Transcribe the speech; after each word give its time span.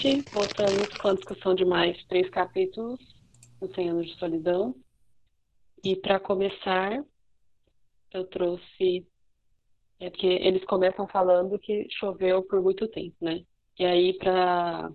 Noite. 0.00 0.24
Voltamos 0.32 0.88
com 0.98 1.08
a 1.08 1.14
discussão 1.14 1.54
de 1.54 1.64
mais 1.64 2.02
três 2.06 2.28
capítulos 2.30 2.98
do 3.60 3.72
100 3.74 3.90
anos 3.90 4.06
de 4.06 4.18
solidão. 4.18 4.74
E 5.84 5.96
para 5.96 6.18
começar, 6.18 7.04
eu 8.12 8.24
trouxe. 8.24 9.06
É 9.98 10.08
porque 10.08 10.26
eles 10.26 10.64
começam 10.64 11.06
falando 11.06 11.58
que 11.58 11.86
choveu 11.90 12.42
por 12.42 12.62
muito 12.62 12.88
tempo, 12.88 13.16
né? 13.20 13.44
E 13.78 13.84
aí, 13.84 14.14
para 14.14 14.90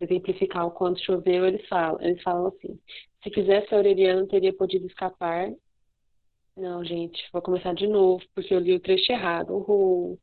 exemplificar 0.00 0.66
o 0.66 0.70
quanto 0.70 1.04
choveu, 1.04 1.46
eles 1.46 1.66
falam, 1.66 2.00
eles 2.00 2.22
falam 2.22 2.46
assim: 2.46 2.78
se 3.22 3.30
quisesse, 3.30 3.74
Aureliano 3.74 4.26
teria 4.28 4.54
podido 4.54 4.86
escapar. 4.86 5.52
Não, 6.56 6.84
gente, 6.84 7.20
vou 7.32 7.42
começar 7.42 7.74
de 7.74 7.88
novo, 7.88 8.24
porque 8.32 8.54
eu 8.54 8.60
li 8.60 8.72
o 8.72 8.80
trecho 8.80 9.10
errado. 9.10 9.56
Uhul. 9.56 10.20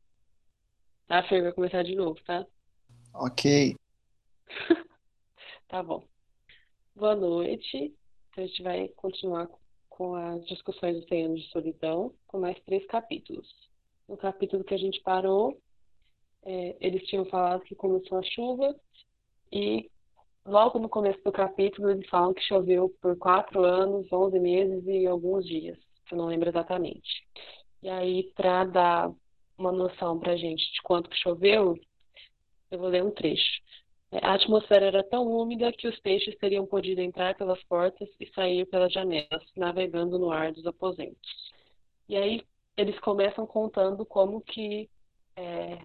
Tá, 1.06 1.22
Fer? 1.24 1.42
Vai 1.42 1.52
começar 1.52 1.82
de 1.82 1.94
novo, 1.94 2.18
tá? 2.24 2.46
Ok. 3.12 3.76
tá 5.68 5.82
bom. 5.82 6.04
Boa 6.94 7.14
noite. 7.14 7.94
Então, 8.30 8.44
a 8.44 8.46
gente 8.46 8.62
vai 8.62 8.88
continuar 8.88 9.48
com 9.88 10.14
as 10.14 10.44
discussões 10.46 11.00
do 11.00 11.08
100 11.08 11.24
anos 11.24 11.42
de 11.42 11.50
solidão, 11.50 12.14
com 12.26 12.40
mais 12.40 12.58
três 12.64 12.84
capítulos. 12.86 13.46
No 14.08 14.16
capítulo 14.16 14.64
que 14.64 14.74
a 14.74 14.78
gente 14.78 15.00
parou, 15.02 15.60
é, 16.44 16.76
eles 16.80 17.06
tinham 17.06 17.24
falado 17.26 17.62
que 17.62 17.74
começou 17.74 18.18
a 18.18 18.22
chuva 18.22 18.74
e 19.52 19.90
logo 20.44 20.78
no 20.78 20.88
começo 20.88 21.22
do 21.22 21.30
capítulo 21.30 21.90
eles 21.90 22.08
falam 22.08 22.34
que 22.34 22.42
choveu 22.42 22.88
por 23.00 23.16
quatro 23.16 23.62
anos, 23.62 24.10
onze 24.12 24.38
meses 24.40 24.84
e 24.86 25.06
alguns 25.06 25.46
dias, 25.46 25.78
que 26.06 26.14
eu 26.14 26.18
não 26.18 26.26
lembro 26.26 26.48
exatamente. 26.48 27.26
E 27.82 27.88
aí, 27.88 28.32
para 28.34 28.64
dar 28.64 29.12
uma 29.56 29.72
noção 29.72 30.18
para 30.18 30.36
gente 30.36 30.62
de 30.72 30.82
quanto 30.82 31.10
que 31.10 31.16
choveu, 31.16 31.78
eu 32.70 32.78
vou 32.78 32.88
ler 32.88 33.04
um 33.04 33.10
trecho. 33.10 33.60
É, 34.12 34.18
a 34.26 34.34
atmosfera 34.34 34.86
era 34.86 35.02
tão 35.02 35.26
úmida 35.26 35.72
que 35.72 35.88
os 35.88 35.98
peixes 36.00 36.36
teriam 36.36 36.66
podido 36.66 37.00
entrar 37.00 37.34
pelas 37.34 37.62
portas 37.64 38.08
e 38.20 38.26
sair 38.34 38.66
pelas 38.66 38.92
janelas, 38.92 39.42
navegando 39.56 40.18
no 40.18 40.30
ar 40.30 40.52
dos 40.52 40.66
aposentos. 40.66 41.30
E 42.08 42.16
aí 42.16 42.42
eles 42.76 42.98
começam 43.00 43.46
contando 43.46 44.04
como 44.04 44.42
que 44.42 44.90
é, 45.34 45.78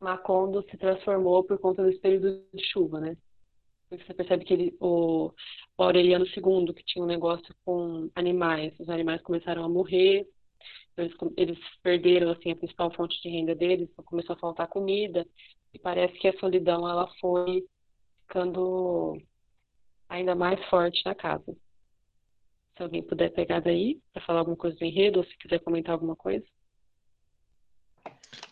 Macondo 0.00 0.62
se 0.68 0.76
transformou 0.76 1.44
por 1.44 1.58
conta 1.58 1.84
desse 1.84 2.00
período 2.00 2.44
de 2.52 2.64
chuva, 2.72 3.00
né? 3.00 3.16
Você 3.88 4.12
percebe 4.12 4.44
que 4.44 4.52
ele, 4.52 4.76
o, 4.80 5.30
o 5.78 5.82
Aureliano 5.82 6.26
II, 6.26 6.74
que 6.74 6.84
tinha 6.84 7.04
um 7.04 7.08
negócio 7.08 7.54
com 7.64 8.10
animais, 8.16 8.74
os 8.80 8.88
animais 8.88 9.22
começaram 9.22 9.62
a 9.62 9.68
morrer, 9.68 10.26
eles, 10.96 11.14
eles 11.36 11.58
perderam 11.82 12.30
assim 12.30 12.50
a 12.50 12.56
principal 12.56 12.90
fonte 12.92 13.20
de 13.22 13.28
renda 13.28 13.54
deles, 13.54 13.88
então 13.92 14.04
começou 14.04 14.34
a 14.34 14.38
faltar 14.38 14.66
comida, 14.66 15.24
e 15.74 15.78
parece 15.78 16.14
que 16.18 16.28
a 16.28 16.38
solidão 16.38 16.88
ela 16.88 17.08
foi 17.20 17.66
ficando 18.22 19.20
ainda 20.08 20.34
mais 20.34 20.64
forte 20.66 21.04
na 21.04 21.14
casa. 21.14 21.56
Se 22.76 22.82
alguém 22.82 23.02
puder 23.02 23.30
pegar 23.32 23.60
daí 23.60 24.00
para 24.12 24.24
falar 24.24 24.40
alguma 24.40 24.56
coisa 24.56 24.76
do 24.76 24.84
enredo, 24.84 25.18
ou 25.18 25.24
se 25.24 25.36
quiser 25.36 25.58
comentar 25.60 25.92
alguma 25.92 26.16
coisa. 26.16 26.44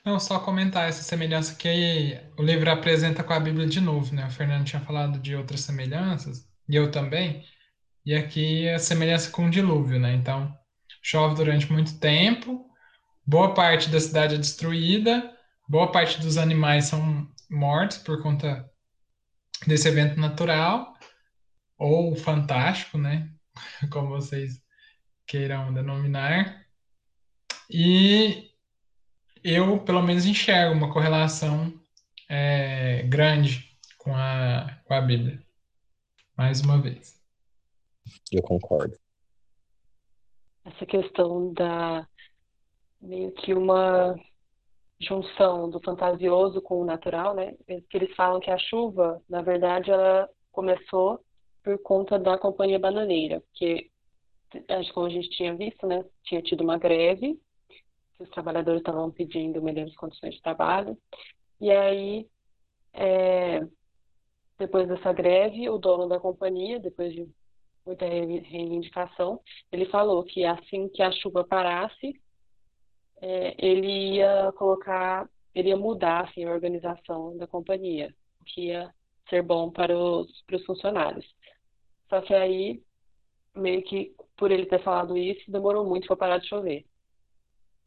Não, 0.04 0.18
só 0.18 0.38
comentar 0.40 0.88
essa 0.88 1.02
semelhança 1.02 1.56
que 1.56 2.18
o 2.36 2.42
livro 2.42 2.70
apresenta 2.70 3.22
com 3.22 3.32
a 3.32 3.40
Bíblia 3.40 3.66
de 3.66 3.80
novo, 3.80 4.14
né? 4.14 4.26
O 4.26 4.30
Fernando 4.30 4.66
tinha 4.66 4.82
falado 4.82 5.18
de 5.18 5.34
outras 5.34 5.60
semelhanças, 5.60 6.48
e 6.68 6.76
eu 6.76 6.90
também, 6.90 7.44
e 8.04 8.14
aqui 8.14 8.68
a 8.68 8.78
semelhança 8.78 9.30
com 9.30 9.46
o 9.46 9.50
dilúvio, 9.50 9.98
né? 9.98 10.14
Então, 10.14 10.52
chove 11.02 11.36
durante 11.36 11.70
muito 11.70 11.98
tempo, 11.98 12.64
boa 13.26 13.54
parte 13.54 13.90
da 13.90 14.00
cidade 14.00 14.34
é 14.34 14.38
destruída, 14.38 15.36
boa 15.72 15.90
parte 15.90 16.20
dos 16.20 16.36
animais 16.36 16.84
são 16.84 17.26
mortos 17.50 17.96
por 17.96 18.22
conta 18.22 18.70
desse 19.66 19.88
evento 19.88 20.20
natural 20.20 20.92
ou 21.78 22.14
fantástico, 22.14 22.98
né? 22.98 23.32
Como 23.90 24.08
vocês 24.08 24.62
queiram 25.26 25.72
denominar. 25.72 26.66
E 27.70 28.50
eu, 29.42 29.82
pelo 29.82 30.02
menos, 30.02 30.26
enxergo 30.26 30.74
uma 30.74 30.92
correlação 30.92 31.72
é, 32.28 33.04
grande 33.04 33.74
com 33.96 34.14
a, 34.14 34.78
com 34.84 34.92
a 34.92 35.00
Bíblia. 35.00 35.42
Mais 36.36 36.60
uma 36.60 36.82
vez. 36.82 37.18
Eu 38.30 38.42
concordo. 38.42 38.94
Essa 40.66 40.84
questão 40.84 41.50
da 41.54 42.06
meio 43.00 43.32
que 43.32 43.54
uma 43.54 44.14
junção 45.02 45.68
do 45.68 45.80
fantasioso 45.80 46.60
com 46.62 46.80
o 46.80 46.84
natural, 46.84 47.34
né? 47.34 47.54
Que 47.66 47.96
eles 47.96 48.14
falam 48.14 48.40
que 48.40 48.50
a 48.50 48.58
chuva, 48.58 49.22
na 49.28 49.42
verdade, 49.42 49.90
ela 49.90 50.28
começou 50.50 51.20
por 51.62 51.78
conta 51.82 52.18
da 52.18 52.38
companhia 52.38 52.78
bananeira, 52.78 53.40
porque 53.40 53.90
como 54.92 55.06
a 55.06 55.10
gente 55.10 55.30
tinha 55.30 55.54
visto, 55.54 55.86
né? 55.86 56.04
Tinha 56.24 56.42
tido 56.42 56.62
uma 56.62 56.78
greve, 56.78 57.38
os 58.18 58.28
trabalhadores 58.30 58.80
estavam 58.80 59.10
pedindo 59.10 59.62
melhores 59.62 59.94
condições 59.96 60.34
de 60.34 60.42
trabalho, 60.42 60.96
e 61.60 61.70
aí 61.70 62.26
é, 62.92 63.66
depois 64.58 64.86
dessa 64.86 65.12
greve, 65.12 65.68
o 65.68 65.78
dono 65.78 66.08
da 66.08 66.20
companhia, 66.20 66.78
depois 66.78 67.12
de 67.12 67.28
muita 67.84 68.04
reivindicação, 68.06 69.40
ele 69.72 69.86
falou 69.86 70.22
que 70.22 70.44
assim 70.44 70.88
que 70.88 71.02
a 71.02 71.10
chuva 71.10 71.44
parasse, 71.44 72.14
é, 73.22 73.54
ele 73.56 74.16
ia 74.16 74.52
colocar, 74.56 75.30
ele 75.54 75.68
ia 75.68 75.76
mudar 75.76 76.24
assim, 76.24 76.44
a 76.44 76.50
organização 76.50 77.36
da 77.38 77.46
companhia, 77.46 78.12
o 78.40 78.44
que 78.44 78.66
ia 78.66 78.92
ser 79.30 79.42
bom 79.42 79.70
para 79.70 79.96
os, 79.96 80.42
para 80.42 80.56
os 80.56 80.64
funcionários. 80.66 81.24
Só 82.08 82.20
que 82.20 82.34
aí, 82.34 82.82
meio 83.54 83.82
que 83.84 84.12
por 84.36 84.50
ele 84.50 84.66
ter 84.66 84.82
falado 84.82 85.16
isso, 85.16 85.50
demorou 85.50 85.86
muito 85.86 86.08
para 86.08 86.16
parar 86.16 86.38
de 86.38 86.48
chover. 86.48 86.84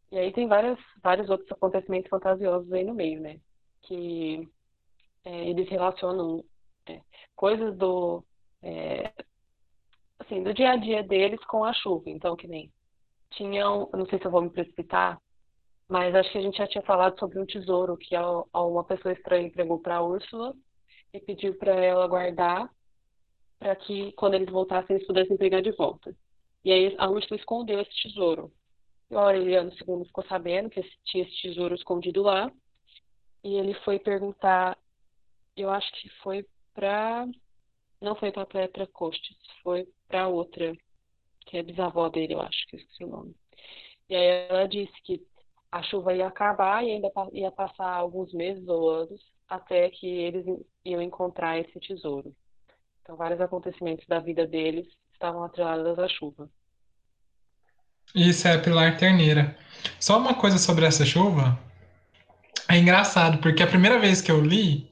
E 0.10 0.18
aí 0.18 0.32
tem 0.32 0.48
várias, 0.48 0.80
vários 1.04 1.30
outros 1.30 1.52
acontecimentos 1.52 2.10
fantasiosos 2.10 2.72
aí 2.72 2.86
no 2.86 2.94
meio, 2.94 3.20
né? 3.20 3.40
Que 3.82 4.48
é, 5.26 5.50
eles 5.50 5.68
relacionam 5.68 6.46
é, 6.88 7.02
coisas 7.36 7.76
do, 7.76 8.24
é, 8.64 9.12
assim, 10.20 10.42
do 10.44 10.54
dia 10.54 10.72
a 10.72 10.78
dia 10.78 11.04
deles 11.04 11.44
com 11.46 11.66
a 11.66 11.74
chuva. 11.74 12.10
Então, 12.10 12.38
que 12.38 12.48
nem 12.48 12.72
tinham, 13.32 13.90
não 13.94 14.06
sei 14.06 14.18
se 14.18 14.26
eu 14.26 14.32
vou 14.32 14.42
me 14.42 14.50
precipitar, 14.50 15.20
mas 15.88 16.16
acho 16.16 16.32
que 16.32 16.38
a 16.38 16.42
gente 16.42 16.58
já 16.58 16.68
tinha 16.68 16.84
falado 16.84 17.18
sobre 17.20 17.40
um 17.40 17.46
tesouro 17.46 17.98
que 17.98 18.16
uma 18.54 18.84
pessoa 18.84 19.14
estranha 19.14 19.48
entregou 19.48 19.80
para 19.80 19.98
a 19.98 20.04
Úrsula 20.04 20.56
e 21.14 21.20
pediu 21.20 21.56
para 21.58 21.74
ela 21.74 22.08
guardar 22.08 22.70
para 23.60 23.76
que 23.76 24.12
quando 24.14 24.34
eles 24.34 24.50
voltassem 24.50 24.96
eles 24.96 25.08
pudessem 25.08 25.38
pegar 25.38 25.62
de 25.62 25.72
volta. 25.72 26.16
E 26.64 26.72
aí 26.72 26.96
a 26.98 27.10
Úrsula 27.10 27.40
escondeu 27.40 27.80
esse 27.80 27.92
tesouro. 28.02 28.52
E 29.10 29.16
o 29.16 29.20
Aureliano 29.20 29.72
II 29.72 30.06
ficou 30.06 30.26
sabendo 30.26 30.70
que 30.70 30.82
tinha 31.06 31.24
esse 31.24 31.42
tesouro 31.42 31.76
escondido 31.76 32.24
lá 32.24 32.52
e 33.44 33.54
ele 33.56 33.76
foi 33.82 34.00
perguntar, 34.00 34.78
eu 35.56 35.70
acho 35.70 35.92
que 35.94 36.10
foi 36.22 36.46
para 36.74 37.28
não 38.02 38.16
foi 38.16 38.32
para 38.32 38.46
Petra 38.46 38.86
Costes, 38.88 39.38
foi 39.64 39.88
para 40.08 40.28
outra, 40.28 40.76
que 41.46 41.58
é 41.58 41.64
bisavó 41.64 42.10
dele, 42.10 42.34
eu 42.34 42.42
acho 42.42 42.68
que 42.68 42.76
esqueci 42.76 43.04
o 43.04 43.08
nome. 43.08 43.36
E 44.10 44.16
aí 44.16 44.48
ela 44.50 44.68
disse 44.68 44.94
que 45.04 45.26
a 45.76 45.84
chuva 45.84 46.14
ia 46.14 46.28
acabar 46.28 46.86
e 46.86 46.92
ainda 46.92 47.12
ia 47.34 47.52
passar 47.52 47.90
alguns 47.90 48.34
meses 48.34 48.66
ou 48.66 48.90
anos 48.90 49.22
até 49.50 49.90
que 49.90 50.08
eles 50.08 50.46
iam 50.86 51.02
encontrar 51.02 51.60
esse 51.60 51.78
tesouro. 51.82 52.34
Então, 53.02 53.18
vários 53.18 53.42
acontecimentos 53.42 54.08
da 54.08 54.20
vida 54.20 54.48
deles 54.48 54.88
estavam 55.12 55.44
atrelados 55.44 56.00
à 56.00 56.08
chuva. 56.08 56.50
Isso 58.16 58.48
é 58.48 58.58
Pilar 58.58 58.98
Terneira. 58.98 59.58
Só 60.00 60.18
uma 60.18 60.34
coisa 60.34 60.58
sobre 60.58 60.86
essa 60.86 61.06
chuva. 61.06 61.60
É 62.70 62.78
engraçado, 62.78 63.40
porque 63.40 63.62
a 63.62 63.68
primeira 63.68 64.00
vez 64.00 64.22
que 64.22 64.32
eu 64.32 64.40
li, 64.40 64.90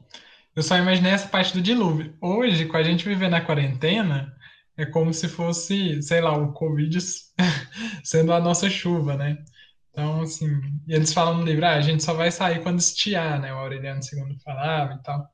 eu 0.53 0.61
só 0.61 0.75
imaginei 0.75 1.13
essa 1.13 1.29
parte 1.29 1.53
do 1.53 1.61
dilúvio. 1.61 2.13
Hoje, 2.19 2.65
com 2.65 2.75
a 2.75 2.83
gente 2.83 3.07
vivendo 3.07 3.31
na 3.31 3.41
quarentena, 3.41 4.35
é 4.75 4.85
como 4.85 5.13
se 5.13 5.29
fosse, 5.29 6.01
sei 6.03 6.19
lá, 6.19 6.37
o 6.37 6.51
Covid 6.51 6.99
sendo 8.03 8.33
a 8.33 8.41
nossa 8.41 8.69
chuva, 8.69 9.15
né? 9.15 9.37
Então, 9.93 10.21
assim, 10.21 10.47
e 10.87 10.93
eles 10.93 11.13
falam 11.13 11.37
no 11.37 11.43
livro, 11.45 11.65
ah, 11.65 11.75
a 11.75 11.81
gente 11.81 12.03
só 12.03 12.13
vai 12.15 12.31
sair 12.31 12.63
quando 12.63 12.79
estiar, 12.79 13.39
né? 13.39 13.53
O 13.53 13.57
Aureliano 13.57 14.01
II 14.01 14.39
falava 14.43 14.95
e 14.95 15.03
tal. 15.03 15.29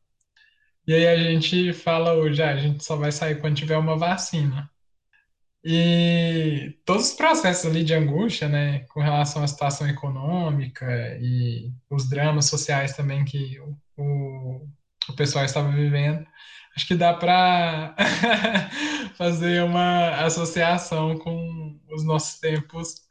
E 0.88 0.94
aí 0.94 1.08
a 1.08 1.18
gente 1.18 1.72
fala 1.74 2.14
hoje, 2.14 2.42
ah, 2.44 2.52
a 2.52 2.58
gente 2.58 2.84
só 2.84 2.96
vai 2.98 3.12
sair 3.12 3.40
quando 3.40 3.56
tiver 3.58 3.78
uma 3.78 3.98
vacina. 3.98 4.70
E 5.64 6.78
todos 6.86 7.10
os 7.10 7.14
processos 7.16 7.66
ali 7.66 7.84
de 7.84 7.94
angústia, 7.94 8.48
né, 8.48 8.80
com 8.90 9.02
relação 9.02 9.44
à 9.44 9.48
situação 9.48 9.88
econômica 9.90 10.86
e 11.22 11.72
os 11.90 12.10
dramas 12.10 12.46
sociais 12.46 12.96
também 12.96 13.26
que 13.26 13.60
o, 13.60 13.78
o, 13.98 14.68
o 15.10 15.14
pessoal 15.16 15.44
estava 15.46 15.70
vivendo, 15.72 16.26
acho 16.76 16.88
que 16.88 16.96
dá 16.96 17.14
para 17.14 17.96
fazer 19.18 19.64
uma 19.64 20.12
associação 20.26 21.18
com 21.18 21.80
os 21.90 22.06
nossos 22.06 22.40
tempos 22.40 23.09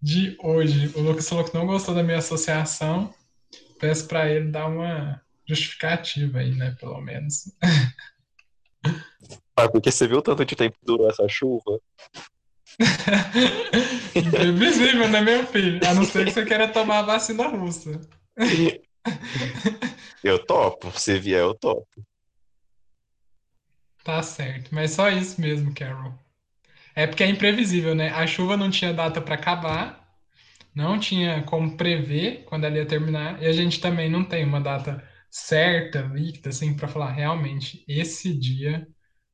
de 0.00 0.36
hoje. 0.40 0.92
O 0.96 1.00
Lucas 1.00 1.28
falou 1.28 1.44
que 1.44 1.54
não 1.54 1.66
gostou 1.66 1.94
da 1.94 2.02
minha 2.02 2.18
associação, 2.18 3.12
peço 3.78 4.06
para 4.06 4.28
ele 4.30 4.50
dar 4.50 4.66
uma 4.66 5.20
justificativa 5.46 6.38
aí, 6.38 6.54
né, 6.54 6.76
pelo 6.78 7.00
menos. 7.00 7.52
Ah, 9.60 9.68
porque 9.68 9.90
você 9.90 10.06
viu 10.06 10.22
tanto 10.22 10.44
de 10.44 10.54
tempo 10.54 10.78
que 10.78 10.86
durou 10.86 11.10
essa 11.10 11.26
chuva? 11.26 11.80
Imprevisível, 14.14 15.08
né, 15.08 15.20
meu 15.20 15.44
filho? 15.48 15.80
A 15.84 15.94
não 15.94 16.04
ser 16.04 16.26
que 16.26 16.30
você 16.30 16.44
queira 16.44 16.68
tomar 16.68 17.00
a 17.00 17.02
vacina 17.02 17.48
russa. 17.48 18.00
Eu 20.22 20.44
topo, 20.44 20.90
se 20.98 21.18
vier, 21.18 21.40
eu 21.40 21.54
topo. 21.54 21.88
Tá 24.04 24.22
certo, 24.22 24.74
mas 24.74 24.92
só 24.92 25.08
isso 25.08 25.40
mesmo, 25.40 25.72
Carol. 25.74 26.12
É 26.98 27.06
porque 27.06 27.22
é 27.22 27.28
imprevisível, 27.28 27.94
né? 27.94 28.10
A 28.10 28.26
chuva 28.26 28.56
não 28.56 28.70
tinha 28.70 28.92
data 28.92 29.20
para 29.20 29.36
acabar, 29.36 30.04
não 30.74 30.98
tinha 30.98 31.44
como 31.44 31.76
prever 31.76 32.44
quando 32.46 32.64
ela 32.64 32.76
ia 32.76 32.86
terminar, 32.86 33.40
e 33.40 33.46
a 33.46 33.52
gente 33.52 33.80
também 33.80 34.10
não 34.10 34.24
tem 34.24 34.44
uma 34.44 34.60
data 34.60 35.00
certa, 35.30 36.00
líquida, 36.12 36.48
assim, 36.48 36.74
para 36.74 36.88
falar 36.88 37.12
realmente 37.12 37.84
esse 37.86 38.36
dia 38.36 38.84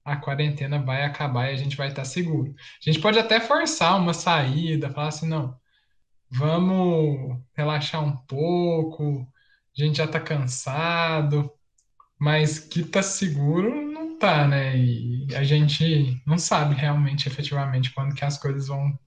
a 0.05 0.15
quarentena 0.15 0.79
vai 0.79 1.05
acabar 1.05 1.51
e 1.51 1.55
a 1.55 1.57
gente 1.57 1.75
vai 1.75 1.89
estar 1.89 2.05
seguro. 2.05 2.55
A 2.87 2.91
gente 2.91 3.01
pode 3.01 3.19
até 3.19 3.41
forçar 3.41 3.99
uma 3.99 4.13
saída, 4.13 4.91
falar 4.91 5.09
assim, 5.09 5.27
não, 5.27 5.59
vamos 6.31 7.41
relaxar 7.57 8.05
um 8.05 8.15
pouco, 8.27 9.27
a 9.79 9.83
gente 9.83 9.97
já 9.97 10.05
está 10.05 10.21
cansado, 10.21 11.51
mas 12.19 12.59
que 12.59 12.83
está 12.83 13.03
seguro 13.03 13.94
tá, 14.19 14.47
né? 14.47 14.77
E 14.77 15.35
a 15.35 15.45
gente 15.45 16.21
não 16.27 16.39
sabe 16.39 16.75
realmente, 16.75 17.29
efetivamente, 17.29 17.93
quando 17.93 18.15
que 18.15 18.25
as 18.25 18.39
coisas 18.39 18.69
vão 18.69 18.99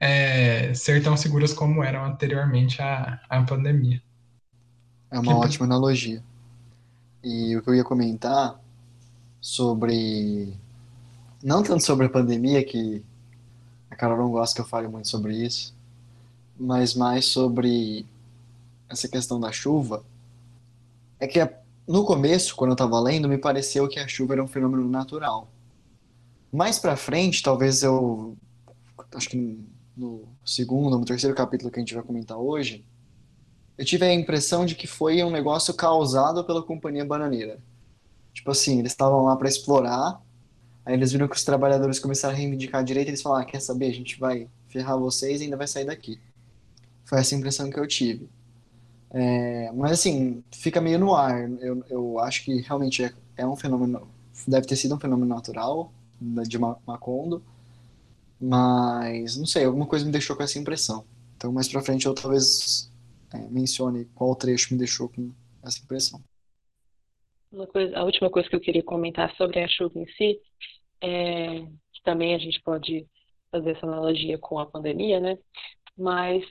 é, 0.00 0.72
ser 0.74 1.02
tão 1.02 1.16
seguras 1.16 1.52
como 1.52 1.82
eram 1.82 2.04
anteriormente 2.04 2.80
à, 2.82 3.20
à 3.28 3.42
pandemia. 3.42 4.02
É 5.10 5.18
uma 5.18 5.32
que... 5.32 5.46
ótima 5.46 5.66
analogia. 5.66 6.22
E 7.22 7.56
o 7.56 7.62
que 7.62 7.70
eu 7.70 7.74
ia 7.74 7.84
comentar 7.84 8.60
sobre. 9.40 10.58
Não 11.42 11.62
tanto 11.62 11.84
sobre 11.84 12.06
a 12.06 12.10
pandemia, 12.10 12.64
que 12.64 13.04
a 13.90 13.96
Carol 13.96 14.18
não 14.18 14.30
gosta 14.30 14.54
que 14.54 14.60
eu 14.60 14.66
fale 14.66 14.88
muito 14.88 15.08
sobre 15.08 15.36
isso, 15.36 15.74
mas 16.58 16.94
mais 16.94 17.26
sobre 17.26 18.06
essa 18.88 19.08
questão 19.08 19.38
da 19.38 19.52
chuva. 19.52 20.04
É 21.20 21.26
que 21.26 21.38
no 21.86 22.04
começo, 22.04 22.56
quando 22.56 22.70
eu 22.70 22.74
estava 22.74 22.98
lendo, 23.00 23.28
me 23.28 23.38
pareceu 23.38 23.88
que 23.88 23.98
a 23.98 24.08
chuva 24.08 24.34
era 24.34 24.44
um 24.44 24.48
fenômeno 24.48 24.88
natural. 24.88 25.48
Mais 26.52 26.78
para 26.78 26.96
frente, 26.96 27.42
talvez 27.42 27.82
eu. 27.82 28.36
Acho 29.14 29.28
que 29.28 29.64
no 29.96 30.28
segundo, 30.44 30.98
no 30.98 31.04
terceiro 31.04 31.34
capítulo 31.36 31.70
que 31.70 31.78
a 31.78 31.82
gente 31.82 31.94
vai 31.94 32.02
comentar 32.02 32.38
hoje, 32.38 32.84
eu 33.76 33.84
tive 33.84 34.04
a 34.04 34.14
impressão 34.14 34.64
de 34.64 34.74
que 34.74 34.86
foi 34.86 35.22
um 35.22 35.30
negócio 35.30 35.74
causado 35.74 36.44
pela 36.44 36.62
companhia 36.62 37.04
bananeira. 37.04 37.58
Tipo 38.32 38.50
assim, 38.50 38.78
eles 38.78 38.92
estavam 38.92 39.24
lá 39.24 39.36
para 39.36 39.48
explorar, 39.48 40.20
aí 40.84 40.94
eles 40.94 41.12
viram 41.12 41.28
que 41.28 41.36
os 41.36 41.44
trabalhadores 41.44 41.98
começaram 41.98 42.34
a 42.34 42.36
reivindicar 42.36 42.80
a 42.80 42.84
direita, 42.84 43.10
eles 43.10 43.22
falaram, 43.22 43.42
ah, 43.42 43.46
quer 43.46 43.60
saber, 43.60 43.86
a 43.86 43.94
gente 43.94 44.18
vai 44.18 44.48
ferrar 44.68 44.98
vocês 44.98 45.40
e 45.40 45.44
ainda 45.44 45.56
vai 45.56 45.68
sair 45.68 45.84
daqui. 45.84 46.20
Foi 47.04 47.18
essa 47.18 47.34
impressão 47.34 47.70
que 47.70 47.78
eu 47.78 47.86
tive. 47.86 48.28
É, 49.16 49.70
mas 49.70 49.92
assim, 49.92 50.42
fica 50.50 50.80
meio 50.80 50.98
no 50.98 51.14
ar. 51.14 51.48
Eu, 51.60 51.84
eu 51.88 52.18
acho 52.18 52.44
que 52.44 52.60
realmente 52.62 53.04
é, 53.04 53.14
é 53.36 53.46
um 53.46 53.54
fenômeno, 53.54 54.08
deve 54.46 54.66
ter 54.66 54.74
sido 54.74 54.96
um 54.96 54.98
fenômeno 54.98 55.32
natural 55.32 55.92
de 56.48 56.58
Macondo, 56.58 57.40
mas 58.40 59.36
não 59.36 59.46
sei, 59.46 59.64
alguma 59.64 59.86
coisa 59.86 60.04
me 60.04 60.10
deixou 60.10 60.34
com 60.34 60.42
essa 60.42 60.58
impressão. 60.58 61.04
Então 61.36 61.52
mais 61.52 61.68
pra 61.68 61.80
frente 61.80 62.06
eu 62.06 62.14
talvez 62.14 62.90
é, 63.32 63.38
mencione 63.48 64.06
qual 64.16 64.34
trecho 64.34 64.72
me 64.72 64.78
deixou 64.78 65.08
com 65.08 65.30
essa 65.62 65.78
impressão. 65.80 66.20
Coisa, 67.72 67.96
a 67.96 68.02
última 68.02 68.28
coisa 68.28 68.48
que 68.48 68.56
eu 68.56 68.60
queria 68.60 68.82
comentar 68.82 69.32
sobre 69.36 69.60
a 69.60 69.68
chuva 69.68 69.96
em 69.96 70.08
si, 70.08 70.40
é, 71.00 71.60
que 71.60 72.02
também 72.02 72.34
a 72.34 72.38
gente 72.38 72.60
pode 72.62 73.06
fazer 73.52 73.70
essa 73.70 73.86
analogia 73.86 74.36
com 74.38 74.58
a 74.58 74.66
pandemia, 74.66 75.20
né? 75.20 75.38
Mas 75.96 76.44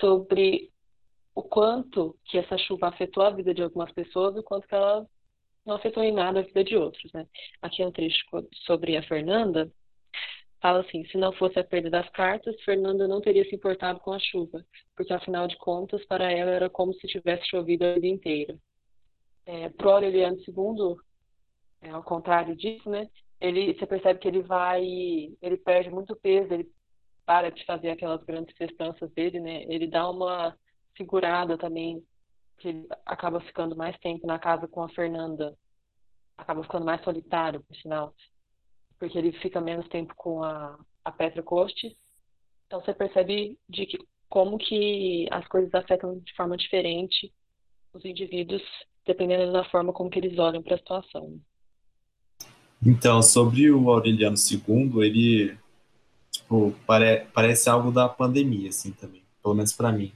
sobre 0.00 0.70
o 1.36 1.42
quanto 1.42 2.16
que 2.24 2.38
essa 2.38 2.56
chuva 2.56 2.88
afetou 2.88 3.22
a 3.22 3.30
vida 3.30 3.52
de 3.52 3.62
algumas 3.62 3.92
pessoas 3.92 4.34
e 4.34 4.38
o 4.38 4.42
quanto 4.42 4.66
que 4.66 4.74
ela 4.74 5.06
não 5.66 5.76
afetou 5.76 6.02
em 6.02 6.12
nada 6.12 6.40
a 6.40 6.42
vida 6.42 6.64
de 6.64 6.76
outros, 6.76 7.12
né? 7.12 7.26
Aqui 7.60 7.82
é 7.82 7.86
um 7.86 7.92
trecho 7.92 8.24
sobre 8.64 8.96
a 8.96 9.02
Fernanda, 9.02 9.70
fala 10.62 10.80
assim: 10.80 11.04
se 11.04 11.18
não 11.18 11.32
fosse 11.34 11.58
a 11.58 11.64
perda 11.64 11.90
das 11.90 12.08
cartas, 12.10 12.58
Fernanda 12.62 13.06
não 13.06 13.20
teria 13.20 13.44
se 13.44 13.54
importado 13.54 14.00
com 14.00 14.14
a 14.14 14.18
chuva, 14.18 14.64
porque 14.96 15.12
afinal 15.12 15.46
de 15.46 15.58
contas, 15.58 16.02
para 16.06 16.32
ela 16.32 16.50
era 16.50 16.70
como 16.70 16.94
se 16.94 17.06
tivesse 17.06 17.46
chovido 17.50 17.84
a 17.84 17.94
vida 17.94 18.06
inteira 18.06 18.56
é, 19.44 19.68
pro 19.68 19.90
Aureliano 19.90 20.38
II, 20.38 20.96
é, 21.82 21.90
ao 21.90 22.02
contrário 22.02 22.56
disso, 22.56 22.88
né? 22.88 23.10
Ele, 23.38 23.74
você 23.74 23.86
percebe 23.86 24.20
que 24.20 24.28
ele 24.28 24.40
vai, 24.40 24.82
ele 25.42 25.58
perde 25.58 25.90
muito 25.90 26.16
peso, 26.16 26.54
ele 26.54 26.66
para 27.26 27.50
de 27.50 27.62
fazer 27.66 27.90
aquelas 27.90 28.24
grandes 28.24 28.56
festanças 28.56 29.10
dele, 29.12 29.38
né? 29.38 29.64
Ele 29.64 29.86
dá 29.86 30.08
uma 30.08 30.56
segurada 30.96 31.58
também, 31.58 32.02
que 32.58 32.68
ele 32.68 32.86
acaba 33.04 33.40
ficando 33.40 33.76
mais 33.76 33.96
tempo 33.98 34.26
na 34.26 34.38
casa 34.38 34.66
com 34.66 34.82
a 34.82 34.88
Fernanda, 34.88 35.56
acaba 36.36 36.62
ficando 36.62 36.84
mais 36.84 37.02
solitário, 37.02 37.62
por 37.62 37.76
sinal, 37.76 38.14
porque 38.98 39.18
ele 39.18 39.32
fica 39.32 39.60
menos 39.60 39.88
tempo 39.88 40.14
com 40.16 40.42
a, 40.42 40.78
a 41.04 41.12
Petra 41.12 41.42
Costes. 41.42 41.94
Então 42.66 42.80
você 42.80 42.94
percebe 42.94 43.58
de 43.68 43.86
que, 43.86 43.98
como 44.28 44.58
que 44.58 45.28
as 45.30 45.46
coisas 45.48 45.72
afetam 45.74 46.18
de 46.18 46.34
forma 46.34 46.56
diferente 46.56 47.32
os 47.92 48.04
indivíduos 48.04 48.62
dependendo 49.06 49.52
da 49.52 49.64
forma 49.64 49.92
como 49.92 50.10
que 50.10 50.18
eles 50.18 50.38
olham 50.38 50.62
para 50.62 50.74
a 50.74 50.78
situação. 50.78 51.40
Então, 52.84 53.22
sobre 53.22 53.70
o 53.70 53.88
Aureliano 53.88 54.36
II, 54.36 55.02
ele 55.02 55.56
tipo, 56.30 56.72
pare, 56.86 57.26
parece 57.32 57.68
algo 57.68 57.90
da 57.90 58.08
pandemia, 58.08 58.68
assim, 58.68 58.92
também, 58.92 59.22
pelo 59.42 59.54
menos 59.54 59.72
para 59.72 59.92
mim. 59.92 60.12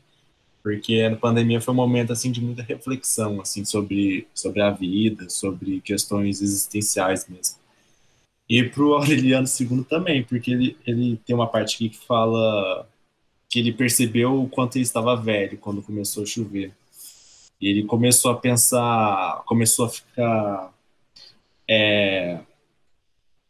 Porque 0.63 1.01
a 1.01 1.17
pandemia 1.17 1.61
foi 1.61 1.73
um 1.73 1.77
momento, 1.77 2.13
assim, 2.13 2.31
de 2.31 2.41
muita 2.41 2.63
reflexão, 2.63 3.41
assim, 3.41 3.65
sobre, 3.65 4.27
sobre 4.35 4.61
a 4.61 4.71
vida, 4.71 5.29
sobre 5.31 5.81
questões 5.81 6.43
existenciais 6.43 7.27
mesmo. 7.29 7.59
E 8.49 8.65
para 8.65 8.83
o 8.83 8.95
Aureliano 8.95 9.47
II 9.47 9.85
também, 9.85 10.25
porque 10.25 10.51
ele, 10.51 10.77
ele 10.87 11.17
tem 11.25 11.35
uma 11.35 11.47
parte 11.47 11.77
aqui 11.77 11.89
que 11.91 12.05
fala 12.05 12.87
que 13.49 13.59
ele 13.59 13.73
percebeu 13.73 14.43
o 14.43 14.49
quanto 14.49 14.77
ele 14.77 14.83
estava 14.83 15.17
velho 15.17 15.57
quando 15.59 15.83
começou 15.83 16.23
a 16.23 16.27
chover. 16.27 16.73
E 17.61 17.69
ele 17.69 17.85
começou 17.85 18.31
a 18.31 18.37
pensar, 18.37 19.43
começou 19.45 19.87
a 19.87 19.89
ficar. 19.89 20.75
É, 21.69 22.41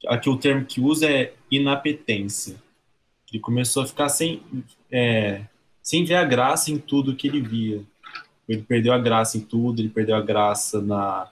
aqui 0.06 0.28
o 0.28 0.36
termo 0.36 0.64
que 0.64 0.80
usa 0.80 1.10
é 1.10 1.32
inapetência. 1.50 2.56
Ele 3.32 3.40
começou 3.40 3.84
a 3.84 3.86
ficar 3.86 4.08
sem, 4.08 4.42
é, 4.90 5.44
sem 5.90 6.04
ver 6.04 6.14
a 6.14 6.24
graça 6.24 6.70
em 6.70 6.78
tudo 6.78 7.16
que 7.16 7.26
ele 7.26 7.40
via. 7.40 7.82
Ele 8.48 8.62
perdeu 8.62 8.92
a 8.92 8.98
graça 8.98 9.36
em 9.36 9.40
tudo, 9.40 9.82
ele 9.82 9.88
perdeu 9.88 10.14
a 10.14 10.20
graça 10.20 10.80
na, 10.80 11.28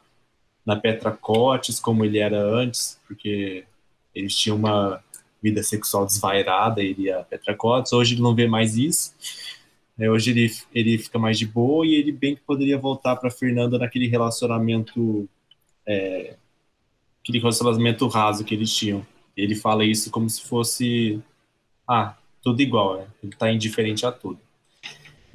na 0.66 0.74
Petra 0.74 1.12
Cotes, 1.12 1.78
como 1.78 2.04
ele 2.04 2.18
era 2.18 2.42
antes, 2.42 3.00
porque 3.06 3.64
eles 4.12 4.34
tinham 4.34 4.56
uma 4.56 5.00
vida 5.40 5.62
sexual 5.62 6.04
desvairada, 6.06 6.82
ele 6.82 7.02
e 7.02 7.12
a 7.12 7.22
Petra 7.22 7.54
Cotes. 7.54 7.92
Hoje 7.92 8.16
ele 8.16 8.22
não 8.22 8.34
vê 8.34 8.48
mais 8.48 8.76
isso. 8.76 9.14
É, 9.96 10.10
hoje 10.10 10.32
ele, 10.32 10.52
ele 10.74 10.98
fica 10.98 11.20
mais 11.20 11.38
de 11.38 11.46
boa 11.46 11.86
e 11.86 11.94
ele 11.94 12.10
bem 12.10 12.34
que 12.34 12.42
poderia 12.42 12.78
voltar 12.78 13.14
para 13.14 13.30
Fernanda 13.30 13.78
naquele 13.78 14.08
relacionamento 14.08 15.28
é, 15.86 16.34
aquele 17.22 17.38
relacionamento 17.38 18.08
raso 18.08 18.44
que 18.44 18.56
eles 18.56 18.74
tinham. 18.74 19.06
Ele 19.36 19.54
fala 19.54 19.84
isso 19.84 20.10
como 20.10 20.28
se 20.28 20.42
fosse 20.42 21.22
ah, 21.86 22.16
tudo 22.42 22.60
igual, 22.60 22.96
né? 22.98 23.06
ele 23.22 23.32
está 23.32 23.52
indiferente 23.52 24.04
a 24.04 24.10
tudo. 24.10 24.47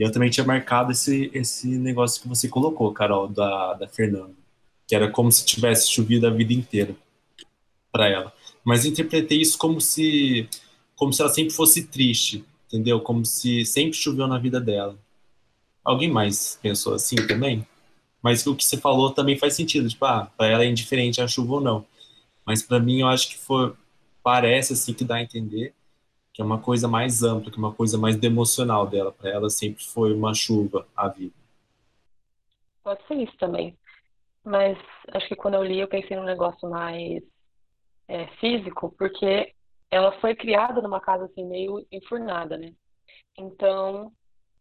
Eu 0.03 0.11
também 0.11 0.29
tinha 0.29 0.45
marcado 0.45 0.91
esse, 0.91 1.31
esse 1.33 1.65
negócio 1.65 2.21
que 2.21 2.27
você 2.27 2.49
colocou, 2.49 2.91
Carol, 2.91 3.29
da, 3.29 3.73
da 3.73 3.87
Fernanda, 3.87 4.33
que 4.85 4.93
era 4.93 5.09
como 5.09 5.31
se 5.31 5.45
tivesse 5.45 5.89
chovido 5.89 6.27
a 6.27 6.29
vida 6.29 6.51
inteira 6.51 6.93
para 7.89 8.09
ela. 8.09 8.33
Mas 8.65 8.85
interpretei 8.85 9.39
isso 9.39 9.57
como 9.57 9.79
se 9.79 10.49
como 10.95 11.13
se 11.13 11.21
ela 11.21 11.31
sempre 11.31 11.53
fosse 11.53 11.87
triste, 11.87 12.43
entendeu? 12.67 12.99
Como 12.99 13.25
se 13.25 13.65
sempre 13.65 13.93
choveu 13.93 14.27
na 14.27 14.37
vida 14.37 14.59
dela. 14.59 14.97
Alguém 15.85 16.11
mais 16.11 16.59
pensou 16.61 16.93
assim 16.93 17.15
também? 17.15 17.65
Mas 18.21 18.45
o 18.45 18.55
que 18.55 18.65
você 18.65 18.75
falou 18.77 19.11
também 19.11 19.37
faz 19.37 19.53
sentido, 19.55 19.87
tipo, 19.87 20.03
ah, 20.05 20.29
para 20.37 20.47
ela 20.47 20.65
é 20.65 20.67
indiferente 20.67 21.21
a 21.21 21.27
chuva 21.27 21.53
ou 21.53 21.61
não. 21.61 21.85
Mas 22.45 22.61
para 22.61 22.79
mim 22.79 22.99
eu 22.99 23.07
acho 23.07 23.29
que 23.29 23.37
foi 23.37 23.73
parece 24.21 24.73
assim 24.73 24.93
que 24.93 25.05
dá 25.05 25.15
a 25.15 25.21
entender 25.21 25.73
que 26.33 26.41
é 26.41 26.45
uma 26.45 26.59
coisa 26.59 26.87
mais 26.87 27.23
ampla, 27.23 27.51
que 27.51 27.57
é 27.57 27.59
uma 27.59 27.73
coisa 27.73 27.97
mais 27.97 28.21
emocional 28.21 28.87
dela. 28.87 29.11
Para 29.11 29.29
ela 29.29 29.49
sempre 29.49 29.83
foi 29.83 30.13
uma 30.13 30.33
chuva 30.33 30.87
a 30.95 31.07
vida. 31.07 31.35
Pode 32.83 33.05
ser 33.07 33.15
isso 33.15 33.37
também. 33.37 33.77
Mas 34.43 34.77
acho 35.13 35.27
que 35.27 35.35
quando 35.35 35.53
eu 35.53 35.63
li 35.63 35.79
eu 35.79 35.87
pensei 35.87 36.17
num 36.17 36.23
negócio 36.23 36.69
mais 36.69 37.23
é, 38.07 38.27
físico, 38.37 38.93
porque 38.97 39.53
ela 39.89 40.11
foi 40.19 40.35
criada 40.35 40.81
numa 40.81 40.99
casa 40.99 41.25
assim 41.25 41.45
meio 41.45 41.85
enfurnada, 41.91 42.57
né? 42.57 42.73
Então 43.37 44.11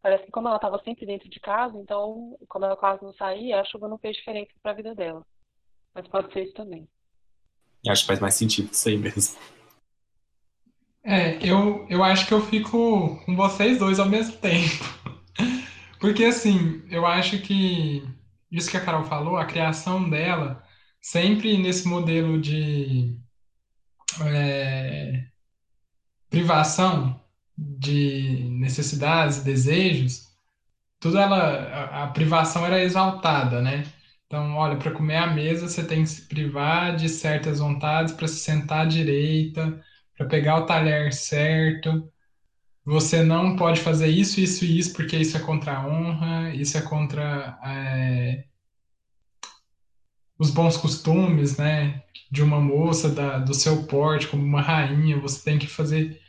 Parece 0.02 0.25
que 0.25 0.33
como 0.33 0.49
ela 0.49 0.57
estava 0.57 0.83
sempre 0.83 1.07
dentro 1.07 1.29
de 1.31 1.38
casa, 1.38 1.79
então, 1.79 2.37
como 2.49 2.64
ela 2.64 2.76
quase 2.76 3.05
não 3.05 3.14
saía, 3.14 3.61
a 3.61 3.64
chuva 3.64 3.87
não 3.87 3.97
fez 3.97 4.17
diferença 4.17 4.50
para 4.61 4.73
a 4.73 4.75
vida 4.75 4.95
dela. 4.97 5.25
Mas 5.95 6.09
pode 6.09 6.33
ser 6.33 6.43
isso 6.43 6.55
também. 6.55 6.88
Acho 7.87 8.02
que 8.02 8.09
faz 8.09 8.19
mais 8.19 8.35
sentido 8.35 8.73
isso 8.73 8.88
aí 8.88 8.97
mesmo. 8.99 9.38
É, 11.04 11.38
eu, 11.47 11.87
eu 11.88 12.02
acho 12.04 12.26
que 12.26 12.32
eu 12.32 12.40
fico 12.40 13.21
com 13.25 13.37
vocês 13.37 13.78
dois 13.78 13.99
ao 13.99 14.09
mesmo 14.09 14.37
tempo. 14.37 14.85
Porque, 16.00 16.25
assim, 16.25 16.82
eu 16.90 17.06
acho 17.06 17.40
que 17.42 18.02
isso 18.50 18.71
que 18.71 18.76
a 18.76 18.85
Carol 18.85 19.04
falou, 19.04 19.37
a 19.37 19.44
criação 19.44 20.09
dela, 20.09 20.62
sempre 21.00 21.59
nesse 21.59 21.88
modelo 21.88 22.40
de 22.40 23.16
é, 24.25 25.25
privação, 26.30 27.21
de 27.56 28.49
necessidades 28.50 29.42
desejos, 29.42 30.28
tudo 31.00 31.18
ela 31.18 31.37
a, 31.37 32.04
a, 32.04 32.06
privação 32.09 32.64
era 32.66 32.82
exaltada, 32.82 33.61
né? 33.61 33.85
Então, 34.26 34.56
olha, 34.56 34.76
para 34.78 34.92
comer 34.92 35.16
à 35.16 35.26
mesa 35.26 35.68
você 35.68 35.85
tem 35.85 36.02
que 36.04 36.11
se 36.11 36.23
privar 36.28 36.97
de 36.97 37.09
certas 37.09 37.59
vontades 37.59 38.14
para 38.14 38.28
se 38.28 38.38
sentar 38.40 38.82
à 38.82 38.88
direita, 38.88 39.82
para 40.16 40.26
pegar 40.26 40.61
o 40.61 40.66
talher 40.66 41.12
certo. 41.12 42.11
Você 42.85 43.23
não 43.23 43.57
pode 43.57 43.81
fazer 43.81 44.09
isso, 44.09 44.40
isso 44.40 44.64
e 44.64 44.78
isso, 44.78 44.92
porque 44.92 45.16
isso 45.16 45.37
é 45.37 45.40
contra 45.40 45.76
a 45.76 45.87
honra, 45.87 46.54
isso 46.54 46.76
é 46.76 46.83
contra 46.83 47.59
é, 47.64 48.45
os 50.38 50.50
bons 50.50 50.76
costumes, 50.76 51.57
né? 51.57 52.02
De 52.31 52.42
uma 52.42 52.61
moça 52.61 53.09
da, 53.09 53.38
do 53.38 53.54
seu 53.54 53.85
porte, 53.85 54.26
como 54.26 54.42
uma 54.42 54.61
rainha, 54.61 55.21
você 55.21 55.42
tem 55.45 55.59
que 55.59 55.66
fazer 55.66 56.21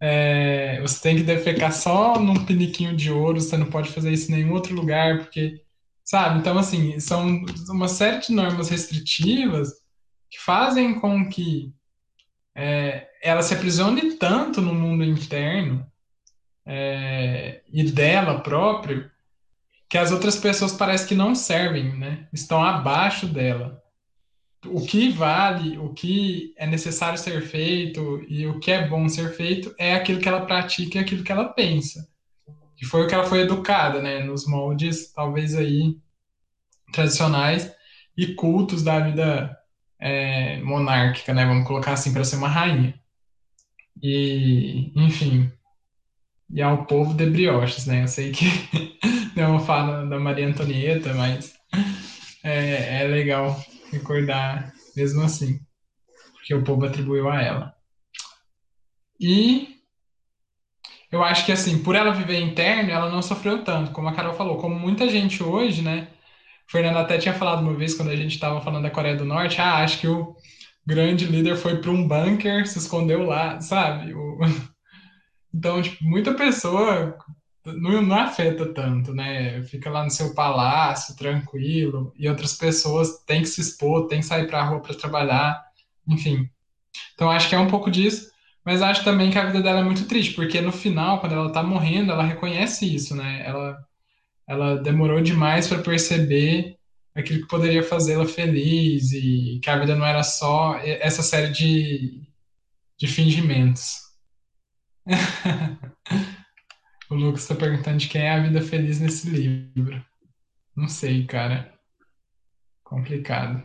é, 0.00 0.80
você 0.82 1.00
tem 1.00 1.16
que 1.16 1.22
defecar 1.22 1.72
só 1.72 2.20
num 2.20 2.44
piniquinho 2.44 2.94
de 2.94 3.10
ouro, 3.10 3.40
você 3.40 3.56
não 3.56 3.70
pode 3.70 3.90
fazer 3.90 4.12
isso 4.12 4.30
em 4.30 4.36
nenhum 4.36 4.52
outro 4.52 4.74
lugar, 4.74 5.18
porque, 5.18 5.62
sabe? 6.04 6.40
Então, 6.40 6.58
assim, 6.58 7.00
são 7.00 7.42
uma 7.70 7.88
série 7.88 8.20
de 8.20 8.32
normas 8.32 8.68
restritivas 8.68 9.70
que 10.30 10.38
fazem 10.38 11.00
com 11.00 11.26
que 11.28 11.72
é, 12.54 13.08
ela 13.22 13.42
se 13.42 13.54
aprisione 13.54 14.16
tanto 14.16 14.60
no 14.60 14.74
mundo 14.74 15.02
interno 15.04 15.86
é, 16.66 17.62
e 17.72 17.82
dela 17.84 18.40
próprio 18.40 19.10
que 19.88 19.98
as 19.98 20.10
outras 20.10 20.36
pessoas 20.36 20.72
parecem 20.72 21.08
que 21.08 21.14
não 21.14 21.34
servem, 21.34 21.96
né? 21.96 22.28
Estão 22.32 22.62
abaixo 22.62 23.26
dela 23.26 23.84
o 24.66 24.84
que 24.84 25.10
vale, 25.10 25.78
o 25.78 25.92
que 25.92 26.54
é 26.56 26.66
necessário 26.66 27.18
ser 27.18 27.42
feito 27.42 28.24
e 28.28 28.46
o 28.46 28.58
que 28.58 28.70
é 28.70 28.88
bom 28.88 29.08
ser 29.08 29.34
feito 29.34 29.74
é 29.78 29.94
aquilo 29.94 30.20
que 30.20 30.28
ela 30.28 30.46
pratica 30.46 30.98
e 30.98 31.00
aquilo 31.00 31.22
que 31.22 31.32
ela 31.32 31.48
pensa. 31.48 32.08
Que 32.76 32.84
foi 32.84 33.02
o 33.02 33.06
que 33.06 33.14
ela 33.14 33.26
foi 33.26 33.40
educada, 33.40 34.00
né? 34.02 34.20
Nos 34.20 34.46
moldes, 34.46 35.12
talvez 35.12 35.54
aí, 35.54 35.96
tradicionais 36.92 37.72
e 38.16 38.34
cultos 38.34 38.82
da 38.82 39.00
vida 39.00 39.56
é, 40.04 40.58
monárquica, 40.60 41.32
né? 41.32 41.46
Vamos 41.46 41.66
colocar 41.66 41.94
assim, 41.94 42.12
para 42.12 42.24
ser 42.24 42.36
uma 42.36 42.48
rainha. 42.48 42.94
E, 44.02 44.92
enfim, 44.94 45.50
e 46.50 46.60
ao 46.60 46.84
povo 46.84 47.14
de 47.14 47.24
brioches, 47.24 47.86
né? 47.86 48.02
Eu 48.02 48.08
sei 48.08 48.30
que 48.30 48.44
é 49.34 49.46
uma 49.46 49.60
fala 49.60 50.06
da 50.06 50.20
Maria 50.20 50.46
Antonieta, 50.46 51.14
mas 51.14 51.54
é, 52.42 53.02
é 53.02 53.08
legal 53.08 53.58
recordar 53.90 54.74
mesmo 54.94 55.22
assim, 55.22 55.58
porque 56.34 56.54
o 56.54 56.62
povo 56.62 56.84
atribuiu 56.84 57.30
a 57.30 57.40
ela. 57.40 57.74
E 59.18 59.80
eu 61.10 61.24
acho 61.24 61.46
que 61.46 61.52
assim, 61.52 61.82
por 61.82 61.94
ela 61.94 62.12
viver 62.12 62.40
interno, 62.40 62.90
ela 62.90 63.08
não 63.10 63.22
sofreu 63.22 63.64
tanto, 63.64 63.92
como 63.92 64.08
a 64.08 64.14
Carol 64.14 64.34
falou, 64.34 64.58
como 64.58 64.78
muita 64.78 65.08
gente 65.08 65.42
hoje, 65.42 65.80
né? 65.80 66.08
O 66.68 66.72
Fernando 66.72 66.98
até 66.98 67.18
tinha 67.18 67.34
falado 67.34 67.60
uma 67.60 67.74
vez 67.74 67.94
quando 67.94 68.10
a 68.10 68.16
gente 68.16 68.34
estava 68.34 68.60
falando 68.60 68.84
da 68.84 68.90
Coreia 68.90 69.16
do 69.16 69.24
Norte, 69.24 69.60
ah, 69.60 69.82
acho 69.82 70.00
que 70.00 70.08
o 70.08 70.34
grande 70.86 71.26
líder 71.26 71.56
foi 71.56 71.80
para 71.80 71.90
um 71.90 72.06
bunker, 72.06 72.66
se 72.66 72.78
escondeu 72.78 73.24
lá, 73.24 73.60
sabe? 73.60 74.14
O... 74.14 74.38
Então, 75.56 75.80
tipo, 75.80 76.02
muita 76.02 76.34
pessoa 76.34 77.16
não, 77.64 78.02
não 78.02 78.18
afeta 78.18 78.66
tanto, 78.74 79.14
né? 79.14 79.62
Fica 79.62 79.88
lá 79.88 80.04
no 80.04 80.10
seu 80.10 80.34
palácio, 80.34 81.16
tranquilo, 81.16 82.12
e 82.16 82.28
outras 82.28 82.54
pessoas 82.54 83.22
têm 83.24 83.42
que 83.42 83.48
se 83.48 83.60
expor, 83.60 84.08
têm 84.08 84.20
que 84.20 84.26
sair 84.26 84.46
para 84.46 84.60
a 84.60 84.64
rua 84.64 84.80
para 84.80 84.94
trabalhar, 84.94 85.62
enfim. 86.08 86.48
Então 87.14 87.30
acho 87.30 87.48
que 87.48 87.54
é 87.54 87.58
um 87.58 87.68
pouco 87.70 87.90
disso, 87.90 88.30
mas 88.64 88.82
acho 88.82 89.04
também 89.04 89.30
que 89.30 89.38
a 89.38 89.46
vida 89.46 89.62
dela 89.62 89.80
é 89.80 89.84
muito 89.84 90.06
triste, 90.06 90.34
porque 90.34 90.60
no 90.60 90.72
final, 90.72 91.20
quando 91.20 91.34
ela 91.34 91.52
tá 91.52 91.62
morrendo, 91.62 92.12
ela 92.12 92.24
reconhece 92.24 92.92
isso, 92.92 93.14
né? 93.14 93.42
Ela, 93.46 93.78
ela 94.46 94.76
demorou 94.76 95.20
demais 95.20 95.68
para 95.68 95.82
perceber 95.82 96.76
aquilo 97.14 97.42
que 97.42 97.48
poderia 97.48 97.82
fazê-la 97.82 98.26
feliz 98.26 99.12
e 99.12 99.60
que 99.62 99.70
a 99.70 99.78
vida 99.78 99.94
não 99.94 100.04
era 100.04 100.22
só 100.22 100.76
essa 100.78 101.22
série 101.22 101.52
de, 101.52 102.22
de 102.98 103.06
fingimentos. 103.06 104.02
O 107.10 107.14
Lucas 107.14 107.42
está 107.42 107.54
perguntando 107.54 107.98
de 107.98 108.08
quem 108.08 108.22
é 108.22 108.30
a 108.30 108.42
vida 108.42 108.62
feliz 108.62 108.98
nesse 108.98 109.28
livro. 109.28 110.04
Não 110.74 110.88
sei, 110.88 111.26
cara. 111.26 111.72
Complicado. 112.82 113.62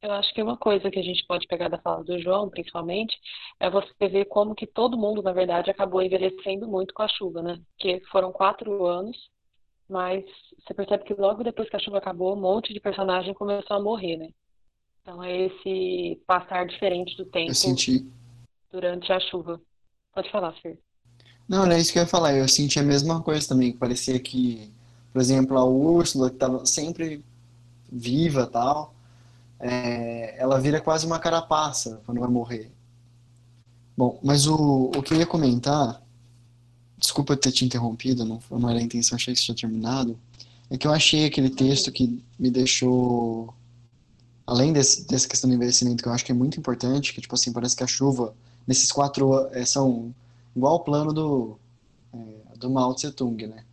Eu 0.00 0.12
acho 0.12 0.32
que 0.32 0.42
uma 0.42 0.56
coisa 0.56 0.90
que 0.90 0.98
a 0.98 1.02
gente 1.02 1.26
pode 1.26 1.46
pegar 1.46 1.68
da 1.68 1.78
fala 1.78 2.02
do 2.02 2.18
João, 2.18 2.48
principalmente, 2.48 3.14
é 3.58 3.68
você 3.68 4.08
ver 4.08 4.24
como 4.26 4.54
que 4.54 4.66
todo 4.66 4.96
mundo, 4.96 5.22
na 5.22 5.32
verdade, 5.32 5.70
acabou 5.70 6.00
envelhecendo 6.00 6.66
muito 6.66 6.94
com 6.94 7.02
a 7.02 7.08
chuva, 7.08 7.42
né? 7.42 7.60
Porque 7.76 8.00
foram 8.10 8.32
quatro 8.32 8.86
anos, 8.86 9.16
mas 9.90 10.24
você 10.64 10.72
percebe 10.72 11.04
que 11.04 11.14
logo 11.14 11.42
depois 11.42 11.68
que 11.68 11.76
a 11.76 11.80
chuva 11.80 11.98
acabou, 11.98 12.36
um 12.36 12.40
monte 12.40 12.72
de 12.72 12.80
personagem 12.80 13.34
começou 13.34 13.76
a 13.76 13.82
morrer, 13.82 14.16
né? 14.16 14.28
Então 15.02 15.22
é 15.22 15.46
esse 15.46 16.22
passar 16.26 16.66
diferente 16.66 17.16
do 17.16 17.24
tempo 17.24 17.52
durante 18.70 19.12
a 19.12 19.18
chuva. 19.20 19.60
Pode 20.14 20.30
falar, 20.30 20.52
Fer. 20.60 20.78
Não, 21.48 21.66
não 21.66 21.72
é 21.72 21.80
isso 21.80 21.92
que 21.92 21.98
eu 21.98 22.02
ia 22.02 22.08
falar. 22.08 22.32
Eu 22.34 22.46
senti 22.48 22.78
a 22.78 22.82
mesma 22.82 23.20
coisa 23.22 23.48
também, 23.48 23.72
que 23.72 23.78
parecia 23.78 24.18
que, 24.20 24.72
por 25.12 25.20
exemplo, 25.20 25.58
a 25.58 25.64
Úrsula, 25.64 26.28
que 26.28 26.36
estava 26.36 26.64
sempre 26.64 27.24
viva 27.90 28.46
tal, 28.46 28.94
é, 29.58 30.40
ela 30.40 30.60
vira 30.60 30.80
quase 30.80 31.06
uma 31.06 31.18
carapaça 31.18 32.00
quando 32.06 32.20
vai 32.20 32.30
morrer. 32.30 32.70
Bom, 33.96 34.18
mas 34.22 34.46
o, 34.46 34.90
o 34.96 35.02
que 35.02 35.12
eu 35.12 35.18
ia 35.18 35.26
comentar, 35.26 36.00
desculpa 37.00 37.36
ter 37.36 37.50
te 37.50 37.64
interrompido, 37.64 38.24
não, 38.24 38.40
não 38.50 38.68
era 38.68 38.78
a 38.78 38.82
intenção, 38.82 39.16
achei 39.16 39.32
que 39.32 39.40
isso 39.40 39.54
tinha 39.54 39.68
terminado, 39.68 40.18
é 40.68 40.76
que 40.76 40.86
eu 40.86 40.92
achei 40.92 41.24
aquele 41.24 41.50
texto 41.50 41.90
que 41.90 42.22
me 42.38 42.50
deixou, 42.50 43.52
além 44.46 44.72
desse, 44.72 45.06
dessa 45.08 45.26
questão 45.26 45.48
do 45.48 45.56
envelhecimento, 45.56 46.02
que 46.02 46.08
eu 46.08 46.12
acho 46.12 46.24
que 46.24 46.30
é 46.30 46.34
muito 46.34 46.60
importante, 46.60 47.12
que, 47.12 47.20
tipo 47.20 47.34
assim, 47.34 47.52
parece 47.52 47.74
que 47.74 47.82
a 47.82 47.88
chuva, 47.88 48.34
nesses 48.66 48.92
quatro, 48.92 49.48
é, 49.52 49.64
são 49.64 50.14
igual 50.54 50.76
o 50.76 50.80
plano 50.80 51.12
do, 51.12 51.58
é, 52.12 52.56
do 52.56 52.70
Mao 52.70 52.94
Tse 52.94 53.10
Tung, 53.10 53.46
né? 53.46 53.64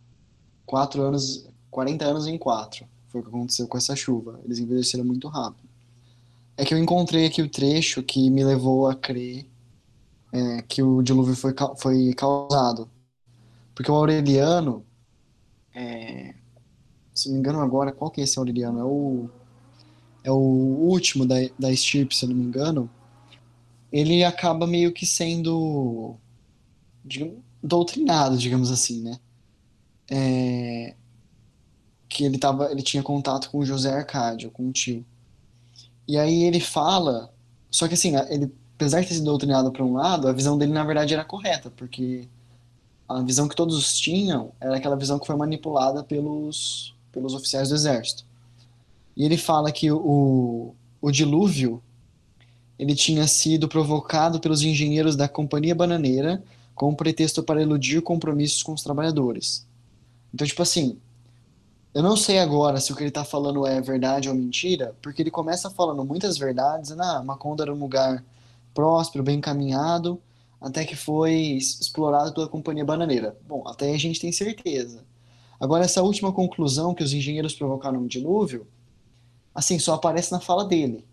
Quatro 0.66 1.02
anos, 1.02 1.46
40 1.70 2.04
anos 2.04 2.26
em 2.26 2.36
quatro. 2.36 2.84
Foi 3.08 3.20
o 3.20 3.24
que 3.24 3.30
aconteceu 3.30 3.68
com 3.68 3.78
essa 3.78 3.94
chuva. 3.94 4.40
Eles 4.44 4.58
envelheceram 4.58 5.04
muito 5.04 5.28
rápido. 5.28 5.68
É 6.56 6.64
que 6.64 6.74
eu 6.74 6.78
encontrei 6.78 7.26
aqui 7.26 7.40
o 7.40 7.48
trecho 7.48 8.02
que 8.02 8.28
me 8.28 8.44
levou 8.44 8.88
a 8.88 8.94
crer 8.94 9.46
é, 10.32 10.62
que 10.62 10.82
o 10.82 11.02
dilúvio 11.02 11.36
foi, 11.36 11.54
foi 11.76 12.12
causado. 12.14 12.90
Porque 13.78 13.92
o 13.92 13.94
Aureliano, 13.94 14.84
é, 15.72 16.34
se 17.14 17.28
não 17.28 17.34
me 17.34 17.38
engano 17.38 17.60
agora, 17.60 17.92
qual 17.92 18.10
que 18.10 18.20
é 18.20 18.24
esse 18.24 18.36
Aureliano? 18.36 18.80
É 18.80 18.82
o, 18.82 19.30
é 20.24 20.32
o 20.32 20.34
último 20.34 21.24
da, 21.24 21.36
da 21.56 21.70
estirpe, 21.70 22.16
se 22.16 22.26
não 22.26 22.34
me 22.34 22.42
engano. 22.42 22.90
Ele 23.92 24.24
acaba 24.24 24.66
meio 24.66 24.92
que 24.92 25.06
sendo 25.06 26.16
digamos, 27.04 27.36
doutrinado, 27.62 28.36
digamos 28.36 28.72
assim, 28.72 29.00
né? 29.00 29.20
É, 30.10 30.96
que 32.08 32.24
ele 32.24 32.36
tava, 32.36 32.72
ele 32.72 32.82
tinha 32.82 33.04
contato 33.04 33.48
com 33.48 33.64
José 33.64 33.92
Arcádio, 33.92 34.50
com 34.50 34.70
o 34.70 34.72
tio. 34.72 35.06
E 36.08 36.18
aí 36.18 36.42
ele 36.42 36.58
fala, 36.58 37.32
só 37.70 37.86
que 37.86 37.94
assim, 37.94 38.16
ele, 38.28 38.52
apesar 38.74 39.02
de 39.02 39.06
ter 39.06 39.14
sido 39.14 39.26
doutrinado 39.26 39.70
para 39.70 39.84
um 39.84 39.92
lado, 39.92 40.26
a 40.26 40.32
visão 40.32 40.58
dele 40.58 40.72
na 40.72 40.82
verdade 40.82 41.14
era 41.14 41.24
correta, 41.24 41.70
porque 41.70 42.26
a 43.08 43.22
visão 43.22 43.48
que 43.48 43.56
todos 43.56 43.98
tinham 43.98 44.52
era 44.60 44.76
aquela 44.76 44.96
visão 44.96 45.18
que 45.18 45.26
foi 45.26 45.36
manipulada 45.36 46.04
pelos, 46.04 46.94
pelos 47.10 47.34
oficiais 47.34 47.70
do 47.70 47.74
exército. 47.74 48.24
E 49.16 49.24
ele 49.24 49.38
fala 49.38 49.72
que 49.72 49.90
o, 49.90 50.74
o 51.00 51.10
dilúvio 51.10 51.82
ele 52.78 52.94
tinha 52.94 53.26
sido 53.26 53.68
provocado 53.68 54.38
pelos 54.38 54.62
engenheiros 54.62 55.16
da 55.16 55.28
companhia 55.28 55.74
bananeira 55.74 56.42
com 56.74 56.90
um 56.90 56.94
pretexto 56.94 57.42
para 57.42 57.60
eludir 57.60 58.00
compromissos 58.02 58.62
com 58.62 58.72
os 58.72 58.82
trabalhadores. 58.82 59.66
Então, 60.32 60.46
tipo 60.46 60.62
assim, 60.62 60.96
eu 61.92 62.02
não 62.02 62.16
sei 62.16 62.38
agora 62.38 62.78
se 62.78 62.92
o 62.92 62.94
que 62.94 63.02
ele 63.02 63.08
está 63.08 63.24
falando 63.24 63.66
é 63.66 63.80
verdade 63.80 64.28
ou 64.28 64.34
mentira, 64.34 64.94
porque 65.02 65.22
ele 65.22 65.30
começa 65.30 65.68
falando 65.68 66.04
muitas 66.04 66.38
verdades, 66.38 66.92
ah, 66.92 67.22
Macondo 67.24 67.62
era 67.62 67.74
um 67.74 67.78
lugar 67.78 68.22
próspero, 68.72 69.24
bem 69.24 69.38
encaminhado, 69.38 70.20
até 70.60 70.84
que 70.84 70.96
foi 70.96 71.32
explorado 71.32 72.32
pela 72.34 72.48
companhia 72.48 72.84
bananeira. 72.84 73.36
Bom, 73.46 73.62
até 73.66 73.86
aí 73.86 73.94
a 73.94 73.98
gente 73.98 74.20
tem 74.20 74.32
certeza. 74.32 75.04
Agora, 75.60 75.84
essa 75.84 76.02
última 76.02 76.32
conclusão 76.32 76.94
que 76.94 77.02
os 77.02 77.12
engenheiros 77.12 77.54
provocaram 77.54 78.00
um 78.00 78.06
dilúvio, 78.06 78.66
assim, 79.54 79.78
só 79.78 79.94
aparece 79.94 80.32
na 80.32 80.40
fala 80.40 80.64
dele. 80.64 81.04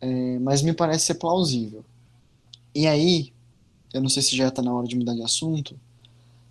É, 0.00 0.38
mas 0.38 0.62
me 0.62 0.72
parece 0.72 1.06
ser 1.06 1.14
plausível. 1.14 1.84
E 2.74 2.86
aí, 2.86 3.32
eu 3.92 4.00
não 4.00 4.08
sei 4.08 4.22
se 4.22 4.36
já 4.36 4.48
está 4.48 4.62
na 4.62 4.72
hora 4.72 4.86
de 4.86 4.96
mudar 4.96 5.14
de 5.14 5.22
assunto, 5.22 5.78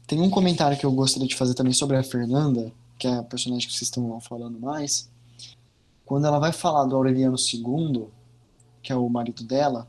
tem 0.06 0.22
um 0.22 0.30
comentário 0.30 0.78
que 0.78 0.86
eu 0.86 0.92
gostaria 0.92 1.28
de 1.28 1.36
fazer 1.36 1.54
também 1.54 1.74
sobre 1.74 1.96
a 1.96 2.04
Fernanda, 2.04 2.72
que 2.98 3.08
é 3.08 3.16
a 3.16 3.24
personagem 3.24 3.68
que 3.68 3.74
vocês 3.74 3.84
estão 3.84 4.20
falando 4.20 4.60
mais. 4.60 5.10
Quando 6.06 6.26
ela 6.26 6.40
vai 6.40 6.52
falar 6.52 6.86
do 6.86 6.96
Aureliano 6.96 7.38
II, 7.38 8.08
que 8.82 8.92
é 8.92 8.96
o 8.96 9.08
marido 9.08 9.44
dela, 9.44 9.88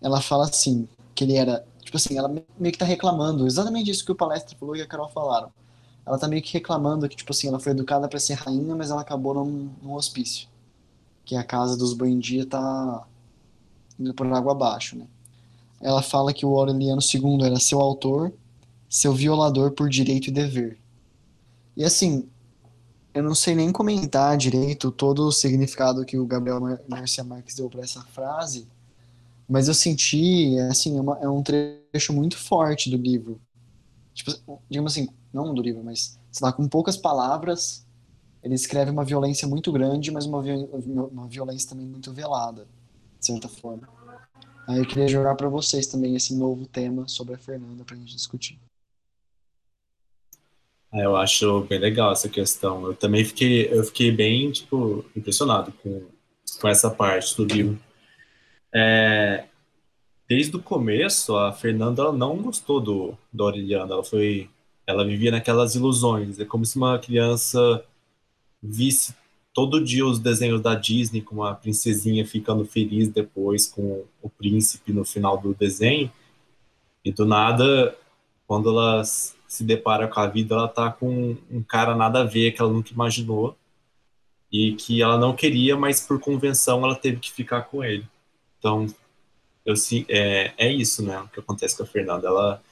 ela 0.00 0.20
fala 0.20 0.44
assim, 0.44 0.88
que 1.18 1.24
ele 1.24 1.34
era, 1.34 1.66
tipo 1.82 1.96
assim, 1.96 2.16
ela 2.16 2.28
meio 2.28 2.72
que 2.72 2.78
tá 2.78 2.84
reclamando, 2.84 3.44
exatamente 3.44 3.90
isso 3.90 4.04
que 4.04 4.12
o 4.12 4.14
Palestra 4.14 4.56
falou 4.56 4.76
e 4.76 4.82
a 4.82 4.86
Carol 4.86 5.08
falaram. 5.08 5.50
Ela 6.06 6.16
tá 6.16 6.28
meio 6.28 6.40
que 6.40 6.52
reclamando 6.52 7.08
que, 7.08 7.16
tipo 7.16 7.32
assim, 7.32 7.48
ela 7.48 7.58
foi 7.58 7.72
educada 7.72 8.06
para 8.06 8.20
ser 8.20 8.34
rainha, 8.34 8.76
mas 8.76 8.92
ela 8.92 9.00
acabou 9.00 9.34
num, 9.34 9.68
num 9.82 9.94
hospício. 9.94 10.46
Que 11.24 11.34
a 11.34 11.42
casa 11.42 11.76
dos 11.76 11.92
Buendia 11.92 12.46
tá 12.46 13.04
indo 13.98 14.14
por 14.14 14.32
água 14.32 14.52
abaixo, 14.52 14.96
né? 14.96 15.08
Ela 15.80 16.00
fala 16.00 16.32
que 16.32 16.46
o 16.46 16.56
Aureliano 16.56 17.02
II 17.02 17.44
era 17.44 17.58
seu 17.58 17.80
autor, 17.80 18.32
seu 18.88 19.12
violador 19.12 19.72
por 19.72 19.88
direito 19.88 20.28
e 20.28 20.30
dever. 20.30 20.78
E 21.76 21.84
assim, 21.84 22.28
eu 23.12 23.24
não 23.24 23.34
sei 23.34 23.56
nem 23.56 23.72
comentar 23.72 24.36
direito 24.36 24.92
todo 24.92 25.26
o 25.26 25.32
significado 25.32 26.04
que 26.04 26.16
o 26.16 26.24
Gabriel 26.24 26.60
Garcia 26.88 27.24
Marques 27.24 27.56
deu 27.56 27.68
para 27.68 27.80
essa 27.80 28.02
frase, 28.02 28.68
mas 29.48 29.66
eu 29.66 29.74
senti, 29.74 30.58
assim, 30.70 30.98
é, 30.98 31.00
uma, 31.00 31.18
é, 31.20 31.28
um 31.28 31.42
trecho 31.42 32.12
muito 32.12 32.36
forte 32.36 32.90
do 32.90 32.96
livro. 32.98 33.40
Tipo, 34.12 34.60
digamos 34.68 34.92
assim, 34.92 35.08
não 35.32 35.54
do 35.54 35.62
livro, 35.62 35.82
mas, 35.82 36.20
sei 36.30 36.44
lá, 36.44 36.52
com 36.52 36.68
poucas 36.68 36.96
palavras, 36.96 37.86
ele 38.42 38.54
escreve 38.54 38.90
uma 38.90 39.04
violência 39.04 39.48
muito 39.48 39.72
grande, 39.72 40.10
mas 40.10 40.26
uma, 40.26 40.40
uma 40.40 41.28
violência 41.28 41.70
também 41.70 41.86
muito 41.86 42.12
velada, 42.12 42.68
de 43.18 43.26
certa 43.26 43.48
forma. 43.48 43.88
Aí 44.68 44.78
eu 44.78 44.86
queria 44.86 45.08
jogar 45.08 45.34
para 45.34 45.48
vocês 45.48 45.86
também 45.86 46.14
esse 46.14 46.34
novo 46.34 46.66
tema 46.66 47.08
sobre 47.08 47.34
a 47.34 47.38
Fernanda 47.38 47.84
pra 47.84 47.96
gente 47.96 48.14
discutir. 48.14 48.60
Ah, 50.92 51.00
eu 51.00 51.16
acho 51.16 51.62
bem 51.62 51.78
legal 51.78 52.12
essa 52.12 52.28
questão. 52.28 52.86
Eu 52.86 52.94
também 52.94 53.24
fiquei, 53.24 53.72
eu 53.72 53.82
fiquei 53.84 54.10
bem, 54.10 54.50
tipo, 54.50 55.04
impressionado 55.16 55.72
com, 55.82 56.06
com 56.60 56.68
essa 56.68 56.90
parte 56.90 57.34
do 57.36 57.44
livro. 57.44 57.87
É, 58.74 59.44
desde 60.28 60.56
o 60.56 60.62
começo, 60.62 61.36
a 61.36 61.52
Fernanda 61.52 62.12
não 62.12 62.36
gostou 62.36 62.80
do, 62.80 63.14
do 63.32 63.44
Aureliano. 63.44 63.92
Ela 63.92 64.04
foi, 64.04 64.48
ela 64.86 65.04
vivia 65.04 65.30
naquelas 65.30 65.74
ilusões. 65.74 66.38
É 66.38 66.44
como 66.44 66.64
se 66.64 66.76
uma 66.76 66.98
criança 66.98 67.84
visse 68.62 69.14
todo 69.54 69.82
dia 69.82 70.06
os 70.06 70.18
desenhos 70.18 70.60
da 70.60 70.74
Disney 70.74 71.20
com 71.20 71.42
a 71.42 71.54
princesinha 71.54 72.26
ficando 72.26 72.64
feliz 72.64 73.08
depois 73.08 73.66
com 73.66 74.04
o 74.22 74.28
príncipe 74.28 74.92
no 74.92 75.04
final 75.04 75.38
do 75.38 75.54
desenho. 75.54 76.10
E 77.04 77.10
do 77.10 77.24
nada, 77.24 77.96
quando 78.46 78.68
ela 78.68 79.02
se 79.04 79.64
depara 79.64 80.06
com 80.06 80.20
a 80.20 80.26
vida, 80.26 80.54
ela 80.54 80.68
tá 80.68 80.90
com 80.92 81.36
um 81.50 81.62
cara 81.62 81.96
nada 81.96 82.20
a 82.20 82.24
ver 82.24 82.52
que 82.52 82.60
ela 82.60 82.72
nunca 82.72 82.92
imaginou 82.92 83.56
e 84.52 84.74
que 84.74 85.02
ela 85.02 85.18
não 85.18 85.34
queria, 85.34 85.76
mas 85.76 86.00
por 86.00 86.20
convenção 86.20 86.84
ela 86.84 86.94
teve 86.94 87.18
que 87.18 87.32
ficar 87.32 87.62
com 87.62 87.82
ele. 87.82 88.06
Então, 88.58 88.86
eu 89.64 89.74
é, 90.08 90.54
é 90.56 90.72
isso, 90.72 91.04
né, 91.04 91.20
o 91.20 91.28
que 91.28 91.40
acontece 91.40 91.76
com 91.76 91.82
a 91.82 91.86
Fernanda. 91.86 92.26
Ela, 92.26 92.62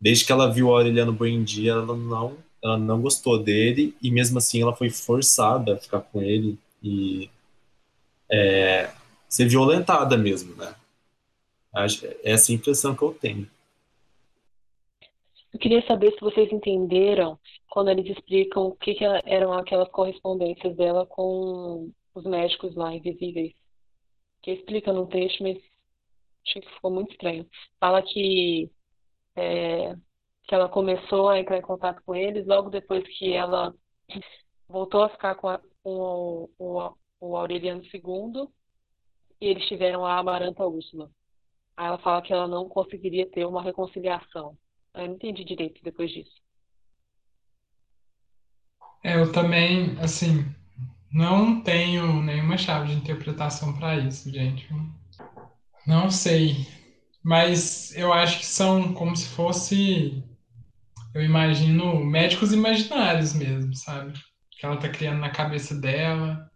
desde 0.00 0.26
que 0.26 0.32
ela 0.32 0.52
viu 0.52 0.68
o 0.68 0.74
Aureliano 0.74 1.12
Buendia, 1.12 1.72
ela 1.72 1.96
não, 1.96 2.36
ela 2.62 2.76
não 2.76 3.00
gostou 3.00 3.38
dele 3.38 3.96
e 4.02 4.10
mesmo 4.10 4.38
assim 4.38 4.60
ela 4.60 4.76
foi 4.76 4.90
forçada 4.90 5.74
a 5.74 5.78
ficar 5.78 6.00
com 6.00 6.20
ele 6.20 6.58
e 6.82 7.30
é, 8.30 8.90
ser 9.28 9.48
violentada 9.48 10.16
mesmo, 10.18 10.54
né. 10.54 10.74
É 11.74 11.86
essa 12.32 12.52
a 12.52 12.54
impressão 12.54 12.94
que 12.94 13.02
eu 13.02 13.14
tenho. 13.14 13.48
Eu 15.54 15.58
queria 15.58 15.86
saber 15.86 16.12
se 16.12 16.20
vocês 16.20 16.52
entenderam 16.52 17.38
quando 17.70 17.88
eles 17.88 18.06
explicam 18.14 18.64
o 18.64 18.76
que, 18.76 18.94
que 18.94 19.04
eram 19.04 19.54
aquelas 19.54 19.88
correspondências 19.88 20.76
dela 20.76 21.06
com 21.06 21.90
os 22.14 22.24
médicos 22.24 22.74
lá 22.74 22.94
invisíveis 22.94 23.54
que 24.42 24.50
explica 24.50 24.92
no 24.92 25.06
texto, 25.06 25.42
mas 25.42 25.58
achei 26.44 26.62
que 26.62 26.74
ficou 26.74 26.90
muito 26.90 27.12
estranho. 27.12 27.48
Fala 27.78 28.02
que, 28.02 28.70
é, 29.36 29.94
que 30.44 30.54
ela 30.54 30.68
começou 30.68 31.28
a 31.28 31.38
entrar 31.38 31.58
em 31.58 31.62
contato 31.62 32.02
com 32.04 32.14
eles 32.14 32.46
logo 32.46 32.68
depois 32.68 33.04
que 33.18 33.32
ela 33.32 33.74
voltou 34.68 35.04
a 35.04 35.08
ficar 35.10 35.36
com, 35.36 35.48
a, 35.48 35.58
com 35.82 35.90
o, 35.90 36.50
o, 36.58 36.94
o, 37.20 37.36
Aureliano 37.36 37.82
II 37.84 38.48
e 39.40 39.46
eles 39.46 39.66
tiveram 39.66 40.04
a 40.04 40.18
Amaranta 40.18 40.66
Úrsula. 40.66 41.10
Aí 41.76 41.86
ela 41.86 41.98
fala 41.98 42.22
que 42.22 42.32
ela 42.32 42.48
não 42.48 42.68
conseguiria 42.68 43.30
ter 43.30 43.46
uma 43.46 43.62
reconciliação. 43.62 44.56
Eu 44.94 45.06
não 45.06 45.14
entendi 45.14 45.44
direito 45.44 45.82
depois 45.82 46.10
disso. 46.10 46.42
É, 49.04 49.16
eu 49.16 49.32
também, 49.32 49.98
assim, 50.00 50.44
não 51.12 51.60
tenho 51.60 52.22
nenhuma 52.22 52.56
chave 52.56 52.88
de 52.88 52.94
interpretação 52.94 53.74
para 53.74 53.96
isso, 53.96 54.30
gente. 54.30 54.66
Não 55.86 56.10
sei. 56.10 56.66
Mas 57.22 57.94
eu 57.94 58.12
acho 58.12 58.38
que 58.38 58.46
são 58.46 58.94
como 58.94 59.14
se 59.14 59.28
fosse. 59.28 60.24
Eu 61.14 61.22
imagino 61.22 62.02
médicos 62.04 62.52
imaginários 62.52 63.34
mesmo, 63.34 63.74
sabe? 63.74 64.14
Que 64.50 64.64
ela 64.64 64.78
tá 64.78 64.88
criando 64.88 65.20
na 65.20 65.30
cabeça 65.30 65.78
dela. 65.78 66.50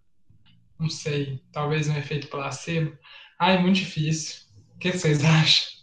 Não 0.79 0.89
sei. 0.89 1.43
Talvez 1.53 1.89
um 1.89 1.97
efeito 1.97 2.29
placebo. 2.29 2.97
Ai, 3.39 3.59
muito 3.59 3.77
difícil. 3.77 4.47
O 4.75 4.79
que 4.79 4.93
vocês 4.93 5.23
acham? 5.23 5.77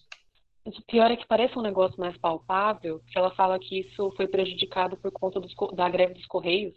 O 0.65 0.71
pior 0.87 1.11
é 1.11 1.17
que 1.17 1.27
parece 1.27 1.57
um 1.59 1.61
negócio 1.61 1.99
mais 1.99 2.17
palpável, 2.17 3.01
que 3.07 3.17
ela 3.17 3.35
fala 3.35 3.59
que 3.59 3.81
isso 3.81 4.11
foi 4.15 4.27
prejudicado 4.27 4.95
por 4.97 5.11
conta 5.11 5.39
dos, 5.39 5.53
da 5.75 5.89
greve 5.89 6.13
dos 6.13 6.25
Correios. 6.25 6.75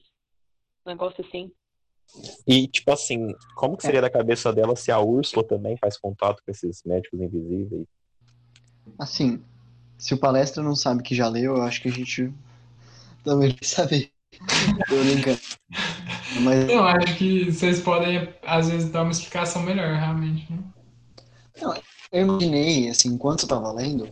Um 0.85 0.91
negócio 0.91 1.25
assim. 1.25 1.53
E, 2.47 2.67
tipo 2.69 2.91
assim, 2.93 3.35
como 3.55 3.77
que 3.77 3.83
seria 3.83 4.01
da 4.01 4.11
cabeça 4.11 4.53
dela 4.53 4.77
se 4.77 4.91
a 4.91 4.99
Úrsula 4.99 5.47
também 5.47 5.77
faz 5.77 5.99
contato 5.99 6.43
com 6.45 6.51
esses 6.51 6.83
médicos 6.85 7.21
invisíveis? 7.21 7.87
Assim, 8.99 9.43
se 9.99 10.15
o 10.15 10.19
palestra 10.19 10.63
não 10.63 10.75
sabe 10.75 11.03
que 11.03 11.15
já 11.15 11.29
leu, 11.29 11.57
eu 11.57 11.63
acho 11.63 11.83
que 11.83 11.89
a 11.89 11.93
gente 11.93 12.33
também 13.25 13.51
vai 13.51 13.59
saber. 13.63 14.11
Tô 14.89 14.97
brincando. 15.05 15.41
Mas... 16.43 16.69
Eu 16.69 16.85
acho 16.85 17.17
que 17.17 17.51
vocês 17.51 17.81
podem, 17.81 18.29
às 18.43 18.69
vezes, 18.69 18.91
dar 18.91 19.03
uma 19.03 19.13
explicação 19.13 19.63
melhor, 19.63 19.95
realmente. 19.97 20.51
Né? 20.53 20.59
Não, 21.61 21.75
eu 22.13 22.23
imaginei, 22.23 22.89
assim, 22.89 23.09
enquanto 23.09 23.43
eu 23.43 23.49
tava 23.49 23.73
lendo, 23.73 24.09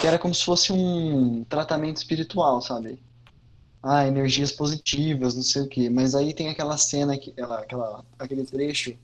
que 0.00 0.06
era 0.06 0.18
como 0.18 0.34
se 0.34 0.44
fosse 0.44 0.72
um 0.72 1.44
tratamento 1.44 1.96
espiritual, 1.96 2.60
sabe? 2.60 2.98
Ah, 3.82 4.06
energias 4.06 4.52
positivas, 4.52 5.34
não 5.34 5.42
sei 5.42 5.62
o 5.62 5.68
quê. 5.68 5.88
Mas 5.88 6.14
aí 6.14 6.34
tem 6.34 6.48
aquela 6.48 6.76
cena, 6.76 7.16
que 7.16 7.32
ela, 7.36 7.60
aquela, 7.60 8.04
aquele 8.18 8.44
trecho 8.44 8.96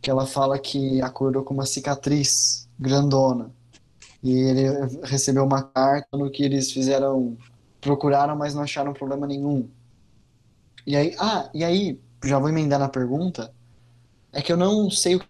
que 0.00 0.10
ela 0.10 0.26
fala 0.26 0.58
que 0.58 1.00
acordou 1.02 1.42
com 1.42 1.54
uma 1.54 1.66
cicatriz 1.66 2.68
grandona. 2.78 3.50
E 4.22 4.30
ele 4.30 4.62
recebeu 5.04 5.44
uma 5.44 5.62
carta 5.62 6.16
no 6.16 6.30
que 6.30 6.42
eles 6.42 6.72
fizeram, 6.72 7.36
procuraram, 7.80 8.36
mas 8.36 8.54
não 8.54 8.62
acharam 8.62 8.92
problema 8.92 9.26
nenhum. 9.26 9.68
E 10.86 10.96
aí, 10.96 11.14
ah, 11.18 11.50
e 11.54 11.64
aí, 11.64 12.00
já 12.24 12.38
vou 12.38 12.48
emendar 12.48 12.78
na 12.78 12.88
pergunta, 12.88 13.52
é 14.32 14.42
que 14.42 14.52
eu 14.52 14.56
não 14.56 14.90
sei 14.90 15.16
o 15.16 15.20
que 15.20 15.26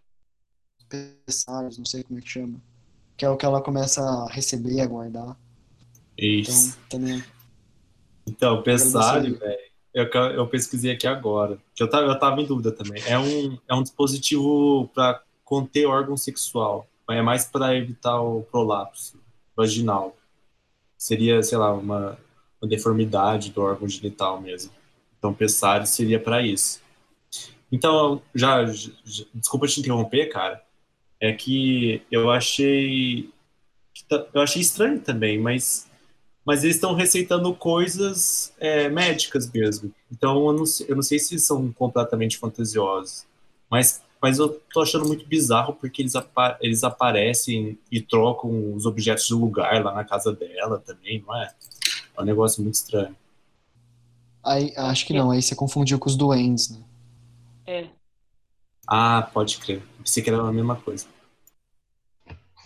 não 1.79 1.85
sei 1.85 2.03
como 2.03 2.19
é 2.19 2.23
que 2.23 2.29
chama, 2.29 2.61
que 3.17 3.25
é 3.25 3.29
o 3.29 3.37
que 3.37 3.45
ela 3.45 3.61
começa 3.61 4.03
a 4.03 4.29
receber, 4.31 4.81
a 4.81 4.87
guardar. 4.87 5.37
Isso. 6.17 6.75
Então, 6.87 7.01
também 7.01 7.23
então, 8.29 8.63
Pessário, 8.63 9.39
velho, 9.39 9.59
eu, 9.95 10.07
eu 10.07 10.47
pesquisei 10.47 10.93
aqui 10.93 11.07
agora, 11.07 11.59
que 11.75 11.83
eu 11.83 11.89
tava, 11.89 12.07
eu 12.07 12.19
tava 12.19 12.41
em 12.41 12.47
dúvida 12.47 12.71
também. 12.71 13.03
É 13.07 13.19
um, 13.19 13.59
é 13.67 13.75
um 13.75 13.83
dispositivo 13.83 14.89
para 14.95 15.23
conter 15.45 15.87
órgão 15.87 16.17
sexual, 16.17 16.87
é 17.09 17.23
mais 17.23 17.47
para 17.47 17.75
evitar 17.75 18.21
o 18.21 18.43
prolapso 18.43 19.19
vaginal. 19.57 20.17
seria, 20.97 21.43
sei 21.43 21.59
lá, 21.59 21.73
uma, 21.73 22.19
uma 22.61 22.69
deformidade 22.69 23.51
do 23.51 23.63
órgão 23.63 23.89
genital 23.89 24.41
mesmo. 24.41 24.71
Então, 25.19 25.35
pessare 25.35 25.87
seria 25.87 26.21
para 26.21 26.43
isso. 26.43 26.81
Então, 27.73 28.23
já, 28.35 28.65
já, 28.67 29.25
desculpa 29.35 29.67
te 29.67 29.81
interromper, 29.81 30.27
cara, 30.27 30.63
é 31.21 31.33
que 31.33 32.03
eu 32.11 32.31
achei 32.31 33.31
tá, 34.09 34.27
eu 34.33 34.41
achei 34.41 34.63
estranho 34.63 35.01
também, 35.01 35.39
mas 35.39 35.88
mas 36.49 36.65
eles 36.65 36.77
estão 36.77 36.95
receitando 36.95 37.55
coisas 37.55 38.55
é, 38.59 38.89
médicas 38.89 39.53
mesmo. 39.53 39.93
Então 40.11 40.47
eu 40.47 40.53
não, 40.55 40.65
eu 40.89 40.97
não 40.97 41.03
sei 41.03 41.19
se 41.19 41.39
são 41.39 41.71
completamente 41.73 42.39
fantasiosos, 42.39 43.27
mas 43.71 44.03
mas 44.21 44.39
eu 44.39 44.49
tô 44.73 44.81
achando 44.81 45.07
muito 45.07 45.27
bizarro 45.27 45.75
porque 45.75 46.01
eles, 46.01 46.17
apa 46.17 46.57
eles 46.63 46.83
aparecem 46.83 47.79
e 47.93 48.01
trocam 48.01 48.75
os 48.75 48.87
objetos 48.87 49.27
de 49.27 49.35
lugar 49.35 49.85
lá 49.85 49.93
na 49.95 50.05
casa 50.05 50.33
dela 50.33 50.83
também, 50.85 51.23
não 51.25 51.37
é? 51.37 51.53
É 52.17 52.23
um 52.23 52.25
negócio 52.25 52.63
muito 52.63 52.77
estranho. 52.77 53.15
Aí, 54.43 54.73
acho 54.75 55.07
que 55.07 55.13
não, 55.13 55.31
aí 55.31 55.43
você 55.43 55.55
confundiu 55.55 55.99
com 55.99 56.09
os 56.09 56.17
duendes, 56.17 56.71
né? 56.71 56.83
É. 57.67 57.89
Ah, 58.89 59.31
pode 59.33 59.59
crer. 59.59 59.83
Pensei 59.99 60.23
que 60.23 60.31
era 60.31 60.41
a 60.41 60.53
mesma 60.53 60.77
coisa. 60.77 61.07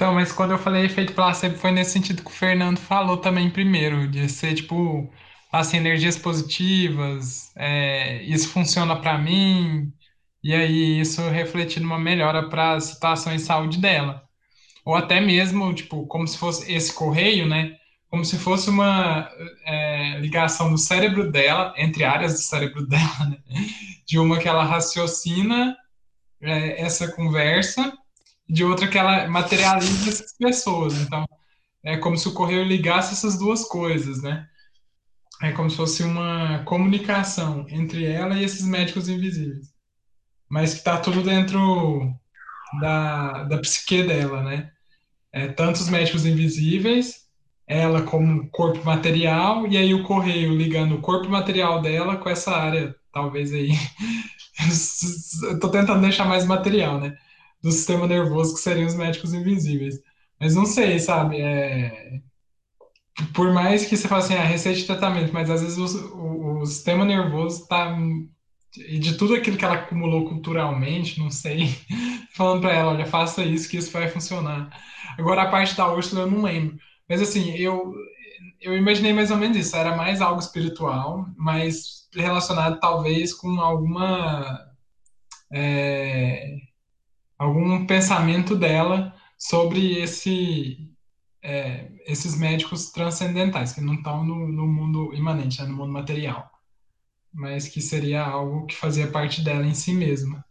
Então, 0.02 0.14
mas 0.14 0.32
quando 0.32 0.50
eu 0.50 0.58
falei 0.58 0.84
efeito 0.84 1.14
placebo 1.14 1.56
foi 1.56 1.70
nesse 1.70 1.92
sentido 1.92 2.24
que 2.24 2.28
o 2.28 2.34
Fernando 2.34 2.76
falou 2.76 3.18
também 3.18 3.48
primeiro, 3.48 4.08
de 4.08 4.28
ser 4.28 4.52
tipo, 4.52 5.08
assim, 5.52 5.76
energias 5.76 6.18
positivas, 6.18 7.52
é, 7.54 8.20
isso 8.24 8.48
funciona 8.48 8.96
para 9.00 9.16
mim, 9.16 9.92
e 10.42 10.52
aí 10.52 11.00
isso 11.00 11.22
refletir 11.28 11.80
numa 11.80 12.00
melhora 12.00 12.48
para 12.48 12.72
a 12.72 12.80
situação 12.80 13.32
de 13.36 13.42
saúde 13.42 13.78
dela. 13.78 14.24
Ou 14.84 14.96
até 14.96 15.20
mesmo, 15.20 15.72
tipo, 15.72 16.04
como 16.08 16.26
se 16.26 16.36
fosse 16.36 16.72
esse 16.72 16.92
correio, 16.92 17.46
né? 17.48 17.76
Como 18.10 18.24
se 18.24 18.36
fosse 18.38 18.70
uma 18.70 19.30
é, 19.64 20.18
ligação 20.18 20.72
do 20.72 20.78
cérebro 20.78 21.30
dela, 21.30 21.74
entre 21.76 22.02
áreas 22.04 22.32
do 22.34 22.40
cérebro 22.40 22.84
dela, 22.88 23.26
né? 23.30 23.38
De 24.06 24.18
uma 24.18 24.38
que 24.40 24.48
ela 24.48 24.64
raciocina 24.64 25.76
é, 26.40 26.82
essa 26.82 27.12
conversa, 27.12 27.96
de 28.48 28.64
outra 28.64 28.88
que 28.88 28.98
ela 28.98 29.28
materializa 29.28 30.10
essas 30.10 30.36
pessoas. 30.36 30.94
Então, 31.00 31.26
é 31.84 31.96
como 31.96 32.16
se 32.16 32.28
o 32.28 32.34
correio 32.34 32.64
ligasse 32.64 33.14
essas 33.14 33.38
duas 33.38 33.64
coisas, 33.64 34.22
né? 34.22 34.46
É 35.42 35.52
como 35.52 35.68
se 35.70 35.76
fosse 35.76 36.02
uma 36.04 36.62
comunicação 36.64 37.66
entre 37.68 38.04
ela 38.04 38.38
e 38.38 38.44
esses 38.44 38.62
médicos 38.64 39.08
invisíveis 39.08 39.72
mas 40.52 40.74
que 40.74 40.80
está 40.80 40.98
tudo 40.98 41.22
dentro 41.22 42.14
da, 42.78 43.44
da 43.44 43.56
psique 43.56 44.02
dela, 44.02 44.42
né? 44.42 44.70
É, 45.32 45.48
tanto 45.48 45.76
os 45.76 45.88
médicos 45.88 46.26
invisíveis, 46.26 47.22
ela 47.66 48.02
como 48.02 48.50
corpo 48.50 48.84
material, 48.84 49.66
e 49.66 49.78
aí 49.78 49.94
o 49.94 50.02
correio 50.02 50.54
ligando 50.54 50.96
o 50.96 51.00
corpo 51.00 51.26
material 51.30 51.80
dela 51.80 52.18
com 52.18 52.28
essa 52.28 52.54
área, 52.54 52.94
talvez 53.10 53.50
aí. 53.54 53.70
Estou 54.68 55.70
tentando 55.70 56.02
deixar 56.02 56.26
mais 56.26 56.44
material, 56.44 57.00
né? 57.00 57.16
Do 57.62 57.70
sistema 57.70 58.06
nervoso, 58.06 58.54
que 58.54 58.60
seriam 58.60 58.86
os 58.86 58.94
médicos 58.94 59.32
invisíveis. 59.32 59.96
Mas 60.40 60.54
não 60.54 60.66
sei, 60.66 60.98
sabe? 60.98 61.40
É... 61.40 62.20
Por 63.34 63.52
mais 63.52 63.84
que 63.86 63.96
você 63.96 64.08
fale 64.08 64.22
assim, 64.24 64.34
a 64.34 64.42
ah, 64.42 64.44
receita 64.44 64.78
de 64.78 64.86
tratamento, 64.86 65.32
mas 65.32 65.50
às 65.50 65.60
vezes 65.62 65.78
o, 65.78 66.16
o, 66.16 66.60
o 66.62 66.66
sistema 66.66 67.04
nervoso 67.04 67.62
está 67.62 67.96
e 68.76 68.98
de 68.98 69.16
tudo 69.16 69.34
aquilo 69.34 69.56
que 69.56 69.64
ela 69.64 69.74
acumulou 69.74 70.28
culturalmente, 70.28 71.18
não 71.18 71.30
sei, 71.30 71.68
falando 72.34 72.62
para 72.62 72.72
ela, 72.72 72.92
olha, 72.92 73.06
faça 73.06 73.44
isso 73.44 73.68
que 73.68 73.76
isso 73.76 73.90
vai 73.92 74.08
funcionar. 74.08 74.70
Agora 75.18 75.42
a 75.42 75.50
parte 75.50 75.76
da 75.76 75.92
Úrsula 75.92 76.22
eu 76.22 76.30
não 76.30 76.42
lembro, 76.42 76.76
mas 77.08 77.20
assim, 77.20 77.54
eu 77.56 77.92
eu 78.60 78.76
imaginei 78.76 79.12
mais 79.12 79.30
ou 79.30 79.36
menos 79.36 79.56
isso, 79.56 79.76
era 79.76 79.96
mais 79.96 80.20
algo 80.20 80.40
espiritual, 80.40 81.26
mas 81.36 82.08
relacionado 82.14 82.80
talvez 82.80 83.34
com 83.34 83.60
alguma 83.60 84.58
é, 85.52 86.56
algum 87.42 87.86
pensamento 87.86 88.56
dela 88.56 89.14
sobre 89.38 89.98
esse 90.00 90.88
é, 91.42 91.90
esses 92.06 92.38
médicos 92.38 92.90
transcendentais 92.92 93.72
que 93.72 93.80
não 93.80 93.94
estão 93.94 94.24
no, 94.24 94.48
no 94.48 94.66
mundo 94.66 95.12
imanente, 95.14 95.60
né, 95.60 95.68
no 95.68 95.76
mundo 95.76 95.92
material 95.92 96.52
mas 97.32 97.66
que 97.68 97.80
seria 97.80 98.22
algo 98.22 98.66
que 98.66 98.76
fazia 98.76 99.10
parte 99.10 99.42
dela 99.42 99.66
em 99.66 99.74
si 99.74 99.92
mesma. 99.92 100.44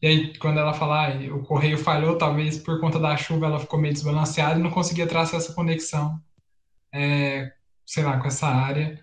E 0.00 0.06
aí, 0.06 0.38
quando 0.38 0.58
ela 0.58 0.72
fala, 0.72 1.08
ah, 1.08 1.34
o 1.34 1.42
correio 1.42 1.78
falhou, 1.78 2.18
talvez 2.18 2.58
por 2.58 2.80
conta 2.80 2.98
da 2.98 3.16
chuva 3.16 3.46
ela 3.46 3.60
ficou 3.60 3.78
meio 3.78 3.94
desbalanceada 3.94 4.58
e 4.58 4.62
não 4.62 4.70
conseguia 4.70 5.06
traçar 5.06 5.38
essa 5.38 5.52
conexão, 5.52 6.20
é, 6.92 7.52
sei 7.86 8.02
lá, 8.02 8.18
com 8.18 8.26
essa 8.26 8.48
área 8.48 8.98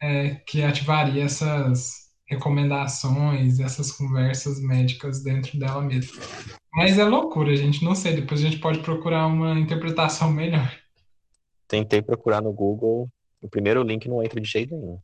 é, 0.00 0.34
que 0.46 0.62
ativaria 0.62 1.24
essas 1.24 2.07
recomendações, 2.28 3.58
essas 3.58 3.90
conversas 3.90 4.60
médicas 4.60 5.22
dentro 5.22 5.58
dela 5.58 5.80
mesma. 5.80 6.22
Mas 6.72 6.98
é 6.98 7.04
loucura, 7.04 7.56
gente, 7.56 7.82
não 7.82 7.94
sei, 7.94 8.14
depois 8.14 8.40
a 8.40 8.44
gente 8.44 8.58
pode 8.58 8.80
procurar 8.80 9.26
uma 9.26 9.58
interpretação 9.58 10.30
melhor. 10.30 10.70
Tentei 11.66 12.02
procurar 12.02 12.42
no 12.42 12.52
Google, 12.52 13.08
o 13.40 13.48
primeiro 13.48 13.82
link 13.82 14.06
não 14.08 14.22
entra 14.22 14.40
de 14.40 14.48
jeito 14.48 14.76
nenhum. 14.76 15.00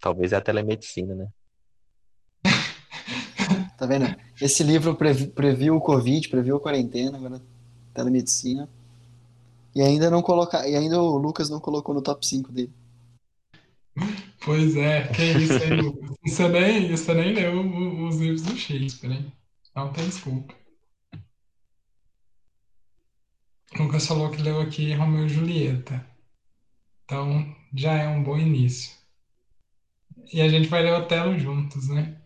Talvez 0.00 0.32
é 0.32 0.36
a 0.36 0.40
telemedicina, 0.40 1.14
né? 1.14 1.28
tá 3.76 3.86
vendo? 3.86 4.14
Esse 4.40 4.62
livro 4.62 4.94
previ, 4.94 5.26
previu 5.26 5.76
o 5.76 5.80
Covid, 5.80 6.28
previu 6.28 6.56
a 6.56 6.60
quarentena, 6.60 7.18
agora 7.18 7.40
telemedicina. 7.92 8.68
E 9.74 9.82
ainda 9.82 10.10
não 10.10 10.22
coloca, 10.22 10.66
e 10.68 10.76
ainda 10.76 11.00
o 11.00 11.16
Lucas 11.16 11.48
não 11.48 11.60
colocou 11.60 11.94
no 11.94 12.02
top 12.02 12.26
5 12.26 12.52
dele. 12.52 12.72
Pois 14.44 14.76
é, 14.76 15.06
que 15.08 15.22
isso 15.22 15.52
aí, 15.52 15.80
Lucas. 15.80 16.10
Você 16.26 16.48
nem, 16.48 16.90
você 16.90 17.14
nem 17.14 17.34
leu 17.34 18.06
os 18.06 18.18
livros 18.18 18.42
do 18.42 18.56
Shakespeare, 18.56 19.12
hein? 19.12 19.32
Não 19.74 19.92
tem 19.92 20.04
desculpa. 20.04 20.54
Lucas 23.78 24.06
falou 24.06 24.30
que 24.30 24.42
leu 24.42 24.60
aqui 24.60 24.92
Romeu 24.92 25.26
e 25.26 25.28
Julieta. 25.28 26.06
Então, 27.04 27.54
já 27.74 27.94
é 27.94 28.08
um 28.08 28.22
bom 28.22 28.38
início. 28.38 28.92
E 30.32 30.40
a 30.40 30.48
gente 30.48 30.68
vai 30.68 30.82
ler 30.82 30.92
o 30.92 30.98
Otelo 30.98 31.38
juntos, 31.38 31.88
né? 31.88 32.16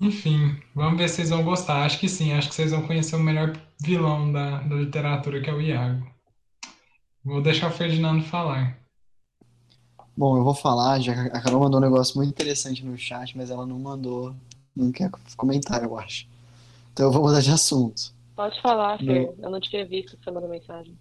Enfim, 0.00 0.60
vamos 0.74 0.98
ver 0.98 1.08
se 1.08 1.16
vocês 1.16 1.30
vão 1.30 1.44
gostar. 1.44 1.84
Acho 1.84 1.98
que 1.98 2.08
sim, 2.08 2.32
acho 2.32 2.48
que 2.48 2.54
vocês 2.54 2.70
vão 2.70 2.86
conhecer 2.86 3.16
o 3.16 3.20
melhor 3.20 3.52
vilão 3.80 4.32
da, 4.32 4.60
da 4.62 4.74
literatura, 4.76 5.40
que 5.40 5.50
é 5.50 5.54
o 5.54 5.60
Iago. 5.60 6.06
Vou 7.24 7.40
deixar 7.40 7.68
o 7.68 7.72
Ferdinando 7.72 8.24
falar. 8.24 8.83
Bom, 10.16 10.36
eu 10.36 10.44
vou 10.44 10.54
falar, 10.54 11.00
já 11.00 11.12
a 11.12 11.40
Carol 11.40 11.60
mandou 11.60 11.80
um 11.80 11.82
negócio 11.82 12.16
muito 12.16 12.30
interessante 12.30 12.84
no 12.84 12.96
chat, 12.96 13.36
mas 13.36 13.50
ela 13.50 13.66
não 13.66 13.78
mandou, 13.78 14.34
não 14.74 14.92
quer 14.92 15.10
comentar, 15.36 15.82
eu 15.82 15.98
acho. 15.98 16.26
Então 16.92 17.06
eu 17.06 17.12
vou 17.12 17.22
mudar 17.22 17.40
de 17.40 17.50
assunto. 17.50 18.14
Pode 18.36 18.60
falar, 18.62 18.98
Fer. 18.98 19.32
Eu 19.40 19.50
não 19.50 19.60
tinha 19.60 19.84
visto 19.84 20.16
você 20.22 20.30
mandou 20.30 20.48
mensagem. 20.48 20.94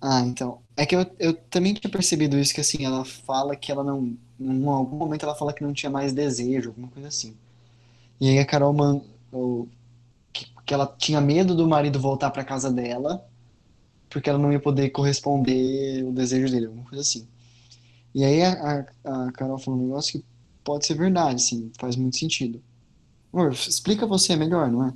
Ah, 0.00 0.20
então. 0.20 0.60
É 0.76 0.86
que 0.86 0.94
eu, 0.94 1.06
eu 1.18 1.34
também 1.34 1.74
tinha 1.74 1.90
percebido 1.90 2.38
isso, 2.38 2.54
que 2.54 2.60
assim, 2.60 2.84
ela 2.84 3.04
fala 3.04 3.56
que 3.56 3.70
ela 3.70 3.82
não. 3.82 4.16
Em 4.40 4.66
algum 4.66 4.96
momento 4.96 5.24
ela 5.24 5.34
fala 5.34 5.52
que 5.52 5.62
não 5.62 5.72
tinha 5.72 5.90
mais 5.90 6.12
desejo, 6.12 6.70
alguma 6.70 6.88
coisa 6.88 7.08
assim. 7.08 7.34
E 8.20 8.28
aí 8.28 8.38
a 8.38 8.46
Carol 8.46 8.72
man, 8.72 9.00
o, 9.32 9.68
que, 10.32 10.46
que 10.66 10.74
ela 10.74 10.86
tinha 10.98 11.20
medo 11.20 11.54
do 11.54 11.68
marido 11.68 12.00
voltar 12.00 12.30
pra 12.30 12.44
casa 12.44 12.70
dela, 12.72 13.24
porque 14.10 14.30
ela 14.30 14.38
não 14.38 14.52
ia 14.52 14.60
poder 14.60 14.90
corresponder 14.90 16.04
o 16.04 16.12
desejo 16.12 16.52
dele, 16.52 16.66
alguma 16.66 16.84
coisa 16.84 17.02
assim. 17.02 17.26
E 18.14 18.24
aí 18.24 18.42
a, 18.42 18.86
a, 19.04 19.32
Carol 19.32 19.58
falou 19.58 19.80
um 19.80 19.84
negócio 19.84 20.20
que 20.20 20.26
pode 20.64 20.86
ser 20.86 20.94
verdade, 20.94 21.36
assim, 21.36 21.72
faz 21.78 21.96
muito 21.96 22.16
sentido. 22.16 22.62
Amor, 23.32 23.52
explica 23.52 24.06
você 24.06 24.36
melhor, 24.36 24.70
não 24.70 24.88
é? 24.88 24.92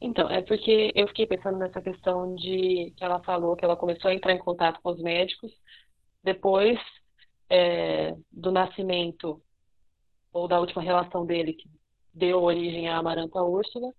Então, 0.00 0.28
é 0.28 0.42
porque 0.42 0.92
eu 0.94 1.08
fiquei 1.08 1.26
pensando 1.26 1.58
nessa 1.58 1.80
questão 1.80 2.34
de 2.34 2.92
que 2.96 3.04
ela 3.04 3.22
falou 3.22 3.56
que 3.56 3.64
ela 3.64 3.76
começou 3.76 4.10
a 4.10 4.14
entrar 4.14 4.32
em 4.32 4.38
contato 4.38 4.80
com 4.82 4.90
os 4.90 5.00
médicos 5.00 5.50
depois 6.22 6.78
é, 7.48 8.14
do 8.30 8.50
nascimento 8.50 9.40
ou 10.32 10.46
da 10.46 10.60
última 10.60 10.82
relação 10.82 11.24
dele 11.24 11.54
que 11.54 11.68
deu 12.12 12.42
origem 12.42 12.88
à 12.88 12.98
Amaranta 12.98 13.42
Úrsula, 13.42 13.92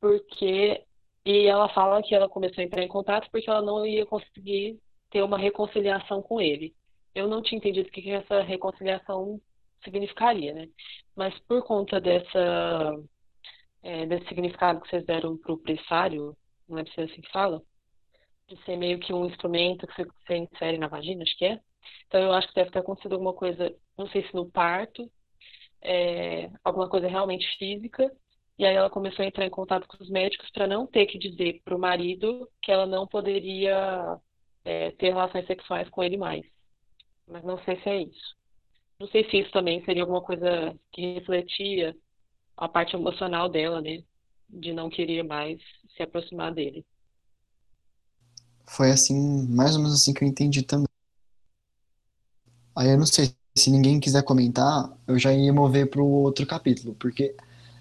porque 0.00 0.84
e 1.24 1.46
ela 1.46 1.68
fala 1.70 2.02
que 2.02 2.14
ela 2.14 2.28
começou 2.28 2.60
a 2.60 2.64
entrar 2.64 2.82
em 2.82 2.88
contato 2.88 3.30
porque 3.30 3.48
ela 3.48 3.62
não 3.62 3.86
ia 3.86 4.04
conseguir 4.04 4.78
ter 5.10 5.22
uma 5.22 5.38
reconciliação 5.38 6.20
com 6.20 6.40
ele. 6.40 6.74
Eu 7.14 7.28
não 7.28 7.42
tinha 7.42 7.58
entendido 7.58 7.88
o 7.88 7.92
que 7.92 8.10
essa 8.10 8.42
reconciliação 8.42 9.40
significaria, 9.82 10.52
né? 10.54 10.68
Mas 11.14 11.38
por 11.40 11.62
conta 11.64 12.00
dessa 12.00 12.98
é, 13.82 14.06
desse 14.06 14.26
significado 14.28 14.80
que 14.80 14.88
vocês 14.88 15.04
deram 15.04 15.36
para 15.36 15.52
o 15.52 15.58
pressário, 15.58 16.36
não 16.68 16.78
é 16.78 16.82
assim 16.82 17.20
que 17.20 17.30
fala? 17.30 17.62
De 18.48 18.56
ser 18.64 18.76
meio 18.76 18.98
que 18.98 19.12
um 19.12 19.26
instrumento 19.26 19.86
que 19.86 20.04
você 20.04 20.36
insere 20.36 20.78
na 20.78 20.88
vagina, 20.88 21.22
acho 21.22 21.36
que 21.36 21.44
é. 21.44 21.60
Então 22.06 22.20
eu 22.20 22.32
acho 22.32 22.48
que 22.48 22.54
deve 22.54 22.70
ter 22.70 22.78
acontecido 22.78 23.12
alguma 23.12 23.34
coisa, 23.34 23.74
não 23.96 24.08
sei 24.08 24.26
se 24.26 24.34
no 24.34 24.50
parto, 24.50 25.10
é, 25.82 26.50
alguma 26.64 26.88
coisa 26.88 27.06
realmente 27.06 27.46
física, 27.58 28.10
e 28.58 28.64
aí 28.64 28.74
ela 28.74 28.88
começou 28.88 29.22
a 29.22 29.26
entrar 29.28 29.44
em 29.44 29.50
contato 29.50 29.86
com 29.86 30.02
os 30.02 30.08
médicos 30.08 30.50
para 30.50 30.66
não 30.66 30.86
ter 30.86 31.06
que 31.06 31.18
dizer 31.18 31.60
para 31.64 31.76
o 31.76 31.78
marido 31.78 32.48
que 32.62 32.72
ela 32.72 32.86
não 32.86 33.06
poderia 33.06 34.18
é, 34.64 34.92
ter 34.92 35.08
relações 35.08 35.46
sexuais 35.46 35.88
com 35.90 36.02
ele 36.02 36.16
mais. 36.16 36.53
Mas 37.26 37.44
não 37.44 37.58
sei 37.64 37.80
se 37.82 37.88
é 37.88 38.02
isso. 38.02 38.36
Não 39.00 39.08
sei 39.08 39.28
se 39.30 39.38
isso 39.38 39.52
também 39.52 39.84
seria 39.84 40.02
alguma 40.02 40.22
coisa 40.22 40.74
que 40.92 41.14
refletia 41.14 41.96
a 42.56 42.68
parte 42.68 42.96
emocional 42.96 43.48
dela, 43.48 43.80
né? 43.80 44.02
De 44.48 44.72
não 44.72 44.90
querer 44.90 45.22
mais 45.24 45.60
se 45.96 46.02
aproximar 46.02 46.54
dele. 46.54 46.84
Foi 48.66 48.90
assim, 48.90 49.46
mais 49.48 49.74
ou 49.76 49.82
menos 49.82 49.94
assim 49.94 50.12
que 50.12 50.24
eu 50.24 50.28
entendi 50.28 50.62
também. 50.62 50.86
Aí 52.76 52.88
eu 52.90 52.98
não 52.98 53.06
sei, 53.06 53.32
se 53.56 53.70
ninguém 53.70 54.00
quiser 54.00 54.22
comentar, 54.22 54.90
eu 55.06 55.18
já 55.18 55.32
ia 55.32 55.52
mover 55.52 55.88
para 55.88 56.02
o 56.02 56.06
outro 56.06 56.46
capítulo, 56.46 56.94
porque 56.98 57.34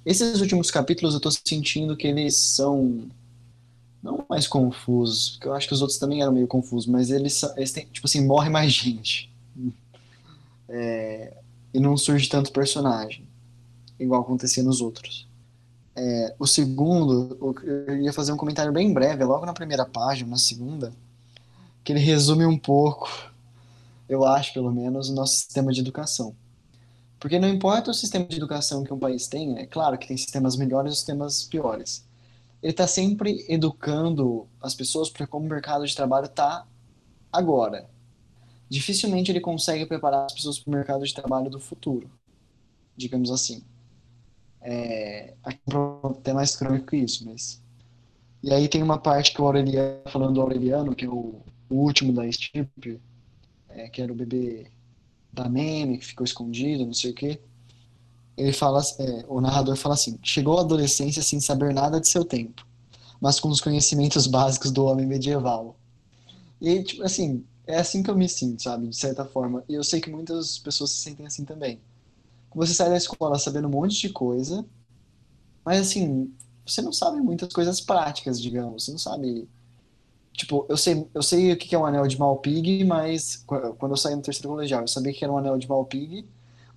esses 0.06 0.40
últimos 0.40 0.70
capítulos 0.70 1.16
eu 1.16 1.20
tô 1.20 1.32
sentindo 1.32 1.98
que 1.98 2.08
eles 2.08 2.38
são 2.38 3.08
não 4.04 4.26
mais 4.30 4.48
confusos, 4.48 5.32
porque 5.32 5.48
eu 5.48 5.54
acho 5.56 5.68
que 5.68 5.74
os 5.74 5.82
outros 5.82 6.00
também 6.00 6.22
eram 6.22 6.34
meio 6.34 6.48
confusos, 6.48 6.88
mas 6.88 7.10
eles, 7.10 7.42
eles 7.58 7.72
têm, 7.72 7.88
tipo 7.88 8.06
assim, 8.08 8.26
morre 8.26 8.50
mais 8.50 8.72
gente. 8.74 9.33
É, 10.70 11.38
e 11.74 11.80
não 11.80 11.98
surge 11.98 12.30
tanto 12.30 12.52
personagem, 12.52 13.28
igual 14.00 14.22
acontecia 14.22 14.64
nos 14.64 14.82
outros. 14.82 15.28
É, 15.96 16.36
o 16.40 16.48
segundo, 16.48 17.56
eu 17.64 17.98
ia 18.02 18.14
fazer 18.14 18.32
um 18.32 18.38
comentário 18.38 18.72
bem 18.72 18.94
breve, 18.94 19.24
logo 19.24 19.46
na 19.46 19.54
primeira 19.54 19.86
página, 19.86 20.32
na 20.32 20.38
segunda, 20.38 20.92
que 21.84 21.92
ele 21.92 22.00
resume 22.00 22.46
um 22.46 22.58
pouco, 22.58 23.10
eu 24.10 24.26
acho 24.26 24.54
pelo 24.54 24.72
menos, 24.72 25.10
o 25.10 25.14
nosso 25.14 25.36
sistema 25.36 25.72
de 25.72 25.82
educação. 25.82 26.36
Porque 27.20 27.40
não 27.40 27.48
importa 27.48 27.92
o 27.92 27.94
sistema 27.94 28.26
de 28.26 28.36
educação 28.36 28.84
que 28.84 28.94
um 28.94 29.00
país 29.00 29.28
tenha, 29.28 29.62
é 29.62 29.66
claro 29.66 29.98
que 29.98 30.08
tem 30.08 30.18
sistemas 30.18 30.56
melhores 30.56 30.94
e 30.94 30.96
sistemas 30.96 31.44
piores. 31.44 32.06
Ele 32.62 32.72
está 32.72 32.88
sempre 32.88 33.46
educando 33.48 34.48
as 34.62 34.74
pessoas 34.74 35.10
para 35.10 35.28
como 35.28 35.46
o 35.46 35.50
mercado 35.50 35.86
de 35.86 35.96
trabalho 35.96 36.26
está 36.26 36.66
agora. 37.32 37.90
Dificilmente 38.74 39.32
ele 39.32 39.40
consegue 39.40 39.86
preparar 39.86 40.26
as 40.26 40.34
pessoas 40.34 40.58
para 40.58 40.68
o 40.68 40.74
mercado 40.74 41.06
de 41.06 41.14
trabalho 41.14 41.48
do 41.48 41.60
futuro, 41.60 42.10
digamos 42.98 43.30
assim. 43.30 43.64
É, 44.60 45.36
aqui 45.44 45.62
é 45.70 46.08
até 46.08 46.34
mais 46.34 46.56
crônico 46.56 46.88
que 46.88 46.98
isso, 46.98 47.24
mas. 47.24 47.62
E 48.42 48.52
aí 48.52 48.68
tem 48.68 48.82
uma 48.82 48.98
parte 48.98 49.32
que 49.32 49.40
o 49.40 49.46
Aureliano, 49.46 50.02
falando 50.08 50.34
do 50.34 50.42
Aureliano, 50.42 50.96
que 50.96 51.06
é 51.06 51.08
o, 51.08 51.36
o 51.70 51.76
último 51.76 52.12
da 52.12 52.26
estirpe, 52.26 53.00
é, 53.70 53.88
que 53.90 54.02
era 54.02 54.12
o 54.12 54.16
bebê 54.16 54.66
da 55.32 55.48
meme, 55.48 56.00
que 56.00 56.06
ficou 56.08 56.26
escondido, 56.26 56.84
não 56.84 56.96
sei 56.96 57.12
o 57.12 57.14
quê. 57.14 57.40
Ele 58.36 58.54
fala, 58.54 58.82
é, 58.98 59.24
o 59.28 59.40
narrador 59.40 59.76
fala 59.76 59.94
assim: 59.94 60.18
chegou 60.24 60.58
à 60.58 60.62
adolescência 60.62 61.22
sem 61.22 61.40
saber 61.40 61.76
nada 61.76 62.02
de 62.02 62.08
seu 62.08 62.26
tempo, 62.26 62.66
mas 63.22 63.40
com 63.40 63.50
os 63.50 63.62
conhecimentos 63.62 64.26
básicos 64.26 64.72
do 64.72 64.84
homem 64.86 65.06
medieval. 65.06 65.76
E, 66.60 66.82
tipo, 66.82 67.04
assim, 67.04 67.46
é 67.68 67.78
assim 67.80 68.04
que 68.04 68.10
eu 68.10 68.16
me 68.18 68.28
sinto, 68.30 68.64
sabe, 68.64 68.88
de 68.88 68.96
certa 68.96 69.26
forma. 69.26 69.64
E 69.70 69.74
eu 69.76 69.84
sei 69.84 70.02
que 70.02 70.10
muitas 70.10 70.60
pessoas 70.60 70.92
se 70.92 70.98
sentem 70.98 71.26
assim 71.26 71.46
também 71.46 71.82
você 72.56 72.74
sai 72.74 72.90
da 72.90 72.98
escola 72.98 73.40
sabendo 73.40 73.68
um 73.68 73.72
monte 73.72 74.00
de 74.00 74.10
coisa, 74.10 74.66
mas 75.66 75.80
assim, 75.82 76.34
você 76.66 76.82
não 76.82 76.92
sabe 76.94 77.22
muitas 77.22 77.52
coisas 77.54 77.82
práticas, 77.82 78.42
digamos. 78.42 78.86
Você 78.86 78.92
não 78.92 78.98
sabe. 79.00 79.48
Tipo, 80.34 80.66
eu 80.70 80.78
sei, 80.78 81.08
eu 81.14 81.24
sei 81.24 81.54
o 81.54 81.58
que 81.58 81.76
é 81.76 81.80
um 81.80 81.86
anel 81.86 82.08
de 82.08 82.20
Malpig, 82.20 82.84
mas 82.86 83.44
quando 83.46 83.94
eu 83.94 83.98
saí 83.98 84.16
no 84.16 84.22
terceiro 84.24 84.50
colegial, 84.50 84.82
eu 84.82 84.88
sabia 84.88 85.14
que 85.14 85.24
era 85.24 85.34
um 85.34 85.38
anel 85.38 85.58
de 85.60 85.68
Malpig, 85.70 86.28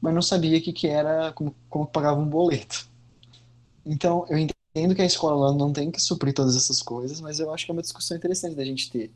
mas 0.01 0.15
não 0.15 0.23
sabia 0.23 0.59
o 0.59 0.63
que, 0.63 0.73
que 0.73 0.89
era, 0.89 1.33
como, 1.33 1.55
como 1.71 1.87
pagava 1.87 2.21
um 2.21 2.29
boleto. 2.29 2.89
Então, 3.85 4.27
eu 4.29 4.39
entendo 4.39 4.95
que 4.95 5.03
a 5.03 5.07
escola 5.07 5.55
não 5.55 5.73
tem 5.73 5.91
que 5.91 6.01
suprir 6.01 6.35
todas 6.35 6.57
essas 6.57 6.83
coisas, 6.83 7.21
mas 7.21 7.41
eu 7.41 7.53
acho 7.53 7.65
que 7.67 7.71
é 7.73 7.75
uma 7.75 7.83
discussão 7.83 8.17
interessante 8.17 8.57
da 8.57 8.65
gente 8.65 8.91
ter. 8.91 9.13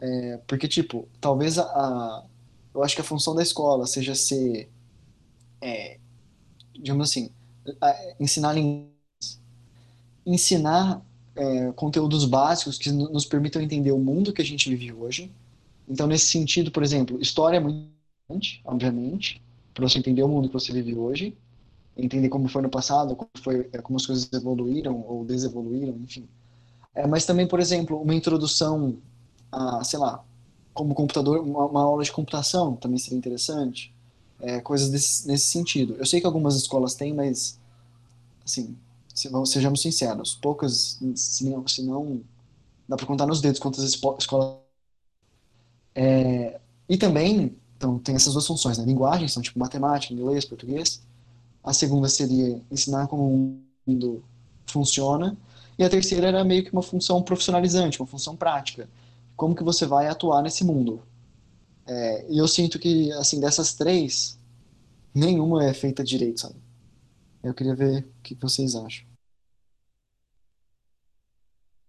É, 0.00 0.38
porque, 0.46 0.66
tipo, 0.68 1.08
talvez 1.20 1.58
a, 1.58 1.64
a, 1.64 2.24
Eu 2.74 2.82
acho 2.82 2.94
que 2.94 3.00
a 3.02 3.04
função 3.04 3.34
da 3.34 3.42
escola 3.42 3.86
seja 3.86 4.14
ser 4.14 4.70
é, 5.60 5.98
digamos 6.74 7.10
assim, 7.10 7.30
ensinar 8.20 8.56
ensinar 10.24 11.02
é, 11.34 11.72
conteúdos 11.72 12.24
básicos 12.24 12.78
que 12.78 12.90
nos 12.90 13.24
permitam 13.24 13.62
entender 13.62 13.92
o 13.92 13.98
mundo 13.98 14.32
que 14.32 14.42
a 14.42 14.44
gente 14.44 14.68
vive 14.68 14.92
hoje. 14.92 15.30
Então, 15.88 16.06
nesse 16.06 16.26
sentido, 16.26 16.70
por 16.70 16.82
exemplo, 16.82 17.20
história 17.20 17.56
é 17.56 17.60
muito 17.60 17.88
importante, 18.28 18.60
obviamente, 18.64 19.42
para 19.74 19.88
você 19.88 19.98
entender 19.98 20.22
o 20.22 20.28
mundo 20.28 20.48
que 20.48 20.54
você 20.54 20.72
vive 20.72 20.94
hoje, 20.94 21.36
entender 21.96 22.28
como 22.28 22.48
foi 22.48 22.62
no 22.62 22.70
passado, 22.70 23.16
como, 23.16 23.30
foi, 23.42 23.68
é, 23.72 23.82
como 23.82 23.98
as 23.98 24.06
coisas 24.06 24.30
evoluíram 24.32 25.04
ou 25.06 25.24
desevoluíram, 25.24 25.96
enfim. 25.98 26.28
É, 26.94 27.06
mas 27.06 27.26
também, 27.26 27.46
por 27.46 27.60
exemplo, 27.60 28.00
uma 28.00 28.14
introdução 28.14 28.98
a, 29.52 29.82
sei 29.84 29.98
lá, 29.98 30.24
como 30.74 30.94
computador, 30.94 31.40
uma, 31.40 31.66
uma 31.66 31.82
aula 31.82 32.02
de 32.04 32.12
computação 32.12 32.76
também 32.76 32.98
seria 32.98 33.18
interessante 33.18 33.92
é, 34.40 34.60
coisas 34.60 34.90
desse, 34.90 35.26
nesse 35.28 35.46
sentido. 35.46 35.96
Eu 35.98 36.06
sei 36.06 36.20
que 36.20 36.26
algumas 36.26 36.56
escolas 36.56 36.94
têm, 36.94 37.14
mas, 37.14 37.58
assim, 38.44 38.76
sejamos 39.46 39.82
sinceros, 39.82 40.34
poucas, 40.34 40.98
se 41.16 41.44
não, 41.48 41.66
se 41.66 41.82
não 41.82 42.22
dá 42.88 42.96
para 42.96 43.06
contar 43.06 43.26
nos 43.26 43.40
dedos 43.40 43.60
quantas 43.60 43.84
escolas. 43.84 44.58
É, 45.94 46.60
e 46.88 46.96
também, 46.96 47.56
então, 47.76 47.98
tem 47.98 48.14
essas 48.14 48.32
duas 48.32 48.46
funções, 48.46 48.78
né? 48.78 48.84
Linguagens, 48.84 49.32
são 49.32 49.42
tipo 49.42 49.58
matemática, 49.58 50.12
inglês, 50.14 50.44
português. 50.44 51.02
A 51.62 51.72
segunda 51.72 52.08
seria 52.08 52.60
ensinar 52.70 53.06
como 53.08 53.24
o 53.24 53.60
mundo 53.86 54.22
funciona. 54.66 55.36
E 55.78 55.84
a 55.84 55.90
terceira 55.90 56.28
era 56.28 56.44
meio 56.44 56.64
que 56.64 56.72
uma 56.72 56.82
função 56.82 57.22
profissionalizante, 57.22 58.00
uma 58.00 58.06
função 58.06 58.36
prática. 58.36 58.88
Como 59.40 59.56
que 59.56 59.64
você 59.64 59.86
vai 59.86 60.06
atuar 60.06 60.42
nesse 60.42 60.62
mundo? 60.62 61.02
É, 61.88 62.30
e 62.30 62.36
eu 62.36 62.46
sinto 62.46 62.78
que, 62.78 63.10
assim, 63.12 63.40
dessas 63.40 63.74
três, 63.74 64.38
nenhuma 65.14 65.64
é 65.64 65.72
feita 65.72 66.04
direito, 66.04 66.42
sabe? 66.42 66.56
Eu 67.42 67.54
queria 67.54 67.74
ver 67.74 68.04
o 68.04 68.22
que 68.22 68.34
vocês 68.34 68.76
acham. 68.76 69.06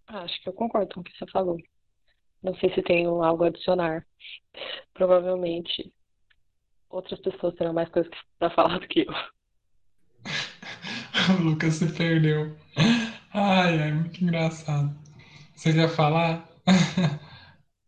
Acho 0.06 0.42
que 0.42 0.48
eu 0.48 0.54
concordo 0.54 0.94
com 0.94 1.00
o 1.02 1.04
que 1.04 1.12
você 1.14 1.30
falou. 1.30 1.58
Não 2.42 2.54
sei 2.54 2.74
se 2.74 2.80
tenho 2.80 3.22
algo 3.22 3.44
a 3.44 3.48
adicionar. 3.48 4.06
Provavelmente 4.94 5.92
outras 6.88 7.20
pessoas 7.20 7.54
terão 7.56 7.74
mais 7.74 7.90
coisas 7.90 8.10
para 8.38 8.48
falar 8.48 8.78
do 8.78 8.88
que 8.88 9.00
eu. 9.00 9.12
o 11.38 11.42
Lucas 11.42 11.74
se 11.74 11.92
perdeu. 11.92 12.56
Ai, 13.30 13.78
ai, 13.78 13.92
muito 13.92 14.24
engraçado. 14.24 14.90
Você 15.54 15.74
quer 15.74 15.90
falar? 15.90 16.48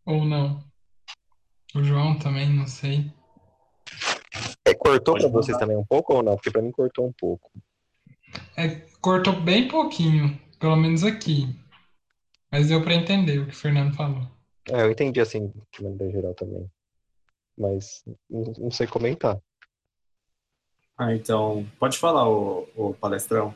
Ou 0.07 0.25
não? 0.25 0.63
O 1.75 1.83
João 1.83 2.19
também, 2.19 2.49
não 2.49 2.67
sei. 2.67 3.11
É, 4.65 4.75
cortou 4.75 5.17
para 5.17 5.29
vocês 5.29 5.57
também 5.59 5.77
um 5.77 5.85
pouco 5.85 6.15
ou 6.15 6.23
não? 6.23 6.37
Porque 6.37 6.51
para 6.51 6.63
mim 6.63 6.71
cortou 6.71 7.07
um 7.07 7.13
pouco. 7.13 7.51
É, 8.57 8.69
cortou 9.01 9.41
bem 9.41 9.69
pouquinho, 9.69 10.39
pelo 10.59 10.77
menos 10.77 11.05
aqui. 11.05 11.59
Mas 12.51 12.69
deu 12.69 12.83
para 12.83 12.95
entender 12.95 13.39
o 13.39 13.47
que 13.47 13.53
o 13.53 13.57
Fernando 13.57 13.95
falou. 13.95 14.27
É, 14.71 14.83
eu 14.83 14.91
entendi 14.91 15.21
assim, 15.21 15.53
de 15.73 15.83
maneira 15.83 16.11
geral 16.11 16.35
também. 16.35 16.71
Mas 17.57 18.05
não, 18.31 18.53
não 18.59 18.71
sei 18.71 18.87
comentar. 18.87 19.39
Ah, 20.97 21.13
então, 21.15 21.67
pode 21.79 21.99
falar, 21.99 22.29
o, 22.29 22.69
o 22.77 22.95
palestrão. 22.95 23.55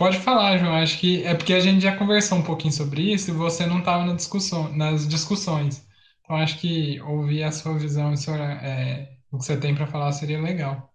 Pode 0.00 0.18
falar, 0.18 0.56
João. 0.56 0.72
Acho 0.72 0.98
que 0.98 1.22
é 1.26 1.34
porque 1.34 1.52
a 1.52 1.60
gente 1.60 1.82
já 1.82 1.94
conversou 1.94 2.38
um 2.38 2.42
pouquinho 2.42 2.72
sobre 2.72 3.12
isso 3.12 3.30
e 3.30 3.34
você 3.34 3.66
não 3.66 3.80
estava 3.80 4.02
na 4.06 4.14
discussão, 4.14 4.74
nas 4.74 5.06
discussões. 5.06 5.86
Eu 6.26 6.36
acho 6.36 6.58
que 6.58 6.98
ouvir 7.02 7.42
a 7.42 7.52
sua 7.52 7.78
visão, 7.78 8.14
é, 8.14 9.10
o 9.30 9.36
que 9.36 9.44
você 9.44 9.58
tem 9.58 9.74
para 9.74 9.86
falar 9.86 10.10
seria 10.12 10.40
legal. 10.40 10.90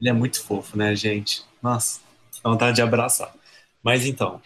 Ele 0.00 0.10
é 0.10 0.12
muito 0.12 0.42
fofo, 0.42 0.76
né, 0.76 0.96
gente? 0.96 1.44
Nossa, 1.62 2.00
dá 2.42 2.50
vontade 2.50 2.74
de 2.74 2.82
abraçar. 2.82 3.32
Mas 3.80 4.04
então, 4.04 4.42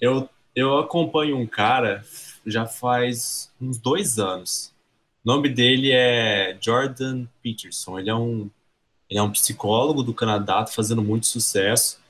eu, 0.00 0.26
eu 0.56 0.78
acompanho 0.78 1.36
um 1.36 1.46
cara 1.46 2.02
já 2.46 2.64
faz 2.64 3.52
uns 3.60 3.76
dois 3.76 4.18
anos. 4.18 4.72
O 5.22 5.30
nome 5.30 5.50
dele 5.50 5.92
é 5.92 6.56
Jordan 6.58 7.26
Peterson. 7.42 7.98
Ele 7.98 8.08
é 8.08 8.14
um, 8.14 8.48
ele 9.10 9.20
é 9.20 9.22
um 9.22 9.32
psicólogo 9.32 10.02
do 10.02 10.14
Canadá, 10.14 10.64
tá 10.64 10.72
fazendo 10.72 11.02
muito 11.02 11.26
sucesso. 11.26 12.00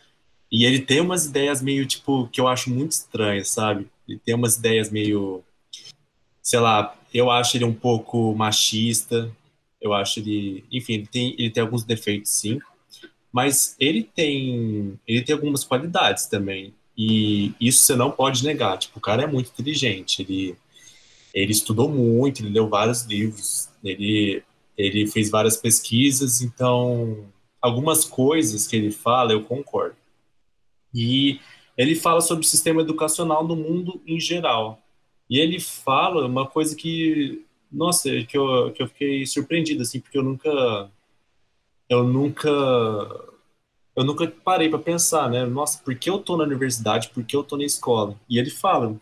E 0.51 0.65
ele 0.65 0.81
tem 0.81 1.01
umas 1.01 1.27
ideias 1.27 1.63
meio, 1.63 1.87
tipo, 1.87 2.29
que 2.29 2.41
eu 2.41 2.49
acho 2.49 2.71
muito 2.71 2.93
estranhas, 2.93 3.51
sabe? 3.51 3.89
Ele 4.09 4.19
tem 4.19 4.35
umas 4.35 4.57
ideias 4.57 4.91
meio 4.91 5.45
sei 6.43 6.59
lá, 6.59 6.97
eu 7.13 7.31
acho 7.31 7.57
ele 7.57 7.65
um 7.65 7.75
pouco 7.75 8.35
machista, 8.35 9.31
eu 9.81 9.93
acho 9.93 10.21
ele, 10.21 10.65
enfim, 10.73 10.95
ele 10.95 11.07
tem, 11.07 11.35
ele 11.39 11.51
tem 11.51 11.63
alguns 11.63 11.85
defeitos 11.85 12.33
sim, 12.33 12.59
mas 13.33 13.77
ele 13.79 14.03
tem, 14.03 14.99
ele 15.07 15.23
tem 15.23 15.35
algumas 15.35 15.65
qualidades 15.65 16.27
também, 16.27 16.75
e 16.97 17.53
isso 17.61 17.85
você 17.85 17.95
não 17.95 18.11
pode 18.11 18.45
negar, 18.45 18.79
tipo, 18.79 18.99
o 18.99 19.03
cara 19.03 19.23
é 19.23 19.27
muito 19.27 19.51
inteligente, 19.51 20.23
ele, 20.23 20.57
ele 21.33 21.53
estudou 21.53 21.89
muito, 21.89 22.43
ele 22.43 22.51
leu 22.51 22.69
vários 22.69 23.05
livros, 23.05 23.69
ele, 23.85 24.43
ele 24.77 25.07
fez 25.07 25.31
várias 25.31 25.57
pesquisas, 25.57 26.43
então, 26.43 27.29
algumas 27.63 28.05
coisas 28.05 28.67
que 28.67 28.77
ele 28.77 28.91
fala 28.91 29.33
eu 29.33 29.45
concordo. 29.45 30.00
E 30.95 31.41
ele 31.77 31.95
fala 31.95 32.21
sobre 32.21 32.45
o 32.45 32.49
sistema 32.49 32.83
educacional 32.83 33.47
no 33.47 33.57
mundo 33.57 34.03
em 34.07 34.21
geral, 34.21 34.83
E 35.31 35.39
ele 35.39 35.61
fala 35.61 36.27
uma 36.27 36.47
coisa 36.47 36.75
que, 36.77 37.47
nossa, 37.71 38.11
que 38.25 38.37
eu, 38.37 38.73
que 38.73 38.83
eu 38.83 38.89
fiquei 38.89 39.25
surpreendido, 39.27 39.83
assim, 39.83 40.01
porque 40.01 40.19
eu 40.19 40.25
nunca, 40.25 40.91
eu 41.89 42.05
nunca, 42.05 42.49
eu 43.97 44.05
nunca 44.05 44.27
parei 44.45 44.69
para 44.69 44.79
pensar, 44.79 45.31
né? 45.31 45.47
Nossa, 45.47 45.83
por 45.83 45.95
que 45.95 46.11
eu 46.11 46.19
tô 46.19 46.37
na 46.37 46.45
universidade? 46.45 47.11
Por 47.11 47.25
que 47.25 47.37
eu 47.37 47.45
tô 47.45 47.57
na 47.57 47.65
escola? 47.65 48.19
E 48.29 48.39
ele 48.39 48.51
fala, 48.51 49.01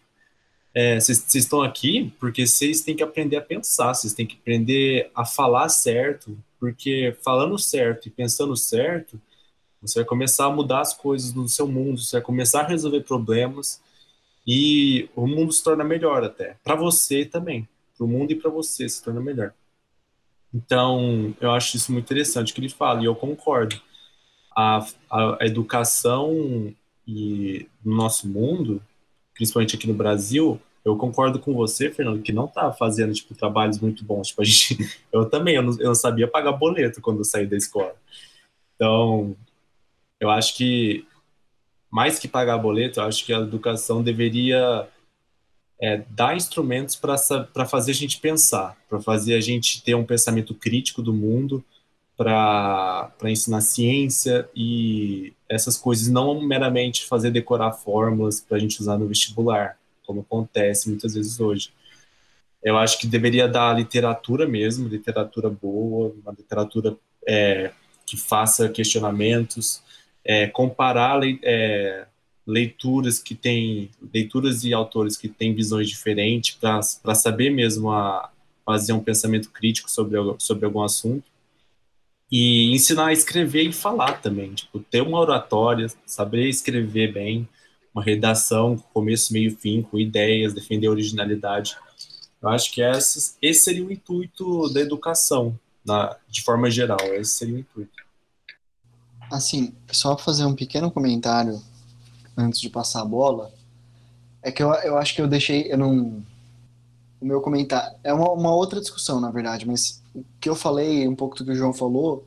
vocês 1.01 1.35
é, 1.35 1.39
estão 1.39 1.63
aqui 1.63 2.13
porque 2.21 2.47
vocês 2.47 2.83
têm 2.83 2.95
que 2.95 3.03
aprender 3.03 3.37
a 3.37 3.43
pensar, 3.43 3.95
vocês 3.95 4.13
têm 4.13 4.27
que 4.27 4.37
aprender 4.37 5.11
a 5.15 5.25
falar 5.25 5.69
certo, 5.69 6.39
porque 6.61 7.17
falando 7.25 7.59
certo 7.59 8.07
e 8.07 8.11
pensando 8.11 8.57
certo, 8.57 9.21
você 9.81 10.01
vai 10.01 10.05
começar 10.05 10.47
a 10.47 10.51
mudar 10.51 10.81
as 10.81 10.95
coisas 10.95 11.33
no 11.33 11.49
seu 11.49 11.67
mundo, 11.67 12.01
você 12.01 12.17
vai 12.17 12.23
começar 12.23 12.61
a 12.61 12.67
resolver 12.67 13.01
problemas 13.03 13.81
e 14.47 15.09
o 15.15 15.27
mundo 15.27 15.53
se 15.53 15.63
torna 15.63 15.85
melhor 15.85 16.25
até. 16.25 16.57
Para 16.65 16.75
você 16.75 17.25
também. 17.25 17.69
Para 17.97 18.05
o 18.07 18.09
mundo 18.09 18.31
e 18.31 18.35
para 18.35 18.51
você 18.51 18.89
se 18.89 19.03
torna 19.03 19.21
melhor. 19.21 19.53
Então, 20.53 21.35
eu 21.41 21.51
acho 21.51 21.77
isso 21.77 21.93
muito 21.93 22.07
interessante 22.07 22.55
que 22.55 22.61
ele 22.61 22.69
fala, 22.69 23.03
e 23.03 23.05
eu 23.05 23.15
concordo. 23.15 23.79
A, 24.57 24.85
a, 25.11 25.43
a 25.43 25.47
educação 25.47 26.75
e 27.07 27.69
no 27.85 27.95
nosso 27.95 28.29
mundo, 28.29 28.83
principalmente 29.35 29.77
aqui 29.77 29.87
no 29.87 29.95
Brasil, 29.95 30.61
eu 30.85 30.97
concordo 30.97 31.39
com 31.39 31.55
você, 31.55 31.91
Fernando, 31.91 32.23
que 32.23 32.33
não 32.33 32.47
está 32.47 32.73
fazendo 32.73 33.13
tipo 33.13 33.35
trabalhos 33.35 33.79
muito 33.79 34.05
bons. 34.05 34.29
Tipo, 34.29 34.43
a 34.43 34.45
gente, 34.45 34.79
eu 35.13 35.29
também, 35.29 35.57
eu 35.57 35.63
não, 35.63 35.73
eu 35.79 35.87
não 35.89 35.95
sabia 35.95 36.27
pagar 36.27 36.53
boleto 36.53 37.01
quando 37.01 37.19
eu 37.19 37.25
saí 37.25 37.47
da 37.47 37.57
escola. 37.57 37.95
Então, 38.75 39.37
eu 40.21 40.31
acho 40.31 40.57
que 40.57 41.07
mais 41.91 42.19
que 42.19 42.29
pagar 42.29 42.59
boleto, 42.59 43.01
eu 43.01 43.05
acho 43.05 43.25
que 43.25 43.33
a 43.33 43.39
educação 43.39 44.03
deveria 44.03 44.89
é, 45.81 46.03
dar 46.11 46.37
instrumentos 46.37 46.97
para 46.97 47.67
fazer 47.67 47.93
a 47.93 47.95
gente 47.95 48.19
pensar, 48.19 48.77
para 48.89 49.01
fazer 49.01 49.35
a 49.35 49.41
gente 49.41 49.83
ter 49.83 49.95
um 49.95 50.05
pensamento 50.05 50.55
crítico 50.55 51.01
do 51.01 51.15
mundo, 51.15 51.65
para 52.17 53.13
ensinar 53.27 53.61
ciência 53.61 54.49
e 54.55 55.33
essas 55.49 55.77
coisas, 55.77 56.09
não 56.09 56.41
meramente 56.41 57.07
fazer 57.07 57.31
decorar 57.31 57.73
fórmulas 57.73 58.41
para 58.41 58.57
a 58.57 58.61
gente 58.61 58.81
usar 58.81 58.99
no 58.99 59.07
vestibular, 59.07 59.79
como 60.05 60.23
acontece 60.23 60.89
muitas 60.89 61.15
vezes 61.15 61.39
hoje. 61.39 61.71
Eu 62.61 62.77
acho 62.77 62.99
que 62.99 63.07
deveria 63.07 63.47
dar 63.47 63.73
literatura 63.73 64.49
mesmo, 64.49 64.89
literatura 64.89 65.49
boa, 65.49 66.13
uma 66.21 66.33
literatura 66.33 66.97
é, 67.25 67.71
que 68.05 68.17
faça 68.17 68.69
questionamentos, 68.69 69.81
é, 70.29 70.47
comparar 70.47 71.23
é, 71.43 72.07
leituras 72.47 73.19
que 73.19 73.35
têm 73.35 73.91
leituras 74.13 74.63
e 74.63 74.75
autores 74.75 75.17
que 75.17 75.27
têm 75.27 75.55
visões 75.55 75.89
diferentes 75.89 76.55
para 76.55 77.15
saber 77.15 77.49
mesmo 77.49 77.91
a, 77.91 78.31
fazer 78.67 78.93
um 78.93 79.01
pensamento 79.01 79.51
crítico 79.51 79.91
sobre, 79.91 80.19
sobre 80.39 80.67
algum 80.67 80.83
assunto 80.83 81.25
e 82.31 82.71
ensinar 82.75 83.07
a 83.07 83.13
escrever 83.13 83.63
e 83.63 83.73
falar 83.73 84.21
também, 84.21 84.53
tipo, 84.53 84.79
ter 84.81 85.01
uma 85.01 85.19
oratória, 85.19 85.87
saber 86.05 86.47
escrever 86.47 87.11
bem, 87.11 87.49
uma 87.95 88.03
redação 88.03 88.77
com 88.77 89.01
começo, 89.01 89.33
meio 89.33 89.57
fim, 89.57 89.81
com 89.81 89.99
ideias, 89.99 90.53
defender 90.53 90.89
originalidade. 90.89 91.75
Eu 92.43 92.51
acho 92.51 92.71
que 92.71 92.83
esse, 92.83 93.37
esse 93.41 93.61
seria 93.61 93.83
o 93.83 93.91
intuito 93.91 94.69
da 94.75 94.81
educação, 94.81 95.59
na, 95.83 96.15
de 96.29 96.43
forma 96.43 96.71
geral, 96.71 96.99
esse 97.15 97.33
seria 97.33 97.55
o 97.55 97.59
intuito. 97.61 97.98
Assim, 99.31 99.73
só 99.93 100.17
fazer 100.17 100.45
um 100.45 100.55
pequeno 100.55 100.91
comentário 100.91 101.61
antes 102.37 102.61
de 102.61 102.71
passar 102.71 103.03
a 103.03 103.05
bola, 103.05 103.53
é 104.43 104.51
que 104.51 104.63
eu, 104.63 104.73
eu 104.75 104.97
acho 104.97 105.15
que 105.15 105.21
eu 105.21 105.29
deixei, 105.29 105.71
eu 105.71 105.77
não, 105.77 106.23
o 107.21 107.27
meu 107.27 107.41
comentário, 107.41 107.95
é 108.03 108.13
uma, 108.13 108.31
uma 108.33 108.55
outra 108.55 108.81
discussão, 108.81 109.21
na 109.21 109.31
verdade, 109.31 109.67
mas 109.67 110.03
o 110.15 110.25
que 110.41 110.49
eu 110.49 110.55
falei, 110.55 111.07
um 111.07 111.15
pouco 111.15 111.37
do 111.37 111.45
que 111.45 111.51
o 111.51 111.55
João 111.55 111.75
falou, 111.75 112.25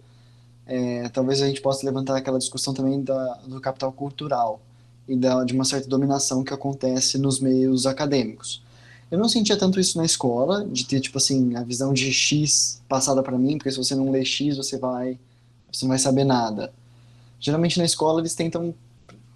é, 0.68 1.10
talvez 1.10 1.42
a 1.42 1.48
gente 1.48 1.62
possa 1.62 1.86
levantar 1.86 2.16
aquela 2.16 2.38
discussão 2.38 2.74
também 2.74 3.02
da, 3.02 3.34
do 3.48 3.60
capital 3.60 3.92
cultural 3.92 4.62
e 5.08 5.16
da, 5.16 5.44
de 5.44 5.54
uma 5.54 5.66
certa 5.66 5.90
dominação 5.90 6.44
que 6.44 6.54
acontece 6.54 7.18
nos 7.18 7.40
meios 7.40 7.86
acadêmicos. 7.88 8.62
Eu 9.10 9.18
não 9.18 9.28
sentia 9.28 9.58
tanto 9.58 9.80
isso 9.80 9.98
na 9.98 10.06
escola, 10.06 10.66
de 10.66 10.86
ter, 10.86 11.00
tipo 11.02 11.18
assim, 11.18 11.56
a 11.56 11.64
visão 11.64 11.94
de 11.94 12.14
X 12.14 12.82
passada 12.88 13.24
para 13.24 13.38
mim, 13.38 13.58
porque 13.58 13.72
se 13.72 13.78
você 13.78 13.96
não 13.96 14.12
lê 14.12 14.24
X, 14.24 14.56
você 14.56 14.78
vai, 14.78 15.18
você 15.72 15.84
não 15.84 15.90
vai 15.90 16.00
saber 16.00 16.24
nada 16.24 16.72
geralmente 17.42 17.78
na 17.80 17.84
escola 17.84 18.22
eles 18.22 18.36
tentam, 18.36 18.74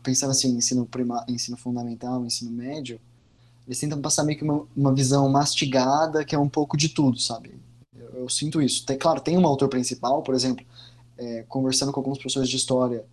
pensando 0.03 0.31
assim, 0.31 0.55
ensino, 0.55 0.85
prima, 0.85 1.25
ensino 1.27 1.57
fundamental, 1.57 2.23
ensino 2.23 2.51
médio, 2.51 2.99
eles 3.67 3.79
tentam 3.79 3.99
passar 3.99 4.23
meio 4.23 4.37
que 4.37 4.43
uma, 4.43 4.65
uma 4.77 4.93
visão 4.93 5.27
mastigada, 5.27 6.23
que 6.23 6.35
é 6.35 6.39
um 6.39 6.47
pouco 6.47 6.77
de 6.77 6.89
tudo, 6.89 7.19
sabe? 7.19 7.59
Eu, 7.97 8.21
eu 8.21 8.29
sinto 8.29 8.61
isso. 8.61 8.85
Tem, 8.85 8.95
claro, 8.97 9.19
tem 9.19 9.37
um 9.37 9.47
autor 9.47 9.67
principal, 9.67 10.21
por 10.21 10.35
exemplo, 10.35 10.63
é, 11.17 11.43
conversando 11.49 11.91
com 11.91 11.99
alguns 11.99 12.19
professores 12.19 12.47
de 12.47 12.55
história, 12.55 13.03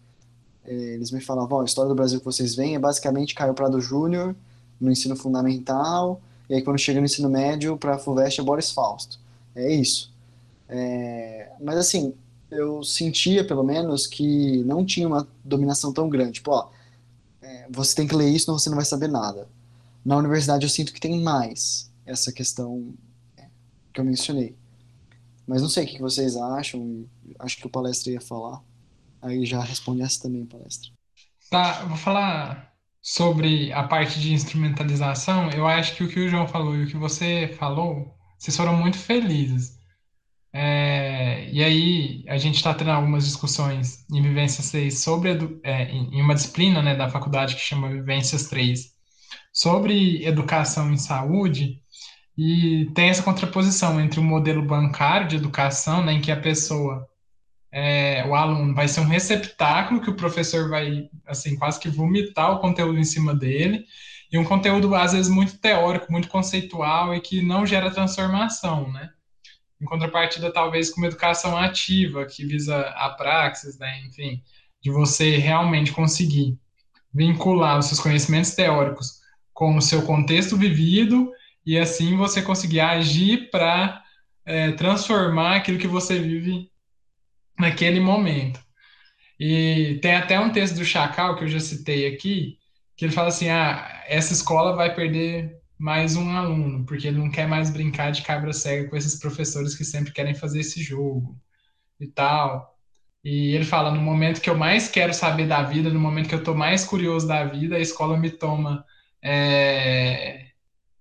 é, 0.64 0.72
eles 0.72 1.10
me 1.10 1.20
falavam, 1.20 1.58
oh, 1.58 1.60
a 1.62 1.64
história 1.64 1.88
do 1.88 1.94
Brasil 1.94 2.18
que 2.18 2.24
vocês 2.24 2.54
veem 2.54 2.74
é 2.74 2.78
basicamente 2.78 3.34
Caio 3.34 3.54
Prado 3.54 3.80
Júnior 3.80 4.36
no 4.78 4.90
ensino 4.90 5.16
fundamental, 5.16 6.20
e 6.48 6.54
aí 6.54 6.62
quando 6.62 6.78
chega 6.78 7.00
no 7.00 7.06
ensino 7.06 7.30
médio, 7.30 7.76
para 7.78 7.94
a 7.94 7.98
FUVEST 7.98 8.40
é 8.40 8.44
Boris 8.44 8.70
Fausto. 8.70 9.18
É 9.54 9.72
isso. 9.72 10.12
É, 10.68 11.50
mas 11.60 11.78
assim, 11.78 12.14
eu 12.52 12.84
sentia, 12.84 13.44
pelo 13.44 13.62
menos, 13.62 14.06
que 14.06 14.62
não 14.64 14.84
tinha 14.84 15.08
uma 15.08 15.26
dominação 15.42 15.92
tão 15.92 16.08
grande. 16.08 16.34
Tipo, 16.34 16.52
ó, 16.52 16.70
é, 17.40 17.66
você 17.70 17.94
tem 17.94 18.06
que 18.06 18.14
ler 18.14 18.28
isso, 18.28 18.44
senão 18.44 18.58
você 18.58 18.68
não 18.68 18.76
vai 18.76 18.84
saber 18.84 19.08
nada. 19.08 19.48
Na 20.04 20.16
universidade 20.16 20.64
eu 20.64 20.70
sinto 20.70 20.92
que 20.92 21.00
tem 21.00 21.20
mais 21.20 21.90
essa 22.04 22.32
questão 22.32 22.94
é, 23.36 23.46
que 23.92 24.00
eu 24.00 24.04
mencionei. 24.04 24.54
Mas 25.46 25.62
não 25.62 25.68
sei 25.68 25.84
o 25.84 25.86
que 25.86 26.00
vocês 26.00 26.36
acham, 26.36 27.06
acho 27.38 27.56
que 27.56 27.66
o 27.66 27.70
palestra 27.70 28.12
ia 28.12 28.20
falar. 28.20 28.62
Aí 29.20 29.46
já 29.46 29.60
responde 29.60 30.02
essa 30.02 30.22
também, 30.22 30.44
palestra. 30.44 30.90
Tá, 31.50 31.84
vou 31.84 31.96
falar 31.96 32.72
sobre 33.00 33.72
a 33.72 33.82
parte 33.82 34.20
de 34.20 34.32
instrumentalização. 34.32 35.50
Eu 35.50 35.66
acho 35.66 35.96
que 35.96 36.04
o 36.04 36.08
que 36.08 36.20
o 36.20 36.28
João 36.28 36.46
falou 36.46 36.76
e 36.76 36.84
o 36.84 36.86
que 36.86 36.96
você 36.96 37.54
falou, 37.58 38.14
vocês 38.38 38.56
foram 38.56 38.76
muito 38.76 38.98
felizes. 38.98 39.78
É, 40.54 41.48
e 41.50 41.64
aí, 41.64 42.24
a 42.28 42.36
gente 42.36 42.56
está 42.56 42.74
tendo 42.74 42.90
algumas 42.90 43.24
discussões 43.24 44.04
em 44.12 44.20
Vivências 44.20 44.70
3 44.70 44.98
sobre, 44.98 45.60
é, 45.62 45.84
em 45.90 46.20
uma 46.20 46.34
disciplina 46.34 46.82
né, 46.82 46.94
da 46.94 47.08
faculdade 47.08 47.54
que 47.54 47.60
chama 47.60 47.88
Vivências 47.88 48.48
3, 48.48 48.92
sobre 49.52 50.24
educação 50.26 50.92
em 50.92 50.98
saúde, 50.98 51.80
e 52.36 52.90
tem 52.94 53.08
essa 53.08 53.22
contraposição 53.22 54.00
entre 54.00 54.20
o 54.20 54.22
modelo 54.22 54.62
bancário 54.62 55.28
de 55.28 55.36
educação, 55.36 56.04
né, 56.04 56.12
em 56.14 56.20
que 56.20 56.30
a 56.30 56.40
pessoa, 56.40 57.06
é, 57.70 58.24
o 58.26 58.34
aluno, 58.34 58.74
vai 58.74 58.88
ser 58.88 59.00
um 59.00 59.06
receptáculo 59.06 60.00
que 60.02 60.10
o 60.10 60.16
professor 60.16 60.68
vai, 60.68 61.08
assim, 61.26 61.56
quase 61.56 61.80
que 61.80 61.88
vomitar 61.88 62.52
o 62.52 62.60
conteúdo 62.60 62.98
em 62.98 63.04
cima 63.04 63.34
dele, 63.34 63.86
e 64.30 64.38
um 64.38 64.44
conteúdo, 64.44 64.94
às 64.94 65.12
vezes, 65.12 65.30
muito 65.30 65.58
teórico, 65.58 66.12
muito 66.12 66.28
conceitual 66.28 67.14
e 67.14 67.20
que 67.20 67.42
não 67.42 67.66
gera 67.66 67.90
transformação, 67.90 68.90
né? 68.90 69.10
Em 69.82 69.84
contrapartida, 69.84 70.52
talvez, 70.52 70.90
com 70.90 71.00
uma 71.00 71.08
educação 71.08 71.56
ativa, 71.56 72.24
que 72.24 72.46
visa 72.46 72.80
a 72.80 73.10
praxis, 73.10 73.76
né? 73.78 74.00
enfim, 74.06 74.40
de 74.80 74.90
você 74.90 75.36
realmente 75.36 75.90
conseguir 75.90 76.56
vincular 77.12 77.78
os 77.78 77.86
seus 77.86 78.00
conhecimentos 78.00 78.52
teóricos 78.52 79.20
com 79.52 79.76
o 79.76 79.82
seu 79.82 80.02
contexto 80.02 80.56
vivido 80.56 81.30
e 81.66 81.76
assim 81.78 82.16
você 82.16 82.40
conseguir 82.40 82.80
agir 82.80 83.50
para 83.50 84.02
é, 84.46 84.72
transformar 84.72 85.56
aquilo 85.56 85.78
que 85.78 85.86
você 85.86 86.18
vive 86.18 86.70
naquele 87.58 88.00
momento. 88.00 88.60
E 89.38 89.98
tem 90.00 90.14
até 90.14 90.38
um 90.38 90.52
texto 90.52 90.76
do 90.76 90.84
Chacal 90.84 91.36
que 91.36 91.44
eu 91.44 91.48
já 91.48 91.58
citei 91.58 92.06
aqui, 92.06 92.56
que 92.96 93.04
ele 93.04 93.12
fala 93.12 93.28
assim: 93.28 93.48
ah, 93.48 94.04
essa 94.06 94.32
escola 94.32 94.74
vai 94.74 94.94
perder 94.94 95.60
mais 95.82 96.14
um 96.16 96.30
aluno, 96.30 96.86
porque 96.86 97.08
ele 97.08 97.18
não 97.18 97.28
quer 97.28 97.48
mais 97.48 97.68
brincar 97.68 98.12
de 98.12 98.22
cabra 98.22 98.52
cega 98.52 98.88
com 98.88 98.96
esses 98.96 99.18
professores 99.18 99.74
que 99.74 99.84
sempre 99.84 100.12
querem 100.12 100.34
fazer 100.34 100.60
esse 100.60 100.80
jogo 100.80 101.36
e 102.00 102.06
tal. 102.06 102.78
E 103.24 103.54
ele 103.54 103.64
fala: 103.64 103.90
no 103.90 104.00
momento 104.00 104.40
que 104.40 104.48
eu 104.48 104.56
mais 104.56 104.88
quero 104.88 105.12
saber 105.12 105.48
da 105.48 105.62
vida, 105.62 105.90
no 105.90 106.00
momento 106.00 106.28
que 106.28 106.34
eu 106.36 106.38
estou 106.40 106.54
mais 106.54 106.84
curioso 106.84 107.26
da 107.26 107.44
vida, 107.44 107.76
a 107.76 107.80
escola 107.80 108.16
me 108.16 108.30
toma 108.30 108.84
é, 109.22 110.46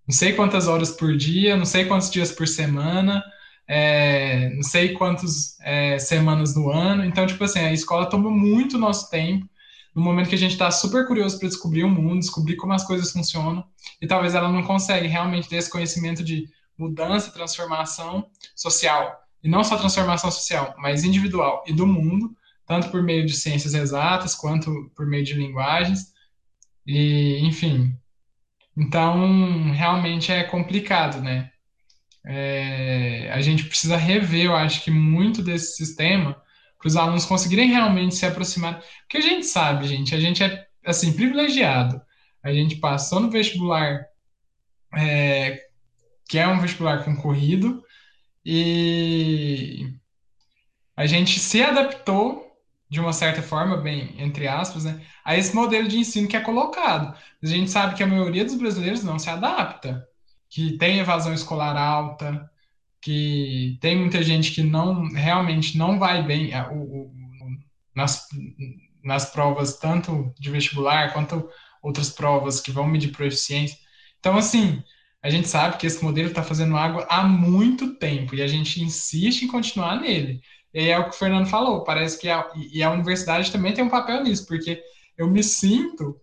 não 0.07 0.15
sei 0.15 0.33
quantas 0.33 0.67
horas 0.67 0.91
por 0.91 1.15
dia, 1.15 1.55
não 1.55 1.65
sei 1.65 1.85
quantos 1.85 2.09
dias 2.09 2.31
por 2.31 2.47
semana, 2.47 3.23
é, 3.67 4.49
não 4.55 4.63
sei 4.63 4.93
quantas 4.93 5.59
é, 5.61 5.99
semanas 5.99 6.55
no 6.55 6.71
ano. 6.71 7.05
Então, 7.05 7.27
tipo 7.27 7.43
assim, 7.43 7.59
a 7.59 7.73
escola 7.73 8.09
toma 8.09 8.31
muito 8.31 8.79
nosso 8.79 9.11
tempo 9.11 9.47
no 9.93 10.01
momento 10.01 10.29
que 10.29 10.35
a 10.35 10.37
gente 10.37 10.51
está 10.51 10.71
super 10.71 11.05
curioso 11.05 11.37
para 11.37 11.47
descobrir 11.47 11.83
o 11.83 11.89
mundo, 11.89 12.19
descobrir 12.19 12.55
como 12.55 12.73
as 12.73 12.85
coisas 12.85 13.11
funcionam, 13.11 13.63
e 14.01 14.07
talvez 14.07 14.33
ela 14.33 14.51
não 14.51 14.63
consegue 14.63 15.07
realmente 15.07 15.49
ter 15.49 15.57
esse 15.57 15.69
conhecimento 15.69 16.23
de 16.23 16.47
mudança, 16.77 17.31
transformação 17.31 18.27
social, 18.55 19.19
e 19.43 19.49
não 19.49 19.63
só 19.63 19.77
transformação 19.77 20.31
social, 20.31 20.73
mas 20.77 21.03
individual 21.03 21.63
e 21.67 21.73
do 21.73 21.85
mundo, 21.85 22.35
tanto 22.65 22.89
por 22.89 23.03
meio 23.03 23.25
de 23.25 23.33
ciências 23.33 23.73
exatas 23.73 24.33
quanto 24.33 24.89
por 24.95 25.05
meio 25.05 25.25
de 25.25 25.33
linguagens, 25.33 26.13
e 26.85 27.39
enfim. 27.39 27.95
Então, 28.77 29.71
realmente 29.71 30.31
é 30.31 30.43
complicado, 30.43 31.21
né? 31.21 31.51
É, 32.23 33.29
a 33.33 33.41
gente 33.41 33.65
precisa 33.65 33.97
rever, 33.97 34.45
eu 34.45 34.55
acho 34.55 34.83
que 34.83 34.91
muito 34.91 35.43
desse 35.43 35.75
sistema 35.75 36.41
para 36.81 36.87
os 36.87 36.95
alunos 36.95 37.25
conseguirem 37.25 37.69
realmente 37.69 38.15
se 38.15 38.25
aproximar. 38.25 38.81
Porque 39.01 39.17
a 39.17 39.21
gente 39.21 39.45
sabe, 39.45 39.87
gente, 39.87 40.15
a 40.15 40.19
gente 40.19 40.43
é 40.43 40.67
assim 40.83 41.13
privilegiado. 41.13 42.01
A 42.43 42.51
gente 42.51 42.77
passou 42.77 43.19
no 43.19 43.29
vestibular, 43.29 44.03
é, 44.95 45.63
que 46.27 46.39
é 46.39 46.47
um 46.47 46.59
vestibular 46.59 47.05
concorrido, 47.05 47.83
e 48.43 49.93
a 50.97 51.05
gente 51.05 51.39
se 51.39 51.61
adaptou 51.61 52.49
de 52.89 52.99
uma 52.99 53.13
certa 53.13 53.41
forma, 53.43 53.77
bem, 53.77 54.15
entre 54.17 54.47
aspas, 54.47 54.83
né, 54.83 55.01
a 55.23 55.37
esse 55.37 55.55
modelo 55.55 55.87
de 55.87 55.99
ensino 55.99 56.27
que 56.27 56.35
é 56.35 56.41
colocado. 56.41 57.15
A 57.41 57.45
gente 57.45 57.69
sabe 57.69 57.95
que 57.95 58.03
a 58.03 58.07
maioria 58.07 58.43
dos 58.43 58.55
brasileiros 58.55 59.03
não 59.03 59.19
se 59.19 59.29
adapta, 59.29 60.05
que 60.49 60.77
tem 60.77 60.99
evasão 60.99 61.33
escolar 61.33 61.77
alta, 61.77 62.49
que 63.01 63.77
tem 63.81 63.97
muita 63.97 64.21
gente 64.21 64.51
que 64.51 64.61
não 64.61 65.09
realmente 65.09 65.77
não 65.77 65.97
vai 65.97 66.23
bem 66.23 66.53
é, 66.53 66.61
o, 66.69 66.75
o, 66.75 67.11
nas, 67.95 68.27
nas 69.03 69.31
provas 69.31 69.77
tanto 69.77 70.33
de 70.39 70.49
vestibular 70.49 71.11
quanto 71.13 71.49
outras 71.81 72.09
provas 72.09 72.61
que 72.61 72.71
vão 72.71 72.87
medir 72.87 73.11
proficiência. 73.11 73.77
Então, 74.19 74.37
assim, 74.37 74.83
a 75.23 75.29
gente 75.29 75.47
sabe 75.47 75.77
que 75.77 75.87
esse 75.87 76.03
modelo 76.03 76.29
está 76.29 76.43
fazendo 76.43 76.77
água 76.77 77.07
há 77.09 77.23
muito 77.23 77.95
tempo 77.95 78.35
e 78.35 78.41
a 78.41 78.47
gente 78.47 78.81
insiste 78.83 79.43
em 79.43 79.47
continuar 79.47 79.99
nele. 79.99 80.41
E 80.73 80.89
é 80.89 80.97
o 80.97 81.05
que 81.05 81.15
o 81.15 81.19
Fernando 81.19 81.47
falou, 81.47 81.83
parece 81.83 82.19
que 82.19 82.29
a, 82.29 82.47
e 82.55 82.81
a 82.81 82.91
universidade 82.91 83.51
também 83.51 83.73
tem 83.73 83.83
um 83.83 83.89
papel 83.89 84.23
nisso, 84.23 84.45
porque 84.47 84.81
eu 85.17 85.27
me 85.29 85.43
sinto, 85.43 86.19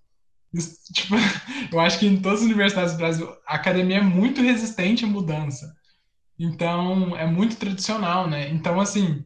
tipo, 0.92 1.14
eu 1.70 1.80
acho 1.80 1.98
que 1.98 2.06
em 2.06 2.20
todas 2.20 2.40
as 2.40 2.46
universidades 2.46 2.92
do 2.92 2.98
Brasil, 2.98 3.28
a 3.46 3.56
academia 3.56 3.98
é 3.98 4.02
muito 4.02 4.40
resistente 4.40 5.04
à 5.04 5.08
mudança. 5.08 5.76
Então, 6.38 7.16
é 7.16 7.26
muito 7.26 7.56
tradicional, 7.56 8.28
né? 8.28 8.48
Então, 8.50 8.80
assim, 8.80 9.24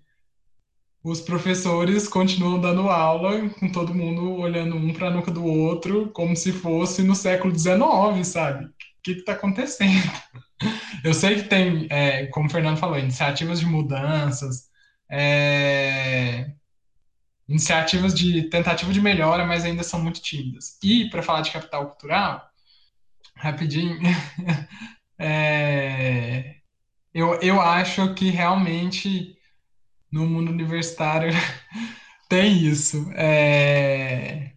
os 1.05 1.21
professores 1.21 2.07
continuam 2.09 2.61
dando 2.61 2.89
aula 2.89 3.49
com 3.51 3.71
todo 3.71 3.95
mundo 3.95 4.37
olhando 4.37 4.77
um 4.77 4.93
para 4.93 5.09
a 5.09 5.11
nuca 5.11 5.31
do 5.31 5.45
outro, 5.45 6.11
como 6.13 6.37
se 6.37 6.53
fosse 6.53 7.03
no 7.03 7.15
século 7.15 7.53
XIX, 7.53 8.25
sabe? 8.25 8.67
O 8.67 8.73
que 9.03 9.13
está 9.13 9.33
acontecendo? 9.33 10.11
Eu 11.05 11.13
sei 11.13 11.43
que 11.43 11.49
tem, 11.49 11.89
é, 11.91 12.27
como 12.27 12.47
o 12.47 12.51
Fernando 12.51 12.79
falou, 12.79 12.99
iniciativas 12.99 13.59
de 13.59 13.67
mudanças, 13.67 14.69
é, 15.11 16.53
iniciativas 17.49 18.15
de 18.15 18.49
tentativa 18.49 18.93
de 18.93 19.01
melhora, 19.01 19.45
mas 19.45 19.65
ainda 19.65 19.83
são 19.83 20.01
muito 20.01 20.23
tímidas. 20.23 20.79
E, 20.83 21.11
para 21.11 21.23
falar 21.23 21.43
de 21.43 21.51
capital 21.51 21.89
cultural, 21.89 22.49
rapidinho, 23.37 23.99
é, 25.19 26.62
eu, 27.15 27.35
eu 27.41 27.61
acho 27.61 28.15
que 28.15 28.31
realmente 28.31 29.37
no 30.13 30.27
mundo 30.27 30.51
universitário 30.53 31.33
tem 32.29 32.65
isso. 32.67 33.11
É, 33.15 34.53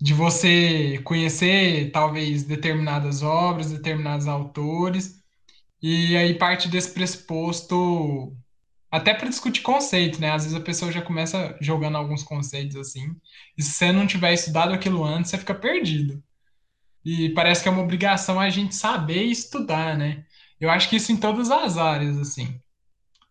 de 0.00 0.12
você 0.14 1.00
conhecer 1.04 1.90
talvez 1.90 2.44
determinadas 2.44 3.22
obras, 3.22 3.70
determinados 3.72 4.26
autores, 4.26 5.22
e 5.82 6.16
aí 6.16 6.34
parte 6.38 6.68
desse 6.68 6.92
pressuposto 6.92 8.36
até 8.90 9.14
para 9.14 9.28
discutir 9.28 9.62
conceito, 9.62 10.20
né? 10.20 10.32
Às 10.32 10.44
vezes 10.44 10.58
a 10.58 10.62
pessoa 10.64 10.92
já 10.92 11.02
começa 11.02 11.56
jogando 11.60 11.96
alguns 11.98 12.22
conceitos 12.22 12.76
assim, 12.76 13.14
e 13.58 13.62
se 13.62 13.72
você 13.72 13.92
não 13.92 14.06
tiver 14.06 14.32
estudado 14.34 14.74
aquilo 14.74 15.04
antes, 15.04 15.30
você 15.30 15.38
fica 15.38 15.54
perdido. 15.54 16.22
E 17.04 17.30
parece 17.30 17.62
que 17.62 17.68
é 17.68 17.72
uma 17.72 17.82
obrigação 17.82 18.40
a 18.40 18.50
gente 18.50 18.74
saber 18.74 19.24
estudar, 19.24 19.96
né? 19.96 20.24
Eu 20.60 20.70
acho 20.70 20.88
que 20.88 20.96
isso 20.96 21.12
em 21.12 21.16
todas 21.16 21.50
as 21.50 21.76
áreas, 21.76 22.18
assim. 22.18 22.60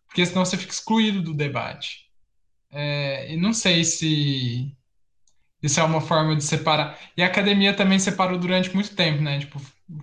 Porque 0.06 0.24
senão 0.24 0.44
você 0.44 0.56
fica 0.56 0.72
excluído 0.72 1.22
do 1.22 1.34
debate. 1.34 2.06
É, 2.70 3.32
e 3.32 3.36
não 3.36 3.52
sei 3.52 3.84
se 3.84 4.76
isso 5.62 5.80
é 5.80 5.82
uma 5.82 6.00
forma 6.00 6.36
de 6.36 6.44
separar. 6.44 6.98
E 7.16 7.22
a 7.22 7.26
academia 7.26 7.74
também 7.74 7.98
separou 7.98 8.38
durante 8.38 8.72
muito 8.74 8.94
tempo, 8.94 9.22
né? 9.22 9.38
Tipo, 9.40 9.60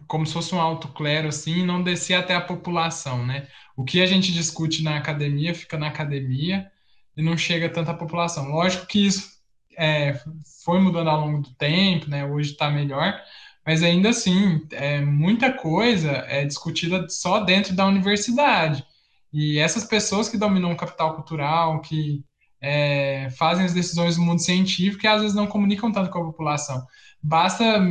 como 0.08 0.26
se 0.26 0.34
fosse 0.34 0.54
um 0.54 0.62
alto 0.62 0.88
clero, 0.90 1.28
assim, 1.30 1.60
e 1.60 1.66
não 1.66 1.82
descia 1.84 2.20
até 2.20 2.36
a 2.36 2.42
população, 2.42 3.26
né? 3.26 3.48
O 3.76 3.84
que 3.84 4.02
a 4.02 4.06
gente 4.06 4.32
discute 4.32 4.84
na 4.84 4.98
academia 4.98 5.54
fica 5.56 5.78
na 5.78 5.88
academia 5.88 6.72
e 7.16 7.22
não 7.22 7.38
chega 7.38 7.70
tanto 7.70 7.92
à 7.92 7.94
população. 7.94 8.50
Lógico 8.50 8.88
que 8.88 9.06
isso 9.06 9.34
é, 9.78 10.20
foi 10.64 10.80
mudando 10.80 11.10
ao 11.10 11.22
longo 11.22 11.42
do 11.42 11.54
tempo, 11.56 12.10
né? 12.10 12.26
Hoje 12.26 12.52
está 12.52 12.70
melhor, 12.70 13.20
mas 13.66 13.84
ainda 13.84 14.09
assim, 14.09 14.66
é, 14.72 15.01
muita 15.01 15.51
coisa 15.51 16.11
é 16.28 16.45
discutida 16.45 17.07
só 17.09 17.39
dentro 17.39 17.76
da 17.76 17.86
universidade. 17.86 18.86
E 19.32 19.57
essas 19.57 19.84
pessoas 19.84 20.30
que 20.30 20.38
dominam 20.38 20.72
o 20.72 20.78
capital 20.78 21.16
cultural, 21.16 21.82
que 21.82 22.24
é, 22.61 23.30
fazem 23.32 23.66
as 23.66 23.74
decisões 23.74 24.16
do 24.16 24.22
mundo 24.22 24.41
científico 24.41 25.05
e 25.05 25.07
às 25.07 25.22
vezes 25.22 25.36
não 25.36 25.47
comunicam 25.47 25.91
tanto 25.91 26.09
com 26.09 26.20
a 26.20 26.26
população. 26.26 26.86
Basta 27.22 27.82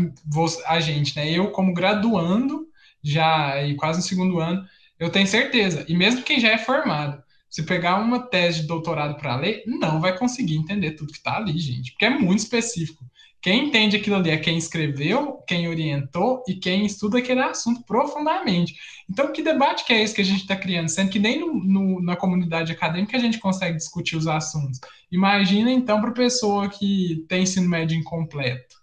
a 0.67 0.81
gente, 0.81 1.17
né? 1.17 1.31
Eu, 1.31 1.51
como 1.51 1.75
graduando, 1.75 2.67
já 3.03 3.63
e 3.63 3.75
quase 3.75 3.99
no 3.99 4.05
segundo 4.05 4.41
ano, 4.41 4.65
eu 4.99 5.11
tenho 5.11 5.27
certeza. 5.27 5.85
E 5.89 5.95
mesmo 5.95 6.23
quem 6.23 6.39
já 6.39 6.51
é 6.51 6.59
formado, 6.59 7.23
se 7.51 7.65
pegar 7.65 7.99
uma 7.99 8.21
tese 8.21 8.63
de 8.63 8.67
doutorado 8.67 9.17
para 9.17 9.37
ler, 9.37 9.63
não 9.67 10.01
vai 10.01 10.17
conseguir 10.17 10.57
entender 10.57 10.93
tudo 10.93 11.13
que 11.13 11.19
está 11.19 11.37
ali, 11.37 11.59
gente, 11.59 11.93
porque 11.93 12.07
é 12.07 12.11
muito 12.11 12.39
específico. 12.39 13.05
Quem 13.43 13.67
entende 13.67 13.97
aquilo 13.97 14.15
ali 14.15 14.31
é 14.31 14.37
quem 14.37 14.57
escreveu, 14.57 15.43
quem 15.49 15.69
orientou 15.69 16.45
e 16.47 16.55
quem 16.55 16.87
estuda 16.87 17.19
aquele 17.19 17.41
assunto 17.41 17.83
profundamente. 17.85 18.77
Então, 19.11 19.33
que 19.33 19.43
debate 19.43 19.85
que 19.85 19.93
é 19.93 20.01
esse 20.01 20.15
que 20.15 20.21
a 20.21 20.25
gente 20.25 20.43
está 20.43 20.55
criando? 20.55 20.89
Sendo 20.89 21.11
que 21.11 21.19
nem 21.19 21.41
no, 21.41 21.53
no, 21.53 22.01
na 22.01 22.15
comunidade 22.15 22.71
acadêmica 22.71 23.17
a 23.17 23.21
gente 23.21 23.41
consegue 23.41 23.77
discutir 23.77 24.17
os 24.17 24.29
assuntos. 24.29 24.79
Imagina, 25.11 25.73
então, 25.73 26.01
para 26.01 26.13
pessoa 26.13 26.69
que 26.69 27.27
tem 27.29 27.43
ensino 27.43 27.69
médio 27.69 27.99
incompleto, 27.99 28.77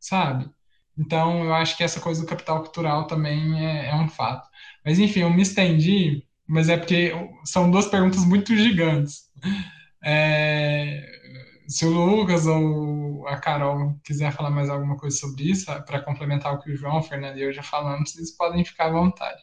sabe? 0.00 0.48
Então, 0.98 1.44
eu 1.44 1.52
acho 1.52 1.76
que 1.76 1.84
essa 1.84 2.00
coisa 2.00 2.22
do 2.22 2.26
capital 2.26 2.62
cultural 2.62 3.06
também 3.06 3.66
é, 3.66 3.90
é 3.90 3.94
um 3.96 4.08
fato. 4.08 4.48
Mas, 4.82 4.98
enfim, 4.98 5.20
eu 5.20 5.30
me 5.30 5.42
estendi, 5.42 6.24
mas 6.48 6.70
é 6.70 6.78
porque 6.78 7.12
são 7.44 7.70
duas 7.70 7.86
perguntas 7.86 8.24
muito 8.24 8.56
gigantes. 8.56 9.26
É, 10.02 11.04
se 11.68 11.84
o 11.84 11.90
Lucas 11.90 12.46
ou 12.46 13.26
a 13.26 13.36
Carol 13.36 13.94
quiser 14.04 14.32
falar 14.32 14.50
mais 14.50 14.70
alguma 14.70 14.96
coisa 14.96 15.16
sobre 15.16 15.50
isso, 15.50 15.66
para 15.66 16.02
complementar 16.02 16.54
o 16.54 16.60
que 16.60 16.70
o 16.70 16.76
João, 16.76 16.98
o 16.98 17.02
Fernando 17.02 17.36
e 17.36 17.42
eu 17.42 17.52
já 17.52 17.62
falamos, 17.62 18.12
vocês 18.12 18.30
podem 18.30 18.64
ficar 18.64 18.86
à 18.86 18.92
vontade. 18.92 19.42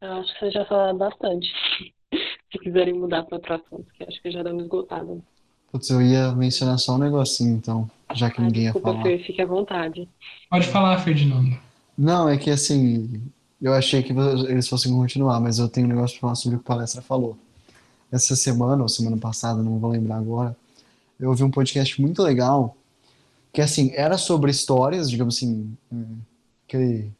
Eu 0.00 0.12
acho 0.12 0.32
que 0.32 0.40
vocês 0.40 0.52
já 0.52 0.64
falaram 0.66 0.98
bastante. 0.98 1.48
Se 2.50 2.58
quiserem 2.58 2.94
mudar 2.94 3.22
para 3.22 3.36
outro 3.36 3.54
assunto, 3.54 3.86
que 3.94 4.04
acho 4.04 4.20
que 4.20 4.30
já 4.30 4.42
deu 4.42 4.52
uma 4.52 4.62
esgotada. 4.62 5.18
Putz, 5.70 5.88
eu 5.88 6.02
ia 6.02 6.32
mencionar 6.32 6.78
só 6.78 6.96
um 6.96 6.98
negocinho, 6.98 7.56
então, 7.56 7.90
já 8.12 8.30
que 8.30 8.40
ah, 8.40 8.44
ninguém 8.44 8.64
desculpa, 8.64 8.88
ia 8.88 8.94
falar. 8.94 9.04
Fer, 9.04 9.24
fique 9.24 9.40
à 9.40 9.46
vontade. 9.46 10.08
Pode 10.50 10.66
falar, 10.66 10.98
Ferdinando. 10.98 11.56
Não, 11.96 12.28
é 12.28 12.36
que 12.36 12.50
assim, 12.50 13.22
eu 13.60 13.72
achei 13.72 14.02
que 14.02 14.12
eles 14.12 14.68
fossem 14.68 14.92
continuar, 14.92 15.40
mas 15.40 15.58
eu 15.58 15.68
tenho 15.68 15.86
um 15.86 15.90
negócio 15.90 16.18
para 16.18 16.28
falar 16.28 16.34
sobre 16.34 16.56
o 16.56 16.60
que 16.60 16.66
a 16.66 16.74
palestra 16.74 17.00
falou 17.00 17.38
essa 18.12 18.36
semana 18.36 18.82
ou 18.82 18.88
semana 18.88 19.16
passada, 19.16 19.62
não 19.62 19.78
vou 19.78 19.90
lembrar 19.90 20.18
agora, 20.18 20.54
eu 21.18 21.30
ouvi 21.30 21.42
um 21.42 21.50
podcast 21.50 22.00
muito 22.00 22.22
legal 22.22 22.76
que 23.52 23.60
assim 23.60 23.90
era 23.94 24.18
sobre 24.18 24.50
histórias, 24.50 25.10
digamos 25.10 25.36
assim, 25.36 25.76
hum, 25.90 26.18
aquele, 26.66 27.12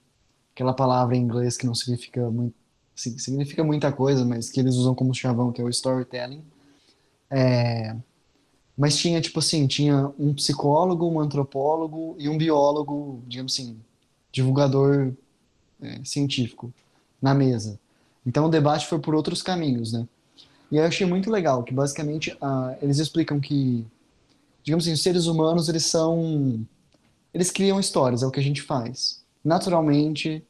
aquela 0.54 0.72
palavra 0.74 1.16
em 1.16 1.22
inglês 1.22 1.56
que 1.56 1.66
não 1.66 1.74
significa 1.74 2.30
muito, 2.30 2.54
assim, 2.96 3.18
significa 3.18 3.64
muita 3.64 3.92
coisa, 3.92 4.24
mas 4.24 4.50
que 4.50 4.60
eles 4.60 4.74
usam 4.76 4.94
como 4.94 5.14
chavão, 5.14 5.52
que 5.52 5.60
é 5.60 5.64
o 5.64 5.68
storytelling. 5.68 6.42
É, 7.30 7.96
mas 8.76 8.96
tinha 8.96 9.20
tipo 9.20 9.38
assim, 9.38 9.66
tinha 9.66 10.12
um 10.18 10.34
psicólogo, 10.34 11.08
um 11.08 11.20
antropólogo 11.20 12.16
e 12.18 12.28
um 12.28 12.36
biólogo, 12.36 13.22
digamos 13.26 13.52
assim, 13.52 13.78
divulgador 14.30 15.12
é, 15.82 16.00
científico 16.04 16.72
na 17.20 17.34
mesa. 17.34 17.78
Então 18.26 18.46
o 18.46 18.48
debate 18.48 18.86
foi 18.86 18.98
por 18.98 19.14
outros 19.14 19.42
caminhos, 19.42 19.92
né? 19.92 20.06
E 20.72 20.78
eu 20.78 20.84
achei 20.86 21.06
muito 21.06 21.30
legal, 21.30 21.62
que 21.62 21.74
basicamente 21.74 22.32
uh, 22.40 22.74
eles 22.80 22.98
explicam 22.98 23.38
que, 23.38 23.86
digamos 24.64 24.84
assim, 24.84 24.94
os 24.94 25.02
seres 25.02 25.26
humanos, 25.26 25.68
eles 25.68 25.84
são... 25.84 26.66
Eles 27.34 27.50
criam 27.50 27.78
histórias, 27.78 28.22
é 28.22 28.26
o 28.26 28.30
que 28.30 28.40
a 28.40 28.42
gente 28.42 28.62
faz. 28.62 29.22
Naturalmente, 29.44 30.42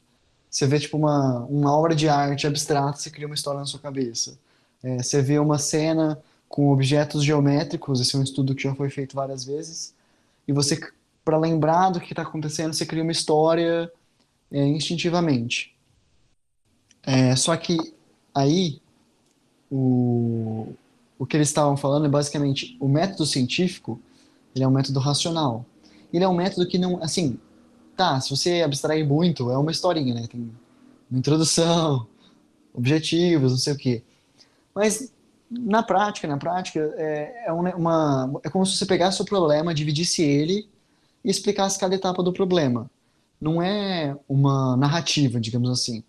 você 0.49 0.65
vê 0.65 0.79
tipo 0.79 0.95
uma, 0.95 1.39
uma 1.49 1.77
obra 1.77 1.93
de 1.93 2.07
arte 2.07 2.47
abstrata, 2.47 2.97
você 2.97 3.09
cria 3.09 3.27
uma 3.27 3.35
história 3.35 3.59
na 3.59 3.65
sua 3.65 3.81
cabeça. 3.81 4.39
É, 4.81 5.03
você 5.03 5.21
vê 5.21 5.37
uma 5.39 5.57
cena 5.57 6.17
com 6.47 6.71
objetos 6.71 7.21
geométricos, 7.21 7.99
esse 7.99 8.15
é 8.15 8.19
um 8.19 8.23
estudo 8.23 8.55
que 8.55 8.63
já 8.63 8.73
foi 8.73 8.89
feito 8.89 9.15
várias 9.15 9.43
vezes, 9.43 9.93
e 10.47 10.53
você, 10.53 10.79
para 11.25 11.37
lembrar 11.37 11.89
do 11.89 11.99
que 11.99 12.13
está 12.13 12.21
acontecendo, 12.21 12.73
você 12.73 12.85
cria 12.85 13.03
uma 13.03 13.11
história 13.11 13.91
é, 14.49 14.65
instintivamente. 14.67 15.75
É, 17.01 17.35
só 17.35 17.57
que 17.57 17.77
aí 18.33 18.82
o, 19.75 20.67
o 21.17 21.25
que 21.25 21.35
eles 21.35 21.47
estavam 21.47 21.75
falando 21.75 22.05
é 22.05 22.09
basicamente 22.09 22.77
o 22.79 22.87
método 22.87 23.25
científico 23.25 23.99
ele 24.55 24.63
é 24.63 24.67
um 24.67 24.71
método 24.71 24.99
racional. 24.99 25.65
ele 26.13 26.23
é 26.23 26.27
um 26.27 26.35
método 26.35 26.67
que 26.67 26.77
não, 26.77 27.01
assim, 27.01 27.39
tá, 27.97 28.21
se 28.21 28.29
você 28.29 28.61
abstrair 28.61 29.03
muito, 29.03 29.49
é 29.49 29.57
uma 29.57 29.71
historinha, 29.71 30.13
né? 30.13 30.27
Tem 30.27 30.47
uma 31.09 31.19
introdução, 31.19 32.05
objetivos, 32.71 33.51
não 33.51 33.57
sei 33.57 33.73
o 33.73 33.77
quê. 33.77 34.03
Mas 34.75 35.11
na 35.49 35.81
prática, 35.81 36.27
na 36.27 36.37
prática, 36.37 36.79
é, 36.97 37.45
é 37.47 37.51
uma, 37.51 38.31
é 38.43 38.49
como 38.49 38.63
se 38.63 38.77
você 38.77 38.85
pegasse 38.85 39.19
o 39.19 39.25
problema, 39.25 39.73
dividisse 39.73 40.21
ele 40.21 40.69
e 41.25 41.31
explicasse 41.31 41.79
cada 41.79 41.95
etapa 41.95 42.21
do 42.21 42.31
problema. 42.31 42.89
Não 43.41 43.59
é 43.59 44.15
uma 44.29 44.77
narrativa, 44.77 45.39
digamos 45.39 45.69
assim. 45.71 46.03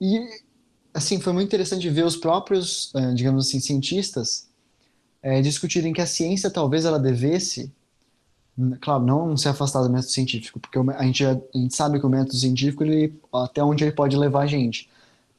E, 0.00 0.26
assim, 0.94 1.20
foi 1.20 1.32
muito 1.32 1.48
interessante 1.48 1.88
ver 1.88 2.04
os 2.04 2.16
próprios, 2.16 2.92
eh, 2.94 3.14
digamos 3.14 3.48
assim, 3.48 3.60
cientistas 3.60 4.48
é, 5.22 5.40
discutirem 5.40 5.92
que 5.92 6.00
a 6.00 6.06
ciência 6.06 6.50
talvez 6.50 6.84
ela 6.84 6.98
devesse, 6.98 7.70
claro, 8.80 9.04
não 9.04 9.36
se 9.36 9.48
afastar 9.48 9.82
do 9.82 9.90
método 9.90 10.12
científico, 10.12 10.58
porque 10.58 10.78
a 10.78 11.04
gente, 11.04 11.24
a 11.24 11.40
gente 11.54 11.74
sabe 11.74 12.00
que 12.00 12.06
o 12.06 12.08
método 12.08 12.36
científico, 12.36 12.84
ele, 12.84 13.14
até 13.32 13.62
onde 13.62 13.84
ele 13.84 13.92
pode 13.92 14.16
levar 14.16 14.42
a 14.42 14.46
gente, 14.46 14.88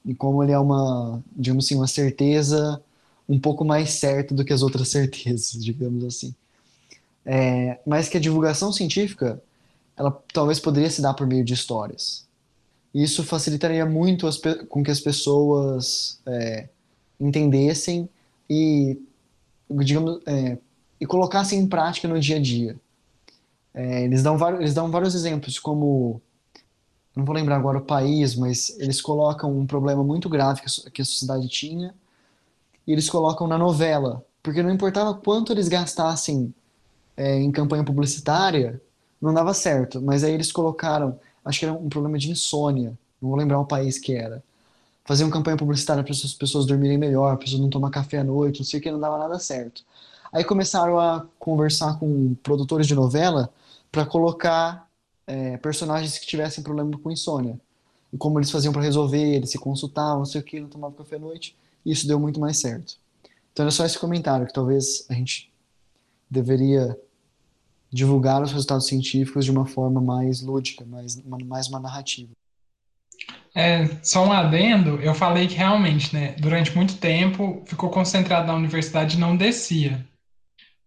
e 0.06 0.14
como 0.16 0.44
ele 0.44 0.52
é 0.52 0.60
uma, 0.60 1.22
digamos 1.36 1.66
assim, 1.66 1.76
uma 1.76 1.88
certeza 1.88 2.82
um 3.30 3.40
pouco 3.40 3.64
mais 3.64 3.92
certa 3.92 4.36
do 4.36 4.44
que 4.44 4.54
as 4.54 4.62
outras 4.62 4.88
certezas, 4.90 5.64
digamos 5.64 6.04
assim. 6.04 6.34
É, 7.26 7.80
mas 7.86 8.10
que 8.10 8.18
a 8.18 8.20
divulgação 8.20 8.74
científica, 8.74 9.42
ela 9.96 10.12
talvez 10.34 10.60
poderia 10.60 10.90
se 10.90 11.02
dar 11.02 11.14
por 11.14 11.28
meio 11.28 11.44
de 11.44 11.54
histórias. 11.54 12.28
Isso 12.94 13.24
facilitaria 13.24 13.86
muito 13.86 14.28
as, 14.28 14.40
com 14.68 14.84
que 14.84 14.92
as 14.92 15.00
pessoas 15.00 16.20
é, 16.26 16.68
entendessem 17.20 18.10
e, 18.50 19.00
digamos, 19.70 20.20
é, 20.26 20.58
e 21.00 21.06
colocassem 21.06 21.60
em 21.60 21.68
prática 21.68 22.08
no 22.08 22.20
dia 22.20 22.36
a 22.36 22.42
dia. 22.42 22.76
É, 23.74 24.04
eles, 24.04 24.22
dão 24.22 24.38
eles 24.60 24.74
dão 24.74 24.92
vários 24.92 25.16
exemplos, 25.16 25.58
como, 25.58 26.22
não 27.16 27.24
vou 27.24 27.34
lembrar 27.34 27.56
agora 27.56 27.78
o 27.78 27.86
país, 27.86 28.36
mas 28.36 28.78
eles 28.80 29.02
colocam 29.02 29.58
um 29.58 29.66
problema 29.66 30.04
muito 30.04 30.28
grave 30.28 30.62
que 30.92 31.02
a 31.02 31.06
sociedade 31.06 31.48
tinha 31.48 31.94
e 32.86 32.92
eles 32.92 33.10
colocam 33.10 33.48
na 33.48 33.58
novela, 33.58 34.26
porque 34.44 34.62
não 34.62 34.72
importava 34.72 35.14
quanto 35.14 35.54
eles 35.54 35.70
gastassem 35.70 36.54
é, 37.16 37.40
em 37.40 37.52
campanha 37.52 37.84
publicitária, 37.84 38.82
não 39.22 39.34
dava 39.34 39.54
certo. 39.54 40.02
Mas 40.02 40.24
aí 40.24 40.34
eles 40.34 40.52
colocaram, 40.52 41.20
acho 41.44 41.60
que 41.60 41.66
era 41.66 41.74
um 41.74 41.90
problema 41.90 42.18
de 42.18 42.30
insônia, 42.30 42.98
não 43.22 43.30
vou 43.30 43.38
lembrar 43.38 43.60
o 43.60 43.66
país 43.66 43.98
que 43.98 44.14
era. 44.14 44.44
Faziam 45.04 45.30
campanha 45.30 45.58
publicitária 45.58 46.04
para 46.04 46.12
as 46.12 46.34
pessoas 46.34 46.66
dormirem 46.66 46.98
melhor, 46.98 47.36
para 47.36 47.46
pessoas 47.46 47.62
não 47.62 47.70
tomar 47.70 47.90
café 47.90 48.20
à 48.20 48.24
noite, 48.24 48.60
não 48.60 48.66
sei 48.66 48.80
o 48.80 48.84
que, 48.84 48.92
não 48.92 49.00
dava 49.00 49.18
nada 49.18 49.40
certo. 49.40 49.84
Aí 50.32 50.44
começaram 50.44 51.00
a 51.00 51.26
conversar 51.38 52.00
com 52.00 52.36
produtores 52.36 52.88
de 52.88 52.96
novela 52.96 53.52
para 53.92 54.06
colocar 54.06 54.88
é, 55.28 55.58
personagens 55.58 56.18
que 56.18 56.26
tivessem 56.26 56.64
problema 56.64 56.98
com 56.98 57.12
insônia. 57.12 57.60
E 58.14 58.18
como 58.18 58.40
eles 58.40 58.52
faziam 58.52 58.72
para 58.72 58.82
resolver, 58.82 59.36
eles 59.36 59.50
se 59.50 59.58
consultavam, 59.58 60.20
não 60.20 60.26
sei 60.26 60.42
o 60.42 60.44
que, 60.44 60.60
não 60.60 60.70
tomavam 60.70 60.96
café 60.96 61.16
à 61.16 61.20
noite, 61.20 61.56
e 61.86 61.92
isso 61.92 62.08
deu 62.08 62.20
muito 62.20 62.40
mais 62.40 62.58
certo. 62.58 62.98
Então 63.52 63.64
era 63.64 63.72
só 63.72 63.86
esse 63.86 64.00
comentário, 64.00 64.46
que 64.48 64.54
talvez 64.54 65.06
a 65.10 65.14
gente 65.14 65.52
deveria 66.30 66.98
divulgar 67.92 68.42
os 68.42 68.52
resultados 68.52 68.88
científicos 68.88 69.46
de 69.46 69.52
uma 69.52 69.66
forma 69.66 70.00
mais 70.00 70.42
lúdica, 70.42 70.86
mais, 70.86 71.22
mais 71.24 71.68
uma 71.68 71.80
narrativa. 71.80 72.32
É, 73.54 73.86
só 74.02 74.26
um 74.26 74.32
adendo, 74.32 75.02
eu 75.02 75.14
falei 75.14 75.48
que 75.48 75.56
realmente, 75.56 76.14
né, 76.14 76.34
durante 76.40 76.74
muito 76.76 76.98
tempo 76.98 77.64
ficou 77.68 77.90
concentrado 77.90 78.48
na 78.48 78.56
universidade 78.56 79.18
e 79.18 79.20
não 79.20 79.36
descia 79.36 80.08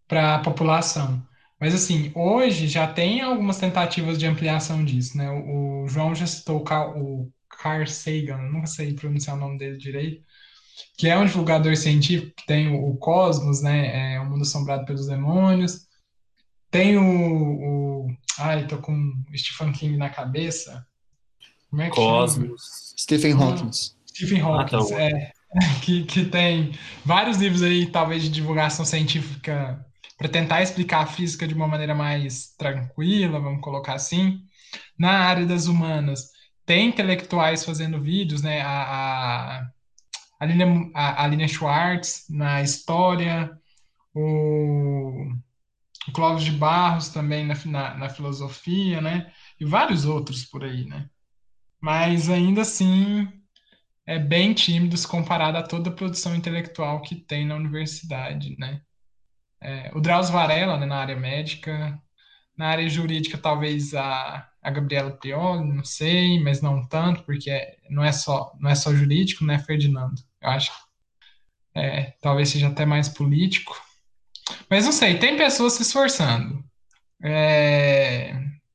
para 0.09 0.37
a 0.37 0.39
população. 0.39 1.23
Mas 1.61 1.75
assim, 1.75 2.11
hoje 2.15 2.67
já 2.69 2.87
tem 2.87 3.21
algumas 3.21 3.59
tentativas 3.59 4.19
de 4.19 4.27
ampliação 4.27 4.85
disso, 4.85 5.17
né? 5.17 5.31
O, 5.31 5.87
João 5.89 6.15
já 6.15 6.27
citou 6.27 6.59
o 6.59 7.31
Carl, 7.49 7.87
Sagan, 7.87 8.39
nunca 8.39 8.67
sei 8.67 8.95
pronunciar 8.95 9.37
o 9.37 9.41
nome 9.41 9.59
dele 9.59 9.77
direito, 9.79 10.23
que 10.99 11.09
é 11.09 11.19
um 11.19 11.27
divulgador 11.27 11.77
científico 11.77 12.35
que 12.37 12.47
tem 12.47 12.69
o, 12.69 12.91
o 12.91 12.97
Cosmos, 12.97 13.63
né? 13.63 14.15
É 14.15 14.21
o 14.21 14.29
mundo 14.29 14.43
assombrado 14.43 14.85
pelos 14.85 15.07
demônios. 15.07 15.84
Tem 16.75 16.99
o, 16.99 17.05
o 17.05 18.17
ai, 18.37 18.67
tô 18.67 18.79
com 18.79 19.15
Stephen 19.33 19.71
King 19.71 19.97
na 19.97 20.11
cabeça. 20.11 20.85
Como 21.71 21.81
é 21.81 21.89
que 21.89 21.95
Cosmos. 21.95 22.49
Chama? 22.49 22.99
Stephen 22.99 23.33
Hawking. 23.33 23.71
Stephen 24.09 24.41
Hawking, 24.41 24.75
ah, 24.75 24.85
tá 24.85 25.01
é. 25.01 25.33
Que, 25.83 26.03
que 26.03 26.25
tem 26.25 26.73
vários 27.05 27.37
livros 27.37 27.63
aí, 27.63 27.87
talvez, 27.87 28.25
de 28.25 28.29
divulgação 28.29 28.85
científica 28.85 29.87
para 30.19 30.29
tentar 30.29 30.63
explicar 30.63 31.05
a 31.05 31.07
física 31.07 31.47
de 31.47 31.55
uma 31.55 31.69
maneira 31.69 31.95
mais 31.95 32.57
tranquila, 32.59 33.39
vamos 33.39 33.61
colocar 33.61 33.95
assim. 33.95 34.41
Na 34.99 35.13
área 35.13 35.47
das 35.47 35.67
humanas, 35.67 36.31
tem 36.67 36.89
intelectuais 36.89 37.65
fazendo 37.65 38.03
vídeos, 38.03 38.43
né? 38.43 38.63
A, 38.63 39.61
a 39.61 39.67
a 40.41 40.45
Lilian, 40.45 40.91
a, 40.93 41.25
a 41.25 41.49
Schwartz 41.49 42.25
na 42.29 42.63
história, 42.63 43.57
o 44.13 45.35
Clóvis 46.13 46.45
de 46.45 46.53
Barros 46.53 47.09
também 47.09 47.47
na, 47.47 47.55
na, 47.67 47.95
na, 47.95 48.09
filosofia, 48.09 49.01
né? 49.01 49.33
E 49.59 49.65
vários 49.65 50.05
outros 50.05 50.45
por 50.45 50.65
aí, 50.65 50.85
né? 50.87 51.09
Mas 51.81 52.29
ainda 52.29 52.63
assim 52.63 53.29
é 54.07 54.19
bem 54.19 54.53
tímido 54.55 54.97
se 54.97 55.09
comparado 55.09 55.59
a 55.59 55.63
toda 55.63 55.91
a 55.91 55.93
produção 55.93 56.35
intelectual 56.35 57.03
que 57.03 57.17
tem 57.17 57.47
na 57.47 57.57
universidade, 57.57 58.57
né? 58.59 58.83
É, 59.61 59.91
o 59.95 60.01
Drauzio 60.01 60.33
Varela, 60.35 60.79
né, 60.79 60.87
na 60.87 60.97
área 60.99 61.17
médica, 61.17 61.99
na 62.57 62.69
área 62.69 62.89
jurídica 62.89 63.39
talvez 63.39 63.95
a 63.95 64.49
a 64.65 64.71
Gabriela 64.71 65.11
Prioli, 65.11 65.69
não 65.69 65.85
sei, 65.85 66.43
mas 66.43 66.63
não 66.63 66.89
tanto, 66.89 67.23
porque 67.25 67.51
é, 67.51 67.77
não 67.91 68.03
é 68.03 68.11
só 68.13 68.53
não 68.59 68.71
é 68.71 68.75
só 68.75 68.95
jurídico, 68.95 69.45
né, 69.45 69.59
Ferdinando? 69.59 70.23
Eu 70.41 70.49
acho 70.49 70.73
que 70.73 70.79
é, 71.81 72.13
talvez 72.23 72.49
seja 72.49 72.69
até 72.69 72.87
mais 72.87 73.09
político. 73.09 73.77
Mas 74.69 74.85
não 74.85 74.93
sei, 74.93 75.19
tem 75.19 75.37
pessoas 75.37 75.75
se 75.75 75.83
esforçando. 75.83 76.63
É, 77.23 78.35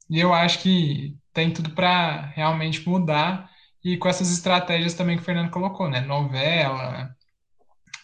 eu 0.10 0.34
acho 0.34 0.60
que 0.60 1.16
tem 1.34 1.52
tudo 1.52 1.72
para 1.72 2.28
realmente 2.36 2.88
mudar 2.88 3.50
e 3.84 3.98
com 3.98 4.10
essas 4.10 4.32
estratégias 4.32 4.94
também 4.94 5.16
que 5.16 5.22
o 5.22 5.26
Fernando 5.26 5.52
colocou, 5.52 5.90
né? 5.90 6.02
Novela, 6.02 7.16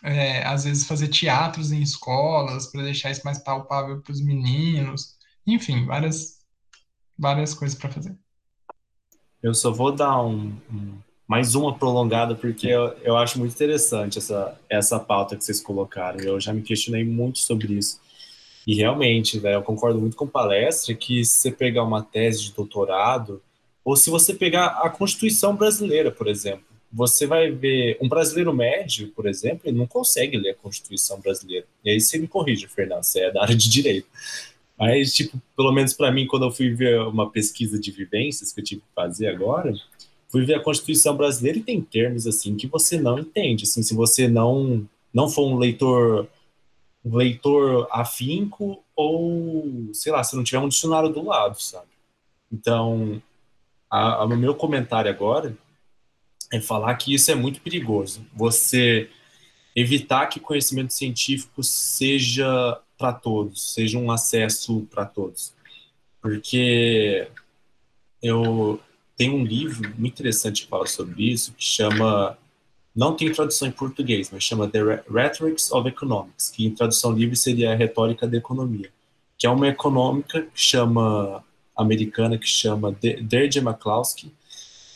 é, 0.04 0.46
às 0.46 0.64
vezes 0.64 0.88
fazer 0.88 1.08
teatros 1.08 1.72
em 1.72 1.82
escolas 1.82 2.68
para 2.68 2.84
deixar 2.84 3.12
isso 3.12 3.22
mais 3.26 3.40
palpável 3.40 4.02
para 4.02 4.14
os 4.14 4.22
meninos, 4.22 5.18
enfim, 5.46 5.86
várias 5.86 6.36
várias 7.18 7.54
coisas 7.54 7.78
para 7.78 7.90
fazer. 7.90 8.16
Eu 9.42 9.54
só 9.54 9.72
vou 9.72 9.92
dar 9.92 10.22
um, 10.22 10.60
um, 10.72 11.00
mais 11.28 11.56
uma 11.56 11.74
prolongada, 11.78 12.36
porque 12.36 12.68
eu, 12.68 12.96
eu 13.04 13.18
acho 13.18 13.40
muito 13.40 13.54
interessante 13.54 14.20
essa, 14.20 14.60
essa 14.70 15.00
pauta 15.00 15.36
que 15.36 15.44
vocês 15.44 15.60
colocaram. 15.60 16.20
Eu 16.20 16.40
já 16.40 16.54
me 16.54 16.62
questionei 16.62 17.04
muito 17.04 17.40
sobre 17.40 17.74
isso. 17.74 18.00
E 18.66 18.76
realmente, 18.76 19.40
velho, 19.40 19.56
eu 19.56 19.64
concordo 19.64 20.00
muito 20.00 20.16
com 20.16 20.28
palestra 20.28 20.94
que 20.94 21.24
se 21.26 21.36
você 21.36 21.52
pegar 21.52 21.84
uma 21.84 22.04
tese 22.04 22.44
de 22.44 22.54
doutorado, 22.54 23.42
ou 23.84 23.96
se 23.96 24.10
você 24.10 24.34
pegar 24.34 24.82
a 24.84 24.90
Constituição 24.90 25.56
brasileira, 25.56 26.12
por 26.12 26.28
exemplo, 26.28 26.66
você 26.92 27.28
vai 27.28 27.52
ver 27.52 27.98
um 28.02 28.08
brasileiro 28.08 28.54
médio, 28.54 29.10
por 29.10 29.28
exemplo, 29.28 29.62
ele 29.66 29.78
não 29.78 29.86
consegue 29.86 30.38
ler 30.38 30.52
a 30.52 30.56
Constituição 30.56 31.20
brasileira. 31.20 31.66
E 31.84 31.92
aí 31.92 32.00
você 32.00 32.18
me 32.18 32.28
corrige, 32.28 32.68
Fernando, 32.68 33.04
você 33.04 33.22
é 33.22 33.32
da 33.32 33.42
área 33.42 33.56
de 33.56 33.70
direito. 33.70 34.08
Mas, 34.78 35.14
tipo, 35.14 35.40
pelo 35.56 35.72
menos 35.72 35.94
para 35.94 36.12
mim, 36.12 36.28
quando 36.28 36.46
eu 36.46 36.52
fui 36.52 36.74
ver 36.74 37.00
uma 37.02 37.30
pesquisa 37.30 37.80
de 37.80 37.92
vivências 37.92 38.52
que 38.52 38.60
eu 38.60 38.64
tive 38.64 38.82
que 38.82 38.88
fazer 38.94 39.28
agora, 39.28 39.74
fui 40.36 40.44
ver 40.44 40.56
a 40.56 40.60
Constituição 40.60 41.16
brasileira 41.16 41.60
e 41.60 41.64
tem 41.64 41.80
termos 41.82 42.28
assim 42.28 42.58
que 42.58 42.68
você 42.68 43.00
não 43.00 43.18
entende. 43.18 43.64
Assim, 43.64 43.82
se 43.82 43.96
você 43.96 44.28
não 44.28 44.86
não 45.14 45.30
for 45.30 45.48
um 45.48 45.58
leitor 45.58 46.28
leitor 47.06 47.88
afinco 47.90 48.84
ou, 48.94 49.90
sei 49.94 50.12
lá, 50.12 50.22
se 50.26 50.36
não 50.36 50.44
tiver 50.44 50.60
um 50.60 50.68
dicionário 50.68 51.08
do 51.08 51.24
lado, 51.24 51.58
sabe? 51.62 51.88
Então, 52.52 53.22
o 53.90 54.28
meu 54.36 54.54
comentário 54.54 55.10
agora 55.10 55.58
é 56.52 56.60
falar 56.60 56.94
que 56.96 57.14
isso 57.14 57.32
é 57.32 57.36
muito 57.36 57.62
perigoso. 57.62 58.26
Você 58.34 59.10
evitar 59.74 60.28
que 60.28 60.42
conhecimento 60.42 60.92
científico 60.92 61.64
seja 61.64 62.78
para 62.98 63.14
todos, 63.14 63.74
seja 63.74 63.98
um 63.98 64.12
acesso 64.12 64.86
para 64.92 65.06
todos. 65.06 65.54
Porque 66.22 67.30
eu 68.22 68.82
tenho 69.18 69.36
um 69.36 69.44
livro 69.44 69.94
muito 69.98 70.14
interessante 70.14 70.64
que 70.64 70.70
fala 70.70 70.86
sobre 70.86 71.32
isso, 71.32 71.54
que 71.54 71.64
chama, 71.64 72.38
não 72.96 73.16
tem 73.16 73.32
tradução 73.32 73.68
em 73.68 73.72
português, 73.72 74.30
mas 74.32 74.44
chama 74.44 74.68
The 74.68 75.04
Rhetorics 75.10 75.72
of 75.72 75.88
Economics, 75.88 76.50
que 76.50 76.66
em 76.66 76.72
tradução 76.72 77.12
livre 77.12 77.36
seria 77.36 77.72
a 77.72 77.76
retórica 77.76 78.28
da 78.28 78.38
economia, 78.38 78.90
que 79.38 79.48
é 79.48 79.50
uma 79.50 79.68
econômica 79.68 80.42
que 80.42 80.62
chama, 80.62 81.44
americana, 81.76 82.38
que 82.38 82.48
chama 82.48 82.92
Deirdre 82.92 83.60
McCloskey, 83.60 84.32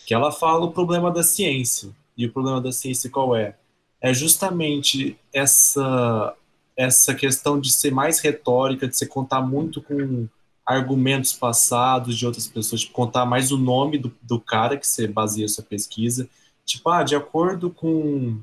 que 0.06 0.14
ela 0.14 0.32
fala 0.32 0.66
o 0.66 0.72
problema 0.72 1.12
da 1.12 1.24
ciência. 1.24 1.90
E 2.18 2.26
o 2.26 2.32
problema 2.32 2.60
da 2.60 2.72
ciência 2.72 3.10
qual 3.10 3.36
é? 3.36 3.56
É 4.02 4.14
justamente 4.14 5.18
essa 5.32 6.36
essa 6.80 7.14
questão 7.14 7.60
de 7.60 7.70
ser 7.74 7.92
mais 7.92 8.22
retórica, 8.22 8.88
de 8.88 8.98
se 8.98 9.06
contar 9.06 9.42
muito 9.42 9.82
com, 9.82 10.30
argumentos 10.66 11.34
passados 11.34 12.18
de 12.18 12.26
outras 12.26 12.48
pessoas, 12.48 12.82
tipo, 12.82 12.94
contar 12.94 13.26
mais 13.26 13.52
o 13.52 13.58
nome 13.58 13.98
do, 13.98 14.16
do 14.22 14.40
cara 14.40 14.78
que 14.78 14.86
você 14.88 15.08
baseia 15.08 15.48
sua 15.48 15.64
pesquisa. 15.64 16.30
Tipo, 16.66 16.90
ah, 16.90 17.04
de 17.04 17.16
acordo 17.16 17.70
com 17.72 18.40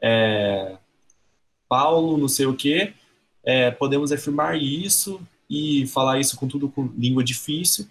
é, 0.00 0.76
Paulo, 1.68 2.16
não 2.16 2.28
sei 2.28 2.46
o 2.46 2.54
quê, 2.54 2.94
é, 3.44 3.70
podemos 3.70 4.12
afirmar 4.12 4.56
isso 4.56 5.20
e 5.48 5.86
falar 5.88 6.20
isso 6.20 6.36
com 6.36 6.46
tudo 6.46 6.68
com 6.68 6.86
língua 6.96 7.24
difícil. 7.24 7.88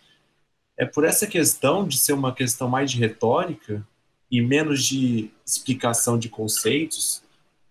É 0.77 0.85
por 0.85 1.03
essa 1.05 1.27
questão 1.27 1.87
de 1.87 1.97
ser 1.97 2.13
uma 2.13 2.33
questão 2.33 2.67
mais 2.67 2.91
de 2.91 2.99
retórica 2.99 3.85
e 4.29 4.41
menos 4.41 4.83
de 4.83 5.29
explicação 5.45 6.17
de 6.17 6.29
conceitos, 6.29 7.21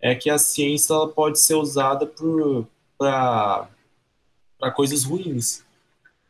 é 0.00 0.14
que 0.14 0.30
a 0.30 0.38
ciência 0.38 0.94
pode 1.14 1.40
ser 1.40 1.54
usada 1.54 2.06
para 2.98 3.68
coisas 4.74 5.04
ruins, 5.04 5.63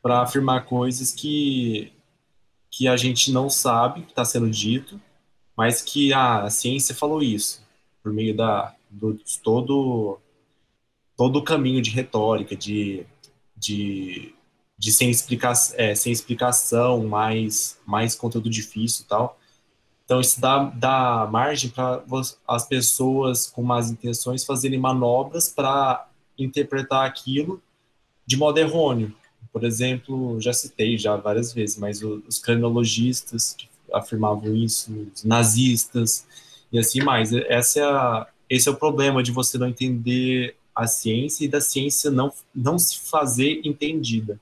para 0.05 0.21
afirmar 0.21 0.67
coisas 0.67 1.15
que, 1.15 1.91
que 2.71 2.87
a 2.87 2.95
gente 2.95 3.33
não 3.33 3.49
sabe 3.49 4.03
que 4.03 4.11
está 4.11 4.23
sendo 4.23 4.51
dito, 4.51 5.01
mas 5.57 5.81
que 5.81 6.13
ah, 6.13 6.43
a 6.43 6.51
ciência 6.51 6.95
falou 6.95 7.23
isso, 7.23 7.63
por 8.03 8.13
meio 8.13 8.37
da 8.37 8.75
do, 8.91 9.19
todo 9.43 10.19
todo 11.17 11.37
o 11.37 11.43
caminho 11.43 11.81
de 11.81 11.89
retórica, 11.89 12.55
de, 12.55 13.07
de, 13.57 14.35
de 14.77 14.93
sem, 14.93 15.09
explica, 15.09 15.53
é, 15.73 15.95
sem 15.95 16.13
explicação, 16.13 17.07
mais, 17.07 17.81
mais 17.87 18.15
conteúdo 18.15 18.51
difícil 18.51 19.07
e 19.07 19.09
tal. 19.09 19.39
Então, 20.05 20.21
isso 20.21 20.39
dá, 20.39 20.65
dá 20.65 21.27
margem 21.33 21.71
para 21.71 22.05
as 22.47 22.69
pessoas 22.69 23.47
com 23.47 23.63
más 23.63 23.91
intenções 23.91 24.45
fazerem 24.45 24.79
manobras 24.79 25.49
para 25.49 26.09
interpretar 26.37 27.07
aquilo 27.07 27.63
de 28.27 28.37
modo 28.37 28.59
errôneo. 28.59 29.15
Por 29.55 29.63
exemplo, 29.63 30.41
já 30.41 30.53
citei 30.53 30.99
já 30.99 31.15
várias 31.15 31.53
vezes, 31.53 31.79
mas 31.79 32.03
os 32.03 32.41
cronologistas 32.41 33.55
que 33.57 33.69
afirmavam 33.93 34.53
isso, 34.53 34.91
os 35.15 35.23
nazistas 35.23 36.27
e 36.73 36.79
assim 36.81 37.01
mais. 37.05 37.33
Essa 37.33 37.79
é 37.79 37.83
a, 37.85 38.27
esse 38.51 38.69
é 38.69 38.73
o 38.73 38.77
problema 38.77 39.23
de 39.23 39.31
você 39.31 39.57
não 39.57 39.69
entender 39.69 40.57
a 40.75 40.89
ciência 40.89 41.45
e 41.45 41.49
da 41.49 41.61
ciência 41.61 42.11
não, 42.11 42.33
não 42.53 42.77
se 42.77 42.99
fazer 42.99 43.61
entendida. 43.65 44.41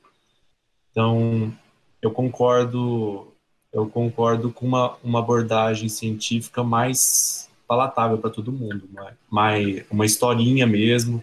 Então, 0.90 1.54
eu 2.00 2.10
concordo 2.10 3.28
eu 3.70 3.86
concordo 3.86 4.50
com 4.50 4.66
uma, 4.66 4.96
uma 5.04 5.18
abordagem 5.18 5.90
científica 5.90 6.64
mais 6.64 7.50
palatável 7.68 8.16
para 8.16 8.30
todo 8.30 8.50
mundo, 8.50 8.88
mais, 9.30 9.84
uma 9.90 10.06
historinha 10.06 10.66
mesmo. 10.66 11.22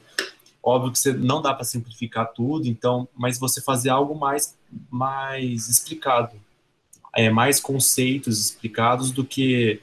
Óbvio 0.62 0.92
que 0.92 1.00
você 1.00 1.14
não 1.14 1.42
dá 1.42 1.54
para 1.54 1.64
simplificar 1.64 2.34
tudo, 2.34 2.68
então, 2.68 3.08
mas 3.16 3.40
você 3.40 3.62
fazer 3.62 3.90
algo 3.90 4.14
mais 4.14 4.58
mais 4.90 5.68
explicado, 5.68 6.40
é 7.16 7.30
mais 7.30 7.60
conceitos 7.60 8.40
explicados 8.40 9.12
do 9.12 9.26
que 9.26 9.82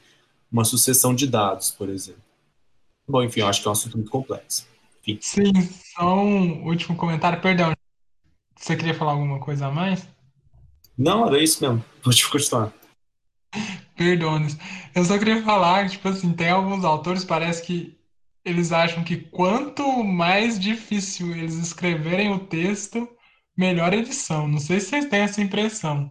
uma 0.51 0.65
sucessão 0.65 1.15
de 1.15 1.27
dados, 1.27 1.71
por 1.71 1.89
exemplo. 1.89 2.23
Bom, 3.09 3.23
enfim, 3.23 3.41
eu 3.41 3.49
acho 3.49 3.61
que 3.61 3.69
é 3.69 3.71
um 3.71 3.73
assunto 3.73 3.97
muito 3.97 4.11
complexo. 4.11 4.67
Enfim. 5.01 5.19
Sim, 5.21 5.53
só 5.95 6.17
um 6.17 6.67
último 6.67 6.97
comentário, 6.97 7.41
perdão. 7.41 7.73
Você 8.57 8.77
queria 8.77 8.95
falar 8.95 9.13
alguma 9.13 9.39
coisa 9.39 9.67
a 9.67 9.71
mais? 9.71 10.07
Não, 10.97 11.27
era 11.27 11.43
isso 11.43 11.63
mesmo. 11.63 11.85
Pode 12.03 12.29
continuar. 12.29 12.73
Perdones. 13.97 14.57
Eu 14.95 15.05
só 15.05 15.19
queria 15.19 15.43
falar, 15.43 15.89
tipo 15.89 16.09
assim, 16.09 16.33
tem 16.33 16.51
alguns 16.51 16.85
autores, 16.85 17.25
parece 17.25 17.63
que 17.63 17.96
eles 18.47 18.71
acham 18.71 19.03
que 19.03 19.17
quanto 19.17 20.05
mais 20.05 20.57
difícil 20.59 21.35
eles 21.35 21.55
escreverem 21.55 22.33
o 22.33 22.39
texto, 22.39 23.09
melhor 23.57 23.93
eles 23.93 24.15
são. 24.15 24.47
Não 24.47 24.61
sei 24.61 24.79
se 24.79 24.87
vocês 24.87 25.07
têm 25.07 25.21
essa 25.21 25.43
impressão. 25.43 26.09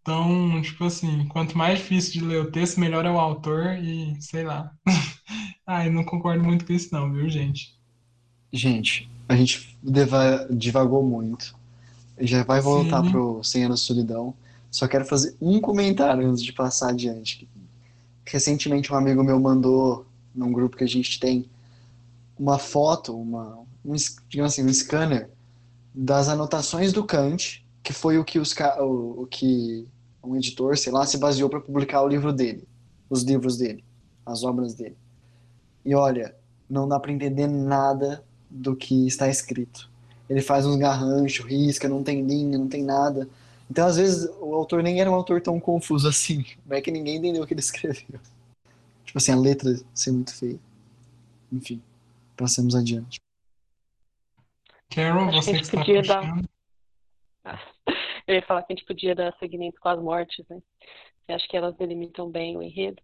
Então, 0.00 0.62
tipo 0.62 0.84
assim, 0.84 1.26
quanto 1.26 1.58
mais 1.58 1.80
difícil 1.80 2.12
de 2.12 2.20
ler 2.24 2.40
o 2.40 2.52
texto, 2.52 2.78
melhor 2.78 3.04
é 3.04 3.10
o 3.10 3.18
autor 3.18 3.76
e 3.82 4.16
sei 4.22 4.44
lá. 4.44 4.70
ah, 5.66 5.84
eu 5.84 5.92
não 5.92 6.04
concordo 6.04 6.42
muito 6.42 6.64
com 6.64 6.72
isso 6.72 6.88
não, 6.92 7.12
viu, 7.12 7.28
gente? 7.28 7.76
Gente, 8.52 9.10
a 9.28 9.34
gente 9.34 9.76
divagou 10.50 11.02
muito. 11.02 11.58
Já 12.20 12.44
vai 12.44 12.60
voltar 12.60 13.02
Sim. 13.02 13.10
pro 13.10 13.42
100 13.42 13.64
anos 13.64 13.80
de 13.80 13.86
solidão. 13.86 14.34
Só 14.70 14.86
quero 14.86 15.04
fazer 15.04 15.34
um 15.40 15.60
comentário 15.60 16.28
antes 16.28 16.44
de 16.44 16.52
passar 16.52 16.90
adiante. 16.90 17.48
Recentemente 18.24 18.92
um 18.92 18.96
amigo 18.96 19.24
meu 19.24 19.40
mandou 19.40 20.06
num 20.40 20.50
grupo 20.50 20.76
que 20.76 20.84
a 20.84 20.88
gente 20.88 21.20
tem 21.20 21.44
uma 22.38 22.58
foto, 22.58 23.14
uma, 23.14 23.58
um, 23.84 23.94
digamos 24.26 24.54
assim, 24.54 24.64
um 24.64 24.72
scanner 24.72 25.28
das 25.94 26.28
anotações 26.28 26.92
do 26.92 27.04
Kant, 27.04 27.62
que 27.82 27.92
foi 27.92 28.16
o 28.16 28.24
que 28.24 28.38
os 28.38 28.54
o, 28.78 29.22
o 29.22 29.26
que 29.26 29.86
um 30.24 30.36
editor, 30.36 30.78
sei 30.78 30.92
lá, 30.92 31.04
se 31.04 31.18
baseou 31.18 31.50
para 31.50 31.60
publicar 31.60 32.02
o 32.02 32.08
livro 32.08 32.32
dele, 32.32 32.66
os 33.10 33.22
livros 33.22 33.58
dele, 33.58 33.84
as 34.24 34.42
obras 34.42 34.72
dele. 34.74 34.96
E 35.84 35.94
olha, 35.94 36.34
não 36.68 36.88
dá 36.88 36.98
para 36.98 37.12
entender 37.12 37.46
nada 37.46 38.24
do 38.48 38.74
que 38.74 39.06
está 39.06 39.28
escrito. 39.28 39.90
Ele 40.28 40.40
faz 40.40 40.64
uns 40.64 40.76
garranchos, 40.76 41.44
risca, 41.44 41.88
não 41.88 42.02
tem 42.02 42.22
linha, 42.22 42.56
não 42.56 42.68
tem 42.68 42.82
nada. 42.82 43.28
Então, 43.70 43.86
às 43.86 43.96
vezes, 43.96 44.28
o 44.40 44.54
autor 44.54 44.82
nem 44.82 45.00
era 45.00 45.10
um 45.10 45.14
autor 45.14 45.40
tão 45.40 45.60
confuso 45.60 46.08
assim. 46.08 46.44
Não 46.66 46.76
é 46.76 46.80
que 46.80 46.90
ninguém 46.90 47.16
entendeu 47.16 47.42
o 47.42 47.46
que 47.46 47.52
ele 47.52 47.60
escreveu. 47.60 48.20
Tipo 49.10 49.18
assim, 49.18 49.32
a 49.32 49.36
letra 49.36 49.70
ser 49.92 50.12
muito 50.12 50.32
feia. 50.38 50.60
Enfim, 51.52 51.82
passemos 52.36 52.76
adiante. 52.76 53.20
Carol, 54.88 55.32
você 55.32 55.54
que 55.54 55.62
está 55.62 55.78
podia 55.78 56.00
dar... 56.00 56.22
Eu 58.24 58.36
ia 58.36 58.42
falar 58.42 58.62
que 58.62 58.72
a 58.72 58.76
gente 58.76 58.86
podia 58.86 59.12
dar 59.12 59.36
seguimento 59.40 59.80
com 59.80 59.88
as 59.88 60.00
mortes, 60.00 60.46
né? 60.48 60.62
Eu 61.26 61.34
acho 61.34 61.48
que 61.48 61.56
elas 61.56 61.74
delimitam 61.74 62.30
bem 62.30 62.56
o 62.56 62.62
enredo. 62.62 63.02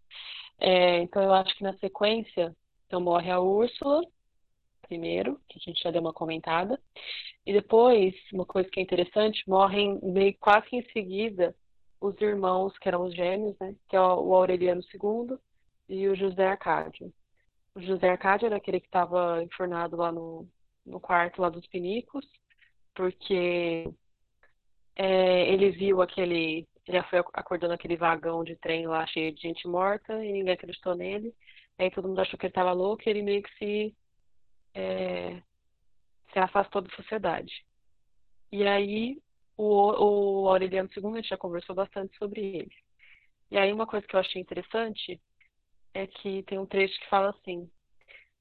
É, 0.60 1.02
então, 1.02 1.20
eu 1.20 1.32
acho 1.32 1.52
que 1.56 1.64
na 1.64 1.76
sequência, 1.78 2.54
então 2.86 3.00
morre 3.00 3.28
a 3.28 3.40
Úrsula, 3.40 4.02
primeiro, 4.82 5.40
que 5.48 5.58
a 5.58 5.60
gente 5.60 5.82
já 5.82 5.90
deu 5.90 6.00
uma 6.00 6.12
comentada. 6.12 6.80
E 7.44 7.52
depois, 7.52 8.14
uma 8.32 8.46
coisa 8.46 8.70
que 8.70 8.78
é 8.78 8.82
interessante, 8.84 9.42
morrem 9.48 9.98
meio 10.04 10.36
quase 10.38 10.68
que 10.68 10.76
em 10.76 10.88
seguida 10.92 11.52
os 12.00 12.14
irmãos, 12.20 12.78
que 12.78 12.86
eram 12.86 13.06
os 13.06 13.12
gêmeos, 13.12 13.56
né? 13.58 13.74
Que 13.88 13.96
é 13.96 14.00
o 14.00 14.32
Aureliano 14.32 14.82
II 14.94 15.36
e 15.88 16.08
o 16.08 16.16
José 16.16 16.46
Arcádio. 16.46 17.12
O 17.74 17.80
José 17.80 18.08
Arcádio 18.10 18.46
era 18.46 18.56
aquele 18.56 18.80
que 18.80 18.86
estava 18.86 19.42
enfornado 19.42 19.96
lá 19.96 20.10
no, 20.10 20.48
no 20.84 21.00
quarto 21.00 21.40
lá 21.42 21.48
dos 21.48 21.66
pinicos, 21.66 22.26
porque 22.94 23.92
é, 24.96 25.52
ele 25.52 25.70
viu 25.70 26.02
aquele. 26.02 26.66
Ele 26.86 26.98
já 26.98 27.04
foi 27.04 27.18
acordando 27.34 27.74
aquele 27.74 27.96
vagão 27.96 28.44
de 28.44 28.56
trem 28.56 28.86
lá 28.86 29.06
cheio 29.06 29.32
de 29.34 29.42
gente 29.42 29.66
morta 29.66 30.12
e 30.24 30.32
ninguém 30.32 30.54
acreditou 30.54 30.94
nele. 30.94 31.34
Aí 31.78 31.90
todo 31.90 32.08
mundo 32.08 32.20
achou 32.20 32.38
que 32.38 32.46
ele 32.46 32.50
estava 32.52 32.72
louco 32.72 33.02
e 33.04 33.10
ele 33.10 33.22
meio 33.22 33.42
que 33.42 33.52
se 33.58 33.96
é, 34.74 35.42
se 36.32 36.38
afastou 36.38 36.82
da 36.82 36.94
sociedade. 36.94 37.64
E 38.52 38.66
aí 38.66 39.20
o, 39.56 40.44
o 40.44 40.48
Aureliano 40.48 40.88
II, 40.96 41.22
já 41.22 41.36
conversou 41.36 41.74
bastante 41.74 42.16
sobre 42.18 42.40
ele. 42.40 42.72
E 43.50 43.58
aí 43.58 43.72
uma 43.72 43.86
coisa 43.86 44.06
que 44.06 44.14
eu 44.14 44.20
achei 44.20 44.40
interessante 44.40 45.20
é 45.96 46.06
que 46.06 46.42
tem 46.42 46.58
um 46.58 46.66
trecho 46.66 46.98
que 47.00 47.08
fala 47.08 47.30
assim: 47.30 47.70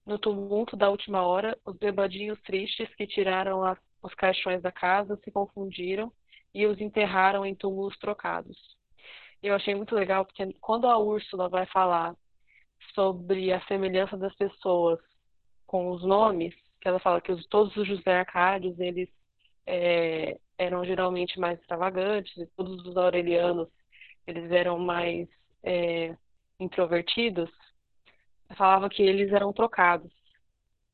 No 0.06 0.20
tumulto 0.20 0.76
da 0.76 0.90
última 0.90 1.22
hora, 1.26 1.58
os 1.66 1.76
bebadinhos 1.78 2.40
tristes 2.42 2.94
que 2.96 3.08
tiraram 3.08 3.62
os 4.02 4.14
caixões 4.16 4.62
da 4.62 4.72
casa 4.72 5.20
se 5.24 5.32
confundiram 5.32 6.12
e 6.54 6.66
os 6.66 6.80
enterraram 6.80 7.46
em 7.46 7.56
túmulos 7.56 7.98
trocados. 7.98 8.58
Eu 9.42 9.54
achei 9.54 9.76
muito 9.76 9.96
legal 9.96 10.26
porque 10.26 10.54
quando 10.60 10.88
a 10.88 10.98
Úrsula 10.98 11.50
vai 11.50 11.66
falar 11.68 12.16
sobre 12.94 13.52
a 13.52 13.62
semelhança 13.68 14.18
das 14.18 14.36
pessoas 14.36 15.00
com 15.66 15.90
os 15.92 16.04
nomes, 16.04 16.54
que 16.82 16.88
ela 16.88 17.00
fala 17.00 17.22
que 17.22 17.32
os, 17.32 17.46
todos 17.48 17.76
os 17.76 17.88
José 17.88 18.20
Arcádios, 18.20 18.80
eles 18.80 19.10
é, 19.66 20.38
eram 20.58 20.86
geralmente 20.86 21.40
mais 21.40 21.60
extravagantes, 21.60 22.36
e 22.38 22.46
todos 22.56 22.86
os 22.86 22.96
aurelianos, 22.98 23.68
eles 24.28 24.52
eram 24.52 24.80
mais 24.80 25.28
é, 25.64 26.16
introvertidos, 26.60 27.50
falava 28.58 28.90
que 28.90 29.04
eles 29.04 29.32
eram 29.32 29.52
trocados. 29.54 30.12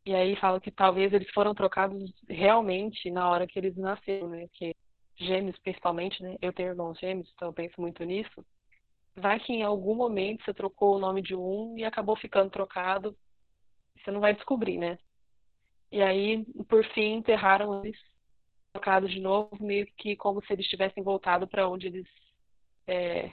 E 0.05 0.15
aí 0.15 0.35
fala 0.37 0.59
que 0.59 0.71
talvez 0.71 1.13
eles 1.13 1.29
foram 1.31 1.53
trocados 1.53 2.11
realmente 2.27 3.11
na 3.11 3.29
hora 3.29 3.45
que 3.45 3.59
eles 3.59 3.75
nasceram, 3.77 4.29
né? 4.29 4.47
Que 4.53 4.75
gêmeos 5.15 5.57
principalmente, 5.59 6.23
né? 6.23 6.37
Eu 6.41 6.51
tenho 6.51 6.69
irmãos 6.69 6.97
gêmeos, 6.99 7.31
então 7.35 7.49
eu 7.49 7.53
penso 7.53 7.79
muito 7.79 8.03
nisso. 8.03 8.45
Vai 9.15 9.39
que 9.39 9.53
em 9.53 9.63
algum 9.63 9.93
momento 9.93 10.43
você 10.43 10.53
trocou 10.53 10.95
o 10.95 10.99
nome 10.99 11.21
de 11.21 11.35
um 11.35 11.77
e 11.77 11.83
acabou 11.83 12.15
ficando 12.15 12.49
trocado 12.49 13.15
você 14.03 14.11
não 14.11 14.19
vai 14.19 14.33
descobrir, 14.33 14.77
né? 14.77 14.97
E 15.91 16.01
aí, 16.01 16.45
por 16.67 16.83
fim, 16.93 17.15
enterraram 17.15 17.83
eles 17.83 17.97
trocados 18.73 19.11
de 19.11 19.19
novo, 19.19 19.51
meio 19.59 19.85
que 19.97 20.15
como 20.15 20.43
se 20.45 20.53
eles 20.53 20.67
tivessem 20.67 21.03
voltado 21.03 21.47
para 21.47 21.67
onde 21.67 21.87
eles. 21.87 22.07
É, 22.87 23.31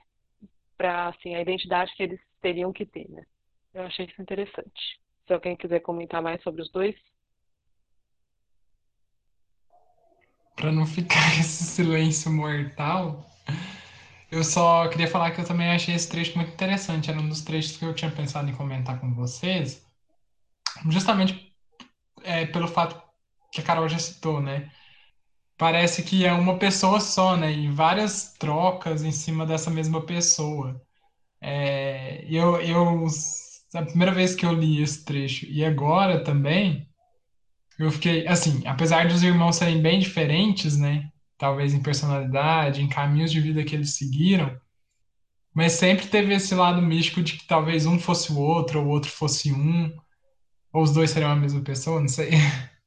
para 0.79 1.09
assim, 1.09 1.35
a 1.35 1.43
identidade 1.43 1.93
que 1.95 2.03
eles 2.03 2.21
teriam 2.41 2.73
que 2.73 2.87
ter, 2.87 3.11
né? 3.11 3.25
Eu 3.75 3.83
achei 3.83 4.07
isso 4.07 4.23
interessante. 4.23 4.99
Se 5.27 5.35
alguém 5.35 5.57
quiser 5.57 5.81
comentar 5.81 6.23
mais 6.23 6.43
sobre 6.43 6.63
os 6.63 6.71
dois. 6.71 6.95
para 10.59 10.73
não 10.73 10.85
ficar 10.85 11.25
esse 11.39 11.65
silêncio 11.65 12.31
mortal, 12.33 13.25
eu 14.31 14.43
só 14.43 14.89
queria 14.89 15.07
falar 15.07 15.31
que 15.31 15.41
eu 15.41 15.47
também 15.47 15.71
achei 15.71 15.95
esse 15.95 16.09
trecho 16.09 16.37
muito 16.37 16.53
interessante. 16.53 17.09
Era 17.09 17.21
um 17.21 17.29
dos 17.29 17.43
trechos 17.43 17.77
que 17.77 17.85
eu 17.85 17.95
tinha 17.95 18.11
pensado 18.11 18.51
em 18.51 18.55
comentar 18.55 19.01
com 19.01 19.15
vocês, 19.15 19.87
justamente 20.91 21.55
é, 22.23 22.45
pelo 22.45 22.67
fato 22.67 23.01
que 23.53 23.61
a 23.61 23.65
Carol 23.65 23.89
já 23.89 23.99
citou, 23.99 24.41
né? 24.41 24.71
Parece 25.59 26.05
que 26.05 26.25
é 26.25 26.33
uma 26.33 26.59
pessoa 26.59 27.01
só, 27.01 27.37
né? 27.37 27.53
E 27.53 27.69
várias 27.69 28.33
trocas 28.35 29.03
em 29.03 29.11
cima 29.13 29.45
dessa 29.45 29.71
mesma 29.71 30.07
pessoa. 30.07 30.81
É, 31.41 32.25
eu, 32.31 32.61
eu, 32.61 33.07
a 33.75 33.83
primeira 33.83 34.13
vez 34.13 34.35
que 34.35 34.47
eu 34.47 34.53
li 34.53 34.83
esse 34.83 35.05
trecho 35.05 35.47
e 35.47 35.65
agora 35.65 36.23
também, 36.25 36.89
eu 37.79 37.91
fiquei, 37.91 38.27
assim, 38.29 38.67
apesar 38.67 39.09
dos 39.09 39.23
irmãos 39.23 39.57
serem 39.57 39.83
bem 39.83 40.01
diferentes, 40.01 40.77
né? 40.79 41.11
Talvez 41.39 41.75
em 41.75 41.83
personalidade, 41.83 42.83
em 42.83 42.89
caminhos 42.89 43.31
de 43.33 43.41
vida 43.41 43.65
que 43.65 43.75
eles 43.75 43.97
seguiram, 43.97 44.57
mas 45.55 45.73
sempre 45.73 46.07
teve 46.07 46.35
esse 46.35 46.55
lado 46.55 46.81
místico 46.83 47.23
de 47.23 47.37
que 47.37 47.47
talvez 47.47 47.87
um 47.87 47.99
fosse 47.99 48.33
o 48.33 48.39
outro, 48.39 48.81
ou 48.81 48.87
o 48.87 48.89
outro 48.91 49.11
fosse 49.11 49.53
um, 49.53 49.93
ou 50.73 50.83
os 50.83 50.93
dois 50.93 51.11
seriam 51.11 51.33
a 51.33 51.37
mesma 51.37 51.63
pessoa, 51.63 52.01
não 52.01 52.09
sei. 52.09 52.31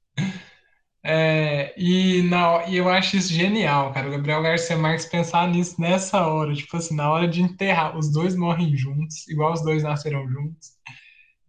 É, 1.04 1.74
e, 1.82 2.22
na, 2.30 2.66
e 2.68 2.78
eu 2.78 2.88
acho 2.88 3.18
isso 3.18 3.34
genial, 3.34 3.92
cara. 3.92 4.08
O 4.08 4.12
Gabriel 4.12 4.42
Garcia 4.44 4.78
Marques 4.78 5.06
pensar 5.06 5.48
nisso 5.48 5.80
nessa 5.82 6.28
hora, 6.28 6.54
tipo 6.54 6.78
assim, 6.78 6.96
na 6.96 7.12
hora 7.12 7.28
de 7.28 7.42
enterrar, 7.42 7.98
os 7.98 8.12
dois 8.12 8.36
morrem 8.36 8.76
juntos, 8.76 9.28
igual 9.28 9.54
os 9.54 9.64
dois 9.64 9.82
nasceram 9.84 10.28
juntos. 10.30 10.70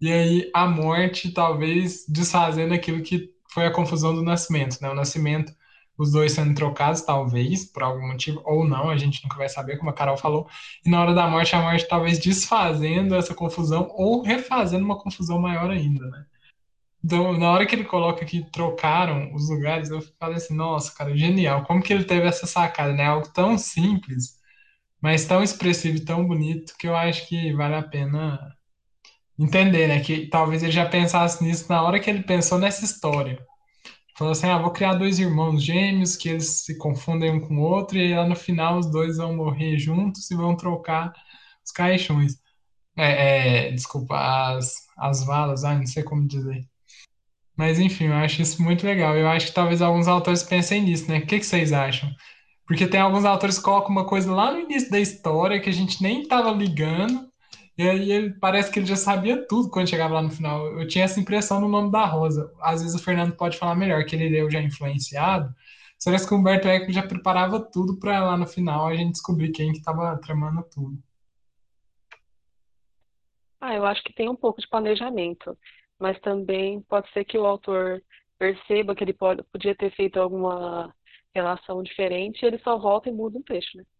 E 0.00 0.10
aí 0.12 0.50
a 0.54 0.66
morte 0.66 1.32
talvez 1.32 2.04
desfazendo 2.08 2.74
aquilo 2.74 3.02
que 3.02 3.30
foi 3.52 3.66
a 3.66 3.72
confusão 3.72 4.14
do 4.14 4.22
nascimento, 4.22 4.78
né? 4.82 4.90
O 4.90 4.94
nascimento, 4.94 5.52
os 5.98 6.12
dois 6.12 6.32
sendo 6.32 6.54
trocados, 6.54 7.02
talvez, 7.02 7.64
por 7.66 7.82
algum 7.84 8.08
motivo, 8.08 8.42
ou 8.44 8.66
não, 8.66 8.90
a 8.90 8.96
gente 8.98 9.22
nunca 9.24 9.36
vai 9.38 9.48
saber, 9.48 9.78
como 9.78 9.90
a 9.90 9.94
Carol 9.94 10.16
falou. 10.18 10.48
E 10.84 10.90
na 10.90 11.00
hora 11.02 11.14
da 11.14 11.28
morte, 11.28 11.54
a 11.56 11.62
morte 11.62 11.88
talvez 11.88 12.18
desfazendo 12.18 13.14
essa 13.16 13.34
confusão 13.34 13.88
ou 13.92 14.22
refazendo 14.22 14.84
uma 14.84 14.98
confusão 14.98 15.38
maior 15.40 15.70
ainda, 15.70 16.06
né? 16.10 16.26
Então, 17.04 17.36
na 17.36 17.50
hora 17.50 17.66
que 17.66 17.74
ele 17.74 17.84
coloca 17.84 18.24
que 18.24 18.48
trocaram 18.50 19.34
os 19.34 19.48
lugares, 19.50 19.90
eu 19.90 20.00
falei 20.20 20.36
assim, 20.36 20.54
nossa, 20.54 20.94
cara, 20.94 21.16
genial. 21.16 21.64
Como 21.64 21.82
que 21.82 21.92
ele 21.92 22.04
teve 22.04 22.26
essa 22.26 22.46
sacada, 22.46 22.92
né? 22.92 23.04
Algo 23.06 23.28
tão 23.32 23.58
simples, 23.58 24.38
mas 25.02 25.26
tão 25.26 25.42
expressivo 25.42 25.98
e 25.98 26.04
tão 26.04 26.26
bonito 26.26 26.74
que 26.78 26.88
eu 26.88 26.96
acho 26.96 27.28
que 27.28 27.52
vale 27.54 27.76
a 27.76 27.82
pena 27.82 28.38
entender, 29.38 29.88
né? 29.88 30.00
Que 30.00 30.28
talvez 30.28 30.62
ele 30.62 30.72
já 30.72 30.88
pensasse 30.88 31.42
nisso 31.44 31.66
na 31.68 31.82
hora 31.82 32.00
que 32.00 32.10
ele 32.10 32.22
pensou 32.22 32.58
nessa 32.58 32.84
história. 32.84 33.38
Falou 34.16 34.32
assim, 34.32 34.48
ah, 34.48 34.58
vou 34.58 34.72
criar 34.72 34.94
dois 34.94 35.18
irmãos 35.18 35.62
gêmeos 35.64 36.16
que 36.16 36.28
eles 36.30 36.64
se 36.64 36.78
confundem 36.78 37.32
um 37.32 37.40
com 37.40 37.56
o 37.58 37.62
outro 37.62 37.98
e 37.98 38.14
lá 38.14 38.26
no 38.28 38.36
final 38.36 38.78
os 38.78 38.90
dois 38.90 39.16
vão 39.18 39.34
morrer 39.36 39.78
juntos 39.78 40.30
e 40.30 40.36
vão 40.36 40.56
trocar 40.56 41.12
os 41.64 41.72
caixões. 41.72 42.36
É, 42.96 43.68
é, 43.68 43.72
desculpa, 43.72 44.16
as, 44.56 44.74
as 44.98 45.24
valas, 45.24 45.64
ah, 45.64 45.76
não 45.76 45.86
sei 45.86 46.02
como 46.04 46.26
dizer. 46.28 46.66
Mas 47.56 47.78
enfim, 47.78 48.06
eu 48.06 48.14
acho 48.14 48.42
isso 48.42 48.62
muito 48.62 48.86
legal. 48.86 49.16
Eu 49.16 49.28
acho 49.28 49.46
que 49.46 49.54
talvez 49.54 49.82
alguns 49.82 50.08
autores 50.08 50.42
pensem 50.42 50.82
nisso, 50.82 51.10
né? 51.10 51.18
O 51.18 51.26
que, 51.26 51.38
que 51.38 51.46
vocês 51.46 51.72
acham? 51.72 52.10
Porque 52.66 52.86
tem 52.86 53.00
alguns 53.00 53.24
autores 53.24 53.58
que 53.58 53.64
colocam 53.64 53.90
uma 53.90 54.06
coisa 54.06 54.32
lá 54.32 54.52
no 54.52 54.60
início 54.60 54.90
da 54.90 54.98
história 55.00 55.60
que 55.60 55.68
a 55.68 55.72
gente 55.72 56.02
nem 56.02 56.22
estava 56.22 56.50
ligando, 56.50 57.30
e 57.76 57.82
aí 57.82 58.12
ele 58.12 58.30
parece 58.38 58.70
que 58.70 58.78
ele 58.78 58.86
já 58.86 58.96
sabia 58.96 59.46
tudo 59.46 59.70
quando 59.70 59.88
chegava 59.88 60.14
lá 60.14 60.22
no 60.22 60.30
final. 60.30 60.66
Eu 60.78 60.86
tinha 60.86 61.04
essa 61.04 61.20
impressão 61.20 61.60
no 61.60 61.68
nome 61.68 61.90
da 61.90 62.04
Rosa. 62.04 62.52
Às 62.60 62.82
vezes 62.82 62.98
o 62.98 63.02
Fernando 63.02 63.34
pode 63.36 63.58
falar 63.58 63.74
melhor, 63.74 64.04
que 64.04 64.14
ele 64.14 64.28
leu 64.28 64.50
já 64.50 64.60
influenciado. 64.60 65.54
Parece 66.04 66.26
que 66.26 66.34
o 66.34 66.36
Humberto 66.36 66.68
Eco 66.68 66.92
já 66.92 67.02
preparava 67.02 67.60
tudo 67.60 67.98
para 67.98 68.24
lá 68.24 68.36
no 68.36 68.46
final 68.46 68.88
a 68.88 68.94
gente 68.94 69.12
descobrir 69.12 69.52
quem 69.52 69.72
que 69.72 69.78
estava 69.78 70.16
tramando 70.18 70.62
tudo. 70.64 70.98
Ah, 73.60 73.74
eu 73.74 73.86
acho 73.86 74.02
que 74.02 74.12
tem 74.12 74.28
um 74.28 74.34
pouco 74.34 74.60
de 74.60 74.68
planejamento 74.68 75.56
mas 76.02 76.18
também 76.20 76.80
pode 76.80 77.08
ser 77.12 77.24
que 77.24 77.38
o 77.38 77.46
autor 77.46 78.02
perceba 78.36 78.92
que 78.92 79.04
ele 79.04 79.12
pode, 79.12 79.40
podia 79.52 79.72
ter 79.72 79.94
feito 79.94 80.18
alguma 80.18 80.92
relação 81.32 81.80
diferente 81.80 82.42
e 82.42 82.46
ele 82.46 82.58
só 82.58 82.76
volta 82.76 83.08
e 83.08 83.12
muda 83.12 83.38
um 83.38 83.42
trecho, 83.42 83.78
né? 83.78 83.84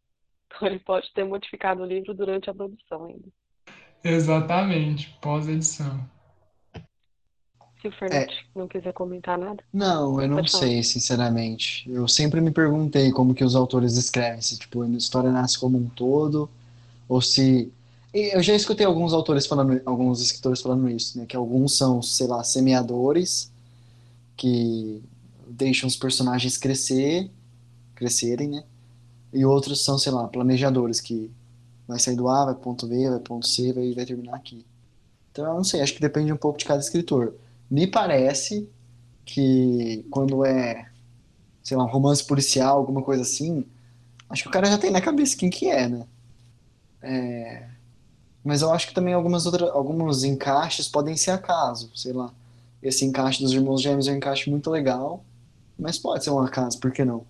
Então 0.54 0.68
ele 0.68 0.80
pode 0.80 1.10
ter 1.14 1.24
modificado 1.24 1.82
o 1.82 1.86
livro 1.86 2.12
durante 2.12 2.50
a 2.50 2.54
produção 2.54 3.06
ainda. 3.06 3.26
Exatamente, 4.04 5.16
pós-edição. 5.22 6.04
Se 7.80 7.88
o 7.88 7.92
Fernando 7.92 8.30
é. 8.30 8.44
não 8.54 8.68
quiser 8.68 8.92
comentar 8.92 9.38
nada. 9.38 9.64
Não, 9.72 10.20
eu 10.20 10.28
não 10.28 10.44
sei, 10.44 10.82
sinceramente. 10.82 11.90
Eu 11.90 12.06
sempre 12.06 12.40
me 12.40 12.50
perguntei 12.50 13.10
como 13.12 13.34
que 13.34 13.44
os 13.44 13.54
autores 13.54 13.96
escrevem, 13.96 14.42
se 14.42 14.58
tipo, 14.58 14.82
a 14.82 14.88
história 14.88 15.30
nasce 15.30 15.58
como 15.58 15.78
um 15.78 15.88
todo, 15.88 16.50
ou 17.08 17.22
se 17.22 17.72
eu 18.12 18.42
já 18.42 18.54
escutei 18.54 18.84
alguns 18.84 19.12
autores 19.12 19.46
falando, 19.46 19.80
alguns 19.86 20.20
escritores 20.20 20.60
falando 20.60 20.88
isso, 20.90 21.18
né? 21.18 21.26
Que 21.26 21.36
alguns 21.36 21.76
são, 21.76 22.02
sei 22.02 22.26
lá, 22.26 22.44
semeadores 22.44 23.50
que 24.36 25.02
deixam 25.48 25.86
os 25.86 25.96
personagens 25.96 26.58
crescer, 26.58 27.30
crescerem, 27.94 28.48
né? 28.48 28.64
E 29.32 29.44
outros 29.44 29.84
são, 29.84 29.98
sei 29.98 30.12
lá, 30.12 30.28
planejadores 30.28 31.00
que 31.00 31.30
vai 31.88 31.98
sair 31.98 32.16
do 32.16 32.28
A, 32.28 32.46
vai 32.46 32.54
ponto 32.54 32.86
B, 32.86 33.08
vai 33.08 33.20
ponto 33.20 33.46
C, 33.46 33.72
vai, 33.72 33.94
vai 33.94 34.04
terminar 34.04 34.36
aqui. 34.36 34.64
Então, 35.30 35.46
eu 35.46 35.54
não 35.54 35.64
sei, 35.64 35.80
acho 35.80 35.94
que 35.94 36.00
depende 36.00 36.32
um 36.32 36.36
pouco 36.36 36.58
de 36.58 36.64
cada 36.66 36.80
escritor. 36.80 37.34
Me 37.70 37.86
parece 37.86 38.68
que 39.24 40.04
quando 40.10 40.44
é, 40.44 40.90
sei 41.62 41.76
lá, 41.76 41.84
um 41.84 41.90
romance 41.90 42.22
policial, 42.22 42.76
alguma 42.76 43.02
coisa 43.02 43.22
assim, 43.22 43.64
acho 44.28 44.42
que 44.42 44.48
o 44.48 44.52
cara 44.52 44.66
já 44.66 44.76
tem 44.76 44.90
na 44.90 45.00
cabeça 45.00 45.36
quem 45.36 45.48
que 45.48 45.68
é, 45.70 45.88
né? 45.88 46.06
É, 47.00 47.68
mas 48.44 48.62
eu 48.62 48.72
acho 48.72 48.88
que 48.88 48.94
também 48.94 49.14
algumas 49.14 49.46
outras, 49.46 49.70
alguns 49.70 50.24
encaixes 50.24 50.88
podem 50.88 51.16
ser 51.16 51.32
acaso, 51.32 51.90
sei 51.94 52.12
lá. 52.12 52.32
Esse 52.82 53.04
encaixe 53.04 53.42
dos 53.42 53.52
irmãos 53.52 53.80
gêmeos 53.80 54.08
é 54.08 54.12
um 54.12 54.16
encaixe 54.16 54.50
muito 54.50 54.70
legal, 54.70 55.24
mas 55.78 55.98
pode 55.98 56.24
ser 56.24 56.30
um 56.30 56.40
acaso, 56.40 56.80
por 56.80 56.92
que 56.92 57.04
não? 57.04 57.24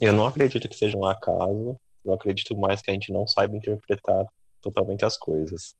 Eu 0.00 0.12
não 0.12 0.26
acredito 0.26 0.68
que 0.68 0.74
seja 0.74 0.96
um 0.96 1.04
acaso. 1.04 1.78
Eu 2.04 2.14
acredito 2.14 2.56
mais 2.56 2.80
que 2.80 2.90
a 2.90 2.94
gente 2.94 3.12
não 3.12 3.26
saiba 3.26 3.54
interpretar 3.54 4.26
totalmente 4.62 5.04
as 5.04 5.16
coisas. 5.16 5.74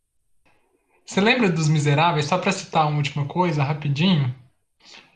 Você 1.06 1.20
lembra 1.20 1.50
dos 1.50 1.68
Miseráveis? 1.68 2.26
Só 2.26 2.38
para 2.38 2.52
citar 2.52 2.86
uma 2.86 2.98
última 2.98 3.26
coisa, 3.26 3.62
rapidinho. 3.62 4.32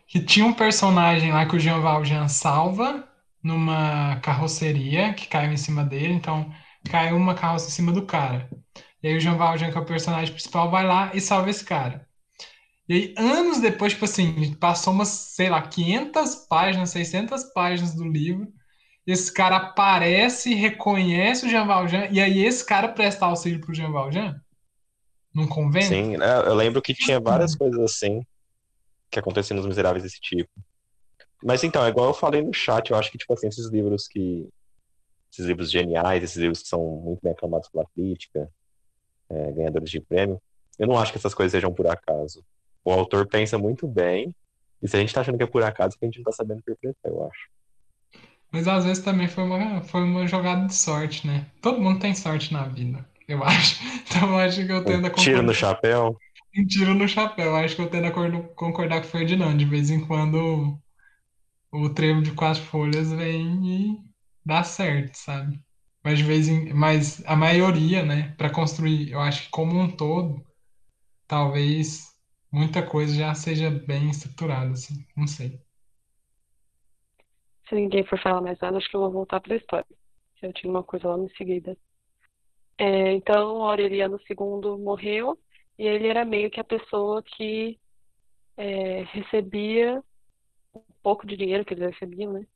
Que 0.08 0.18
tinha 0.18 0.46
um 0.46 0.54
personagem 0.54 1.32
lá 1.32 1.46
que 1.46 1.54
o 1.54 1.60
Jean 1.60 1.80
Valjean 1.80 2.28
salva 2.28 3.06
numa 3.42 4.16
carroceria 4.20 5.12
que 5.12 5.28
caiu 5.28 5.52
em 5.52 5.56
cima 5.56 5.84
dele. 5.84 6.14
Então, 6.14 6.50
caiu 6.88 7.16
uma 7.16 7.34
carroça 7.34 7.68
em 7.68 7.72
cima 7.72 7.92
do 7.92 8.06
cara. 8.06 8.48
E 9.02 9.08
aí 9.08 9.16
o 9.16 9.20
Jean 9.20 9.36
Valjean, 9.36 9.70
que 9.70 9.78
é 9.78 9.80
o 9.80 9.84
personagem 9.84 10.32
principal, 10.32 10.70
vai 10.70 10.86
lá 10.86 11.10
e 11.14 11.20
salva 11.20 11.50
esse 11.50 11.64
cara. 11.64 12.06
E 12.88 12.94
aí, 12.94 13.14
anos 13.16 13.60
depois, 13.60 13.92
tipo 13.92 14.04
assim, 14.04 14.54
passou 14.54 14.92
umas, 14.92 15.08
sei 15.08 15.48
lá, 15.48 15.62
500 15.62 16.36
páginas, 16.48 16.90
600 16.90 17.44
páginas 17.54 17.94
do 17.94 18.04
livro, 18.04 18.52
esse 19.06 19.32
cara 19.32 19.56
aparece, 19.56 20.54
reconhece 20.54 21.46
o 21.46 21.48
Jean 21.48 21.66
Valjean, 21.66 22.08
e 22.10 22.20
aí 22.20 22.44
esse 22.44 22.64
cara 22.64 22.88
presta 22.88 23.26
auxílio 23.26 23.60
pro 23.60 23.74
Jean 23.74 23.90
Valjean? 23.90 24.40
Num 25.34 25.46
convento? 25.46 25.86
Sim, 25.86 26.16
né, 26.16 26.38
eu 26.46 26.54
lembro 26.54 26.80
que 26.80 26.94
tinha 26.94 27.18
várias 27.18 27.54
coisas 27.54 27.80
assim 27.80 28.24
que 29.10 29.18
aconteciam 29.18 29.56
nos 29.56 29.66
Miseráveis 29.66 30.02
desse 30.02 30.20
tipo. 30.20 30.50
Mas 31.42 31.62
então, 31.62 31.84
é 31.84 31.88
igual 31.88 32.08
eu 32.08 32.14
falei 32.14 32.42
no 32.42 32.52
chat, 32.52 32.90
eu 32.90 32.96
acho 32.96 33.10
que, 33.10 33.18
tipo 33.18 33.32
assim, 33.32 33.48
esses 33.48 33.66
livros 33.68 34.08
que 34.08 34.48
esses 35.34 35.46
livros 35.46 35.70
geniais, 35.70 36.22
esses 36.22 36.36
livros 36.36 36.62
que 36.62 36.68
são 36.68 36.80
muito 37.04 37.20
bem 37.22 37.32
aclamados 37.32 37.68
pela 37.68 37.84
crítica, 37.94 38.48
é, 39.28 39.52
ganhadores 39.52 39.90
de 39.90 40.00
prêmio, 40.00 40.40
eu 40.78 40.86
não 40.86 40.98
acho 40.98 41.12
que 41.12 41.18
essas 41.18 41.34
coisas 41.34 41.52
sejam 41.52 41.72
por 41.72 41.86
acaso. 41.86 42.44
O 42.84 42.92
autor 42.92 43.26
pensa 43.26 43.58
muito 43.58 43.86
bem, 43.86 44.34
e 44.82 44.88
se 44.88 44.96
a 44.96 45.00
gente 45.00 45.08
está 45.08 45.22
achando 45.22 45.36
que 45.36 45.44
é 45.44 45.46
por 45.46 45.62
acaso, 45.62 45.96
é 45.96 45.98
que 45.98 46.04
a 46.04 46.08
gente 46.08 46.16
não 46.16 46.30
está 46.30 46.32
sabendo 46.32 46.60
interpretar, 46.60 47.10
eu 47.10 47.26
acho. 47.26 47.48
Mas 48.52 48.68
às 48.68 48.84
vezes 48.84 49.02
também 49.02 49.26
foi 49.26 49.42
uma, 49.44 49.82
foi 49.82 50.02
uma 50.02 50.26
jogada 50.28 50.66
de 50.66 50.74
sorte, 50.74 51.26
né? 51.26 51.46
Todo 51.60 51.80
mundo 51.80 51.98
tem 51.98 52.14
sorte 52.14 52.52
na 52.52 52.64
vida, 52.68 53.04
eu 53.26 53.42
acho. 53.42 53.82
Então 54.14 54.28
eu 54.28 54.38
acho 54.38 54.64
que 54.64 54.70
eu 54.70 54.84
tendo 54.84 55.02
um 55.02 55.06
a 55.06 55.10
concordar. 55.10 55.24
Tiro 55.24 55.42
no 55.42 55.52
chapéu? 55.52 56.16
Um 56.56 56.66
tiro 56.66 56.94
no 56.94 57.08
chapéu. 57.08 57.56
Acho 57.56 57.74
que 57.74 57.82
eu 57.82 57.90
tendo 57.90 58.06
a 58.06 58.12
concordar 58.12 59.00
com 59.00 59.08
o 59.08 59.10
Ferdinand. 59.10 59.56
De 59.56 59.64
vez 59.64 59.90
em 59.90 60.06
quando 60.06 60.78
o 61.72 61.88
trevo 61.88 62.22
de 62.22 62.30
quatro 62.30 62.62
folhas 62.62 63.10
vem 63.10 63.66
e 63.66 64.13
dá 64.44 64.62
certo, 64.64 65.14
sabe? 65.16 65.60
Mas 66.02 66.18
de 66.18 66.24
vez 66.24 66.48
em, 66.48 66.72
mas 66.74 67.24
a 67.26 67.34
maioria, 67.36 68.04
né, 68.04 68.34
para 68.36 68.50
construir, 68.50 69.10
eu 69.10 69.20
acho 69.20 69.44
que 69.44 69.50
como 69.50 69.78
um 69.78 69.90
todo, 69.96 70.44
talvez 71.26 72.14
muita 72.52 72.86
coisa 72.86 73.14
já 73.14 73.34
seja 73.34 73.70
bem 73.70 74.10
estruturada, 74.10 74.72
assim, 74.72 75.06
não 75.16 75.26
sei. 75.26 75.60
Se 77.68 77.74
ninguém 77.74 78.04
for 78.04 78.20
falar 78.20 78.42
mais 78.42 78.58
nada, 78.60 78.76
acho 78.76 78.88
que 78.88 78.96
eu 78.96 79.00
vou 79.00 79.10
voltar 79.10 79.40
para 79.40 79.54
a 79.54 79.56
história. 79.56 79.86
Eu 80.42 80.52
tinha 80.52 80.70
uma 80.70 80.82
coisa 80.82 81.08
lá 81.08 81.18
em 81.18 81.28
seguida. 81.36 81.76
É, 82.76 83.12
então, 83.12 83.62
Aureliano 83.62 84.18
II 84.28 84.78
morreu 84.78 85.38
e 85.78 85.86
ele 85.86 86.08
era 86.08 86.24
meio 86.24 86.50
que 86.50 86.60
a 86.60 86.64
pessoa 86.64 87.22
que 87.22 87.78
é, 88.56 89.02
recebia 89.04 90.02
pouco 91.04 91.26
de 91.26 91.36
dinheiro 91.36 91.64
que 91.64 91.74
eles 91.74 91.90
recebiam, 91.92 92.32
né? 92.32 92.46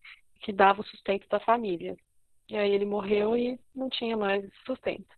Que 0.41 0.53
dava 0.53 0.80
o 0.80 0.84
sustento 0.84 1.28
da 1.28 1.41
família. 1.41 1.97
E 2.49 2.57
aí 2.57 2.70
ele 2.72 2.86
morreu 2.86 3.36
e 3.36 3.59
não 3.74 3.89
tinha 3.91 4.16
mais 4.16 4.45
sustento. 4.64 5.14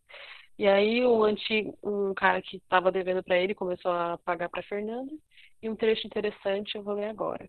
E 0.59 0.67
aí 0.67 1.05
o 1.05 1.25
antigo, 1.25 1.79
um 1.83 2.13
cara 2.13 2.43
que 2.43 2.57
estava 2.57 2.93
devendo 2.93 3.23
para 3.23 3.39
ele 3.39 3.55
começou 3.55 3.93
a 3.93 4.19
pagar 4.19 4.49
para 4.49 4.63
Fernanda. 4.63 5.13
E 5.63 5.69
um 5.69 5.77
trecho 5.77 6.07
interessante 6.07 6.77
eu 6.77 6.83
vou 6.83 6.95
ler 6.95 7.07
agora. 7.07 7.49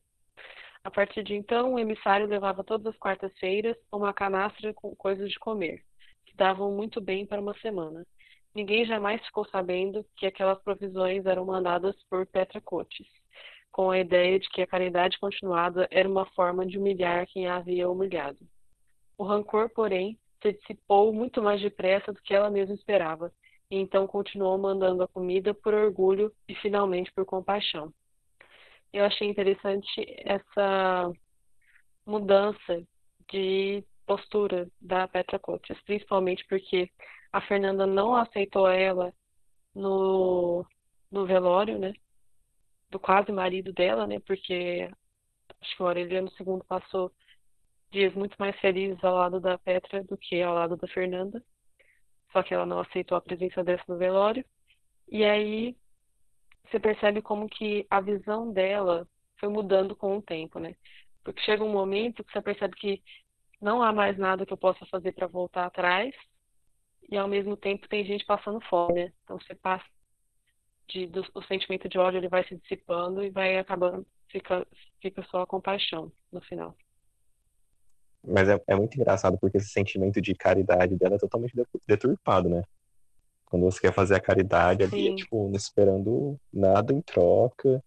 A 0.83 0.89
partir 0.89 1.23
de 1.23 1.35
então, 1.35 1.73
o 1.73 1.79
emissário 1.79 2.25
levava 2.25 2.63
todas 2.63 2.87
as 2.87 2.97
quartas-feiras 2.97 3.77
uma 3.91 4.13
canastra 4.13 4.73
com 4.73 4.95
coisas 4.95 5.29
de 5.29 5.37
comer, 5.37 5.83
que 6.25 6.35
davam 6.35 6.71
muito 6.71 6.99
bem 6.99 7.25
para 7.25 7.41
uma 7.41 7.53
semana. 7.59 8.05
Ninguém 8.53 8.85
jamais 8.85 9.23
ficou 9.25 9.45
sabendo 9.45 10.05
que 10.17 10.25
aquelas 10.25 10.61
provisões 10.63 11.25
eram 11.25 11.45
mandadas 11.45 11.95
por 12.09 12.25
Petra 12.25 12.59
Cotes, 12.59 13.07
com 13.71 13.89
a 13.89 13.99
ideia 13.99 14.39
de 14.39 14.49
que 14.49 14.61
a 14.61 14.67
caridade 14.67 15.19
continuada 15.19 15.87
era 15.89 16.07
uma 16.07 16.25
forma 16.27 16.65
de 16.65 16.77
humilhar 16.77 17.25
quem 17.27 17.47
a 17.47 17.55
havia 17.55 17.89
humilhado. 17.89 18.39
O 19.17 19.23
rancor, 19.23 19.69
porém, 19.69 20.17
se 20.41 20.53
dissipou 20.53 21.13
muito 21.13 21.41
mais 21.41 21.61
depressa 21.61 22.11
do 22.11 22.21
que 22.21 22.33
ela 22.33 22.49
mesma 22.49 22.75
esperava, 22.75 23.31
e 23.69 23.77
então 23.77 24.07
continuou 24.07 24.57
mandando 24.57 25.03
a 25.03 25.07
comida 25.07 25.53
por 25.53 25.73
orgulho 25.73 26.31
e 26.47 26.55
finalmente 26.55 27.11
por 27.13 27.25
compaixão. 27.25 27.93
Eu 28.91 29.05
achei 29.05 29.29
interessante 29.29 30.05
essa 30.25 31.11
mudança 32.05 32.83
de 33.31 33.83
postura 34.05 34.67
da 34.81 35.07
Petra 35.07 35.39
Cotes, 35.39 35.79
principalmente 35.83 36.45
porque 36.49 36.89
a 37.31 37.39
Fernanda 37.39 37.85
não 37.85 38.15
aceitou 38.15 38.67
ela 38.67 39.13
no, 39.73 40.65
no 41.09 41.25
velório, 41.25 41.79
né? 41.79 41.93
Do 42.91 42.99
quase 42.99 43.31
marido 43.31 43.73
dela, 43.73 44.05
né? 44.05 44.19
Porque 44.19 44.89
acho 45.61 45.75
que 45.75 45.83
o 45.83 45.87
Aureliano 45.87 46.31
II 46.39 46.61
passou 46.67 47.11
dias 47.91 48.13
muito 48.13 48.35
mais 48.37 48.57
felizes 48.59 49.03
ao 49.03 49.15
lado 49.15 49.39
da 49.39 49.57
Petra 49.57 50.03
do 50.03 50.17
que 50.17 50.41
ao 50.41 50.53
lado 50.53 50.77
da 50.77 50.87
Fernanda. 50.87 51.43
Só 52.31 52.43
que 52.43 52.53
ela 52.53 52.65
não 52.65 52.79
aceitou 52.79 53.17
a 53.17 53.21
presença 53.21 53.63
dessa 53.63 53.83
no 53.87 53.97
velório. 53.97 54.45
E 55.09 55.23
aí 55.25 55.75
você 56.69 56.79
percebe 56.79 57.21
como 57.21 57.49
que 57.49 57.85
a 57.89 57.99
visão 57.99 58.51
dela 58.51 59.07
foi 59.37 59.49
mudando 59.49 59.95
com 59.95 60.17
o 60.17 60.21
tempo, 60.21 60.59
né? 60.59 60.75
Porque 61.23 61.41
chega 61.41 61.63
um 61.63 61.71
momento 61.71 62.23
que 62.23 62.31
você 62.31 62.41
percebe 62.41 62.75
que 62.75 63.03
não 63.59 63.83
há 63.83 63.91
mais 63.91 64.17
nada 64.17 64.45
que 64.45 64.53
eu 64.53 64.57
possa 64.57 64.85
fazer 64.85 65.11
para 65.13 65.27
voltar 65.27 65.65
atrás 65.65 66.15
e 67.09 67.17
ao 67.17 67.27
mesmo 67.27 67.57
tempo 67.57 67.87
tem 67.89 68.05
gente 68.05 68.25
passando 68.25 68.61
fome, 68.61 69.05
né? 69.05 69.13
Então 69.23 69.37
você 69.39 69.53
passa 69.53 69.85
de, 70.91 71.07
do, 71.07 71.25
o 71.33 71.41
sentimento 71.43 71.87
de 71.87 71.97
ódio 71.97 72.17
ele 72.17 72.29
vai 72.29 72.45
se 72.47 72.55
dissipando 72.55 73.23
e 73.23 73.29
vai 73.29 73.57
acabando 73.57 74.05
fica 74.29 74.65
fica 75.01 75.23
só 75.23 75.41
a 75.41 75.47
compaixão 75.47 76.11
no 76.31 76.41
final. 76.41 76.75
Mas 78.23 78.47
é, 78.47 78.61
é 78.67 78.75
muito 78.75 78.95
engraçado 78.95 79.37
porque 79.39 79.57
esse 79.57 79.69
sentimento 79.69 80.21
de 80.21 80.35
caridade 80.35 80.95
dela 80.95 81.15
é 81.15 81.19
totalmente 81.19 81.53
deturpado, 81.87 82.49
né? 82.49 82.63
Quando 83.45 83.63
você 83.63 83.81
quer 83.81 83.93
fazer 83.93 84.15
a 84.15 84.21
caridade 84.21 84.83
ali, 84.83 85.09
é, 85.09 85.15
tipo, 85.15 85.49
não 85.49 85.55
esperando 85.55 86.39
nada 86.53 86.93
em 86.93 87.01
troca. 87.01 87.83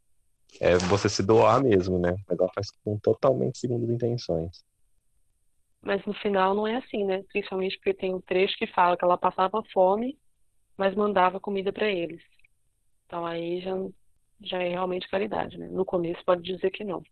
É 0.60 0.76
você 0.76 1.08
se 1.08 1.22
doar 1.22 1.62
mesmo, 1.62 1.98
né? 1.98 2.16
Mas 2.28 2.38
ela 2.38 2.50
faz 2.54 2.70
com 2.84 2.98
totalmente 2.98 3.58
segundo 3.58 3.84
as 3.84 3.90
intenções. 3.90 4.64
Mas 5.80 6.04
no 6.04 6.14
final 6.14 6.54
não 6.54 6.66
é 6.66 6.76
assim, 6.76 7.04
né? 7.04 7.22
Principalmente 7.32 7.76
porque 7.76 7.94
tem 7.94 8.14
um 8.14 8.20
trecho 8.20 8.56
que 8.56 8.66
fala 8.66 8.96
que 8.96 9.04
ela 9.04 9.18
passava 9.18 9.62
fome, 9.72 10.18
mas 10.76 10.94
mandava 10.94 11.40
comida 11.40 11.72
para 11.72 11.90
eles. 11.90 12.22
Então 13.06 13.24
aí 13.24 13.60
já, 13.60 13.72
já 14.42 14.62
é 14.62 14.70
realmente 14.70 15.08
caridade, 15.08 15.58
né? 15.58 15.68
No 15.68 15.84
começo 15.84 16.24
pode 16.24 16.42
dizer 16.42 16.70
que 16.70 16.84
não. 16.84 17.02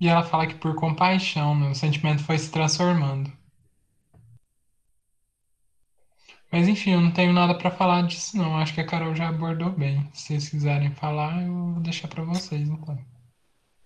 E 0.00 0.08
ela 0.08 0.22
fala 0.22 0.46
que 0.46 0.54
por 0.54 0.74
compaixão, 0.74 1.58
né, 1.58 1.70
o 1.70 1.74
sentimento 1.74 2.22
foi 2.22 2.38
se 2.38 2.50
transformando. 2.50 3.32
Mas 6.50 6.66
enfim, 6.66 6.92
eu 6.92 7.00
não 7.00 7.10
tenho 7.10 7.32
nada 7.32 7.54
para 7.54 7.70
falar 7.70 8.06
disso 8.06 8.36
não. 8.36 8.56
Acho 8.56 8.74
que 8.74 8.80
a 8.80 8.86
Carol 8.86 9.14
já 9.14 9.28
abordou 9.28 9.70
bem. 9.70 10.08
Se 10.14 10.28
vocês 10.28 10.48
quiserem 10.48 10.90
falar, 10.92 11.42
eu 11.42 11.52
vou 11.74 11.82
deixar 11.82 12.08
para 12.08 12.22
vocês 12.22 12.68
então. 12.68 12.98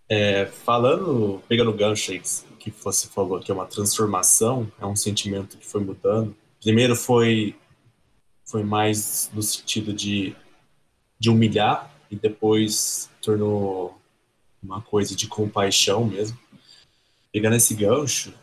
É, 0.09 0.47
falando, 0.47 1.43
pegando 1.49 1.71
o 1.71 1.77
gancho 1.77 2.13
aí 2.13 2.21
que 2.59 2.71
você 2.71 3.09
falou 3.09 3.41
que 3.41 3.51
é 3.51 3.55
uma 3.55 3.67
transformação, 3.67 4.71
é 4.81 4.87
um 4.87 4.95
sentimento 4.95 5.59
que 5.59 5.67
foi 5.67 5.83
mudando. 5.83 6.37
Primeiro 6.61 6.95
foi 6.95 7.57
foi 8.45 8.63
mais 8.63 9.31
no 9.33 9.43
sentido 9.43 9.93
de, 9.93 10.37
de 11.23 11.31
humilhar 11.31 11.89
e 12.11 12.17
depois 12.17 13.09
tornou 13.23 13.97
uma 14.61 14.83
coisa 14.83 15.15
de 15.15 15.29
compaixão 15.29 16.05
mesmo. 16.05 16.37
Pegando 17.33 17.55
esse 17.55 17.75
gancho, 17.75 18.35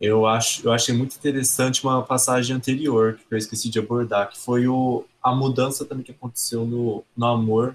eu 0.00 0.24
acho 0.24 0.64
eu 0.64 0.72
achei 0.72 0.94
muito 0.94 1.16
interessante 1.16 1.82
uma 1.82 2.00
passagem 2.00 2.54
anterior 2.54 3.18
que 3.28 3.34
eu 3.34 3.36
esqueci 3.36 3.68
de 3.68 3.80
abordar, 3.80 4.30
que 4.30 4.38
foi 4.38 4.68
o, 4.68 5.04
a 5.20 5.34
mudança 5.34 5.84
também 5.84 6.04
que 6.04 6.12
aconteceu 6.12 6.64
no, 6.64 7.04
no 7.16 7.26
amor 7.26 7.74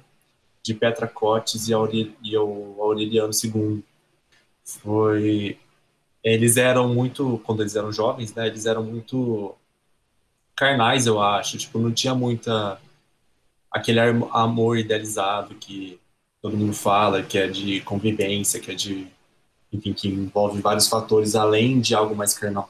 de 0.64 0.74
Petra 0.74 1.10
Cotes 1.10 1.68
e, 1.68 1.74
Aurel, 1.74 2.14
e 2.24 2.38
o 2.38 2.78
Aureliano 2.80 3.34
II. 3.34 3.84
Foi 4.64 5.60
eles 6.24 6.56
eram 6.56 6.88
muito 6.88 7.42
quando 7.44 7.62
eles 7.64 7.76
eram 7.76 7.92
jovens, 7.92 8.34
né? 8.34 8.48
Eles 8.48 8.66
eram 8.66 8.82
muito 8.82 9.54
carnais, 10.56 11.06
eu 11.06 11.22
acho. 11.22 11.58
Tipo, 11.58 11.80
não 11.80 11.92
tinha 11.92 12.16
muita 12.16 12.80
aquele 13.74 14.00
amor 14.00 14.78
idealizado 14.78 15.56
que 15.56 16.00
todo 16.40 16.56
mundo 16.56 16.74
fala, 16.74 17.24
que 17.24 17.38
é 17.40 17.48
de 17.48 17.82
convivência, 17.82 18.60
que 18.60 18.70
é 18.70 18.76
de, 18.76 19.08
enfim, 19.72 19.94
que 19.94 20.08
envolve 20.08 20.62
vários 20.62 20.88
fatores 20.88 21.36
além 21.36 21.82
de 21.82 21.96
algo 21.96 22.16
mais 22.16 22.38
carnal. 22.38 22.70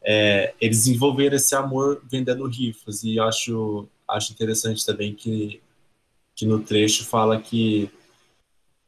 É, 0.00 0.54
eles 0.60 0.84
desenvolveram 0.84 1.36
esse 1.36 1.54
amor 1.56 2.00
vendendo 2.08 2.46
rifas 2.46 3.02
e 3.02 3.18
acho 3.18 3.88
acho 4.06 4.32
interessante 4.32 4.86
também 4.86 5.12
que 5.14 5.60
que 6.34 6.46
no 6.46 6.60
trecho 6.60 7.04
fala 7.04 7.38
que 7.40 7.90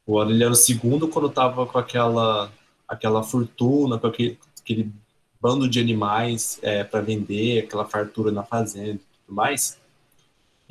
o 0.05 0.17
Aureliano 0.17 0.55
II 0.55 1.09
quando 1.11 1.27
estava 1.27 1.65
com 1.65 1.77
aquela 1.77 2.51
aquela 2.87 3.21
fortuna, 3.23 3.99
com 3.99 4.07
aquele, 4.07 4.39
aquele 4.59 4.91
bando 5.39 5.67
de 5.67 5.79
animais 5.79 6.59
é, 6.61 6.83
para 6.83 7.01
vender, 7.01 7.65
aquela 7.65 7.85
fartura 7.85 8.31
na 8.31 8.43
fazenda 8.43 9.01
e 9.01 9.25
tudo 9.25 9.35
mais, 9.35 9.80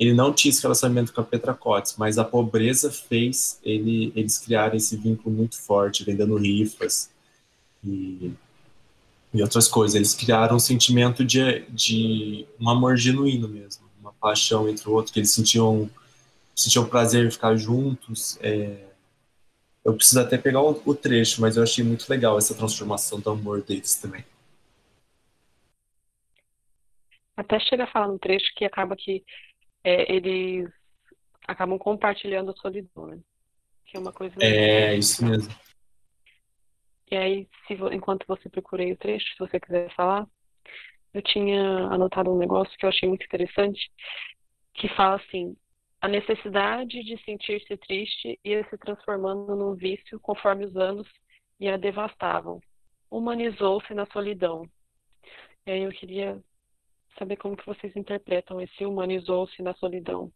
ele 0.01 0.15
não 0.15 0.33
tinha 0.33 0.49
esse 0.49 0.63
relacionamento 0.63 1.13
com 1.13 1.21
a 1.21 1.23
Petra 1.23 1.53
Cotes, 1.53 1.95
mas 1.95 2.17
a 2.17 2.25
pobreza 2.25 2.91
fez 2.91 3.59
ele, 3.63 4.11
eles 4.15 4.39
criarem 4.39 4.77
esse 4.77 4.97
vínculo 4.97 5.35
muito 5.35 5.61
forte, 5.61 6.03
vendendo 6.03 6.35
rifas 6.37 7.11
e, 7.83 8.33
e 9.31 9.43
outras 9.43 9.67
coisas. 9.67 9.93
Eles 9.93 10.15
criaram 10.15 10.55
um 10.55 10.59
sentimento 10.59 11.23
de, 11.23 11.61
de 11.69 12.47
um 12.59 12.67
amor 12.67 12.97
genuíno 12.97 13.47
mesmo, 13.47 13.83
uma 13.99 14.11
paixão 14.13 14.67
entre 14.67 14.89
o 14.89 14.91
outro, 14.91 15.13
que 15.13 15.19
eles 15.19 15.31
sentiam, 15.31 15.87
sentiam 16.55 16.89
prazer 16.89 17.27
em 17.27 17.29
ficar 17.29 17.55
juntos. 17.55 18.39
É, 18.41 18.83
eu 19.85 19.93
preciso 19.93 20.19
até 20.19 20.35
pegar 20.35 20.63
o, 20.63 20.81
o 20.83 20.95
trecho, 20.95 21.39
mas 21.41 21.57
eu 21.57 21.61
achei 21.61 21.83
muito 21.83 22.09
legal 22.09 22.39
essa 22.39 22.55
transformação 22.55 23.19
do 23.19 23.29
amor 23.29 23.61
deles 23.61 23.93
também. 23.97 24.25
Até 27.37 27.59
chega 27.59 27.83
a 27.83 27.91
falar 27.91 28.07
no 28.07 28.17
trecho 28.17 28.51
que 28.55 28.65
acaba 28.65 28.95
que 28.95 29.23
é, 29.83 30.11
eles 30.13 30.69
acabam 31.47 31.77
compartilhando 31.77 32.51
a 32.51 32.55
solidão, 32.55 33.07
né? 33.07 33.19
Que 33.85 33.97
é 33.97 33.99
uma 33.99 34.13
coisa. 34.13 34.35
É, 34.41 34.95
isso 34.95 35.25
mesmo. 35.25 35.53
E 37.09 37.17
aí, 37.17 37.49
se, 37.67 37.73
enquanto 37.93 38.25
você 38.25 38.49
procurei 38.49 38.93
o 38.93 38.97
trecho, 38.97 39.25
se 39.33 39.39
você 39.39 39.59
quiser 39.59 39.93
falar, 39.93 40.25
eu 41.13 41.21
tinha 41.21 41.61
anotado 41.87 42.31
um 42.31 42.37
negócio 42.37 42.77
que 42.77 42.85
eu 42.85 42.89
achei 42.89 43.07
muito 43.07 43.25
interessante, 43.25 43.91
que 44.73 44.87
fala 44.95 45.15
assim: 45.15 45.57
a 45.99 46.07
necessidade 46.07 47.03
de 47.03 47.21
sentir-se 47.23 47.75
triste 47.77 48.39
ia 48.43 48.67
se 48.69 48.77
transformando 48.77 49.55
num 49.55 49.75
vício 49.75 50.19
conforme 50.19 50.65
os 50.65 50.75
anos 50.75 51.07
e 51.59 51.67
a 51.67 51.77
devastavam. 51.77 52.61
Humanizou-se 53.09 53.93
na 53.93 54.05
solidão. 54.07 54.65
E 55.65 55.71
aí 55.71 55.83
eu 55.83 55.91
queria 55.91 56.41
saber 57.17 57.37
como 57.37 57.57
que 57.57 57.65
vocês 57.65 57.95
interpretam 57.95 58.59
esse 58.61 58.85
humanizou-se 58.85 59.61
na 59.61 59.73
solidão. 59.75 60.31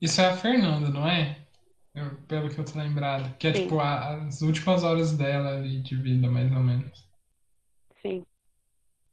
Isso 0.00 0.20
é 0.20 0.28
a 0.28 0.36
Fernanda, 0.36 0.88
não 0.88 1.06
é? 1.06 1.46
Eu, 1.94 2.16
pelo 2.28 2.48
que 2.48 2.58
eu 2.58 2.64
tô 2.64 2.78
lembrado. 2.78 3.36
Que 3.36 3.48
é 3.48 3.54
Sim. 3.54 3.62
tipo 3.62 3.78
a, 3.78 4.24
as 4.24 4.40
últimas 4.42 4.84
horas 4.84 5.16
dela 5.16 5.56
ali 5.56 5.82
de 5.82 5.96
vida, 5.96 6.30
mais 6.30 6.50
ou 6.52 6.60
menos. 6.60 7.08
Sim. 8.00 8.20
O 8.20 8.26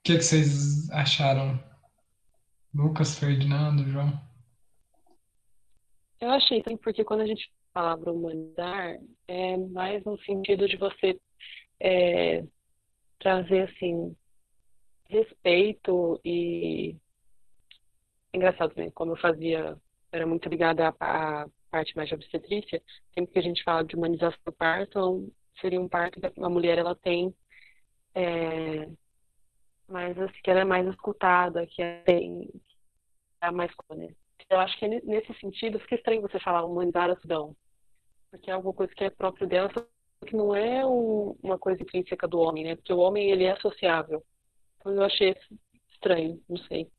que, 0.03 0.17
que 0.17 0.23
vocês 0.23 0.89
acharam? 0.91 1.61
Lucas, 2.73 3.17
Ferdinando, 3.17 3.89
João? 3.89 4.21
Eu 6.21 6.32
achei, 6.32 6.63
sim, 6.67 6.78
porque 6.78 7.03
quando 7.03 7.21
a 7.21 7.28
gente 7.28 7.51
fala 7.73 7.97
para 7.97 8.11
humanizar, 8.11 8.97
é 9.28 9.57
mais 9.57 10.03
no 10.03 10.19
sentido 10.21 10.67
de 10.67 10.78
você 10.78 11.19
é, 11.80 12.43
trazer, 13.19 13.69
assim, 13.69 14.15
respeito 15.09 16.19
e 16.23 16.95
engraçado, 18.33 18.73
né? 18.75 18.91
Como 18.91 19.13
eu 19.13 19.17
fazia, 19.17 19.77
era 20.11 20.25
muito 20.25 20.47
ligada 20.49 20.89
a, 20.99 21.43
a 21.43 21.47
parte 21.69 21.95
mais 21.95 22.09
de 22.09 22.15
obstetrícia, 22.15 22.81
sempre 23.13 23.33
que 23.33 23.39
a 23.39 23.43
gente 23.43 23.63
fala 23.63 23.83
de 23.83 23.95
humanização 23.95 24.39
do 24.45 24.51
parto, 24.51 25.33
seria 25.59 25.81
um 25.81 25.89
parto 25.89 26.19
que 26.19 26.41
a 26.41 26.49
mulher 26.49 26.77
ela 26.77 26.95
tem 26.95 27.33
é, 28.15 28.87
assim, 29.89 30.41
que 30.43 30.49
ela 30.49 30.61
é 30.61 30.65
mais 30.65 30.87
escutada, 30.87 31.65
que 31.67 31.81
ela 31.81 32.03
tem 32.03 32.49
é 33.41 33.51
mais 33.51 33.71
né? 33.95 34.09
Eu 34.49 34.59
acho 34.59 34.77
que 34.79 34.85
é 34.85 34.87
nesse 34.87 35.33
sentido 35.39 35.79
fica 35.79 35.95
estranho 35.95 36.21
você 36.21 36.39
falar 36.39 36.65
humanizar 36.65 37.09
a 37.09 37.15
Sudão, 37.17 37.55
porque 38.31 38.49
é 38.49 38.53
alguma 38.53 38.73
coisa 38.73 38.93
que 38.93 39.03
é 39.03 39.09
próprio 39.09 39.47
dela, 39.47 39.69
que 40.25 40.35
não 40.35 40.55
é 40.55 40.85
um, 40.85 41.35
uma 41.43 41.59
coisa 41.59 41.81
intrínseca 41.81 42.27
do 42.27 42.39
homem, 42.39 42.63
né? 42.63 42.75
Porque 42.75 42.93
o 42.93 42.99
homem 42.99 43.29
ele 43.29 43.43
é 43.43 43.55
sociável. 43.57 44.23
Eu 44.86 45.03
achei 45.03 45.36
estranho, 45.89 46.41
não 46.47 46.57
sei. 46.57 46.89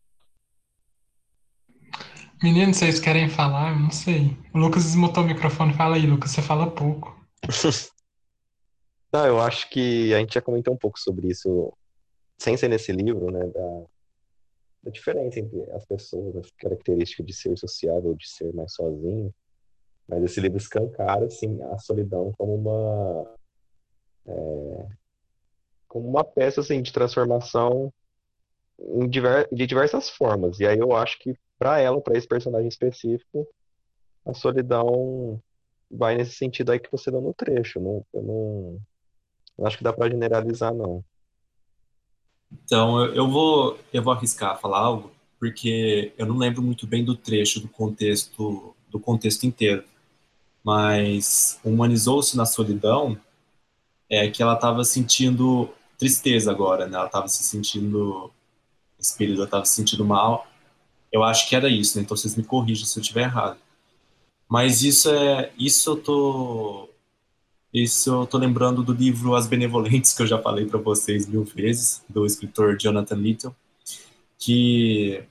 Meninos, 2.42 2.76
vocês 2.76 3.00
querem 3.00 3.28
falar? 3.28 3.72
Eu 3.72 3.80
não 3.80 3.90
sei. 3.90 4.36
O 4.54 4.58
Lucas 4.58 4.84
desmutou 4.84 5.24
o 5.24 5.26
microfone. 5.26 5.74
Fala 5.74 5.96
aí, 5.96 6.06
Lucas, 6.06 6.30
você 6.30 6.40
fala 6.40 6.70
pouco. 6.70 7.18
não, 9.12 9.26
eu 9.26 9.40
acho 9.40 9.68
que 9.70 10.14
a 10.14 10.18
gente 10.18 10.34
já 10.34 10.40
comentou 10.40 10.72
um 10.72 10.76
pouco 10.76 11.00
sobre 11.00 11.28
isso, 11.28 11.72
sem 12.38 12.56
ser 12.56 12.68
nesse 12.68 12.92
livro, 12.92 13.32
né? 13.32 13.44
Da, 13.46 13.84
da 14.84 14.90
diferença 14.90 15.40
entre 15.40 15.68
as 15.72 15.84
pessoas, 15.84 16.36
as 16.36 16.50
características 16.52 17.26
de 17.26 17.32
ser 17.32 17.58
sociável, 17.58 18.14
de 18.14 18.28
ser 18.28 18.52
mais 18.54 18.72
sozinho. 18.72 19.34
Mas 20.06 20.22
esse 20.22 20.40
livro 20.40 20.58
escancara, 20.58 21.26
assim, 21.26 21.60
a 21.62 21.78
solidão 21.78 22.32
como 22.38 22.54
uma... 22.54 23.34
É, 24.26 24.86
como 25.88 26.08
uma 26.08 26.22
peça, 26.22 26.60
assim, 26.60 26.82
de 26.82 26.92
transformação 26.92 27.92
diver, 29.08 29.48
de 29.50 29.66
diversas 29.66 30.08
formas. 30.08 30.60
E 30.60 30.66
aí 30.66 30.78
eu 30.78 30.94
acho 30.94 31.18
que 31.18 31.34
para 31.58 31.80
ela, 31.80 32.00
para 32.00 32.16
esse 32.16 32.28
personagem 32.28 32.68
específico, 32.68 33.46
a 34.24 34.32
solidão 34.32 35.40
vai 35.90 36.14
nesse 36.14 36.32
sentido 36.32 36.70
aí 36.70 36.78
que 36.78 36.92
você 36.92 37.10
deu 37.10 37.20
no 37.20 37.34
trecho. 37.34 37.80
Não, 37.80 38.04
eu 38.12 38.22
não, 38.22 39.66
acho 39.66 39.78
que 39.78 39.84
dá 39.84 39.92
para 39.92 40.10
generalizar, 40.10 40.72
não. 40.72 41.04
Então, 42.64 43.04
eu 43.06 43.28
vou, 43.28 43.78
eu 43.92 44.02
vou 44.02 44.12
arriscar 44.12 44.58
falar 44.60 44.78
algo, 44.78 45.10
porque 45.38 46.12
eu 46.16 46.26
não 46.26 46.38
lembro 46.38 46.62
muito 46.62 46.86
bem 46.86 47.04
do 47.04 47.16
trecho, 47.16 47.60
do 47.60 47.68
contexto, 47.68 48.74
do 48.88 49.00
contexto 49.00 49.44
inteiro. 49.44 49.84
Mas 50.62 51.58
humanizou-se 51.64 52.36
na 52.36 52.44
solidão 52.44 53.18
é 54.10 54.30
que 54.30 54.42
ela 54.42 54.54
estava 54.54 54.84
sentindo 54.84 55.70
tristeza 55.98 56.50
agora, 56.50 56.86
né? 56.86 56.96
Ela 56.96 57.06
estava 57.06 57.28
se 57.28 57.42
sentindo, 57.42 58.30
esse 58.98 59.16
período 59.16 59.38
ela 59.38 59.46
estava 59.46 59.64
se 59.64 59.74
sentindo 59.74 60.04
mal 60.04 60.46
eu 61.12 61.22
acho 61.24 61.48
que 61.48 61.56
era 61.56 61.68
isso, 61.68 61.96
né? 61.96 62.04
Então 62.04 62.16
vocês 62.16 62.36
me 62.36 62.44
corrijam 62.44 62.86
se 62.86 62.98
eu 62.98 63.00
estiver 63.00 63.22
errado. 63.22 63.58
Mas 64.48 64.82
isso 64.82 65.10
é, 65.10 65.52
isso 65.58 65.90
eu 65.90 65.96
tô, 65.96 66.88
isso 67.72 68.10
eu 68.10 68.26
tô 68.26 68.38
lembrando 68.38 68.82
do 68.82 68.92
livro 68.92 69.34
As 69.34 69.46
Benevolentes 69.46 70.12
que 70.12 70.22
eu 70.22 70.26
já 70.26 70.40
falei 70.40 70.66
para 70.66 70.78
vocês 70.78 71.26
mil 71.26 71.44
vezes, 71.44 72.02
do 72.08 72.24
escritor 72.26 72.76
Jonathan 72.78 73.16
Little, 73.16 73.54
que 74.38 75.24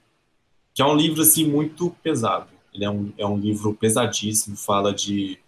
que 0.74 0.82
é 0.84 0.86
um 0.86 0.96
livro 0.96 1.24
assim 1.24 1.46
muito 1.46 1.90
pesado. 2.04 2.50
Ele 2.72 2.86
é 2.86 2.90
um, 2.90 3.12
é 3.18 3.26
um 3.26 3.38
livro 3.38 3.74
pesadíssimo, 3.74 4.56
fala 4.56 4.94
de 4.94 5.40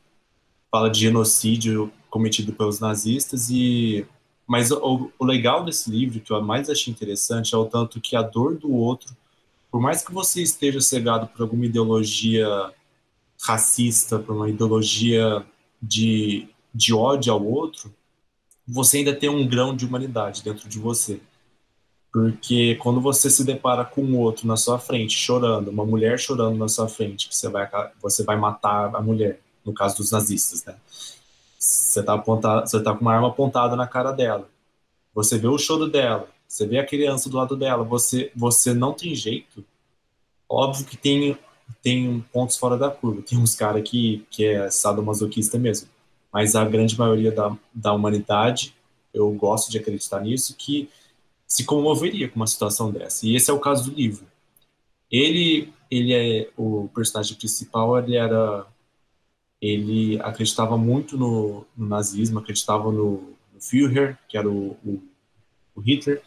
fala 0.72 0.90
de 0.90 1.02
genocídio 1.02 1.92
cometido 2.10 2.54
pelos 2.54 2.80
nazistas 2.80 3.50
e 3.52 4.08
mas 4.50 4.72
o, 4.72 5.12
o 5.18 5.26
legal 5.26 5.64
desse 5.64 5.90
livro 5.90 6.20
que 6.20 6.34
eu 6.34 6.42
mais 6.42 6.70
achei 6.70 6.92
interessante 6.92 7.56
é 7.56 7.58
o 7.58 7.66
tanto 7.66 8.02
que 8.02 8.16
a 8.16 8.22
dor 8.22 8.58
do 8.58 8.74
outro 8.74 9.16
por 9.72 9.80
mais 9.80 10.04
que 10.04 10.12
você 10.12 10.42
esteja 10.42 10.82
cegado 10.82 11.28
por 11.28 11.44
alguma 11.44 11.66
ideologia 11.66 12.74
racista, 13.42 14.20
por 14.20 14.36
uma 14.36 14.50
ideologia 14.50 15.46
de, 15.82 16.48
de 16.74 16.94
ódio 16.94 17.32
ao 17.32 17.44
outro, 17.44 17.94
você 18.68 18.98
ainda 18.98 19.16
tem 19.16 19.30
um 19.30 19.48
grão 19.48 19.76
de 19.76 19.86
humanidade 19.86 20.44
dentro 20.44 20.68
de 20.68 20.80
você. 20.80 21.22
Porque 22.12 22.76
quando 22.76 23.00
você 23.00 23.30
se 23.30 23.44
depara 23.44 23.86
com 23.86 24.02
um 24.02 24.18
outro 24.18 24.48
na 24.48 24.58
sua 24.58 24.80
frente, 24.80 25.16
chorando, 25.16 25.70
uma 25.70 25.86
mulher 25.86 26.20
chorando 26.20 26.58
na 26.58 26.68
sua 26.68 26.90
frente, 26.90 27.30
que 27.30 27.36
você 27.36 27.48
vai, 27.48 27.70
você 28.02 28.24
vai 28.24 28.36
matar 28.36 28.96
a 28.96 29.02
mulher, 29.02 29.40
no 29.64 29.74
caso 29.74 29.98
dos 29.98 30.12
nazistas, 30.12 30.66
né? 30.66 30.76
Você 31.60 32.00
está 32.00 32.16
você 32.16 32.82
tá 32.82 32.94
com 32.94 33.02
uma 33.02 33.14
arma 33.14 33.28
apontada 33.28 33.76
na 33.76 33.86
cara 33.86 34.14
dela. 34.14 34.50
Você 35.14 35.38
vê 35.38 35.48
o 35.48 35.58
choro 35.58 35.88
dela, 35.88 36.30
você 36.48 36.66
vê 36.66 36.80
a 36.80 36.86
criança 36.86 37.30
do 37.30 37.36
lado 37.36 37.58
dela, 37.58 37.84
você, 37.84 38.32
você 38.34 38.74
não 38.74 38.94
tem 38.94 39.14
jeito. 39.14 39.66
Óbvio 40.48 40.86
que 40.86 40.96
tem, 40.96 41.38
tem 41.84 42.26
pontos 42.32 42.58
fora 42.58 42.78
da 42.78 42.90
curva. 42.90 43.22
Tem 43.22 43.38
uns 43.38 43.56
caras 43.56 43.88
que, 43.88 44.26
que 44.32 44.46
é 44.46 44.70
sadomasoquista 44.70 45.60
mesmo. 45.60 45.90
Mas 46.32 46.56
a 46.56 46.64
grande 46.64 46.98
maioria 46.98 47.32
da, 47.32 47.56
da 47.74 47.92
humanidade, 47.92 48.74
eu 49.14 49.30
gosto 49.34 49.70
de 49.70 49.78
acreditar 49.78 50.22
nisso, 50.22 50.56
que 50.58 50.90
se 51.46 51.66
comoveria 51.66 52.30
com 52.30 52.38
uma 52.38 52.48
situação 52.48 52.92
dessa. 52.92 53.28
E 53.28 53.36
esse 53.36 53.52
é 53.52 53.54
o 53.54 53.60
caso 53.60 53.90
do 53.90 53.96
livro. 53.96 54.26
Ele, 55.12 55.74
ele 55.90 56.14
é 56.14 56.50
o 56.56 56.88
personagem 56.94 57.36
principal, 57.36 57.98
ele 58.00 58.16
era 58.16 58.66
ele 59.62 60.20
acreditava 60.22 60.78
muito 60.78 61.18
no, 61.18 61.66
no 61.76 61.88
nazismo, 61.88 62.40
acreditava 62.40 62.92
no, 62.92 63.34
no 63.54 63.62
Führer, 63.62 64.18
que 64.28 64.38
era 64.38 64.50
o, 64.50 64.78
o 64.86 65.02
o 65.80 65.82
Hitler, 65.82 66.22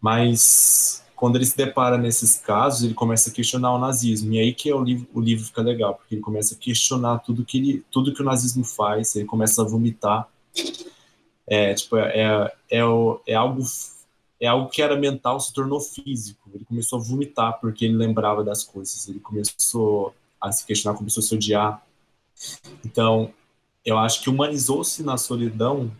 mas 0.00 1.04
quando 1.16 1.36
ele 1.36 1.46
se 1.46 1.56
depara 1.56 1.98
nesses 1.98 2.36
casos, 2.36 2.84
ele 2.84 2.94
começa 2.94 3.30
a 3.30 3.32
questionar 3.32 3.74
o 3.74 3.78
nazismo. 3.78 4.32
E 4.34 4.38
aí 4.38 4.54
que 4.54 4.70
é 4.70 4.74
o 4.74 4.84
livro, 4.84 5.08
o 5.12 5.20
livro 5.20 5.44
fica 5.44 5.62
legal, 5.62 5.94
porque 5.94 6.14
ele 6.14 6.22
começa 6.22 6.54
a 6.54 6.58
questionar 6.58 7.18
tudo 7.18 7.44
que 7.44 7.58
ele, 7.58 7.84
tudo 7.90 8.14
que 8.14 8.22
o 8.22 8.24
nazismo 8.24 8.64
faz, 8.64 9.16
ele 9.16 9.24
começa 9.24 9.62
a 9.62 9.64
vomitar. 9.64 10.28
É, 11.46 11.74
tipo, 11.74 11.96
é, 11.96 12.20
é, 12.20 12.52
é, 12.70 12.82
é 13.26 13.34
algo 13.34 13.62
é 14.40 14.46
algo 14.46 14.68
que 14.68 14.80
era 14.80 14.94
mental 14.94 15.40
se 15.40 15.52
tornou 15.52 15.80
físico. 15.80 16.48
Ele 16.54 16.64
começou 16.64 17.00
a 17.00 17.02
vomitar 17.02 17.58
porque 17.58 17.84
ele 17.84 17.96
lembrava 17.96 18.44
das 18.44 18.62
coisas. 18.62 19.08
Ele 19.08 19.18
começou 19.18 20.14
a 20.40 20.52
se 20.52 20.64
questionar, 20.64 20.96
começou 20.96 21.20
a 21.20 21.24
se 21.24 21.34
odiar. 21.34 21.84
Então, 22.84 23.32
eu 23.84 23.98
acho 23.98 24.22
que 24.22 24.30
humanizou-se 24.30 25.02
na 25.02 25.16
solidão 25.16 25.90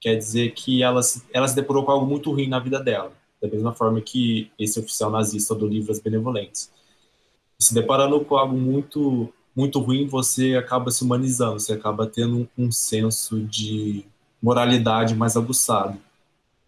quer 0.00 0.16
dizer 0.16 0.52
que 0.52 0.82
ela 0.82 1.02
se, 1.02 1.22
ela 1.32 1.46
se 1.46 1.54
deparou 1.54 1.84
com 1.84 1.92
algo 1.92 2.06
muito 2.06 2.32
ruim 2.32 2.48
na 2.48 2.58
vida 2.58 2.80
dela, 2.80 3.12
da 3.40 3.48
mesma 3.48 3.72
forma 3.72 4.00
que 4.00 4.50
esse 4.58 4.78
oficial 4.80 5.10
nazista 5.10 5.54
do 5.54 5.66
livro 5.66 5.92
As 5.92 6.00
Benevolentes. 6.00 6.70
Se 7.58 7.72
deparando 7.72 8.20
com 8.24 8.36
algo 8.36 8.56
muito 8.56 9.32
muito 9.54 9.78
ruim, 9.80 10.06
você 10.06 10.56
acaba 10.56 10.90
se 10.90 11.04
humanizando, 11.04 11.60
você 11.60 11.74
acaba 11.74 12.06
tendo 12.06 12.48
um, 12.58 12.66
um 12.66 12.72
senso 12.72 13.38
de 13.42 14.04
moralidade 14.42 15.14
mais 15.14 15.36
aguçado, 15.36 15.98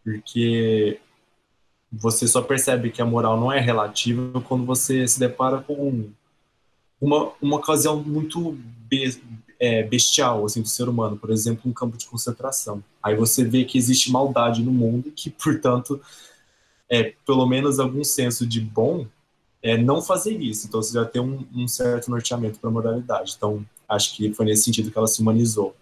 porque 0.05 1.01
você 1.91 2.29
só 2.29 2.43
percebe 2.43 2.91
que 2.91 3.01
a 3.01 3.07
moral 3.07 3.41
não 3.41 3.51
é 3.51 3.59
relativa 3.59 4.41
quando 4.43 4.67
você 4.67 5.09
se 5.09 5.19
depara 5.19 5.63
com 5.63 6.11
uma, 7.01 7.33
uma 7.41 7.57
ocasião 7.57 8.03
muito 8.03 8.59
é, 9.59 9.83
bestial 9.83 10.45
assim 10.45 10.63
do 10.63 10.69
ser 10.69 10.89
humano, 10.89 11.17
por 11.17 11.31
exemplo, 11.31 11.71
um 11.71 11.73
campo 11.73 11.97
de 11.97 12.07
concentração. 12.07 12.83
Aí 13.03 13.15
você 13.17 13.45
vê 13.45 13.65
que 13.65 13.79
existe 13.79 14.11
maldade 14.11 14.63
no 14.63 14.73
mundo 14.73 15.11
que, 15.11 15.31
portanto, 15.31 16.01
é 16.89 17.15
pelo 17.27 17.47
menos 17.47 17.79
algum 17.79 18.05
senso 18.05 18.47
de 18.47 18.61
bom 18.61 19.07
é 19.63 19.79
não 19.79 20.03
fazer 20.03 20.39
isso. 20.41 20.67
Então 20.67 20.83
você 20.83 20.93
já 20.93 21.07
tem 21.07 21.23
um, 21.23 21.47
um 21.55 21.67
certo 21.67 22.11
norteamento 22.11 22.61
para 22.61 22.69
a 22.69 22.73
moralidade. 22.73 23.35
Então 23.37 23.65
acho 23.89 24.15
que 24.15 24.33
foi 24.35 24.45
nesse 24.45 24.65
sentido 24.65 24.91
que 24.91 24.99
ela 24.99 25.07
se 25.07 25.23
humanizou. 25.23 25.75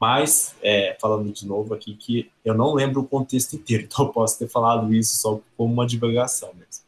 Mas, 0.00 0.54
é, 0.62 0.96
falando 1.00 1.32
de 1.32 1.46
novo 1.46 1.74
aqui, 1.74 1.94
que 1.94 2.30
eu 2.44 2.54
não 2.54 2.74
lembro 2.74 3.00
o 3.00 3.08
contexto 3.08 3.54
inteiro, 3.54 3.84
então 3.90 4.06
eu 4.06 4.12
posso 4.12 4.38
ter 4.38 4.48
falado 4.48 4.94
isso 4.94 5.16
só 5.16 5.40
como 5.56 5.72
uma 5.72 5.86
divulgação 5.86 6.52
mesmo. 6.54 6.86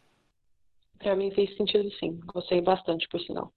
Para 0.98 1.16
mim 1.16 1.30
fez 1.30 1.56
sentido 1.56 1.90
sim, 1.98 2.20
gostei 2.26 2.60
bastante, 2.60 3.08
por 3.08 3.20
sinal. 3.20 3.52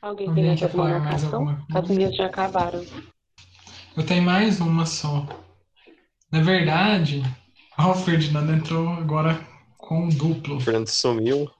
Alguém 0.00 0.32
tem 0.32 0.46
mais 0.46 0.62
alguma 0.62 0.98
marcação? 0.98 1.66
As 1.74 1.88
minhas 1.88 2.14
já 2.14 2.26
acabaram. 2.26 2.84
Eu 3.96 4.06
tenho 4.06 4.22
mais 4.22 4.60
uma 4.60 4.86
só. 4.86 5.26
Na 6.30 6.40
verdade, 6.40 7.22
ó, 7.76 7.90
o 7.90 7.94
Ferdinando 7.94 8.52
entrou 8.52 8.88
agora 8.90 9.44
com 9.76 10.08
duplo. 10.08 10.56
O 10.56 10.60
Fernando 10.60 10.86
sumiu. 10.86 11.50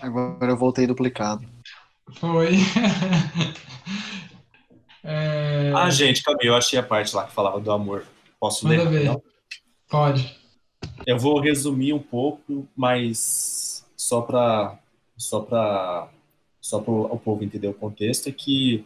Agora 0.00 0.52
eu 0.52 0.56
voltei 0.56 0.86
duplicado. 0.86 1.48
Foi. 2.16 2.56
é... 5.02 5.72
Ah, 5.74 5.88
gente, 5.88 6.22
cadê? 6.22 6.48
Eu 6.48 6.54
achei 6.54 6.78
a 6.78 6.82
parte 6.82 7.16
lá 7.16 7.26
que 7.26 7.32
falava 7.32 7.58
do 7.58 7.72
amor. 7.72 8.04
Posso 8.38 8.68
Manda 8.68 8.82
ler? 8.82 9.08
Ver. 9.08 9.22
Pode. 9.88 10.36
Eu 11.06 11.18
vou 11.18 11.40
resumir 11.40 11.94
um 11.94 11.98
pouco, 11.98 12.68
mas 12.76 13.86
só 13.96 14.20
para 14.20 14.78
só 15.16 15.40
para 15.40 16.10
só 16.66 16.80
para 16.80 16.92
o 16.92 17.18
povo 17.18 17.44
entender 17.44 17.68
o 17.68 17.74
contexto, 17.74 18.28
é 18.28 18.32
que 18.32 18.84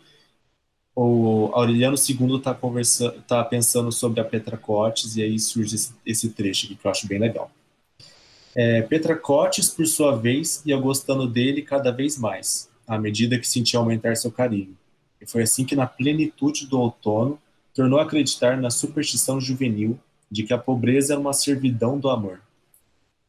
o 0.94 1.50
Aureliano 1.54 1.96
II 1.96 2.36
está 2.36 2.52
conversando, 2.52 3.22
tá 3.22 3.42
pensando 3.42 3.90
sobre 3.90 4.20
a 4.20 4.24
Petra 4.24 4.58
Cortes 4.58 5.16
e 5.16 5.22
aí 5.22 5.38
surge 5.38 5.76
esse, 5.76 5.94
esse, 6.04 6.28
trecho 6.30 6.66
aqui 6.66 6.74
que 6.74 6.86
eu 6.86 6.90
acho 6.90 7.08
bem 7.08 7.18
legal. 7.18 7.50
É, 8.54 8.82
Petracotes, 8.82 9.70
por 9.70 9.86
sua 9.86 10.14
vez, 10.14 10.62
ia 10.66 10.76
gostando 10.76 11.26
dele 11.26 11.62
cada 11.62 11.90
vez 11.90 12.18
mais, 12.18 12.68
à 12.86 12.98
medida 12.98 13.38
que 13.38 13.48
sentia 13.48 13.78
aumentar 13.78 14.14
seu 14.16 14.30
carinho. 14.30 14.76
E 15.18 15.26
foi 15.26 15.42
assim 15.42 15.64
que, 15.64 15.76
na 15.76 15.86
plenitude 15.86 16.66
do 16.66 16.78
outono, 16.78 17.38
tornou 17.72 17.98
a 17.98 18.02
acreditar 18.02 18.60
na 18.60 18.68
superstição 18.68 19.40
juvenil 19.40 19.98
de 20.30 20.42
que 20.42 20.52
a 20.52 20.58
pobreza 20.58 21.14
era 21.14 21.20
uma 21.20 21.32
servidão 21.32 21.98
do 21.98 22.10
amor. 22.10 22.42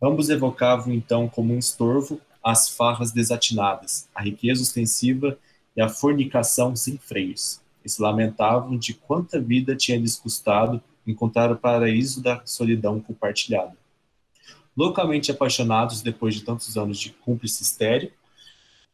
Ambos 0.02 0.30
evocavam 0.30 0.93
então 0.93 1.30
como 1.30 1.54
um 1.54 1.60
estorvo 1.60 2.20
as 2.44 2.70
farras 2.70 3.12
desatinadas, 3.12 4.08
a 4.16 4.22
riqueza 4.22 4.62
ostensiva 4.62 5.38
e 5.76 5.82
a 5.82 5.89
fornicação 5.89 6.76
sem 6.76 6.98
freios, 6.98 7.62
e 7.84 7.89
se 7.89 8.02
lamentavam 8.02 8.78
de 8.78 8.94
quanta 8.94 9.39
vida 9.39 9.76
tinha 9.76 9.98
lhes 9.98 10.16
custado 10.16 10.82
encontrar 11.06 11.52
o 11.52 11.58
paraíso 11.58 12.22
da 12.22 12.42
solidão 12.46 13.00
compartilhada. 13.00 13.76
Loucamente 14.76 15.32
apaixonados 15.32 16.02
depois 16.02 16.36
de 16.36 16.44
tantos 16.44 16.78
anos 16.78 17.00
de 17.00 17.12
cúmplice 17.12 17.64
estéreo, 17.64 18.12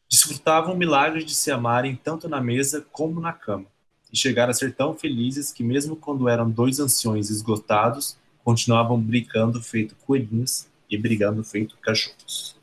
desfrutavam 0.09 0.73
o 0.73 0.77
milagre 0.77 1.23
de 1.23 1.35
se 1.35 1.51
amarem 1.51 1.95
tanto 1.95 2.29
na 2.29 2.41
mesa 2.41 2.85
como 2.91 3.19
na 3.19 3.33
cama, 3.33 3.65
e 4.11 4.17
chegaram 4.17 4.51
a 4.51 4.53
ser 4.53 4.73
tão 4.73 4.95
felizes 4.95 5.51
que 5.51 5.63
mesmo 5.63 5.95
quando 5.95 6.29
eram 6.29 6.49
dois 6.49 6.79
anciões 6.79 7.29
esgotados, 7.29 8.17
continuavam 8.43 8.99
brincando 8.99 9.61
feito 9.61 9.95
coelhinhos 10.05 10.67
e 10.89 10.97
brigando 10.97 11.43
feito 11.43 11.77
cachorros. 11.77 12.56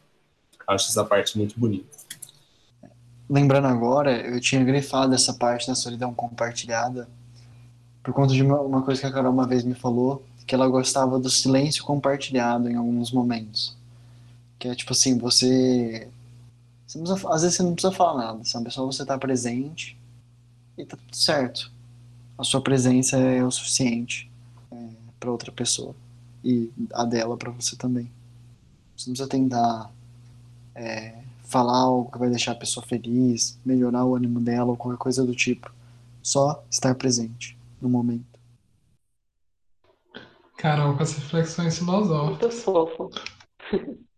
Acho 0.66 0.88
essa 0.88 1.04
parte 1.04 1.36
muito 1.36 1.58
bonita. 1.58 1.86
Lembrando 3.28 3.66
agora, 3.66 4.12
eu 4.20 4.40
tinha 4.40 4.62
grifado 4.62 5.14
essa 5.14 5.32
parte 5.32 5.66
da 5.66 5.74
solidão 5.74 6.12
compartilhada 6.12 7.08
por 8.02 8.12
conta 8.12 8.34
de 8.34 8.42
uma, 8.42 8.60
uma 8.60 8.82
coisa 8.82 9.00
que 9.00 9.06
a 9.06 9.10
Carol 9.10 9.32
uma 9.32 9.46
vez 9.46 9.64
me 9.64 9.74
falou, 9.74 10.22
que 10.46 10.54
ela 10.54 10.68
gostava 10.68 11.18
do 11.18 11.30
silêncio 11.30 11.82
compartilhado 11.84 12.70
em 12.70 12.74
alguns 12.74 13.10
momentos. 13.10 13.74
Que 14.58 14.68
é 14.68 14.74
tipo 14.74 14.92
assim, 14.92 15.16
você, 15.16 16.06
você 16.86 16.98
precisa, 16.98 17.28
às 17.30 17.42
vezes 17.42 17.56
você 17.56 17.62
não 17.62 17.72
precisa 17.72 17.94
falar 17.94 18.26
nada, 18.26 18.44
sabe? 18.44 18.70
Só 18.70 18.84
você 18.84 19.06
tá 19.06 19.16
presente 19.16 19.96
e 20.76 20.84
tá 20.84 20.98
tudo 20.98 21.16
certo. 21.16 21.72
A 22.36 22.44
sua 22.44 22.60
presença 22.60 23.16
é 23.16 23.42
o 23.42 23.50
suficiente 23.50 24.30
é, 24.70 24.76
para 25.18 25.30
outra 25.30 25.50
pessoa 25.50 25.94
e 26.44 26.70
a 26.92 27.06
dela 27.06 27.38
para 27.38 27.50
você 27.50 27.74
também. 27.74 28.10
Você 28.94 29.08
não 29.08 29.14
precisa 29.14 29.28
tentar 29.28 29.90
é, 30.74 31.22
falar 31.44 31.76
algo 31.76 32.10
que 32.10 32.18
vai 32.18 32.28
deixar 32.28 32.52
a 32.52 32.56
pessoa 32.56 32.84
feliz, 32.84 33.58
melhorar 33.64 34.04
o 34.04 34.14
ânimo 34.14 34.40
dela 34.40 34.70
ou 34.70 34.76
qualquer 34.76 34.98
coisa 34.98 35.24
do 35.24 35.34
tipo. 35.34 35.72
Só 36.22 36.64
estar 36.70 36.94
presente 36.94 37.56
no 37.80 37.88
momento. 37.88 38.34
Carol, 40.56 40.96
com 40.96 41.02
as 41.02 41.14
reflexões 41.14 41.78
filosóficas. 41.78 42.54
Muito 42.54 42.62
fofo. 42.62 43.10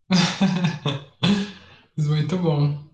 Muito 1.97 2.39
bom. 2.39 2.87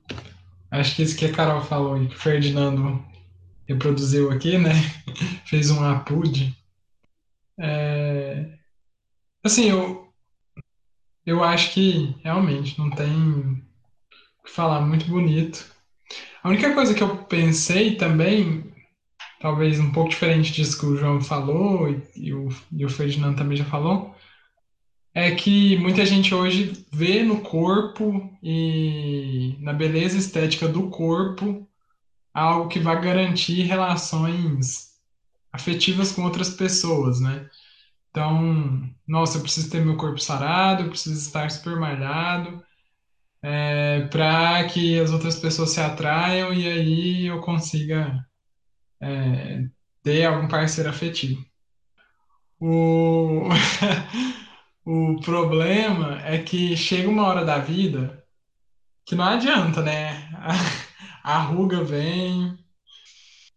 Acho 0.70 0.96
que 0.96 1.02
isso 1.02 1.16
que 1.16 1.26
a 1.26 1.32
Carol 1.32 1.60
falou 1.60 2.02
e 2.02 2.08
que 2.08 2.14
o 2.14 2.18
Ferdinando 2.18 3.04
reproduziu 3.68 4.30
aqui, 4.30 4.56
né? 4.56 4.72
Fez 5.44 5.70
um 5.70 5.84
apude. 5.84 6.56
É... 7.58 8.58
Assim, 9.44 9.68
eu, 9.68 10.01
eu 11.24 11.42
acho 11.42 11.72
que 11.72 12.14
realmente 12.22 12.78
não 12.78 12.90
tem 12.90 13.12
o 13.12 14.44
que 14.44 14.50
falar 14.50 14.80
muito 14.80 15.06
bonito. 15.06 15.70
A 16.42 16.48
única 16.48 16.74
coisa 16.74 16.94
que 16.94 17.02
eu 17.02 17.16
pensei 17.24 17.96
também, 17.96 18.72
talvez 19.40 19.78
um 19.78 19.92
pouco 19.92 20.10
diferente 20.10 20.52
disso 20.52 20.78
que 20.78 20.86
o 20.86 20.96
João 20.96 21.20
falou 21.20 21.88
e, 21.88 22.02
e, 22.16 22.34
o, 22.34 22.48
e 22.72 22.84
o 22.84 22.88
Ferdinando 22.88 23.36
também 23.36 23.56
já 23.56 23.64
falou, 23.64 24.14
é 25.14 25.30
que 25.30 25.76
muita 25.78 26.04
gente 26.06 26.34
hoje 26.34 26.86
vê 26.90 27.22
no 27.22 27.40
corpo 27.40 28.30
e 28.42 29.56
na 29.60 29.72
beleza 29.72 30.16
estética 30.16 30.66
do 30.66 30.88
corpo 30.88 31.68
algo 32.32 32.68
que 32.68 32.80
vai 32.80 32.98
garantir 33.00 33.62
relações 33.62 34.92
afetivas 35.52 36.12
com 36.12 36.22
outras 36.22 36.50
pessoas, 36.50 37.20
né? 37.20 37.48
Então, 38.12 38.90
nossa, 39.08 39.38
eu 39.38 39.42
preciso 39.42 39.70
ter 39.70 39.84
meu 39.84 39.96
corpo 39.96 40.20
sarado, 40.20 40.82
eu 40.84 40.90
preciso 40.90 41.18
estar 41.18 41.50
super 41.50 41.76
malhado, 41.80 42.62
é, 43.42 44.02
para 44.08 44.64
que 44.68 45.00
as 45.00 45.10
outras 45.12 45.38
pessoas 45.40 45.70
se 45.70 45.80
atraiam 45.80 46.52
e 46.52 46.68
aí 46.68 47.26
eu 47.26 47.40
consiga 47.40 48.24
é, 49.00 49.64
ter 50.02 50.26
algum 50.26 50.48
parceiro 50.48 50.90
afetivo. 50.90 51.44
O, 52.60 53.48
o 54.86 55.20
problema 55.20 56.20
é 56.24 56.38
que 56.42 56.76
chega 56.76 57.08
uma 57.08 57.26
hora 57.26 57.44
da 57.44 57.58
vida 57.58 58.22
que 59.06 59.14
não 59.14 59.24
adianta, 59.24 59.82
né? 59.82 60.30
A, 60.34 60.52
a 61.38 61.38
ruga 61.40 61.82
vem, 61.84 62.58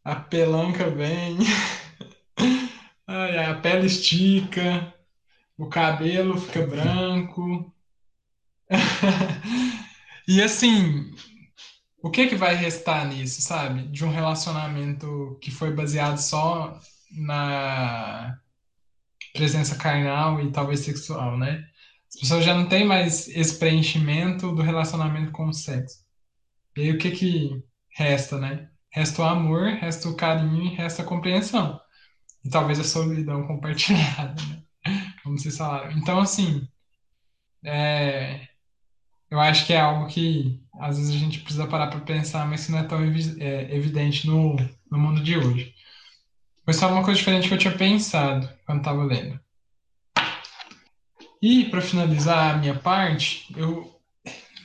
a 0.03 0.15
pelanca 0.15 0.89
vem. 0.89 1.37
Ai, 3.07 3.37
a 3.45 3.53
pele 3.55 3.85
estica, 3.85 4.93
o 5.57 5.67
cabelo 5.69 6.39
fica 6.39 6.65
branco. 6.65 7.73
e 10.27 10.41
assim, 10.41 11.13
o 12.01 12.09
que 12.09 12.27
que 12.27 12.35
vai 12.35 12.55
restar 12.55 13.07
nisso, 13.07 13.41
sabe? 13.41 13.87
De 13.89 14.03
um 14.03 14.09
relacionamento 14.11 15.37
que 15.41 15.51
foi 15.51 15.71
baseado 15.73 16.17
só 16.17 16.79
na 17.11 18.39
presença 19.33 19.75
carnal 19.77 20.41
e 20.41 20.51
talvez 20.51 20.81
sexual, 20.81 21.37
né? 21.37 21.67
As 22.09 22.19
pessoas 22.21 22.45
já 22.45 22.55
não 22.55 22.67
têm 22.67 22.85
mais 22.85 23.27
esse 23.27 23.59
preenchimento 23.59 24.53
do 24.55 24.61
relacionamento 24.63 25.31
com 25.31 25.47
o 25.47 25.53
sexo. 25.53 25.99
E 26.77 26.81
aí 26.81 26.91
o 26.91 26.97
que 26.97 27.11
que 27.11 27.63
resta, 27.89 28.39
né? 28.39 28.69
Resta 28.89 29.21
o 29.21 29.25
amor, 29.25 29.69
resta 29.73 30.09
o 30.09 30.15
carinho 30.15 30.63
e 30.63 30.75
resta 30.75 31.03
a 31.03 31.05
compreensão 31.05 31.79
e 32.45 32.49
talvez 32.49 32.79
a 32.79 32.83
solidão 32.83 33.45
compartilhada, 33.47 34.41
né? 34.43 34.61
como 35.23 35.37
vocês 35.37 35.57
falaram. 35.57 35.91
Então, 35.97 36.19
assim, 36.19 36.67
é, 37.63 38.47
eu 39.29 39.39
acho 39.39 39.65
que 39.65 39.73
é 39.73 39.81
algo 39.81 40.07
que 40.07 40.61
às 40.79 40.97
vezes 40.97 41.15
a 41.15 41.17
gente 41.17 41.39
precisa 41.39 41.67
parar 41.67 41.87
para 41.87 42.01
pensar, 42.01 42.47
mas 42.47 42.65
que 42.65 42.71
não 42.71 42.79
é 42.79 42.83
tão 42.83 43.03
evi 43.03 43.41
é, 43.41 43.75
evidente 43.75 44.27
no, 44.27 44.55
no 44.91 44.97
mundo 44.97 45.23
de 45.23 45.37
hoje. 45.37 45.73
Foi 46.63 46.73
só 46.73 46.91
uma 46.91 47.03
coisa 47.03 47.17
diferente 47.17 47.47
que 47.47 47.53
eu 47.53 47.57
tinha 47.57 47.75
pensado 47.75 48.47
quando 48.65 48.79
estava 48.79 49.03
lendo. 49.03 49.39
E, 51.41 51.65
para 51.65 51.81
finalizar 51.81 52.55
a 52.55 52.57
minha 52.57 52.75
parte, 52.75 53.53
eu 53.55 53.99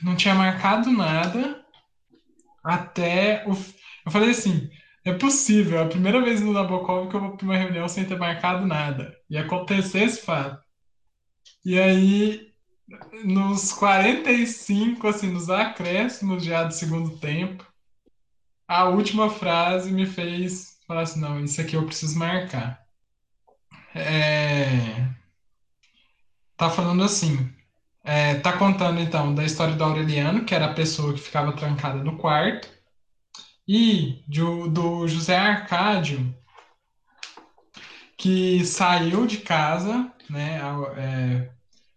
não 0.01 0.15
tinha 0.15 0.33
marcado 0.33 0.89
nada 0.91 1.63
até 2.63 3.43
o. 3.47 3.51
Eu 4.05 4.11
falei 4.11 4.31
assim: 4.31 4.69
é 5.03 5.13
possível, 5.13 5.79
é 5.79 5.83
a 5.83 5.87
primeira 5.87 6.21
vez 6.23 6.41
no 6.41 6.53
Nabokov 6.53 7.09
que 7.09 7.15
eu 7.15 7.21
vou 7.21 7.37
para 7.37 7.45
uma 7.45 7.57
reunião 7.57 7.87
sem 7.89 8.05
ter 8.05 8.17
marcado 8.17 8.67
nada. 8.67 9.15
E 9.29 9.37
acontecer 9.37 10.03
esse 10.03 10.21
fato. 10.21 10.61
E 11.65 11.79
aí, 11.79 12.51
nos 13.23 13.73
45, 13.73 15.07
assim, 15.07 15.31
nos 15.31 15.49
acréscimos 15.49 16.43
já 16.43 16.63
do 16.63 16.73
segundo 16.73 17.17
tempo, 17.17 17.65
a 18.67 18.85
última 18.89 19.29
frase 19.29 19.91
me 19.91 20.05
fez 20.05 20.79
falar 20.87 21.01
assim: 21.01 21.19
não, 21.19 21.43
isso 21.43 21.59
aqui 21.61 21.75
eu 21.75 21.85
preciso 21.85 22.17
marcar. 22.19 22.81
É... 23.95 25.09
Tá 26.57 26.69
falando 26.69 27.03
assim. 27.03 27.51
É, 28.03 28.35
tá 28.39 28.57
contando 28.57 28.99
então 28.99 29.33
da 29.35 29.43
história 29.45 29.75
do 29.75 29.83
Aureliano, 29.83 30.45
que 30.45 30.55
era 30.55 30.65
a 30.65 30.73
pessoa 30.73 31.13
que 31.13 31.19
ficava 31.19 31.53
trancada 31.53 32.03
no 32.03 32.17
quarto 32.17 32.80
e 33.73 34.21
do, 34.27 34.67
do 34.67 35.07
José 35.07 35.37
Arcádio, 35.37 36.35
que 38.17 38.65
saiu 38.65 39.25
de 39.25 39.37
casa, 39.37 40.11
né, 40.29 40.59
é, 40.97 41.49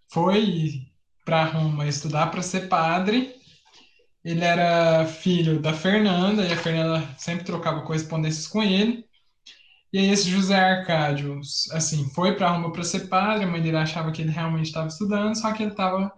foi 0.09 0.87
para 1.25 1.43
Roma 1.43 1.89
estudar 1.89 2.29
para 2.29 2.43
ser 2.43 2.69
padre. 2.69 3.35
Ele 4.25 4.45
era 4.45 5.05
filho 5.05 5.61
da 5.61 5.73
Fernanda 5.73 6.47
e 6.47 6.53
a 6.53 6.57
Fernanda 6.57 7.13
sempre 7.19 7.45
trocava 7.45 7.83
correspondências 7.83 8.47
com 8.47 8.63
ele. 8.63 9.05
E 9.93 9.99
aí 9.99 10.11
esse 10.11 10.31
José 10.31 10.55
Arcádio, 10.57 11.41
assim, 11.73 12.09
foi 12.11 12.37
para 12.37 12.51
Roma 12.51 12.73
para 12.73 12.85
ser 12.85 13.09
padre, 13.09 13.45
a 13.45 13.49
mãe 13.49 13.61
dele 13.61 13.79
achava 13.79 14.13
que 14.13 14.23
ele 14.23 14.31
realmente 14.31 14.67
estava 14.67 14.87
estudando, 14.87 15.35
só 15.37 15.53
que 15.53 15.65
ele 15.65 15.73
estava 15.73 16.13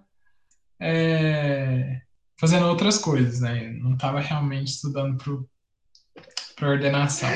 é, 0.78 2.02
fazendo 2.38 2.66
outras 2.66 2.98
coisas, 2.98 3.40
né? 3.40 3.70
Não 3.80 3.94
estava 3.94 4.20
realmente 4.20 4.68
estudando 4.68 5.16
para 6.56 6.68
ordenação. 6.68 7.28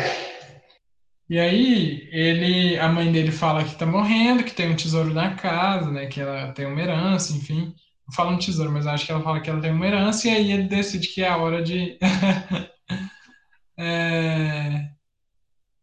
E 1.29 1.39
aí 1.39 2.09
ele, 2.11 2.79
a 2.79 2.89
mãe 2.89 3.13
dele 3.13 3.31
fala 3.31 3.63
que 3.63 3.71
está 3.73 3.87
morrendo, 3.87 4.43
que 4.43 4.53
tem 4.53 4.71
um 4.71 4.77
tesouro 4.77 5.15
na 5.15 5.35
casa, 5.37 5.91
né? 5.91 6.07
Que 6.07 6.21
ela 6.21 6.53
tem 6.53 6.67
uma 6.67 6.81
herança, 6.81 7.33
enfim. 7.33 7.75
Não 8.07 8.15
fala 8.15 8.33
um 8.33 8.39
tesouro, 8.39 8.73
mas 8.73 8.87
acho 8.87 9.07
que 9.07 9.13
ela 9.13 9.23
fala 9.23 9.41
que 9.41 9.49
ela 9.49 9.61
tem 9.61 9.71
uma 9.71 9.87
herança 9.87 10.27
e 10.29 10.31
aí 10.31 10.53
ele 10.53 10.65
decide 10.65 11.09
que 11.09 11.23
é 11.23 11.29
a 11.29 11.37
hora 11.37 11.63
de 11.63 11.97
é... 13.79 14.91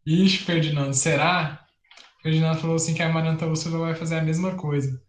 Ixi, 0.06 0.38
Ferdinando, 0.38 0.94
será? 0.94 1.66
Ferdinando 2.22 2.60
falou 2.60 2.76
assim 2.76 2.94
que 2.94 3.02
a 3.02 3.08
Maranta 3.08 3.46
Úrsula 3.46 3.78
vai 3.78 3.94
fazer 3.94 4.18
a 4.18 4.22
mesma 4.22 4.54
coisa. 4.54 5.00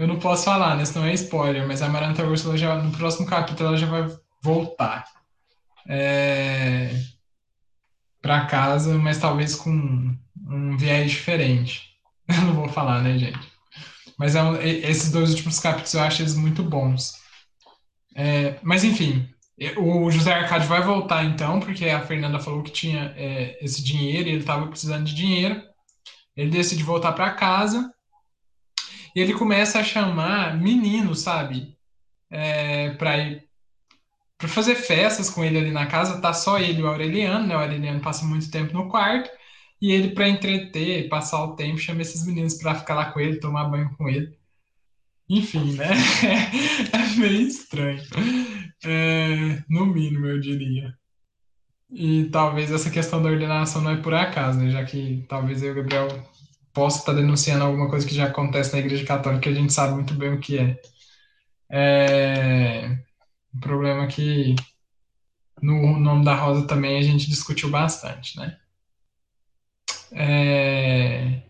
Eu 0.00 0.06
não 0.06 0.18
posso 0.18 0.44
falar, 0.44 0.76
né? 0.76 0.84
Senão 0.86 1.04
é 1.04 1.12
spoiler, 1.12 1.66
mas 1.68 1.82
a 1.82 1.86
Amaranta 1.86 2.24
Úrsula 2.24 2.56
já, 2.56 2.74
no 2.76 2.90
próximo 2.90 3.26
capítulo 3.26 3.68
ela 3.68 3.76
já 3.76 3.86
vai 3.86 4.08
voltar 4.42 5.04
é, 5.86 6.90
para 8.22 8.46
casa, 8.46 8.96
mas 8.96 9.18
talvez 9.18 9.54
com 9.54 10.16
um 10.48 10.76
viés 10.78 11.10
diferente. 11.10 11.90
Eu 12.26 12.40
não 12.46 12.54
vou 12.54 12.68
falar, 12.70 13.02
né, 13.02 13.18
gente? 13.18 13.38
Mas 14.18 14.34
é 14.34 14.42
um, 14.42 14.56
esses 14.56 15.10
dois 15.12 15.30
últimos 15.30 15.58
capítulos 15.58 15.94
eu 15.94 16.00
acho 16.00 16.22
eles 16.22 16.34
muito 16.34 16.62
bons. 16.62 17.14
É, 18.14 18.58
mas 18.62 18.84
enfim, 18.84 19.28
o 19.76 20.10
José 20.10 20.32
Arcade 20.32 20.66
vai 20.66 20.82
voltar 20.82 21.24
então, 21.24 21.60
porque 21.60 21.86
a 21.86 22.00
Fernanda 22.06 22.38
falou 22.38 22.62
que 22.62 22.70
tinha 22.70 23.14
é, 23.16 23.58
esse 23.62 23.82
dinheiro 23.82 24.28
e 24.28 24.32
ele 24.32 24.40
estava 24.40 24.66
precisando 24.66 25.04
de 25.04 25.14
dinheiro. 25.14 25.62
Ele 26.36 26.50
decide 26.50 26.82
voltar 26.82 27.12
para 27.12 27.32
casa 27.32 27.92
e 29.14 29.20
ele 29.20 29.34
começa 29.34 29.80
a 29.80 29.84
chamar 29.84 30.58
meninos, 30.58 31.20
sabe? 31.20 31.76
É, 32.30 32.90
para 32.94 33.18
ir 33.18 33.50
para 34.40 34.48
fazer 34.48 34.74
festas 34.74 35.28
com 35.28 35.44
ele 35.44 35.58
ali 35.58 35.70
na 35.70 35.86
casa. 35.86 36.20
Tá 36.20 36.32
só 36.32 36.58
ele 36.58 36.80
e 36.80 36.82
o 36.82 36.86
Aureliano, 36.86 37.46
né? 37.46 37.54
O 37.54 37.60
Aureliano 37.60 38.00
passa 38.00 38.24
muito 38.24 38.50
tempo 38.50 38.72
no 38.72 38.88
quarto 38.88 39.30
e 39.80 39.92
ele, 39.92 40.10
para 40.10 40.28
entreter, 40.28 41.08
passar 41.08 41.44
o 41.44 41.54
tempo, 41.56 41.78
chama 41.78 42.02
esses 42.02 42.26
meninos 42.26 42.54
para 42.54 42.74
ficar 42.74 42.94
lá 42.94 43.12
com 43.12 43.20
ele, 43.20 43.40
tomar 43.40 43.64
banho 43.64 43.94
com 43.96 44.08
ele. 44.08 44.34
Enfim, 45.28 45.74
né? 45.74 45.88
é 46.92 47.18
meio 47.18 47.42
estranho. 47.42 48.02
É, 48.84 49.62
no 49.68 49.86
mínimo, 49.86 50.26
eu 50.26 50.40
diria. 50.40 50.94
E 51.90 52.24
talvez 52.30 52.70
essa 52.70 52.90
questão 52.90 53.22
da 53.22 53.30
ordenação 53.30 53.82
não 53.82 53.92
é 53.92 53.96
por 53.96 54.14
acaso, 54.14 54.58
né? 54.58 54.70
Já 54.70 54.84
que 54.84 55.24
talvez 55.28 55.62
eu 55.62 55.68
e 55.68 55.72
o 55.72 55.74
Gabriel 55.76 56.29
possa 56.72 57.00
estar 57.00 57.12
denunciando 57.12 57.64
alguma 57.64 57.88
coisa 57.88 58.06
que 58.06 58.14
já 58.14 58.26
acontece 58.26 58.72
na 58.72 58.78
Igreja 58.78 59.04
Católica, 59.04 59.48
a 59.50 59.52
gente 59.52 59.72
sabe 59.72 59.94
muito 59.94 60.14
bem 60.14 60.34
o 60.34 60.40
que 60.40 60.58
é. 60.58 60.80
É 61.72 62.98
um 63.54 63.60
problema 63.60 64.06
que 64.06 64.56
no 65.62 65.98
nome 65.98 66.24
da 66.24 66.34
Rosa 66.34 66.66
também 66.66 66.98
a 66.98 67.02
gente 67.02 67.28
discutiu 67.28 67.70
bastante, 67.70 68.36
né? 68.38 68.58
É... 70.12 71.42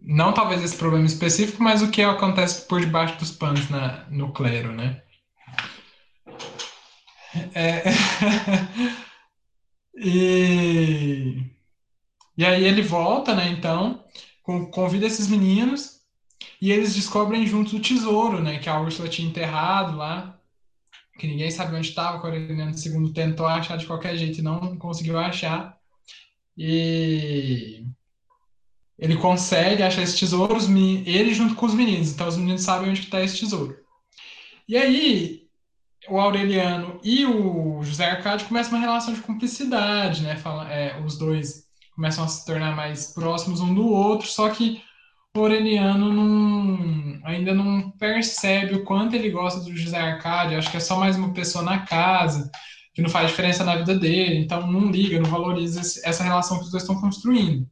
Não 0.00 0.32
talvez 0.34 0.62
esse 0.62 0.76
problema 0.76 1.06
específico, 1.06 1.62
mas 1.62 1.82
o 1.82 1.90
que 1.90 2.02
acontece 2.02 2.66
por 2.66 2.80
debaixo 2.80 3.18
dos 3.18 3.30
panos 3.30 3.68
na, 3.70 4.04
no 4.10 4.32
clero, 4.32 4.72
né? 4.72 5.02
É... 7.54 7.82
e... 9.96 11.50
e 12.36 12.44
aí 12.44 12.64
ele 12.64 12.82
volta, 12.82 13.34
né? 13.34 13.48
Então, 13.48 14.04
convida 14.72 15.06
esses 15.06 15.28
meninos 15.28 16.00
e 16.60 16.72
eles 16.72 16.94
descobrem 16.94 17.46
juntos 17.46 17.72
o 17.72 17.80
tesouro, 17.80 18.42
né? 18.42 18.58
Que 18.58 18.68
a 18.68 18.80
Úrsula 18.80 19.08
tinha 19.08 19.28
enterrado 19.28 19.96
lá, 19.96 20.38
que 21.18 21.26
ninguém 21.26 21.50
sabe 21.50 21.76
onde 21.76 21.88
estava. 21.88 22.18
O 22.18 22.26
Aureliano 22.26 22.74
II 22.76 23.12
tentou 23.12 23.46
achar 23.46 23.76
de 23.78 23.86
qualquer 23.86 24.16
jeito 24.16 24.38
e 24.38 24.42
não 24.42 24.76
conseguiu 24.76 25.18
achar. 25.18 25.78
E 26.56 27.84
ele 28.98 29.16
consegue 29.16 29.82
achar 29.82 30.02
esses 30.02 30.18
tesouros, 30.18 30.68
ele 30.68 31.34
junto 31.34 31.54
com 31.54 31.66
os 31.66 31.74
meninos. 31.74 32.12
Então 32.12 32.28
os 32.28 32.36
meninos 32.36 32.62
sabem 32.62 32.90
onde 32.90 33.00
está 33.00 33.22
esse 33.22 33.38
tesouro. 33.38 33.76
E 34.68 34.76
aí 34.76 35.44
o 36.08 36.18
Aureliano 36.18 37.00
e 37.02 37.24
o 37.24 37.82
José 37.82 38.10
Arcade 38.10 38.44
começam 38.44 38.72
uma 38.72 38.80
relação 38.80 39.14
de 39.14 39.20
cumplicidade, 39.20 40.22
né? 40.22 40.36
Fala, 40.36 40.70
é, 40.72 41.00
os 41.00 41.18
dois 41.18 41.63
começam 41.94 42.24
a 42.24 42.28
se 42.28 42.44
tornar 42.44 42.74
mais 42.74 43.12
próximos 43.12 43.60
um 43.60 43.72
do 43.72 43.86
outro, 43.86 44.26
só 44.26 44.48
que 44.50 44.82
o 45.36 45.40
Aureliano 45.40 46.12
não, 46.12 47.20
ainda 47.24 47.52
não 47.54 47.90
percebe 47.92 48.74
o 48.74 48.84
quanto 48.84 49.14
ele 49.14 49.30
gosta 49.30 49.60
do 49.60 49.76
José 49.76 49.98
Arcade, 49.98 50.54
acho 50.54 50.70
que 50.70 50.76
é 50.76 50.80
só 50.80 50.98
mais 50.98 51.16
uma 51.16 51.32
pessoa 51.32 51.64
na 51.64 51.80
casa, 51.80 52.50
que 52.92 53.02
não 53.02 53.08
faz 53.08 53.30
diferença 53.30 53.64
na 53.64 53.76
vida 53.76 53.98
dele, 53.98 54.38
então 54.38 54.70
não 54.70 54.90
liga, 54.90 55.20
não 55.20 55.28
valoriza 55.28 55.80
essa 55.80 56.22
relação 56.22 56.58
que 56.58 56.64
os 56.64 56.70
dois 56.70 56.82
estão 56.84 57.00
construindo. 57.00 57.68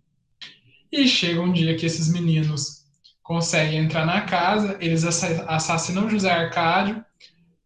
E 0.90 1.06
chega 1.06 1.40
um 1.40 1.52
dia 1.52 1.76
que 1.76 1.86
esses 1.86 2.12
meninos 2.12 2.82
conseguem 3.22 3.78
entrar 3.78 4.04
na 4.04 4.22
casa, 4.22 4.76
eles 4.80 5.04
assassinam 5.04 6.10
José 6.10 6.30
Arcádio, 6.30 7.04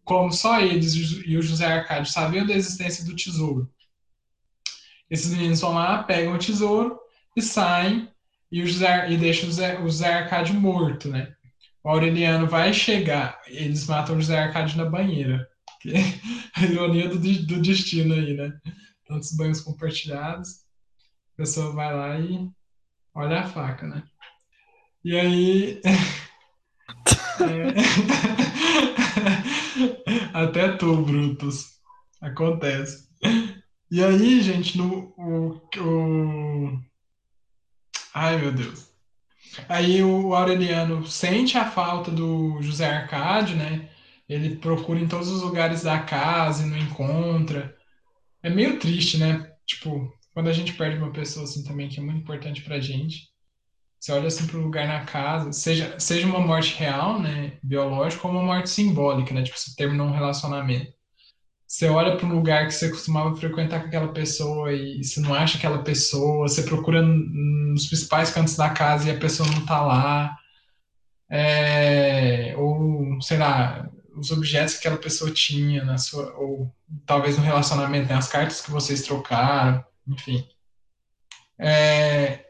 como 0.05 0.31
só 0.31 0.61
eles 0.61 0.95
e 0.95 1.37
o 1.37 1.43
José 1.43 1.67
Arcádio 1.67 2.13
sabiam 2.13 2.47
da 2.47 2.55
existência 2.55 3.05
do 3.05 3.17
tesouro. 3.17 3.69
Esses 5.11 5.33
meninos 5.33 5.61
vão 5.61 5.75
lá, 5.75 6.03
pegam 6.03 6.35
o 6.35 6.39
tesouro 6.39 6.99
e 7.37 7.43
saem 7.43 8.09
e, 8.51 8.63
o 8.63 8.67
e 8.67 9.17
deixam 9.17 9.49
o 9.49 9.53
José, 9.87 10.13
o 10.13 10.15
Arcádio 10.15 10.55
morto, 10.55 11.09
né? 11.09 11.35
O 11.83 11.89
Aureliano 11.89 12.47
vai 12.49 12.73
chegar, 12.73 13.41
eles 13.47 13.87
matam 13.87 14.17
o 14.17 14.21
José 14.21 14.39
Arcádio 14.39 14.79
na 14.79 14.85
banheira. 14.85 15.49
a 16.57 16.65
ironia 16.65 17.09
do, 17.09 17.19
do 17.19 17.63
destino 17.63 18.15
aí, 18.15 18.35
né? 18.35 18.53
Tantos 19.07 19.37
banhos 19.37 19.61
compartilhados, 19.61 20.65
a 21.35 21.37
pessoa 21.37 21.73
vai 21.73 21.95
lá 21.95 22.19
e 22.19 22.51
olha 23.15 23.41
a 23.41 23.47
faca, 23.47 23.87
né? 23.87 24.03
E 25.05 25.17
aí. 25.17 25.81
é... 25.85 25.91
Até 30.35 30.77
tu, 30.77 30.97
Brutus. 31.03 31.77
Acontece. 32.21 33.09
E 33.91 34.03
aí, 34.03 34.41
gente, 34.43 34.77
no. 34.77 35.15
O, 35.17 35.61
o... 35.79 36.81
Ai, 38.15 38.39
meu 38.39 38.53
Deus. 38.53 38.91
Aí 39.69 40.03
o 40.03 40.35
Aureliano 40.35 41.07
sente 41.07 41.57
a 41.57 41.71
falta 41.71 42.11
do 42.11 42.61
José 42.61 42.87
Arcádio, 42.87 43.57
né? 43.57 43.89
Ele 44.29 44.57
procura 44.57 44.99
em 44.99 45.09
todos 45.09 45.29
os 45.29 45.43
lugares 45.43 45.83
da 45.83 45.99
casa 46.01 46.65
e 46.65 46.71
não 46.71 46.77
encontra. 46.77 47.77
É 48.43 48.51
meio 48.51 48.79
triste, 48.79 49.19
né? 49.19 49.53
Tipo, 49.65 50.13
quando 50.35 50.49
a 50.49 50.53
gente 50.53 50.75
perde 50.75 50.99
uma 50.99 51.13
pessoa 51.13 51.45
assim 51.45 51.65
também 51.65 51.89
que 51.89 52.01
é 52.01 52.03
muito 52.03 52.21
importante 52.21 52.63
pra 52.63 52.81
gente. 52.81 53.31
Você 53.99 54.13
olha 54.13 54.27
assim 54.27 54.47
para 54.47 54.59
o 54.59 54.63
lugar 54.63 54.87
na 54.87 55.05
casa, 55.05 55.53
seja, 55.53 55.99
seja 55.99 56.27
uma 56.27 56.41
morte 56.41 56.75
real, 56.77 57.21
né, 57.21 57.59
biológica, 57.63 58.27
ou 58.27 58.33
uma 58.35 58.43
morte 58.43 58.71
simbólica, 58.71 59.35
né, 59.35 59.43
tipo, 59.43 59.59
você 59.59 59.75
terminou 59.75 60.07
um 60.07 60.13
relacionamento. 60.13 60.93
Você 61.67 61.89
olha 61.89 62.17
para 62.17 62.27
um 62.27 62.35
lugar 62.35 62.67
que 62.67 62.75
você 62.75 62.89
costumava 62.91 63.35
frequentar 63.37 63.81
com 63.81 63.89
aquela 63.89 64.13
pessoa 64.13 64.73
e 64.73 65.03
você 65.03 65.21
não 65.21 65.35
acha 65.35 65.59
aquela 65.59 65.83
pessoa, 65.83 66.49
você 66.49 66.63
procura 66.63 67.03
nos 67.03 67.87
principais 67.87 68.31
cantos 68.31 68.57
da 68.57 68.71
casa 68.71 69.09
e 69.09 69.11
a 69.11 69.19
pessoa 69.19 69.49
não 69.51 69.59
está 69.59 69.81
lá. 69.81 70.37
É, 71.29 72.55
ou, 72.57 73.21
sei 73.21 73.39
lá, 73.39 73.91
os 74.15 74.31
objetos 74.31 74.75
que 74.75 74.87
aquela 74.87 74.97
pessoa 75.01 75.31
tinha 75.33 75.85
na 75.85 75.99
sua, 75.99 76.33
ou 76.37 76.73
talvez 77.05 77.37
no 77.37 77.43
relacionamento, 77.45 78.09
né, 78.09 78.15
as 78.15 78.29
cartas 78.29 78.61
que 78.61 78.71
vocês 78.71 79.03
trocaram, 79.03 79.85
enfim. 80.07 80.47
É, 81.59 82.46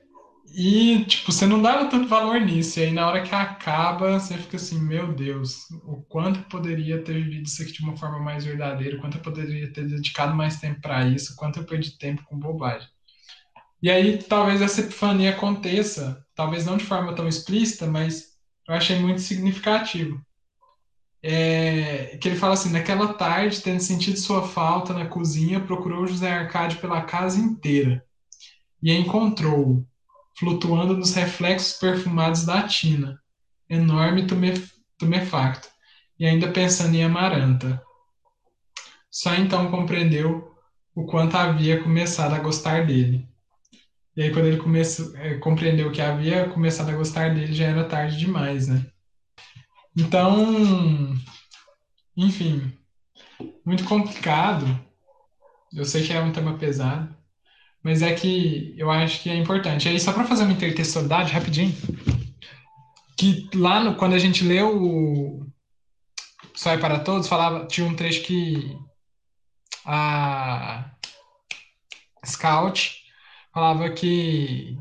e, 0.54 1.04
tipo, 1.04 1.32
você 1.32 1.46
não 1.46 1.60
dava 1.60 1.88
tanto 1.90 2.08
valor 2.08 2.40
nisso. 2.40 2.78
E 2.78 2.84
aí, 2.84 2.92
na 2.92 3.06
hora 3.06 3.22
que 3.22 3.34
acaba, 3.34 4.18
você 4.18 4.36
fica 4.38 4.56
assim: 4.56 4.80
meu 4.80 5.12
Deus, 5.12 5.70
o 5.84 6.02
quanto 6.08 6.40
eu 6.40 6.44
poderia 6.44 7.02
ter 7.02 7.14
vivido 7.14 7.46
isso 7.46 7.62
aqui 7.62 7.72
de 7.72 7.82
uma 7.82 7.96
forma 7.96 8.18
mais 8.20 8.44
verdadeira, 8.44 8.96
o 8.96 9.00
quanto 9.00 9.18
eu 9.18 9.22
poderia 9.22 9.72
ter 9.72 9.86
dedicado 9.86 10.34
mais 10.34 10.58
tempo 10.60 10.80
para 10.80 11.06
isso, 11.08 11.32
o 11.32 11.36
quanto 11.36 11.58
eu 11.60 11.64
perdi 11.64 11.98
tempo 11.98 12.22
com 12.24 12.38
bobagem. 12.38 12.88
E 13.82 13.90
aí, 13.90 14.18
talvez 14.18 14.62
essa 14.62 14.80
epifania 14.80 15.30
aconteça, 15.30 16.24
talvez 16.34 16.64
não 16.66 16.76
de 16.76 16.84
forma 16.84 17.14
tão 17.14 17.28
explícita, 17.28 17.86
mas 17.86 18.36
eu 18.68 18.74
achei 18.74 18.98
muito 18.98 19.20
significativo 19.20 20.20
é, 21.22 22.16
que 22.18 22.28
ele 22.28 22.36
fala 22.36 22.54
assim: 22.54 22.70
naquela 22.70 23.14
tarde, 23.14 23.60
tendo 23.60 23.80
sentido 23.80 24.16
sua 24.16 24.46
falta 24.46 24.92
na 24.94 25.06
cozinha, 25.06 25.60
procurou 25.60 26.06
José 26.06 26.30
Arcádio 26.30 26.80
pela 26.80 27.02
casa 27.02 27.38
inteira 27.38 28.04
e 28.82 28.92
encontrou-o, 28.92 29.86
flutuando 30.38 30.96
nos 30.96 31.14
reflexos 31.14 31.78
perfumados 31.78 32.44
da 32.44 32.62
tina, 32.62 33.20
enorme 33.68 34.26
tumefacto, 34.98 35.68
e 36.18 36.26
ainda 36.26 36.52
pensando 36.52 36.94
em 36.94 37.04
Amaranta. 37.04 37.82
Só 39.10 39.34
então 39.34 39.70
compreendeu 39.70 40.54
o 40.94 41.06
quanto 41.06 41.36
havia 41.36 41.82
começado 41.82 42.34
a 42.34 42.38
gostar 42.38 42.86
dele. 42.86 43.26
E 44.14 44.22
aí, 44.22 44.32
quando 44.32 44.46
ele 44.46 44.56
começou, 44.56 45.14
é, 45.16 45.34
compreendeu 45.38 45.90
que 45.92 46.00
havia 46.00 46.48
começado 46.48 46.88
a 46.90 46.96
gostar 46.96 47.34
dele, 47.34 47.52
já 47.52 47.66
era 47.66 47.84
tarde 47.84 48.16
demais, 48.16 48.66
né? 48.66 48.86
Então, 49.96 51.14
enfim, 52.16 52.72
muito 53.64 53.84
complicado. 53.84 54.66
Eu 55.72 55.84
sei 55.84 56.06
que 56.06 56.12
é 56.12 56.20
um 56.20 56.32
tema 56.32 56.56
pesado, 56.58 57.15
mas 57.86 58.02
é 58.02 58.12
que 58.12 58.74
eu 58.76 58.90
acho 58.90 59.22
que 59.22 59.30
é 59.30 59.36
importante. 59.36 59.88
aí, 59.88 60.00
só 60.00 60.12
para 60.12 60.24
fazer 60.24 60.42
uma 60.42 60.52
intertextualidade 60.52 61.32
rapidinho, 61.32 61.72
que 63.16 63.48
lá 63.54 63.78
no, 63.78 63.94
quando 63.94 64.14
a 64.14 64.18
gente 64.18 64.42
leu 64.42 64.82
o 64.82 65.46
Só 66.52 66.72
é 66.72 66.78
para 66.78 66.98
Todos, 66.98 67.28
falava, 67.28 67.64
tinha 67.68 67.86
um 67.86 67.94
trecho 67.94 68.24
que 68.24 68.76
a 69.84 70.90
Scout 72.26 73.04
falava 73.54 73.88
que 73.90 74.76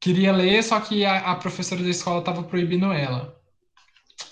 queria 0.00 0.32
ler, 0.32 0.64
só 0.64 0.80
que 0.80 1.04
a, 1.04 1.18
a 1.18 1.36
professora 1.36 1.84
da 1.84 1.88
escola 1.88 2.18
estava 2.18 2.42
proibindo 2.42 2.92
ela. 2.92 3.40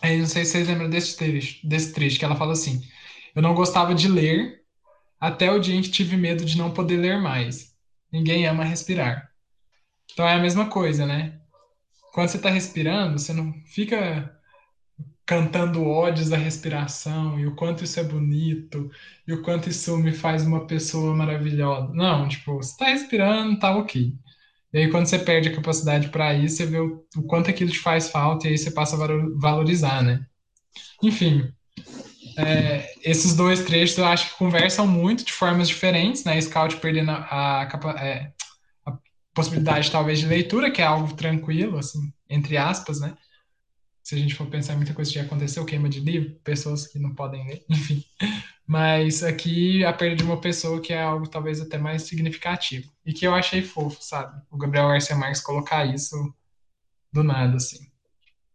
Aí 0.03 0.19
não 0.19 0.27
sei 0.27 0.45
se 0.45 0.51
vocês 0.51 0.67
lembram 0.67 0.91
desse 0.91 1.17
trecho, 1.17 1.65
desse 1.65 1.93
trecho 1.93 2.19
que 2.19 2.25
ela 2.25 2.35
fala 2.35 2.53
assim: 2.53 2.83
Eu 3.33 3.43
não 3.43 3.55
gostava 3.55 3.95
de 3.95 4.09
ler 4.09 4.61
até 5.21 5.53
o 5.53 5.61
dia 5.61 5.77
em 5.77 5.83
que 5.83 5.91
tive 5.91 6.17
medo 6.17 6.45
de 6.45 6.59
não 6.59 6.73
poder 6.73 6.97
ler 6.97 7.21
mais. 7.21 7.76
Ninguém 8.17 8.47
ama 8.47 8.65
respirar. 8.65 9.31
Então 10.11 10.27
é 10.27 10.35
a 10.35 10.41
mesma 10.41 10.71
coisa, 10.71 11.05
né? 11.05 11.39
Quando 12.15 12.31
você 12.31 12.39
está 12.39 12.49
respirando, 12.49 13.19
você 13.19 13.35
não 13.35 13.53
fica 13.67 14.35
cantando 15.27 15.85
ódios 15.85 16.31
da 16.31 16.37
respiração 16.39 17.39
e 17.39 17.47
o 17.47 17.55
quanto 17.55 17.85
isso 17.85 18.01
é 18.01 18.05
bonito 18.05 18.91
e 19.29 19.35
o 19.35 19.43
quanto 19.43 19.69
isso 19.69 19.99
me 19.99 20.13
faz 20.13 20.47
uma 20.47 20.67
pessoa 20.67 21.15
maravilhosa. 21.15 21.93
Não, 21.93 22.27
tipo, 22.27 22.55
você 22.55 22.71
está 22.71 22.87
respirando, 22.87 23.59
tá 23.59 23.77
ok. 23.77 24.15
E 24.73 24.79
aí 24.79 24.91
quando 24.91 25.05
você 25.07 25.19
perde 25.19 25.51
a 25.51 25.55
capacidade 25.55 26.09
para 26.09 26.33
isso, 26.33 26.57
você 26.57 26.67
vê 26.67 26.79
o, 26.79 27.05
o, 27.17 27.23
quanto 27.25 27.51
aquilo 27.51 27.71
te 27.71 27.81
faz 27.81 28.09
falta 28.09 28.47
e 28.47 28.53
aí 28.53 28.59
você 28.59 28.71
passa 28.71 28.97
a 28.97 29.09
valorizar, 29.39 30.03
né? 30.03 30.25
Enfim, 31.03 31.53
é, 32.37 32.95
esses 33.03 33.35
dois 33.35 33.65
trechos 33.65 33.99
eu 33.99 34.05
acho 34.05 34.31
que 34.31 34.39
conversam 34.39 34.87
muito 34.87 35.25
de 35.25 35.33
formas 35.33 35.69
diferentes, 35.69 36.25
né? 36.25 36.41
Scout 36.41 36.77
perdendo 36.77 37.11
a, 37.11 37.63
a, 37.63 38.05
é, 38.05 38.33
a 38.87 38.99
possibilidade 39.35 39.91
talvez 39.91 40.19
de 40.19 40.27
leitura, 40.27 40.71
que 40.71 40.83
é 40.83 40.87
algo 40.87 41.15
tranquilo, 41.15 41.79
assim, 41.79 42.13
entre 42.29 42.57
aspas, 42.57 43.01
né? 43.01 43.17
se 44.07 44.15
a 44.15 44.19
gente 44.19 44.37
for 44.37 44.47
pensar 44.47 44.77
muita 44.77 44.95
coisa 44.95 45.11
que 45.11 45.19
já 45.19 45.25
aconteceu, 45.25 45.65
queima 45.65 45.89
de 45.89 45.99
livro, 45.99 46.39
pessoas 46.45 46.87
que 46.87 46.97
não 46.97 47.13
podem 47.13 47.45
ler, 47.45 47.65
enfim. 47.69 48.05
Mas 48.65 49.25
aqui 49.25 49.85
a 49.85 49.93
perda 49.93 50.15
de 50.15 50.23
uma 50.23 50.41
pessoa 50.41 50.81
que 50.81 50.93
é 50.93 51.03
algo 51.03 51.29
talvez 51.29 51.61
até 51.61 51.77
mais 51.77 52.03
significativo. 52.03 52.89
E 53.05 53.13
que 53.13 53.27
eu 53.27 53.35
achei 53.35 53.63
fofo, 53.63 54.01
sabe? 54.01 54.41
O 54.49 54.57
Gabriel 54.57 54.87
Garcia 54.87 55.17
Marques 55.17 55.41
colocar 55.41 55.85
isso 55.93 56.33
do 57.13 57.25
nada, 57.25 57.57
assim. 57.57 57.91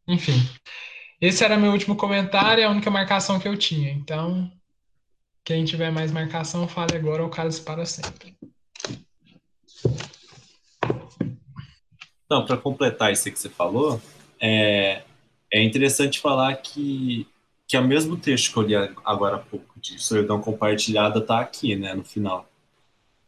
Enfim. 0.08 0.40
Esse 1.22 1.43
era 1.43 1.56
meu 1.56 1.72
último 1.72 1.95
comentário 1.95 2.61
e 2.61 2.64
a 2.64 2.69
única 2.72 2.89
marcação 2.89 3.39
que 3.39 3.48
eu 3.48 3.56
tinha. 3.56 3.91
Então, 3.91 4.52
quem 5.43 5.64
tiver 5.64 5.91
mais 5.91 6.11
marcação, 6.11 6.68
fale 6.68 6.95
agora 6.95 7.22
ou 7.22 7.30
cale 7.30 7.56
para 7.60 7.85
sempre. 7.85 8.35
Então, 12.26 12.43
para 12.43 12.57
completar 12.57 13.11
isso 13.11 13.31
que 13.31 13.38
você 13.38 13.49
falou, 13.49 14.02
é, 14.39 15.03
é 15.53 15.61
interessante 15.61 16.19
falar 16.19 16.56
que, 16.56 17.27
que 17.68 17.77
é 17.77 17.80
o 17.80 17.88
mesmo 17.88 18.18
texto 18.18 18.52
que 18.52 18.57
eu 18.57 18.64
li 18.64 18.76
agora 19.06 19.35
há 19.35 19.39
pouco, 19.39 19.80
de 19.80 19.99
solidão 19.99 20.41
compartilhada, 20.41 21.19
está 21.19 21.39
aqui, 21.39 21.76
né, 21.76 21.93
no 21.93 22.03
final. 22.03 22.49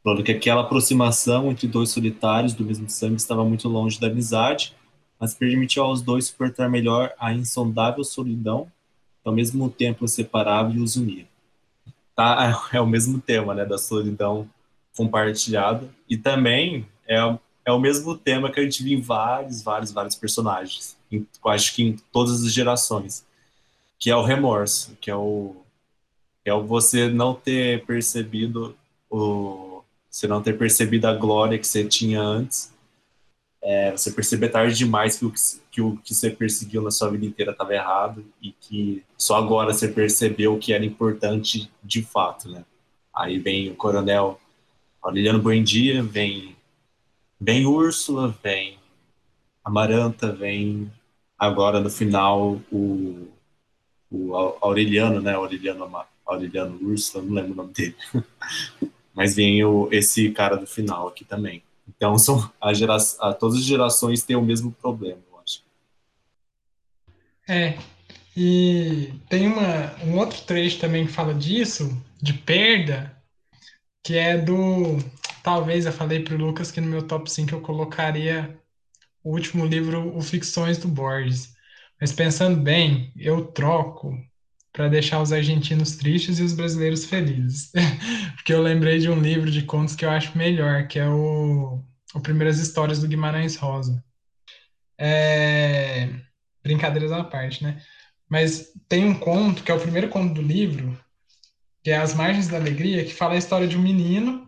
Falando 0.03 0.23
que 0.23 0.31
aquela 0.31 0.61
aproximação 0.61 1.51
entre 1.51 1.67
dois 1.67 1.89
solitários 1.89 2.55
do 2.55 2.65
mesmo 2.65 2.89
sangue 2.89 3.17
estava 3.17 3.45
muito 3.45 3.69
longe 3.69 3.99
da 3.99 4.07
amizade, 4.07 4.75
mas 5.23 5.33
permitiu 5.33 5.85
aos 5.85 6.01
dois 6.01 6.25
suportar 6.25 6.69
melhor 6.69 7.13
a 7.17 7.31
insondável 7.31 8.03
solidão, 8.03 8.69
que 9.21 9.29
ao 9.29 9.33
mesmo 9.33 9.69
tempo 9.69 10.05
separava 10.05 10.73
e 10.73 10.81
os 10.81 10.97
unia. 10.97 11.25
Tá, 12.13 12.61
é 12.73 12.81
o 12.81 12.85
mesmo 12.85 13.21
tema, 13.21 13.55
né, 13.55 13.65
da 13.65 13.77
solidão 13.77 14.49
compartilhada, 14.97 15.89
e 16.09 16.17
também 16.17 16.85
é, 17.07 17.15
é 17.63 17.71
o 17.71 17.79
mesmo 17.79 18.17
tema 18.17 18.51
que 18.51 18.59
a 18.59 18.63
gente 18.63 18.83
viu 18.83 18.99
em 18.99 19.01
vários, 19.01 19.61
vários, 19.61 19.93
vários 19.93 20.13
personagens 20.13 20.97
em, 21.09 21.25
acho 21.45 21.73
que 21.73 21.83
em 21.83 21.95
todas 22.11 22.43
as 22.43 22.51
gerações, 22.51 23.25
que 23.97 24.11
é 24.11 24.15
o 24.17 24.23
remorso, 24.23 24.97
que 24.99 25.09
é 25.09 25.15
o 25.15 25.55
é 26.43 26.53
o 26.53 26.61
você 26.61 27.07
não 27.07 27.33
ter 27.33 27.85
percebido 27.85 28.75
o 29.09 29.81
você 30.11 30.27
não 30.27 30.43
ter 30.43 30.57
percebido 30.57 31.05
a 31.05 31.13
glória 31.13 31.57
que 31.57 31.65
você 31.65 31.85
tinha 31.85 32.21
antes, 32.21 32.72
é, 33.63 33.91
você 33.91 34.11
perceber 34.11 34.49
tarde 34.49 34.77
demais 34.77 35.17
que 35.17 35.25
o 35.25 35.33
que, 35.71 35.81
o 35.81 35.97
que 35.97 36.13
você 36.13 36.29
perseguiu 36.29 36.81
na 36.81 36.91
sua 36.91 37.09
vida 37.09 37.25
inteira 37.25 37.53
estava 37.53 37.73
errado 37.73 38.25
e 38.41 38.51
que 38.51 39.03
só 39.17 39.37
agora 39.37 39.73
você 39.73 39.87
percebeu 39.87 40.59
que 40.59 40.73
era 40.73 40.83
importante 40.83 41.71
de 41.81 42.03
fato, 42.03 42.49
né? 42.49 42.65
Aí 43.15 43.39
vem 43.39 43.71
o 43.71 43.75
coronel 43.75 44.39
Aureliano 45.01 45.41
Buendia, 45.41 46.03
vem 46.03 46.57
vem 47.39 47.65
Úrsula, 47.65 48.35
vem 48.43 48.77
Amaranta, 49.63 50.33
vem 50.33 50.91
agora 51.39 51.79
no 51.79 51.89
final 51.89 52.59
o, 52.69 53.29
o 54.11 54.35
Aureliano, 54.61 55.21
né? 55.21 55.35
Aureliano, 55.35 55.89
Aureliano 56.25 56.77
Ursula, 56.81 57.23
não 57.23 57.33
lembro 57.33 57.53
o 57.53 57.55
nome 57.55 57.73
dele. 57.73 57.95
Mas 59.15 59.35
vem 59.35 59.63
o, 59.63 59.87
esse 59.89 60.31
cara 60.31 60.57
do 60.57 60.67
final 60.67 61.07
aqui 61.07 61.23
também. 61.23 61.63
Então 61.87 62.17
são 62.17 62.51
a 62.59 62.73
gera, 62.73 62.97
todas 63.39 63.57
as 63.57 63.63
gerações 63.63 64.23
têm 64.23 64.35
o 64.35 64.41
mesmo 64.41 64.71
problema, 64.71 65.21
eu 65.31 65.39
acho. 65.39 65.63
É. 67.47 67.77
E 68.35 69.13
tem 69.29 69.47
uma, 69.47 69.95
um 70.03 70.17
outro 70.17 70.41
trecho 70.41 70.79
também 70.79 71.05
que 71.05 71.11
fala 71.11 71.33
disso, 71.33 71.95
de 72.21 72.33
perda, 72.33 73.15
que 74.03 74.17
é 74.17 74.37
do. 74.37 74.97
Talvez 75.43 75.85
eu 75.85 75.91
falei 75.91 76.21
para 76.21 76.35
o 76.35 76.37
Lucas 76.37 76.71
que 76.71 76.81
no 76.81 76.87
meu 76.87 77.05
top 77.05 77.29
5 77.29 77.53
eu 77.53 77.61
colocaria 77.61 78.57
o 79.23 79.31
último 79.31 79.65
livro, 79.65 80.15
O 80.15 80.21
Ficções 80.21 80.77
do 80.77 80.87
Borges. 80.87 81.53
Mas 81.99 82.11
pensando 82.11 82.59
bem, 82.59 83.13
eu 83.15 83.45
troco 83.45 84.17
para 84.73 84.89
deixar 84.89 85.21
os 85.21 85.31
argentinos 85.31 85.95
tristes 85.95 86.39
e 86.39 86.43
os 86.43 86.53
brasileiros 86.53 87.05
felizes. 87.05 87.71
Porque 88.35 88.51
eu 88.51 88.61
lembrei 88.61 88.97
de 88.97 89.09
um 89.09 89.21
livro 89.21 89.49
de 89.49 89.61
contos 89.61 89.95
que 89.95 90.03
eu 90.03 90.09
acho 90.09 90.37
melhor, 90.37 90.87
que 90.87 90.97
é 90.97 91.07
o, 91.07 91.79
o 92.15 92.19
Primeiras 92.19 92.57
Histórias 92.57 92.99
do 92.99 93.07
Guimarães 93.07 93.55
Rosa. 93.55 94.03
É... 94.97 96.09
Brincadeiras 96.63 97.11
à 97.11 97.23
parte, 97.23 97.63
né? 97.63 97.81
Mas 98.27 98.71
tem 98.89 99.05
um 99.05 99.13
conto, 99.13 99.63
que 99.63 99.71
é 99.71 99.75
o 99.75 99.79
primeiro 99.79 100.09
conto 100.09 100.33
do 100.33 100.41
livro, 100.41 100.97
que 101.83 101.91
é 101.91 101.97
As 101.97 102.15
Margens 102.15 102.47
da 102.47 102.57
Alegria, 102.57 103.05
que 103.05 103.13
fala 103.13 103.35
a 103.35 103.37
história 103.37 103.67
de 103.67 103.77
um 103.77 103.81
menino 103.81 104.47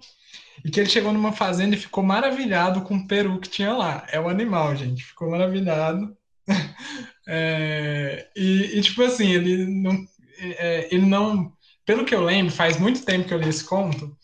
e 0.63 0.71
que 0.71 0.79
ele 0.79 0.89
chegou 0.89 1.13
numa 1.13 1.33
fazenda 1.33 1.75
e 1.75 1.79
ficou 1.79 2.03
maravilhado 2.03 2.81
com 2.81 2.95
o 2.95 3.07
peru 3.07 3.39
que 3.39 3.49
tinha 3.49 3.73
lá. 3.73 4.07
É 4.09 4.19
um 4.19 4.27
animal, 4.27 4.75
gente. 4.75 5.03
Ficou 5.03 5.29
maravilhado. 5.29 6.17
é, 7.27 8.27
e, 8.35 8.77
e, 8.77 8.81
tipo 8.81 9.03
assim, 9.03 9.29
ele 9.29 9.65
não, 9.65 10.05
é, 10.39 10.87
ele 10.93 11.05
não. 11.05 11.53
Pelo 11.85 12.05
que 12.05 12.15
eu 12.15 12.23
lembro, 12.23 12.51
faz 12.51 12.79
muito 12.79 13.03
tempo 13.05 13.27
que 13.27 13.33
eu 13.33 13.37
li 13.39 13.49
esse 13.49 13.63
conto. 13.63 14.17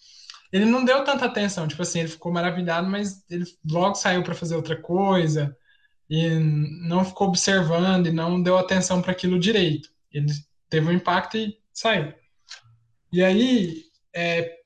Ele 0.52 0.66
não 0.66 0.84
deu 0.84 1.04
tanta 1.04 1.26
atenção. 1.26 1.68
Tipo 1.68 1.82
assim, 1.82 2.00
ele 2.00 2.10
ficou 2.10 2.32
maravilhado, 2.32 2.90
mas 2.90 3.24
ele 3.30 3.46
logo 3.70 3.96
saiu 3.96 4.24
para 4.24 4.36
fazer 4.36 4.56
outra 4.56 4.76
coisa 4.76 5.56
e 6.10 6.30
não 6.30 7.06
ficou 7.06 7.28
observando 7.28 8.08
e 8.08 8.12
não 8.12 8.42
deu 8.42 8.58
atenção 8.58 9.02
para 9.02 9.12
aquilo 9.12 9.40
direito. 9.40 9.90
Ele 10.12 10.28
teve 10.70 10.88
um 10.88 10.92
impacto 10.92 11.38
e 11.38 11.58
saiu. 11.74 12.14
E 13.14 13.24
aí, 13.24 13.84
é, 14.14 14.58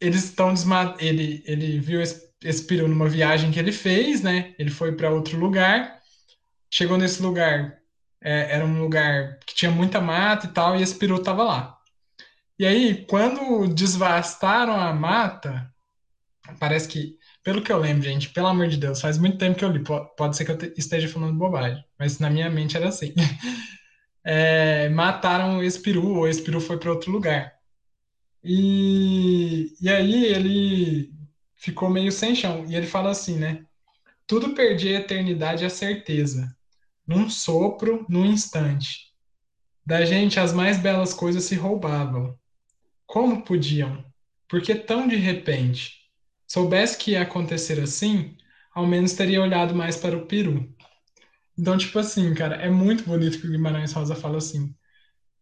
eles 0.00 0.24
estão 0.24 0.52
desmat... 0.54 1.00
ele 1.00 1.42
ele 1.46 1.78
viu 1.78 2.00
esse, 2.00 2.30
esse 2.42 2.64
peru 2.64 2.88
numa 2.88 3.08
viagem 3.08 3.50
que 3.50 3.58
ele 3.58 3.72
fez, 3.72 4.22
né? 4.22 4.54
Ele 4.58 4.70
foi 4.70 4.92
para 4.92 5.10
outro 5.10 5.38
lugar, 5.38 6.00
chegou 6.70 6.96
nesse 6.96 7.22
lugar, 7.22 7.79
é, 8.22 8.54
era 8.54 8.64
um 8.64 8.80
lugar 8.80 9.38
que 9.46 9.54
tinha 9.54 9.70
muita 9.70 10.00
mata 10.00 10.46
e 10.46 10.50
tal, 10.50 10.76
e 10.76 10.82
esse 10.82 10.94
peru 10.94 11.16
estava 11.16 11.42
lá. 11.44 11.78
E 12.58 12.66
aí, 12.66 13.06
quando 13.06 13.66
desvastaram 13.74 14.78
a 14.78 14.92
mata, 14.92 15.72
parece 16.58 16.88
que, 16.88 17.16
pelo 17.42 17.62
que 17.62 17.72
eu 17.72 17.78
lembro, 17.78 18.02
gente, 18.02 18.30
pelo 18.30 18.48
amor 18.48 18.68
de 18.68 18.76
Deus, 18.76 19.00
faz 19.00 19.18
muito 19.18 19.38
tempo 19.38 19.58
que 19.58 19.64
eu 19.64 19.70
li, 19.70 19.82
pode 20.16 20.36
ser 20.36 20.44
que 20.44 20.52
eu 20.52 20.72
esteja 20.76 21.08
falando 21.08 21.38
bobagem, 21.38 21.82
mas 21.98 22.18
na 22.18 22.30
minha 22.30 22.50
mente 22.50 22.76
era 22.76 22.88
assim. 22.88 23.14
É, 24.22 24.90
mataram 24.90 25.62
esse 25.62 25.80
peru, 25.80 26.06
ou 26.16 26.28
esse 26.28 26.42
peru 26.42 26.60
foi 26.60 26.78
para 26.78 26.90
outro 26.90 27.10
lugar. 27.10 27.54
E, 28.44 29.74
e 29.80 29.88
aí 29.88 30.24
ele 30.26 31.10
ficou 31.56 31.90
meio 31.90 32.12
sem 32.12 32.34
chão. 32.34 32.64
E 32.68 32.74
ele 32.74 32.86
fala 32.86 33.10
assim, 33.10 33.36
né? 33.38 33.64
Tudo 34.26 34.54
perdi 34.54 34.94
a 34.94 35.00
eternidade 35.00 35.64
e 35.64 35.66
a 35.66 35.70
certeza, 35.70 36.54
num 37.10 37.28
sopro, 37.28 38.06
num 38.08 38.24
instante. 38.24 39.10
Da 39.84 40.04
gente 40.04 40.38
as 40.38 40.52
mais 40.52 40.78
belas 40.78 41.12
coisas 41.12 41.42
se 41.42 41.56
roubavam. 41.56 42.38
Como 43.04 43.42
podiam? 43.42 44.04
Porque 44.48 44.76
tão 44.76 45.08
de 45.08 45.16
repente? 45.16 45.92
Soubesse 46.46 46.96
que 46.96 47.10
ia 47.12 47.22
acontecer 47.22 47.80
assim, 47.80 48.36
ao 48.72 48.86
menos 48.86 49.14
teria 49.14 49.42
olhado 49.42 49.74
mais 49.74 49.96
para 49.96 50.16
o 50.16 50.26
peru. 50.26 50.72
Então, 51.58 51.76
tipo 51.76 51.98
assim, 51.98 52.32
cara, 52.32 52.54
é 52.56 52.70
muito 52.70 53.02
bonito 53.02 53.40
que 53.40 53.46
o 53.48 53.50
Guimarães 53.50 53.92
Rosa 53.92 54.14
fala 54.14 54.38
assim. 54.38 54.72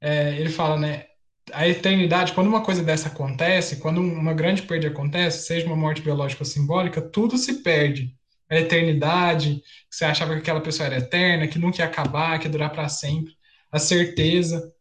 É, 0.01 0.40
ele 0.40 0.49
fala, 0.49 0.78
né? 0.78 1.05
a 1.53 1.69
eternidade, 1.69 2.32
quando 2.32 2.49
uma 2.49 2.62
coisa 2.62 2.82
dessa 2.82 3.09
acontece, 3.09 3.77
quando 3.77 4.01
uma 4.01 4.35
grande 4.35 4.62
perda 4.62 4.89
acontece, 4.89 5.47
seja 5.47 5.66
uma 5.66 5.77
morte 5.77 6.03
biológica 6.03 6.43
ou 6.43 6.47
simbólica, 6.47 7.03
tudo 7.03 7.36
se 7.36 7.62
perde. 7.62 8.18
A 8.51 8.57
eternidade, 8.57 9.62
você 9.91 10.05
achava 10.05 10.33
que 10.35 10.41
aquela 10.41 10.61
pessoa 10.61 10.87
era 10.87 10.99
eterna, 10.99 11.47
que 11.47 11.59
nunca 11.59 11.79
ia 11.79 11.85
acabar, 11.85 12.39
que 12.39 12.47
ia 12.47 12.51
durar 12.51 12.70
para 12.70 12.89
sempre. 12.89 13.35
A 13.70 13.79
certeza. 13.79 14.73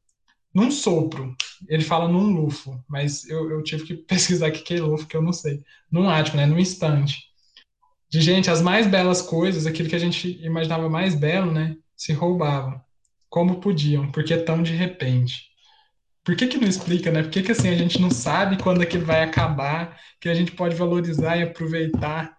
Num 0.53 0.71
sopro. 0.71 1.35
Ele 1.67 1.83
fala 1.83 2.07
num 2.07 2.31
lufo, 2.33 2.83
mas 2.87 3.27
eu, 3.27 3.49
eu 3.51 3.63
tive 3.63 3.83
que 3.83 3.95
pesquisar 4.07 4.47
aqui 4.47 4.61
que 4.61 4.75
é 4.75 4.81
lufo, 4.81 5.07
que 5.07 5.17
eu 5.17 5.21
não 5.21 5.33
sei. 5.33 5.61
Num 5.91 6.09
ático, 6.09 6.37
né? 6.37 6.45
Num 6.45 6.59
instante. 6.59 7.27
De 8.09 8.21
gente, 8.21 8.49
as 8.49 8.61
mais 8.61 8.87
belas 8.87 9.21
coisas, 9.21 9.65
aquilo 9.65 9.89
que 9.89 9.95
a 9.95 9.99
gente 9.99 10.41
imaginava 10.43 10.89
mais 10.89 11.13
belo, 11.13 11.51
né? 11.51 11.75
Se 11.95 12.13
roubavam. 12.13 12.81
como 13.29 13.59
podiam, 13.59 14.11
porque 14.11 14.37
tão 14.37 14.63
de 14.63 14.73
repente. 14.73 15.47
Por 16.23 16.35
que 16.35 16.47
que 16.47 16.57
não 16.57 16.67
explica, 16.67 17.11
né? 17.11 17.23
Por 17.23 17.31
que 17.31 17.43
que 17.43 17.51
assim 17.51 17.69
a 17.69 17.75
gente 17.75 17.99
não 18.01 18.11
sabe 18.11 18.61
quando 18.61 18.81
aquilo 18.81 19.05
vai 19.05 19.23
acabar, 19.23 19.99
que 20.21 20.29
a 20.29 20.33
gente 20.33 20.51
pode 20.53 20.75
valorizar 20.75 21.37
e 21.37 21.43
aproveitar 21.43 22.36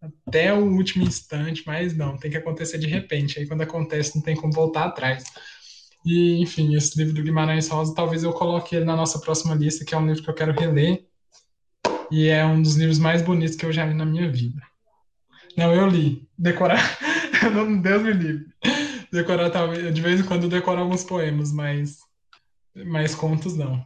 até 0.00 0.52
o 0.52 0.64
último 0.64 1.04
instante, 1.04 1.62
mas 1.66 1.94
não, 1.96 2.16
tem 2.16 2.30
que 2.30 2.36
acontecer 2.36 2.78
de 2.78 2.86
repente. 2.86 3.38
Aí 3.38 3.46
quando 3.46 3.62
acontece 3.62 4.16
não 4.16 4.22
tem 4.22 4.34
como 4.34 4.52
voltar 4.52 4.86
atrás. 4.86 5.24
E, 6.04 6.40
enfim, 6.40 6.74
esse 6.74 6.96
livro 6.98 7.14
do 7.14 7.22
Guimarães 7.22 7.68
Rosa, 7.68 7.94
talvez 7.94 8.22
eu 8.22 8.32
coloque 8.32 8.74
ele 8.74 8.86
na 8.86 8.96
nossa 8.96 9.18
próxima 9.18 9.54
lista, 9.54 9.84
que 9.84 9.94
é 9.94 9.98
um 9.98 10.06
livro 10.06 10.22
que 10.22 10.30
eu 10.30 10.34
quero 10.34 10.58
reler. 10.58 11.04
E 12.10 12.28
é 12.28 12.44
um 12.44 12.60
dos 12.60 12.76
livros 12.76 12.98
mais 12.98 13.22
bonitos 13.22 13.56
que 13.56 13.66
eu 13.66 13.72
já 13.72 13.84
li 13.84 13.94
na 13.94 14.06
minha 14.06 14.30
vida. 14.30 14.60
Não, 15.56 15.74
eu 15.74 15.86
li. 15.86 16.26
Decorar. 16.36 16.98
Deus 17.82 18.02
me 18.02 18.12
livre. 18.12 18.46
Decorar, 19.12 19.50
talvez. 19.50 19.94
De 19.94 20.00
vez 20.00 20.20
em 20.20 20.24
quando 20.24 20.44
eu 20.44 20.48
decoro 20.48 20.80
alguns 20.80 21.04
poemas, 21.04 21.52
mas. 21.52 21.98
Mas 22.86 23.14
contos 23.14 23.56
não. 23.56 23.84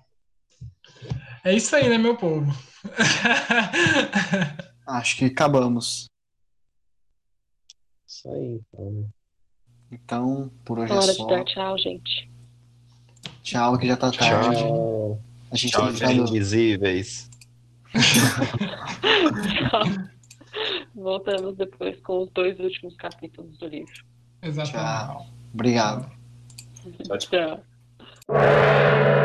É 1.45 1.53
isso 1.53 1.75
aí, 1.75 1.89
né, 1.89 1.99
meu 1.99 2.17
povo? 2.17 2.55
Acho 4.87 5.17
que 5.17 5.25
acabamos. 5.27 6.07
Isso 8.07 8.29
aí, 8.31 8.61
então. 8.73 9.09
Então, 9.91 10.51
por 10.65 10.79
hoje 10.79 10.93
é 10.93 10.97
Hora 10.97 11.07
de 11.07 11.13
só. 11.15 11.27
dar 11.27 11.45
tchau, 11.45 11.79
gente. 11.79 12.31
Tchau, 13.43 13.79
que 13.79 13.87
já 13.87 13.97
tá 13.97 14.11
tarde. 14.11 14.57
Tchau. 14.59 15.21
A 15.51 15.57
gente 15.57 15.71
Tchau, 15.73 15.83
tem 15.83 15.93
que 15.93 15.99
ficar 16.01 16.15
no- 16.15 16.29
invisíveis. 16.29 17.31
Tchau. 19.71 19.83
Voltamos 20.95 21.57
depois 21.57 22.01
com 22.01 22.23
os 22.23 22.31
dois 22.31 22.59
últimos 22.59 22.95
capítulos 22.97 23.57
do 23.59 23.67
livro. 23.67 24.05
Exatamente. 24.43 24.73
Tchau. 24.83 25.27
Obrigado. 25.53 26.11
Tchau, 27.05 27.19
tchau. 27.19 27.63
Tchau. 28.29 29.24